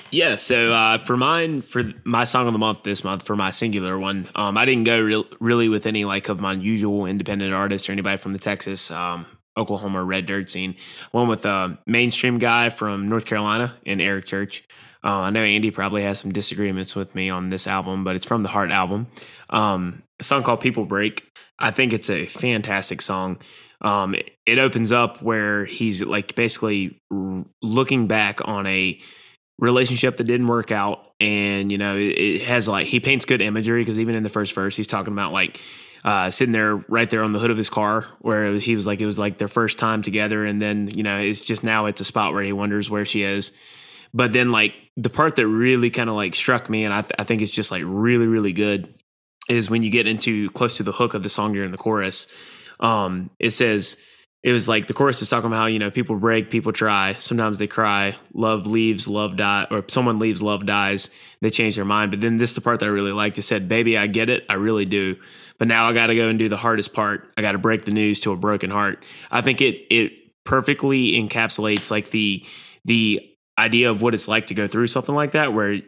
Yeah, 0.10 0.38
so 0.38 0.74
uh, 0.74 0.98
for 0.98 1.16
mine, 1.18 1.62
for 1.62 1.94
my 2.04 2.24
song 2.24 2.48
of 2.48 2.54
the 2.54 2.60
month 2.60 2.82
this 2.82 3.04
month, 3.04 3.28
for 3.28 3.36
my 3.36 3.52
singular 3.52 4.00
one, 4.00 4.28
um, 4.34 4.58
I 4.58 4.66
didn't 4.66 4.86
go 4.86 5.00
real, 5.00 5.26
really 5.40 5.70
with 5.70 5.86
any 5.86 6.04
like 6.04 6.30
of 6.30 6.40
my 6.40 6.54
usual 6.54 7.06
independent 7.06 7.54
artists 7.54 7.88
or 7.88 7.92
anybody 7.92 8.18
from 8.18 8.32
the 8.32 8.40
Texas, 8.40 8.90
um, 8.90 9.28
Oklahoma 9.58 10.04
red 10.04 10.26
dirt 10.26 10.50
scene. 10.50 10.76
One 11.12 11.28
with 11.28 11.46
a 11.46 11.78
mainstream 11.86 12.38
guy 12.38 12.70
from 12.70 13.10
North 13.10 13.26
Carolina 13.26 13.76
and 13.86 14.02
Eric 14.02 14.26
Church. 14.26 14.68
Uh, 15.04 15.22
I 15.22 15.30
know 15.32 15.44
Andy 15.44 15.70
probably 15.70 16.04
has 16.04 16.20
some 16.20 16.32
disagreements 16.32 16.96
with 16.96 17.14
me 17.14 17.30
on 17.30 17.50
this 17.50 17.68
album, 17.68 18.04
but 18.04 18.16
it's 18.16 18.26
from 18.26 18.42
the 18.42 18.50
Heart 18.50 18.72
album. 18.72 19.08
Um, 19.50 20.04
a 20.20 20.24
song 20.24 20.44
called 20.44 20.62
People 20.62 20.86
Break. 20.86 21.30
I 21.60 21.72
think 21.72 21.92
it's 21.94 22.10
a 22.10 22.26
fantastic 22.28 23.02
song. 23.02 23.40
Um, 23.82 24.16
it, 24.16 24.32
it 24.46 24.60
opens 24.60 24.92
up 24.92 25.22
where 25.22 25.66
he's 25.66 26.02
like 26.04 26.36
basically 26.36 27.02
r- 27.12 27.44
looking 27.62 28.08
back 28.08 28.40
on 28.46 28.66
a 28.66 29.00
relationship 29.60 30.18
that 30.18 30.24
didn't 30.24 30.48
work 30.48 30.72
out 30.72 31.12
and 31.20 31.72
you 31.72 31.78
know 31.78 31.96
it, 31.96 32.18
it 32.18 32.42
has 32.42 32.68
like 32.68 32.88
he 32.88 33.00
paints 33.00 33.24
good 33.24 33.40
imagery 33.40 33.82
because 33.82 34.00
even 34.00 34.16
in 34.16 34.24
the 34.24 34.30
first 34.30 34.54
verse 34.54 34.76
he's 34.76 34.88
talking 34.88 35.14
about 35.14 35.32
like 35.32 35.60
uh, 36.04 36.30
sitting 36.30 36.52
there 36.52 36.76
right 36.76 37.10
there 37.10 37.24
on 37.24 37.32
the 37.32 37.40
hood 37.40 37.52
of 37.52 37.58
his 37.58 37.70
car 37.70 38.06
where 38.20 38.56
he 38.56 38.76
was 38.76 38.86
like 38.86 39.00
it 39.00 39.06
was 39.06 39.18
like 39.18 39.38
their 39.38 39.48
first 39.48 39.80
time 39.80 40.02
together. 40.02 40.46
And 40.46 40.62
then 40.62 40.88
you 40.88 41.04
know 41.04 41.20
it's 41.20 41.42
just 41.42 41.64
now 41.64 41.86
it's 41.86 42.02
a 42.02 42.06
spot 42.06 42.34
where 42.34 42.44
he 42.44 42.52
wonders 42.52 42.90
where 42.90 43.06
she 43.06 43.24
is. 43.24 43.54
But 44.14 44.34
then 44.34 44.52
like 44.52 44.74
the 44.98 45.10
part 45.10 45.36
that 45.38 45.48
really 45.48 45.90
kind 45.90 46.10
of 46.10 46.16
like 46.16 46.36
struck 46.36 46.70
me 46.70 46.84
and 46.84 46.94
I, 46.94 47.02
th- 47.02 47.14
I 47.18 47.24
think 47.24 47.42
it's 47.42 47.52
just 47.52 47.72
like 47.72 47.84
really 47.86 48.28
really 48.28 48.54
good 48.54 48.94
is 49.50 49.70
when 49.70 49.84
you 49.84 49.90
get 49.90 50.08
into 50.08 50.50
close 50.52 50.78
to 50.78 50.84
the 50.84 50.92
hook 50.92 51.14
of 51.14 51.24
the 51.24 51.30
song 51.30 51.54
during 51.54 51.72
the 51.72 51.78
chorus. 51.78 52.28
Um 52.80 53.30
it 53.40 53.52
says 53.52 53.98
it 54.44 54.52
was 54.52 54.68
like 54.68 54.88
the 54.88 54.94
chorus 54.94 55.22
is 55.22 55.30
talking 55.30 55.48
about 55.48 55.56
how 55.56 55.66
you 55.68 55.80
know 55.80 55.90
people 55.90 56.18
break 56.18 56.52
people 56.52 56.74
try 56.74 57.14
sometimes 57.14 57.60
they 57.60 57.68
cry 57.68 58.18
love 58.34 58.68
leaves 58.68 59.08
love 59.08 59.38
die 59.38 59.66
or 59.72 59.86
someone 59.88 60.20
leaves 60.20 60.44
love 60.44 60.66
dies 60.66 61.10
they 61.40 61.50
change 61.50 61.78
their 61.78 61.86
mind. 61.86 62.12
But 62.12 62.20
then 62.20 62.40
this 62.40 62.50
is 62.50 62.56
the 62.56 62.62
part 62.62 62.82
that 62.82 62.88
i 62.88 62.90
really 62.90 63.14
liked. 63.14 63.38
It 63.38 63.44
said 63.44 63.70
baby 63.70 63.98
i 63.98 64.06
get 64.06 64.28
it 64.28 64.44
i 64.50 64.56
really 64.56 64.84
do 64.84 65.16
but 65.58 65.68
now 65.68 65.90
i 65.90 65.94
gotta 65.94 66.16
go 66.16 66.28
and 66.28 66.40
do 66.40 66.50
the 66.50 66.58
hardest 66.58 66.94
part. 66.94 67.32
I 67.38 67.42
gotta 67.42 67.58
break 67.58 67.86
the 67.86 67.92
news 67.92 68.20
to 68.22 68.32
a 68.32 68.36
broken 68.36 68.70
heart. 68.70 69.04
I 69.32 69.42
think 69.42 69.62
it 69.62 69.86
it 69.90 70.14
perfectly 70.44 71.14
encapsulates 71.14 71.90
like 71.90 72.10
the 72.10 72.46
the 72.86 73.30
idea 73.58 73.90
of 73.90 74.02
what 74.02 74.14
it's 74.14 74.28
like 74.28 74.48
to 74.48 74.54
go 74.54 74.68
through 74.68 74.88
something 74.88 75.16
like 75.16 75.32
that 75.32 75.54
where 75.54 75.80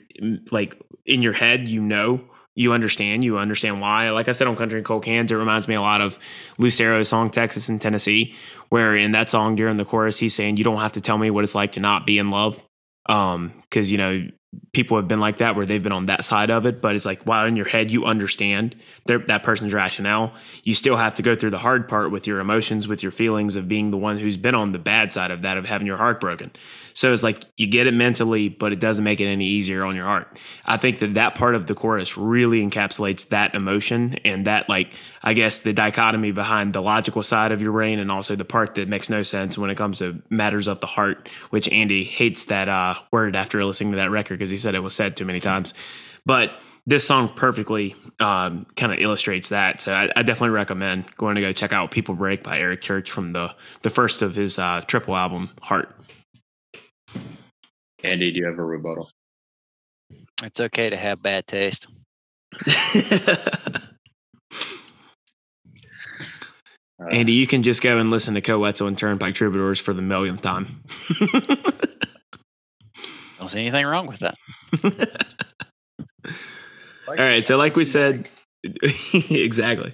like 0.51 0.79
in 1.05 1.21
your 1.21 1.33
head 1.33 1.67
you 1.67 1.81
know 1.81 2.21
you 2.53 2.71
understand 2.71 3.23
you 3.23 3.37
understand 3.37 3.81
why. 3.81 4.09
Like 4.11 4.29
i 4.29 4.31
said 4.31 4.47
on 4.47 4.55
country 4.55 4.77
and 4.77 4.85
cold 4.85 5.03
cans 5.03 5.31
it 5.31 5.35
reminds 5.35 5.67
me 5.67 5.75
a 5.75 5.81
lot 5.81 5.99
of 6.01 6.19
lucero's 6.57 7.09
song 7.09 7.29
texas 7.29 7.67
and 7.67 7.81
tennessee 7.81 8.33
where 8.69 8.95
in 8.95 9.11
that 9.11 9.29
song 9.29 9.55
during 9.55 9.77
the 9.77 9.85
chorus 9.85 10.19
he's 10.19 10.33
saying 10.33 10.57
you 10.57 10.63
don't 10.63 10.79
have 10.79 10.93
to 10.93 11.01
tell 11.01 11.17
me 11.17 11.29
what 11.29 11.43
it's 11.43 11.55
like 11.55 11.73
to 11.73 11.79
not 11.79 12.05
be 12.05 12.17
in 12.17 12.29
love. 12.29 12.63
Um 13.07 13.51
because 13.69 13.91
you 13.91 13.97
know 13.97 14.27
people 14.71 14.97
have 14.97 15.07
been 15.07 15.19
like 15.19 15.37
that 15.37 15.55
where 15.55 15.65
they've 15.65 15.83
been 15.83 15.91
on 15.91 16.05
that 16.05 16.23
side 16.23 16.49
of 16.49 16.65
it 16.65 16.81
but 16.81 16.95
it's 16.95 17.05
like 17.05 17.21
while 17.23 17.45
in 17.45 17.55
your 17.55 17.65
head 17.65 17.91
you 17.91 18.05
understand 18.05 18.75
that 19.05 19.43
person's 19.43 19.73
rationale 19.73 20.33
you 20.63 20.73
still 20.73 20.95
have 20.95 21.15
to 21.15 21.21
go 21.21 21.35
through 21.35 21.49
the 21.49 21.57
hard 21.57 21.87
part 21.87 22.11
with 22.11 22.25
your 22.25 22.39
emotions 22.39 22.87
with 22.87 23.03
your 23.03 23.11
feelings 23.11 23.55
of 23.55 23.67
being 23.67 23.91
the 23.91 23.97
one 23.97 24.17
who's 24.17 24.37
been 24.37 24.55
on 24.55 24.71
the 24.71 24.79
bad 24.79 25.11
side 25.11 25.31
of 25.31 25.41
that 25.41 25.57
of 25.57 25.65
having 25.65 25.87
your 25.87 25.97
heart 25.97 26.21
broken. 26.21 26.51
So 26.93 27.11
it's 27.11 27.23
like 27.23 27.43
you 27.57 27.67
get 27.67 27.87
it 27.87 27.93
mentally 27.93 28.49
but 28.49 28.71
it 28.71 28.79
doesn't 28.79 29.03
make 29.03 29.19
it 29.19 29.27
any 29.27 29.45
easier 29.45 29.83
on 29.83 29.95
your 29.95 30.05
heart. 30.05 30.39
I 30.65 30.77
think 30.77 30.99
that 30.99 31.15
that 31.15 31.35
part 31.35 31.55
of 31.55 31.67
the 31.67 31.75
chorus 31.75 32.17
really 32.17 32.65
encapsulates 32.65 33.29
that 33.29 33.55
emotion 33.55 34.19
and 34.23 34.47
that 34.47 34.69
like 34.69 34.93
i 35.23 35.33
guess 35.33 35.59
the 35.59 35.73
dichotomy 35.73 36.31
behind 36.31 36.73
the 36.73 36.81
logical 36.81 37.23
side 37.23 37.51
of 37.51 37.61
your 37.61 37.71
brain 37.71 37.99
and 37.99 38.11
also 38.11 38.35
the 38.35 38.45
part 38.45 38.75
that 38.75 38.87
makes 38.87 39.09
no 39.09 39.23
sense 39.23 39.57
when 39.57 39.69
it 39.69 39.75
comes 39.75 39.99
to 39.99 40.21
matters 40.29 40.67
of 40.67 40.79
the 40.79 40.87
heart 40.87 41.29
which 41.49 41.69
andy 41.69 42.03
hates 42.03 42.45
that 42.45 42.69
uh, 42.69 42.95
word 43.11 43.35
after 43.35 43.59
listening 43.67 43.91
to 43.91 43.97
that 43.97 44.11
record 44.11 44.39
because 44.39 44.49
he 44.49 44.57
said 44.57 44.75
it 44.75 44.79
was 44.79 44.95
said 44.95 45.17
too 45.17 45.25
many 45.25 45.39
times. 45.39 45.73
But 46.25 46.59
this 46.87 47.05
song 47.05 47.29
perfectly 47.29 47.95
um, 48.19 48.65
kind 48.75 48.91
of 48.91 48.99
illustrates 48.99 49.49
that. 49.49 49.81
So 49.81 49.93
I, 49.93 50.09
I, 50.15 50.23
definitely 50.23 50.49
recommend 50.49 51.05
going 51.17 51.35
to 51.35 51.41
go 51.41 51.51
check 51.53 51.73
out 51.73 51.91
"People 51.91 52.15
Break" 52.15 52.43
by 52.43 52.57
Eric 52.57 52.81
Church 52.81 53.11
from 53.11 53.31
the 53.31 53.53
the 53.81 53.89
first 53.89 54.21
of 54.21 54.35
his 54.35 54.57
uh, 54.57 54.81
triple 54.87 55.15
album, 55.15 55.49
Heart. 55.61 55.95
Andy, 58.03 58.31
do 58.31 58.39
you 58.39 58.45
have 58.45 58.59
a 58.59 58.63
rebuttal? 58.63 59.09
It's 60.43 60.59
okay 60.59 60.89
to 60.89 60.97
have 60.97 61.21
bad 61.21 61.47
taste. 61.47 61.87
Andy, 67.11 67.33
you 67.33 67.45
can 67.45 67.61
just 67.61 67.81
go 67.81 67.97
and 67.97 68.09
listen 68.09 68.35
to 68.35 68.41
Koe 68.41 68.59
Wetzel 68.59 68.87
and 68.87 68.97
Turnpike 68.97 69.35
Troubadours 69.35 69.79
for 69.79 69.93
the 69.93 70.01
millionth 70.01 70.41
time. 70.41 70.81
Don't 73.45 73.51
see 73.51 73.59
anything 73.59 73.85
wrong 73.85 74.07
with 74.07 74.21
that. 74.21 74.35
All 77.07 77.15
right. 77.15 77.43
So, 77.43 77.57
like 77.57 77.75
we 77.75 77.85
said, 77.85 78.27
exactly. 79.13 79.93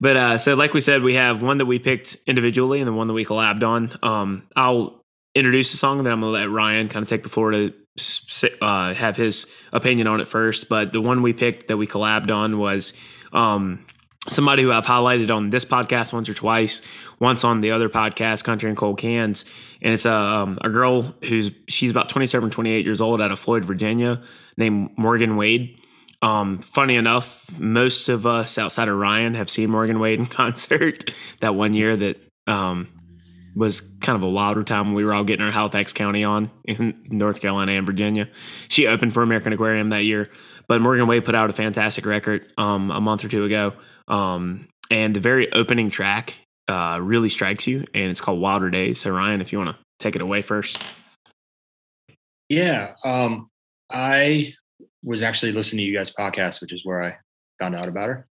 But 0.00 0.16
uh, 0.16 0.38
so, 0.38 0.56
like 0.56 0.74
we 0.74 0.80
said, 0.80 1.04
we 1.04 1.14
have 1.14 1.40
one 1.40 1.58
that 1.58 1.66
we 1.66 1.78
picked 1.78 2.16
individually 2.26 2.80
and 2.80 2.88
the 2.88 2.92
one 2.92 3.06
that 3.06 3.12
we 3.12 3.24
collabed 3.24 3.62
on. 3.62 3.96
Um, 4.02 4.48
I'll 4.56 5.00
introduce 5.36 5.70
the 5.70 5.76
song, 5.76 5.98
and 5.98 6.06
then 6.06 6.12
I'm 6.12 6.20
going 6.20 6.34
to 6.34 6.40
let 6.40 6.50
Ryan 6.50 6.88
kind 6.88 7.04
of 7.04 7.08
take 7.08 7.22
the 7.22 7.28
floor 7.28 7.52
to 7.52 7.72
uh, 8.60 8.92
have 8.92 9.16
his 9.16 9.46
opinion 9.72 10.08
on 10.08 10.20
it 10.20 10.26
first. 10.26 10.68
But 10.68 10.90
the 10.90 11.00
one 11.00 11.22
we 11.22 11.32
picked 11.32 11.68
that 11.68 11.76
we 11.76 11.86
collabed 11.86 12.32
on 12.32 12.58
was 12.58 12.92
um, 13.32 13.86
somebody 14.28 14.62
who 14.62 14.72
I've 14.72 14.86
highlighted 14.86 15.34
on 15.34 15.50
this 15.50 15.64
podcast 15.64 16.12
once 16.12 16.28
or 16.28 16.34
twice, 16.34 16.82
once 17.18 17.44
on 17.44 17.60
the 17.60 17.70
other 17.72 17.88
podcast, 17.88 18.44
Country 18.44 18.68
and 18.68 18.76
Cold 18.76 18.98
Cans. 18.98 19.44
And 19.82 19.92
it's 19.92 20.06
a, 20.06 20.14
um, 20.14 20.58
a 20.62 20.70
girl 20.70 21.14
who's, 21.22 21.50
she's 21.68 21.90
about 21.90 22.08
27, 22.08 22.50
28 22.50 22.84
years 22.84 23.00
old 23.00 23.20
out 23.20 23.30
of 23.30 23.38
Floyd, 23.38 23.64
Virginia, 23.64 24.22
named 24.56 24.90
Morgan 24.96 25.36
Wade. 25.36 25.78
Um, 26.22 26.60
funny 26.60 26.96
enough, 26.96 27.50
most 27.58 28.08
of 28.08 28.26
us 28.26 28.56
outside 28.56 28.88
of 28.88 28.96
Ryan 28.96 29.34
have 29.34 29.50
seen 29.50 29.70
Morgan 29.70 30.00
Wade 30.00 30.18
in 30.18 30.26
concert 30.40 31.12
that 31.40 31.54
one 31.54 31.74
year 31.74 31.96
that 31.96 32.16
um, 32.46 32.88
was 33.54 33.80
kind 34.00 34.16
of 34.16 34.22
a 34.22 34.28
wilder 34.28 34.64
time 34.64 34.86
when 34.86 34.94
we 34.94 35.04
were 35.04 35.14
all 35.14 35.24
getting 35.24 35.44
our 35.44 35.52
Halifax 35.52 35.92
County 35.92 36.24
on 36.24 36.50
in 36.64 37.04
North 37.10 37.40
Carolina 37.40 37.72
and 37.72 37.86
Virginia. 37.86 38.28
She 38.68 38.86
opened 38.86 39.12
for 39.12 39.22
American 39.22 39.52
Aquarium 39.52 39.90
that 39.90 40.04
year, 40.04 40.30
but 40.66 40.80
Morgan 40.80 41.06
Wade 41.06 41.24
put 41.24 41.34
out 41.34 41.50
a 41.50 41.52
fantastic 41.52 42.06
record 42.06 42.46
um, 42.58 42.90
a 42.90 43.00
month 43.00 43.24
or 43.24 43.28
two 43.28 43.44
ago. 43.44 43.74
Um, 44.08 44.68
and 44.90 45.14
the 45.14 45.20
very 45.20 45.52
opening 45.52 45.90
track 45.90 46.36
uh, 46.68 46.98
really 47.00 47.28
strikes 47.28 47.66
you, 47.66 47.84
and 47.94 48.10
it's 48.10 48.20
called 48.20 48.40
Wilder 48.40 48.70
Days. 48.70 49.00
So, 49.00 49.10
Ryan, 49.10 49.40
if 49.40 49.52
you 49.52 49.58
want 49.58 49.76
to 49.76 49.82
take 49.98 50.16
it 50.16 50.22
away 50.22 50.42
first. 50.42 50.82
Yeah. 52.48 52.92
Um, 53.04 53.48
I 53.90 54.52
was 55.02 55.22
actually 55.22 55.52
listening 55.52 55.84
to 55.84 55.90
you 55.90 55.96
guys' 55.96 56.12
podcast, 56.12 56.60
which 56.60 56.72
is 56.72 56.84
where 56.84 57.02
I 57.02 57.16
found 57.58 57.74
out 57.74 57.88
about 57.88 58.08
her. 58.08 58.26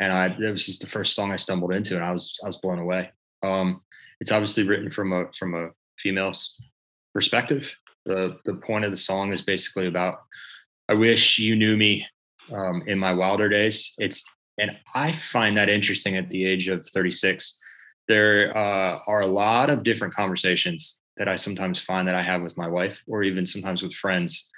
And 0.00 0.12
I, 0.12 0.28
that 0.28 0.50
was 0.50 0.64
just 0.64 0.80
the 0.80 0.86
first 0.86 1.14
song 1.14 1.32
I 1.32 1.36
stumbled 1.36 1.72
into, 1.72 1.94
and 1.94 2.04
I 2.04 2.12
was, 2.12 2.38
I 2.42 2.46
was 2.46 2.58
blown 2.58 2.78
away. 2.78 3.10
Um, 3.42 3.82
it's 4.20 4.32
obviously 4.32 4.66
written 4.66 4.90
from 4.90 5.12
a, 5.12 5.26
from 5.38 5.54
a 5.54 5.70
female's 5.98 6.54
perspective. 7.14 7.74
The, 8.06 8.38
the 8.44 8.54
point 8.54 8.84
of 8.84 8.90
the 8.90 8.96
song 8.96 9.32
is 9.32 9.42
basically 9.42 9.86
about, 9.86 10.20
I 10.88 10.94
wish 10.94 11.38
you 11.38 11.56
knew 11.56 11.76
me 11.76 12.06
um, 12.52 12.82
in 12.86 12.98
my 12.98 13.12
wilder 13.12 13.48
days. 13.48 13.92
It's 13.98 14.24
and 14.58 14.76
I 14.94 15.12
find 15.12 15.56
that 15.56 15.68
interesting 15.68 16.16
at 16.16 16.30
the 16.30 16.44
age 16.44 16.68
of 16.68 16.86
36. 16.86 17.58
There 18.08 18.56
uh, 18.56 18.98
are 19.06 19.20
a 19.20 19.26
lot 19.26 19.70
of 19.70 19.82
different 19.82 20.14
conversations 20.14 21.00
that 21.16 21.28
I 21.28 21.36
sometimes 21.36 21.80
find 21.80 22.06
that 22.08 22.14
I 22.14 22.22
have 22.22 22.42
with 22.42 22.56
my 22.56 22.68
wife 22.68 23.02
or 23.06 23.22
even 23.22 23.46
sometimes 23.46 23.82
with 23.82 23.94
friends 23.94 24.50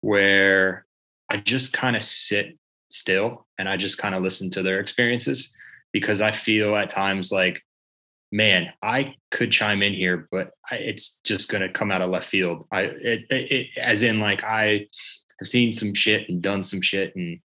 where 0.00 0.86
I 1.28 1.38
just 1.38 1.72
kind 1.72 1.96
of 1.96 2.04
sit 2.04 2.58
still 2.88 3.46
and 3.58 3.68
I 3.68 3.76
just 3.76 3.98
kind 3.98 4.14
of 4.14 4.22
listen 4.22 4.50
to 4.50 4.62
their 4.62 4.80
experiences 4.80 5.54
because 5.92 6.20
I 6.20 6.30
feel 6.30 6.76
at 6.76 6.88
times 6.88 7.32
like, 7.32 7.62
man, 8.30 8.72
I 8.82 9.14
could 9.30 9.52
chime 9.52 9.82
in 9.82 9.92
here, 9.92 10.28
but 10.30 10.52
I, 10.70 10.76
it's 10.76 11.20
just 11.24 11.50
going 11.50 11.62
to 11.62 11.68
come 11.68 11.90
out 11.90 12.02
of 12.02 12.10
left 12.10 12.26
field. 12.26 12.66
I, 12.70 12.82
it, 12.82 13.26
it, 13.30 13.52
it, 13.52 13.66
as 13.78 14.02
in 14.02 14.20
like 14.20 14.42
I 14.44 14.86
have 15.38 15.48
seen 15.48 15.72
some 15.72 15.92
shit 15.94 16.28
and 16.28 16.42
done 16.42 16.62
some 16.62 16.80
shit 16.80 17.14
and 17.16 17.40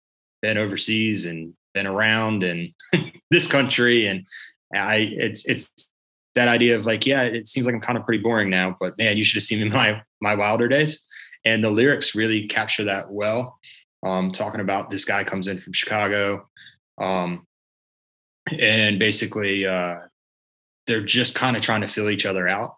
been 0.42 0.58
overseas 0.58 1.26
and 1.26 1.54
been 1.74 1.88
around 1.88 2.44
and 2.44 2.70
this 3.32 3.48
country 3.48 4.08
and 4.08 4.26
I 4.74 5.14
it's 5.14 5.45
it's 5.45 5.72
that 6.36 6.48
idea 6.48 6.76
of 6.78 6.86
like 6.86 7.06
yeah 7.06 7.24
it 7.24 7.48
seems 7.48 7.66
like 7.66 7.76
I'm 7.76 7.82
kind 7.82 7.98
of 7.98 8.06
pretty 8.06 8.24
boring 8.24 8.50
now 8.50 8.76
but 8.80 8.98
man 8.98 9.18
you 9.18 9.24
should 9.24 9.38
have 9.38 9.44
seen 9.44 9.60
me 9.60 9.66
in 9.68 9.74
my 9.74 10.02
my 10.22 10.36
wilder 10.36 10.68
days. 10.68 11.08
And 11.45 11.62
the 11.62 11.70
lyrics 11.70 12.16
really 12.16 12.48
capture 12.48 12.86
that 12.86 13.12
well. 13.12 13.60
Um, 14.02 14.32
talking 14.32 14.62
about 14.62 14.90
this 14.90 15.06
guy 15.06 15.24
comes 15.24 15.48
in 15.48 15.60
from 15.60 15.74
Chicago 15.74 16.48
um, 16.98 17.45
and 18.60 19.00
basically 19.00 19.66
uh, 19.66 19.95
they're 20.88 21.04
just 21.04 21.36
kind 21.36 21.56
of 21.56 21.62
trying 21.62 21.82
to 21.82 21.88
fill 21.88 22.10
each 22.10 22.26
other 22.26 22.48
out 22.48 22.76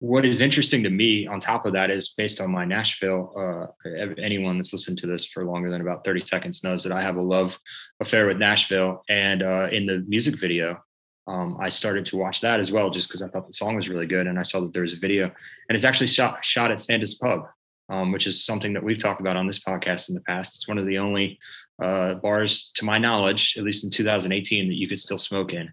what 0.00 0.24
is 0.24 0.40
interesting 0.40 0.82
to 0.84 0.90
me 0.90 1.26
on 1.26 1.40
top 1.40 1.66
of 1.66 1.72
that 1.72 1.90
is 1.90 2.10
based 2.10 2.40
on 2.40 2.52
my 2.52 2.64
Nashville. 2.64 3.32
Uh, 3.36 3.88
anyone 4.18 4.56
that's 4.56 4.72
listened 4.72 4.98
to 4.98 5.08
this 5.08 5.26
for 5.26 5.44
longer 5.44 5.70
than 5.70 5.80
about 5.80 6.04
30 6.04 6.24
seconds 6.24 6.62
knows 6.62 6.84
that 6.84 6.92
I 6.92 7.02
have 7.02 7.16
a 7.16 7.22
love 7.22 7.58
affair 8.00 8.26
with 8.26 8.38
Nashville. 8.38 9.02
And 9.08 9.42
uh, 9.42 9.68
in 9.72 9.86
the 9.86 10.04
music 10.06 10.38
video, 10.38 10.80
um, 11.26 11.56
I 11.60 11.68
started 11.68 12.06
to 12.06 12.16
watch 12.16 12.40
that 12.42 12.60
as 12.60 12.70
well, 12.70 12.90
just 12.90 13.08
because 13.08 13.22
I 13.22 13.28
thought 13.28 13.46
the 13.46 13.52
song 13.52 13.74
was 13.74 13.88
really 13.88 14.06
good. 14.06 14.28
And 14.28 14.38
I 14.38 14.44
saw 14.44 14.60
that 14.60 14.72
there 14.72 14.82
was 14.82 14.94
a 14.94 14.98
video, 14.98 15.24
and 15.24 15.76
it's 15.76 15.84
actually 15.84 16.06
shot 16.06 16.44
shot 16.44 16.70
at 16.70 16.80
Santa's 16.80 17.16
Pub, 17.16 17.42
um, 17.88 18.12
which 18.12 18.26
is 18.26 18.44
something 18.44 18.72
that 18.72 18.84
we've 18.84 18.98
talked 18.98 19.20
about 19.20 19.36
on 19.36 19.46
this 19.46 19.58
podcast 19.58 20.08
in 20.08 20.14
the 20.14 20.22
past. 20.22 20.54
It's 20.54 20.68
one 20.68 20.78
of 20.78 20.86
the 20.86 20.98
only 20.98 21.38
uh, 21.82 22.14
bars, 22.14 22.70
to 22.76 22.84
my 22.84 22.98
knowledge, 22.98 23.56
at 23.58 23.64
least 23.64 23.84
in 23.84 23.90
2018, 23.90 24.68
that 24.68 24.74
you 24.74 24.88
could 24.88 25.00
still 25.00 25.18
smoke 25.18 25.52
in. 25.52 25.70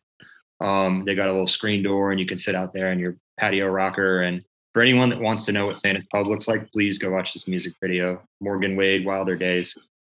Um, 0.61 1.03
they 1.05 1.15
got 1.15 1.27
a 1.27 1.31
little 1.31 1.47
screen 1.47 1.83
door, 1.83 2.11
and 2.11 2.19
you 2.19 2.25
can 2.25 2.37
sit 2.37 2.55
out 2.55 2.73
there 2.73 2.91
in 2.91 2.99
your 2.99 3.17
patio 3.39 3.67
rocker. 3.69 4.21
And 4.21 4.43
for 4.73 4.81
anyone 4.81 5.09
that 5.09 5.19
wants 5.19 5.45
to 5.45 5.51
know 5.51 5.67
what 5.67 5.77
Santa's 5.77 6.05
Pub 6.11 6.27
looks 6.27 6.47
like, 6.47 6.71
please 6.71 6.97
go 6.97 7.11
watch 7.11 7.33
this 7.33 7.47
music 7.47 7.73
video. 7.81 8.21
Morgan 8.41 8.75
Wade, 8.75 9.05
Wilder 9.05 9.35
Days. 9.35 9.77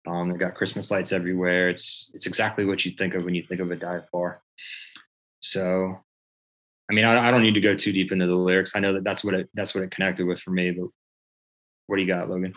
Um, 0.07 0.29
they've 0.29 0.39
got 0.39 0.55
Christmas 0.55 0.91
lights 0.91 1.11
everywhere. 1.11 1.67
It's 1.69 2.11
it's 2.13 2.27
exactly 2.27 2.65
what 2.65 2.85
you 2.85 2.91
think 2.91 3.15
of 3.15 3.25
when 3.25 3.35
you 3.35 3.43
think 3.43 3.59
of 3.59 3.71
a 3.71 3.75
dive 3.75 4.09
bar. 4.11 4.41
So, 5.39 5.99
I 6.89 6.93
mean, 6.93 7.05
I, 7.05 7.27
I 7.27 7.31
don't 7.31 7.41
need 7.41 7.55
to 7.55 7.61
go 7.61 7.75
too 7.75 7.91
deep 7.91 8.11
into 8.11 8.27
the 8.27 8.35
lyrics. 8.35 8.75
I 8.75 8.79
know 8.79 8.93
that 8.93 9.03
that's 9.03 9.23
what 9.23 9.33
it 9.33 9.49
that's 9.55 9.73
what 9.73 9.83
it 9.83 9.91
connected 9.91 10.27
with 10.27 10.39
for 10.39 10.51
me. 10.51 10.71
But 10.71 10.89
what 11.87 11.95
do 11.95 12.01
you 12.03 12.07
got, 12.07 12.29
Logan? 12.29 12.53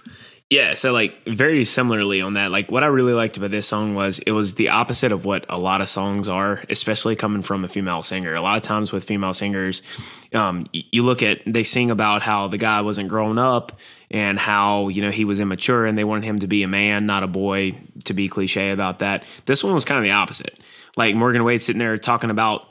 Yeah, 0.51 0.77
so 0.77 0.95
like 0.95 1.27
very 1.27 1.62
similarly 1.66 2.23
on 2.23 2.33
that, 2.33 2.51
like 2.51 2.70
what 2.70 2.83
I 2.83 2.87
really 2.87 3.12
liked 3.12 3.37
about 3.37 3.51
this 3.51 3.69
song 3.69 3.95
was 3.95 4.19
it 4.20 4.31
was 4.31 4.55
the 4.55 4.70
opposite 4.70 5.12
of 5.12 5.27
what 5.27 5.45
a 5.51 5.61
lot 5.61 5.83
of 5.83 5.91
songs 5.91 6.27
are, 6.27 6.65
especially 6.70 7.16
coming 7.16 7.43
from 7.43 7.66
a 7.66 7.69
female 7.69 8.01
singer. 8.01 8.35
A 8.35 8.41
lot 8.41 8.57
of 8.57 8.62
times 8.62 8.91
with 8.91 9.05
female 9.05 9.35
singers, 9.35 9.83
um, 10.33 10.66
you 10.73 11.03
look 11.03 11.23
at 11.23 11.41
they 11.47 11.65
sing 11.65 11.91
about 11.91 12.23
how 12.23 12.49
the 12.49 12.57
guy 12.57 12.81
wasn't 12.81 13.11
grown 13.11 13.37
up 13.37 13.79
and 14.11 14.39
how 14.39 14.89
you 14.89 15.03
know 15.03 15.11
he 15.11 15.27
was 15.27 15.39
immature 15.39 15.85
and 15.85 15.99
they 15.99 16.05
wanted 16.05 16.25
him 16.25 16.39
to 16.39 16.47
be 16.47 16.62
a 16.62 16.69
man, 16.69 17.05
not 17.05 17.23
a 17.23 17.29
boy. 17.29 17.79
To 18.05 18.15
be 18.15 18.31
cliche 18.31 18.70
about 18.70 19.01
that, 19.01 19.25
this 19.45 19.62
one 19.62 19.75
was 19.75 19.85
kind 19.85 19.99
of 19.99 20.05
the 20.05 20.12
opposite. 20.12 20.59
Like 20.97 21.15
Morgan 21.15 21.45
Wade 21.45 21.61
sitting 21.61 21.79
there 21.79 21.99
talking 21.99 22.31
about 22.31 22.70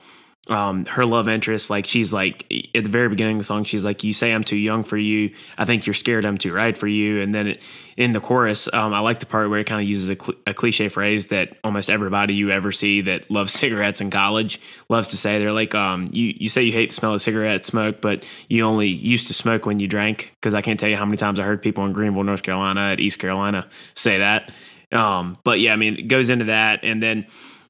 um, 0.50 0.86
her 0.86 1.06
love 1.06 1.28
interest, 1.28 1.70
like 1.70 1.86
she's 1.86 2.14
like 2.14 2.46
at 2.74 2.84
the 2.84 2.90
very 2.90 3.10
beginning 3.10 3.36
of 3.36 3.40
the 3.40 3.46
song, 3.46 3.64
she's 3.64 3.84
like, 3.84 4.04
"You 4.04 4.14
say 4.14 4.32
I'm 4.32 4.44
too 4.44 4.56
young 4.56 4.84
for 4.84 4.98
you. 4.98 5.34
I 5.58 5.66
think 5.66 5.86
you're 5.86 5.94
scared 5.94 6.26
I'm 6.26 6.38
too 6.38 6.54
right 6.54 6.78
for 6.78 6.88
you." 6.88 7.22
And 7.22 7.36
then 7.36 7.48
it, 7.48 7.64
in 7.98 8.12
the 8.14 8.20
chorus, 8.20 8.72
um, 8.74 8.94
I 8.94 9.00
like 9.00 9.20
the 9.20 9.26
part 9.26 9.50
where 9.50 9.60
it 9.60 9.66
kind 9.66 9.82
of 9.82 9.88
uses 9.88 10.10
a, 10.10 10.16
cl- 10.16 10.38
a, 10.46 10.54
cliche 10.54 10.88
phrase 10.88 11.28
that 11.28 11.58
almost 11.64 11.90
everybody 11.90 12.34
you 12.36 12.52
ever 12.52 12.72
see 12.72 13.02
that 13.02 13.30
loves 13.30 13.54
cigarettes 13.62 14.00
in 14.02 14.10
college 14.10 14.60
loves 14.90 15.10
to 15.10 15.18
say. 15.18 15.40
They're 15.40 15.52
like, 15.52 15.76
um, 15.76 16.06
"You 16.12 16.34
you 16.38 16.50
say 16.50 16.64
you 16.64 16.72
hate 16.72 16.90
the 16.90 16.96
smell 16.96 17.14
of 17.14 17.22
cigarette 17.22 17.66
smoke, 17.66 18.02
but 18.02 18.28
you 18.48 18.64
only 18.64 18.88
used 18.88 19.28
to 19.28 19.34
smoke 19.34 19.66
when 19.66 19.80
you 19.80 19.88
drank." 19.88 20.34
Because 20.42 20.54
I 20.54 20.62
can't 20.62 20.80
tell 20.80 20.90
you 20.90 20.98
how 20.98 21.06
many 21.06 21.18
times 21.18 21.40
I 21.40 21.44
heard 21.44 21.62
people 21.62 21.86
in 21.86 21.94
Greenville, 21.94 22.24
North 22.24 22.44
Carolina, 22.44 22.92
at 22.92 23.00
East 23.00 23.20
Carolina 23.20 23.68
say 23.96 24.20
that. 24.20 24.50
Um, 24.92 25.38
but 25.44 25.60
yeah, 25.60 25.74
I 25.74 25.76
mean, 25.76 25.98
it 25.98 26.08
goes 26.08 26.30
into 26.30 26.46
that, 26.46 26.80
and 26.84 27.04
then 27.04 27.28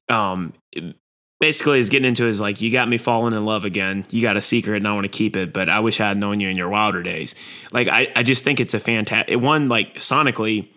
um, 0.08 0.52
basically 1.40 1.78
is 1.78 1.88
getting 1.88 2.08
into 2.08 2.26
is 2.26 2.40
like 2.40 2.60
you 2.60 2.70
got 2.70 2.88
me 2.88 2.98
falling 2.98 3.34
in 3.34 3.44
love 3.44 3.64
again. 3.64 4.04
You 4.10 4.22
got 4.22 4.36
a 4.36 4.42
secret 4.42 4.78
and 4.78 4.88
i 4.88 4.92
want 4.92 5.04
to 5.04 5.10
keep 5.10 5.36
it 5.36 5.52
but 5.52 5.68
i 5.68 5.80
wish 5.80 6.00
i 6.00 6.08
had 6.08 6.16
known 6.16 6.40
you 6.40 6.48
in 6.48 6.56
your 6.56 6.68
wilder 6.68 7.02
days. 7.02 7.34
Like 7.72 7.88
i, 7.88 8.08
I 8.14 8.22
just 8.22 8.44
think 8.44 8.60
it's 8.60 8.74
a 8.74 8.80
fantastic 8.80 9.40
one 9.40 9.68
like 9.68 9.94
sonically 9.96 10.68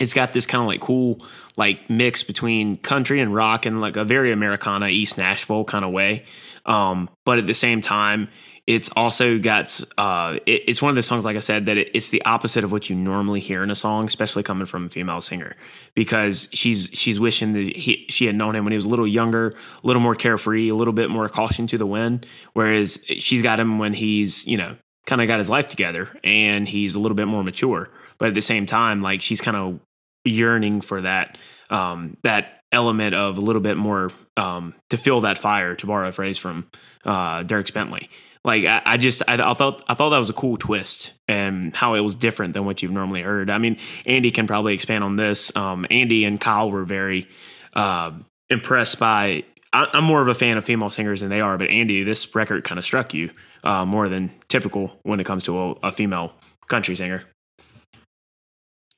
it's 0.00 0.14
got 0.14 0.32
this 0.32 0.46
kind 0.46 0.62
of 0.62 0.66
like 0.66 0.80
cool 0.80 1.24
like 1.56 1.88
mix 1.88 2.22
between 2.22 2.76
country 2.78 3.20
and 3.20 3.34
rock 3.34 3.66
and 3.66 3.80
like 3.80 3.96
a 3.96 4.04
very 4.04 4.32
americana 4.32 4.88
east 4.88 5.18
nashville 5.18 5.64
kind 5.64 5.84
of 5.84 5.92
way. 5.92 6.24
Um, 6.64 7.08
but 7.24 7.38
at 7.38 7.46
the 7.46 7.54
same 7.54 7.82
time 7.82 8.28
it's 8.66 8.88
also 8.94 9.38
got 9.38 9.80
uh, 9.98 10.38
it, 10.46 10.62
it's 10.68 10.80
one 10.80 10.90
of 10.90 10.94
the 10.94 11.02
songs 11.02 11.24
like 11.24 11.36
i 11.36 11.40
said 11.40 11.66
that 11.66 11.76
it, 11.76 11.90
it's 11.94 12.10
the 12.10 12.22
opposite 12.24 12.62
of 12.62 12.70
what 12.70 12.88
you 12.88 12.94
normally 12.94 13.40
hear 13.40 13.62
in 13.62 13.70
a 13.70 13.74
song 13.74 14.04
especially 14.04 14.42
coming 14.42 14.66
from 14.66 14.86
a 14.86 14.88
female 14.88 15.20
singer. 15.20 15.56
Because 15.94 16.48
she's 16.52 16.88
she's 16.92 17.18
wishing 17.18 17.52
that 17.54 17.76
he, 17.76 18.06
she 18.08 18.26
had 18.26 18.36
known 18.36 18.54
him 18.54 18.64
when 18.64 18.72
he 18.72 18.76
was 18.76 18.86
a 18.86 18.88
little 18.88 19.06
younger 19.06 19.54
a 19.82 19.86
little 19.86 20.02
more 20.02 20.14
carefree 20.14 20.68
a 20.68 20.74
little 20.74 20.92
bit 20.92 21.10
more 21.10 21.28
caution 21.28 21.66
to 21.68 21.78
the 21.78 21.86
wind. 21.86 22.26
Whereas 22.52 23.04
she's 23.18 23.42
got 23.42 23.58
him 23.58 23.78
when 23.78 23.94
he's 23.94 24.46
you 24.46 24.56
know 24.56 24.76
kind 25.06 25.20
of 25.20 25.26
got 25.26 25.38
his 25.38 25.48
life 25.48 25.66
together 25.66 26.08
and 26.22 26.68
he's 26.68 26.94
a 26.94 27.00
little 27.00 27.16
bit 27.16 27.26
more 27.26 27.42
mature. 27.42 27.90
But 28.18 28.28
at 28.28 28.34
the 28.34 28.42
same 28.42 28.66
time 28.66 29.02
like 29.02 29.22
she's 29.22 29.40
kind 29.40 29.56
of 29.56 29.80
yearning 30.24 30.80
for 30.80 31.00
that 31.00 31.36
um, 31.70 32.16
that 32.22 32.60
element 32.70 33.14
of 33.14 33.36
a 33.36 33.40
little 33.40 33.60
bit 33.60 33.76
more 33.76 34.10
um, 34.36 34.74
to 34.90 34.96
feel 34.96 35.20
that 35.22 35.36
fire 35.36 35.74
to 35.74 35.86
borrow 35.86 36.08
a 36.08 36.12
phrase 36.12 36.38
from 36.38 36.68
uh, 37.04 37.42
Dierks 37.42 37.72
Bentley 37.72 38.08
like 38.44 38.64
I, 38.64 38.82
I 38.84 38.96
just 38.96 39.22
I, 39.28 39.34
I, 39.34 39.54
thought 39.54 39.82
I 39.88 39.94
thought 39.94 40.10
that 40.10 40.18
was 40.18 40.30
a 40.30 40.34
cool 40.34 40.56
twist 40.56 41.12
and 41.28 41.74
how 41.74 41.94
it 41.94 42.00
was 42.00 42.14
different 42.14 42.54
than 42.54 42.64
what 42.64 42.82
you've 42.82 42.92
normally 42.92 43.22
heard. 43.22 43.50
I 43.50 43.58
mean, 43.58 43.76
Andy 44.06 44.30
can 44.30 44.46
probably 44.46 44.74
expand 44.74 45.04
on 45.04 45.16
this. 45.16 45.54
Um, 45.56 45.86
Andy 45.90 46.24
and 46.24 46.40
Kyle 46.40 46.70
were 46.70 46.84
very 46.84 47.28
uh, 47.74 48.12
impressed 48.50 48.98
by. 48.98 49.44
I, 49.72 49.86
am 49.94 50.04
more 50.04 50.20
of 50.20 50.28
a 50.28 50.34
fan 50.34 50.58
of 50.58 50.64
female 50.64 50.90
singers 50.90 51.20
than 51.20 51.30
they 51.30 51.40
are, 51.40 51.56
but 51.56 51.70
Andy, 51.70 52.02
this 52.02 52.34
record 52.34 52.64
kind 52.64 52.78
of 52.78 52.84
struck 52.84 53.14
you 53.14 53.30
uh, 53.64 53.86
more 53.86 54.08
than 54.08 54.30
typical 54.48 54.98
when 55.02 55.18
it 55.18 55.24
comes 55.24 55.44
to 55.44 55.58
a, 55.58 55.70
a 55.84 55.92
female 55.92 56.32
country 56.68 56.94
singer 56.94 57.24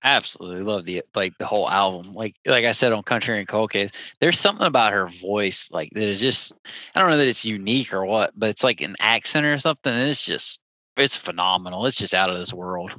absolutely 0.05 0.63
love 0.63 0.85
the 0.85 1.03
like 1.15 1.37
the 1.39 1.47
whole 1.47 1.69
album. 1.69 2.13
Like 2.13 2.37
like 2.47 2.65
I 2.65 2.73
said 2.73 2.93
on 2.93 3.03
Country 3.03 3.39
and 3.39 3.49
Cold 3.49 3.73
Cans, 3.73 3.91
there's 4.21 4.39
something 4.39 4.67
about 4.67 4.93
her 4.93 5.09
voice 5.09 5.71
like 5.73 5.91
that 5.95 6.03
is 6.03 6.21
just 6.21 6.53
I 6.95 7.01
don't 7.01 7.11
know 7.11 7.17
that 7.17 7.29
it's 7.29 7.45
unique 7.45 7.93
or 7.93 8.05
what, 8.05 8.33
but 8.37 8.51
it's 8.51 8.63
like 8.65 8.81
an 8.81 8.97
accent 9.01 9.47
or 9.47 9.59
something. 9.59 9.93
it's 9.93 10.25
just 10.25 10.61
it's 10.97 11.17
phenomenal. 11.17 11.87
It's 11.87 11.97
just 11.97 12.15
out 12.15 12.31
of 12.31 12.39
this 12.39 12.53
world. 12.53 12.93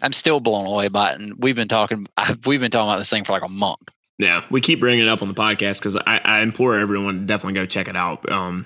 I'm 0.00 0.14
still 0.14 0.40
blown 0.40 0.66
away 0.66 0.88
by 0.88 1.12
it, 1.12 1.20
and 1.20 1.34
we've 1.38 1.56
been 1.56 1.68
talking. 1.68 2.06
we've 2.46 2.60
been 2.60 2.70
talking 2.70 2.88
about 2.88 2.98
this 2.98 3.10
thing 3.10 3.24
for 3.24 3.32
like 3.32 3.42
a 3.42 3.48
month. 3.48 3.90
Yeah, 4.18 4.44
we 4.50 4.60
keep 4.60 4.80
bringing 4.80 5.04
it 5.04 5.08
up 5.08 5.22
on 5.22 5.28
the 5.28 5.34
podcast 5.34 5.80
because 5.80 5.96
I, 5.96 6.20
I, 6.24 6.40
implore 6.40 6.78
everyone 6.78 7.18
to 7.18 7.26
definitely 7.26 7.54
go 7.54 7.66
check 7.66 7.88
it 7.88 7.96
out. 7.96 8.30
Um, 8.30 8.64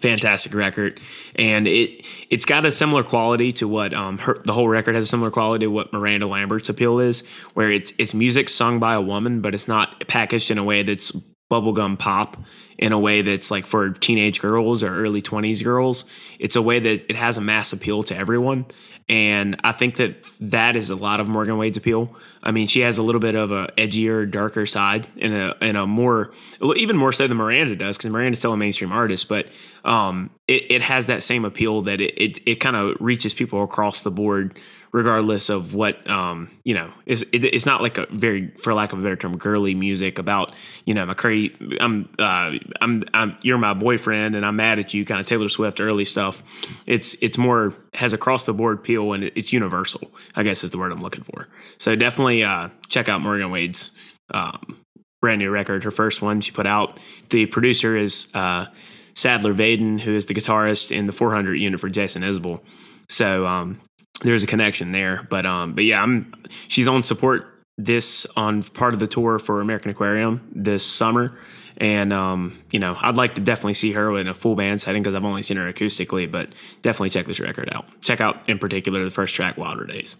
fantastic 0.00 0.54
record. 0.54 1.00
And 1.36 1.66
it 1.66 2.04
it's 2.30 2.44
got 2.44 2.64
a 2.64 2.72
similar 2.72 3.02
quality 3.02 3.52
to 3.52 3.68
what 3.68 3.94
um 3.94 4.18
her, 4.18 4.40
the 4.44 4.52
whole 4.52 4.68
record 4.68 4.94
has 4.94 5.06
a 5.06 5.08
similar 5.08 5.30
quality 5.30 5.66
to 5.66 5.70
what 5.70 5.92
Miranda 5.92 6.26
Lambert's 6.26 6.68
appeal 6.68 6.98
is 6.98 7.26
where 7.54 7.70
it's 7.70 7.92
it's 7.98 8.14
music 8.14 8.48
sung 8.48 8.78
by 8.78 8.94
a 8.94 9.00
woman 9.00 9.40
but 9.40 9.54
it's 9.54 9.68
not 9.68 10.06
packaged 10.08 10.50
in 10.50 10.58
a 10.58 10.64
way 10.64 10.82
that's 10.82 11.12
bubblegum 11.52 11.98
pop 11.98 12.36
in 12.78 12.92
a 12.92 12.98
way 12.98 13.22
that's 13.22 13.50
like 13.50 13.66
for 13.66 13.90
teenage 13.90 14.40
girls 14.40 14.82
or 14.82 14.94
early 14.96 15.20
20s 15.20 15.62
girls 15.62 16.04
it's 16.38 16.56
a 16.56 16.62
way 16.62 16.78
that 16.80 17.04
it 17.10 17.16
has 17.16 17.36
a 17.36 17.40
mass 17.40 17.72
appeal 17.72 18.02
to 18.02 18.16
everyone 18.16 18.64
and 19.08 19.60
I 19.64 19.72
think 19.72 19.96
that 19.96 20.24
that 20.40 20.76
is 20.76 20.90
a 20.90 20.96
lot 20.96 21.20
of 21.20 21.28
Morgan 21.28 21.58
Wade's 21.58 21.76
appeal. 21.76 22.14
I 22.42 22.50
mean, 22.52 22.66
she 22.66 22.80
has 22.80 22.98
a 22.98 23.02
little 23.02 23.20
bit 23.20 23.34
of 23.34 23.50
a 23.50 23.68
edgier, 23.76 24.30
darker 24.30 24.64
side, 24.64 25.06
in 25.16 25.32
a 25.32 25.54
in 25.60 25.76
a 25.76 25.86
more 25.86 26.32
even 26.76 26.96
more 26.96 27.12
so 27.12 27.26
than 27.26 27.36
Miranda 27.36 27.76
does, 27.76 27.96
because 27.96 28.10
Miranda's 28.10 28.38
still 28.38 28.52
a 28.52 28.56
mainstream 28.56 28.92
artist, 28.92 29.28
but 29.28 29.48
um, 29.84 30.30
it, 30.48 30.70
it 30.70 30.82
has 30.82 31.08
that 31.08 31.22
same 31.22 31.44
appeal 31.44 31.82
that 31.82 32.00
it 32.00 32.14
it, 32.16 32.38
it 32.46 32.54
kind 32.56 32.76
of 32.76 32.96
reaches 33.00 33.34
people 33.34 33.62
across 33.62 34.02
the 34.02 34.10
board 34.10 34.58
regardless 34.92 35.48
of 35.48 35.74
what 35.74 36.08
um, 36.08 36.50
you 36.64 36.74
know 36.74 36.90
it's, 37.06 37.22
it, 37.32 37.44
it's 37.44 37.64
not 37.64 37.80
like 37.80 37.98
a 37.98 38.06
very 38.10 38.48
for 38.58 38.74
lack 38.74 38.92
of 38.92 38.98
a 38.98 39.02
better 39.02 39.16
term 39.16 39.36
girly 39.38 39.74
music 39.74 40.18
about 40.18 40.52
you 40.84 40.94
know 40.94 41.06
McCray 41.06 41.78
I'm 41.80 42.08
uh, 42.18 42.58
I'm 42.80 43.04
I'm 43.14 43.36
you're 43.42 43.58
my 43.58 43.74
boyfriend 43.74 44.36
and 44.36 44.44
I'm 44.44 44.56
mad 44.56 44.78
at 44.78 44.92
you 44.92 45.04
kind 45.04 45.18
of 45.18 45.26
Taylor 45.26 45.48
Swift 45.48 45.80
early 45.80 46.04
stuff. 46.04 46.42
It's 46.86 47.14
it's 47.22 47.38
more 47.38 47.74
has 47.94 48.12
across 48.12 48.44
the 48.44 48.52
board 48.52 48.78
appeal 48.78 49.12
and 49.12 49.24
it's 49.24 49.52
universal 49.52 50.10
I 50.36 50.42
guess 50.42 50.62
is 50.62 50.70
the 50.70 50.78
word 50.78 50.92
I'm 50.92 51.02
looking 51.02 51.24
for. 51.24 51.48
So 51.78 51.96
definitely 51.96 52.44
uh, 52.44 52.68
check 52.88 53.08
out 53.08 53.22
Morgan 53.22 53.50
Wade's 53.50 53.90
um, 54.32 54.78
brand 55.20 55.38
new 55.38 55.50
record 55.50 55.84
her 55.84 55.90
first 55.90 56.20
one 56.20 56.40
she 56.40 56.52
put 56.52 56.66
out. 56.66 57.00
The 57.30 57.46
producer 57.46 57.96
is 57.96 58.30
uh, 58.34 58.66
Sadler 59.14 59.54
Vaden 59.54 60.00
who 60.00 60.14
is 60.14 60.26
the 60.26 60.34
guitarist 60.34 60.94
in 60.94 61.06
the 61.06 61.12
400 61.12 61.54
unit 61.54 61.80
for 61.80 61.88
Jason 61.88 62.22
Isbell. 62.22 62.60
So 63.08 63.46
um, 63.46 63.78
there's 64.20 64.44
a 64.44 64.46
connection 64.46 64.92
there. 64.92 65.26
But 65.28 65.46
um, 65.46 65.74
but 65.74 65.84
yeah, 65.84 66.02
I'm 66.02 66.34
she's 66.68 66.86
on 66.86 67.02
support 67.02 67.48
this 67.78 68.26
on 68.36 68.62
part 68.62 68.94
of 68.94 69.00
the 69.00 69.06
tour 69.06 69.38
for 69.38 69.60
American 69.60 69.90
Aquarium 69.90 70.48
this 70.54 70.84
summer. 70.84 71.38
And 71.78 72.12
um, 72.12 72.58
you 72.70 72.78
know, 72.78 72.96
I'd 73.00 73.16
like 73.16 73.34
to 73.36 73.40
definitely 73.40 73.74
see 73.74 73.92
her 73.92 74.16
in 74.18 74.28
a 74.28 74.34
full 74.34 74.54
band 74.54 74.80
setting 74.80 75.02
because 75.02 75.14
I've 75.14 75.24
only 75.24 75.42
seen 75.42 75.56
her 75.56 75.72
acoustically, 75.72 76.30
but 76.30 76.50
definitely 76.82 77.10
check 77.10 77.26
this 77.26 77.40
record 77.40 77.70
out. 77.72 77.86
Check 78.00 78.20
out 78.20 78.48
in 78.48 78.58
particular 78.58 79.04
the 79.04 79.10
first 79.10 79.34
track, 79.34 79.56
Wilder 79.56 79.86
Days. 79.86 80.16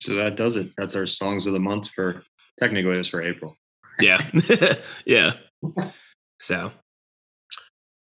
So 0.00 0.14
that 0.14 0.36
does 0.36 0.56
it. 0.56 0.72
That's 0.76 0.96
our 0.96 1.06
songs 1.06 1.46
of 1.46 1.52
the 1.52 1.60
month 1.60 1.88
for 1.88 2.22
technically 2.58 2.96
it's 2.96 3.08
for 3.08 3.22
April. 3.22 3.56
yeah. 4.00 4.24
yeah. 5.06 5.34
So 6.40 6.72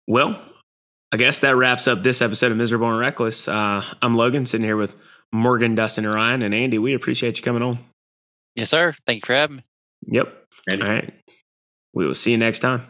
well, 0.07 0.41
I 1.11 1.17
guess 1.17 1.39
that 1.39 1.57
wraps 1.57 1.89
up 1.89 2.03
this 2.03 2.21
episode 2.21 2.53
of 2.53 2.59
Miserable 2.59 2.91
and 2.91 2.99
Reckless. 2.99 3.49
Uh, 3.49 3.83
I'm 4.03 4.17
Logan, 4.17 4.45
sitting 4.45 4.65
here 4.65 4.77
with 4.77 4.95
Morgan, 5.33 5.75
Dustin, 5.75 6.05
and 6.05 6.15
Ryan, 6.15 6.43
and 6.43 6.55
Andy. 6.55 6.79
We 6.79 6.95
appreciate 6.95 7.39
you 7.39 7.43
coming 7.43 7.63
on. 7.63 7.79
Yes, 8.55 8.71
sir. 8.71 8.95
Thank 9.07 9.25
you 9.25 9.27
for 9.27 9.35
having 9.35 9.57
me. 9.57 9.65
Yep. 10.09 10.45
Ready. 10.69 10.83
All 10.83 10.89
right. 10.89 11.15
We 11.95 12.07
will 12.07 12.15
see 12.15 12.33
you 12.33 12.39
next 12.39 12.59
time. 12.59 12.83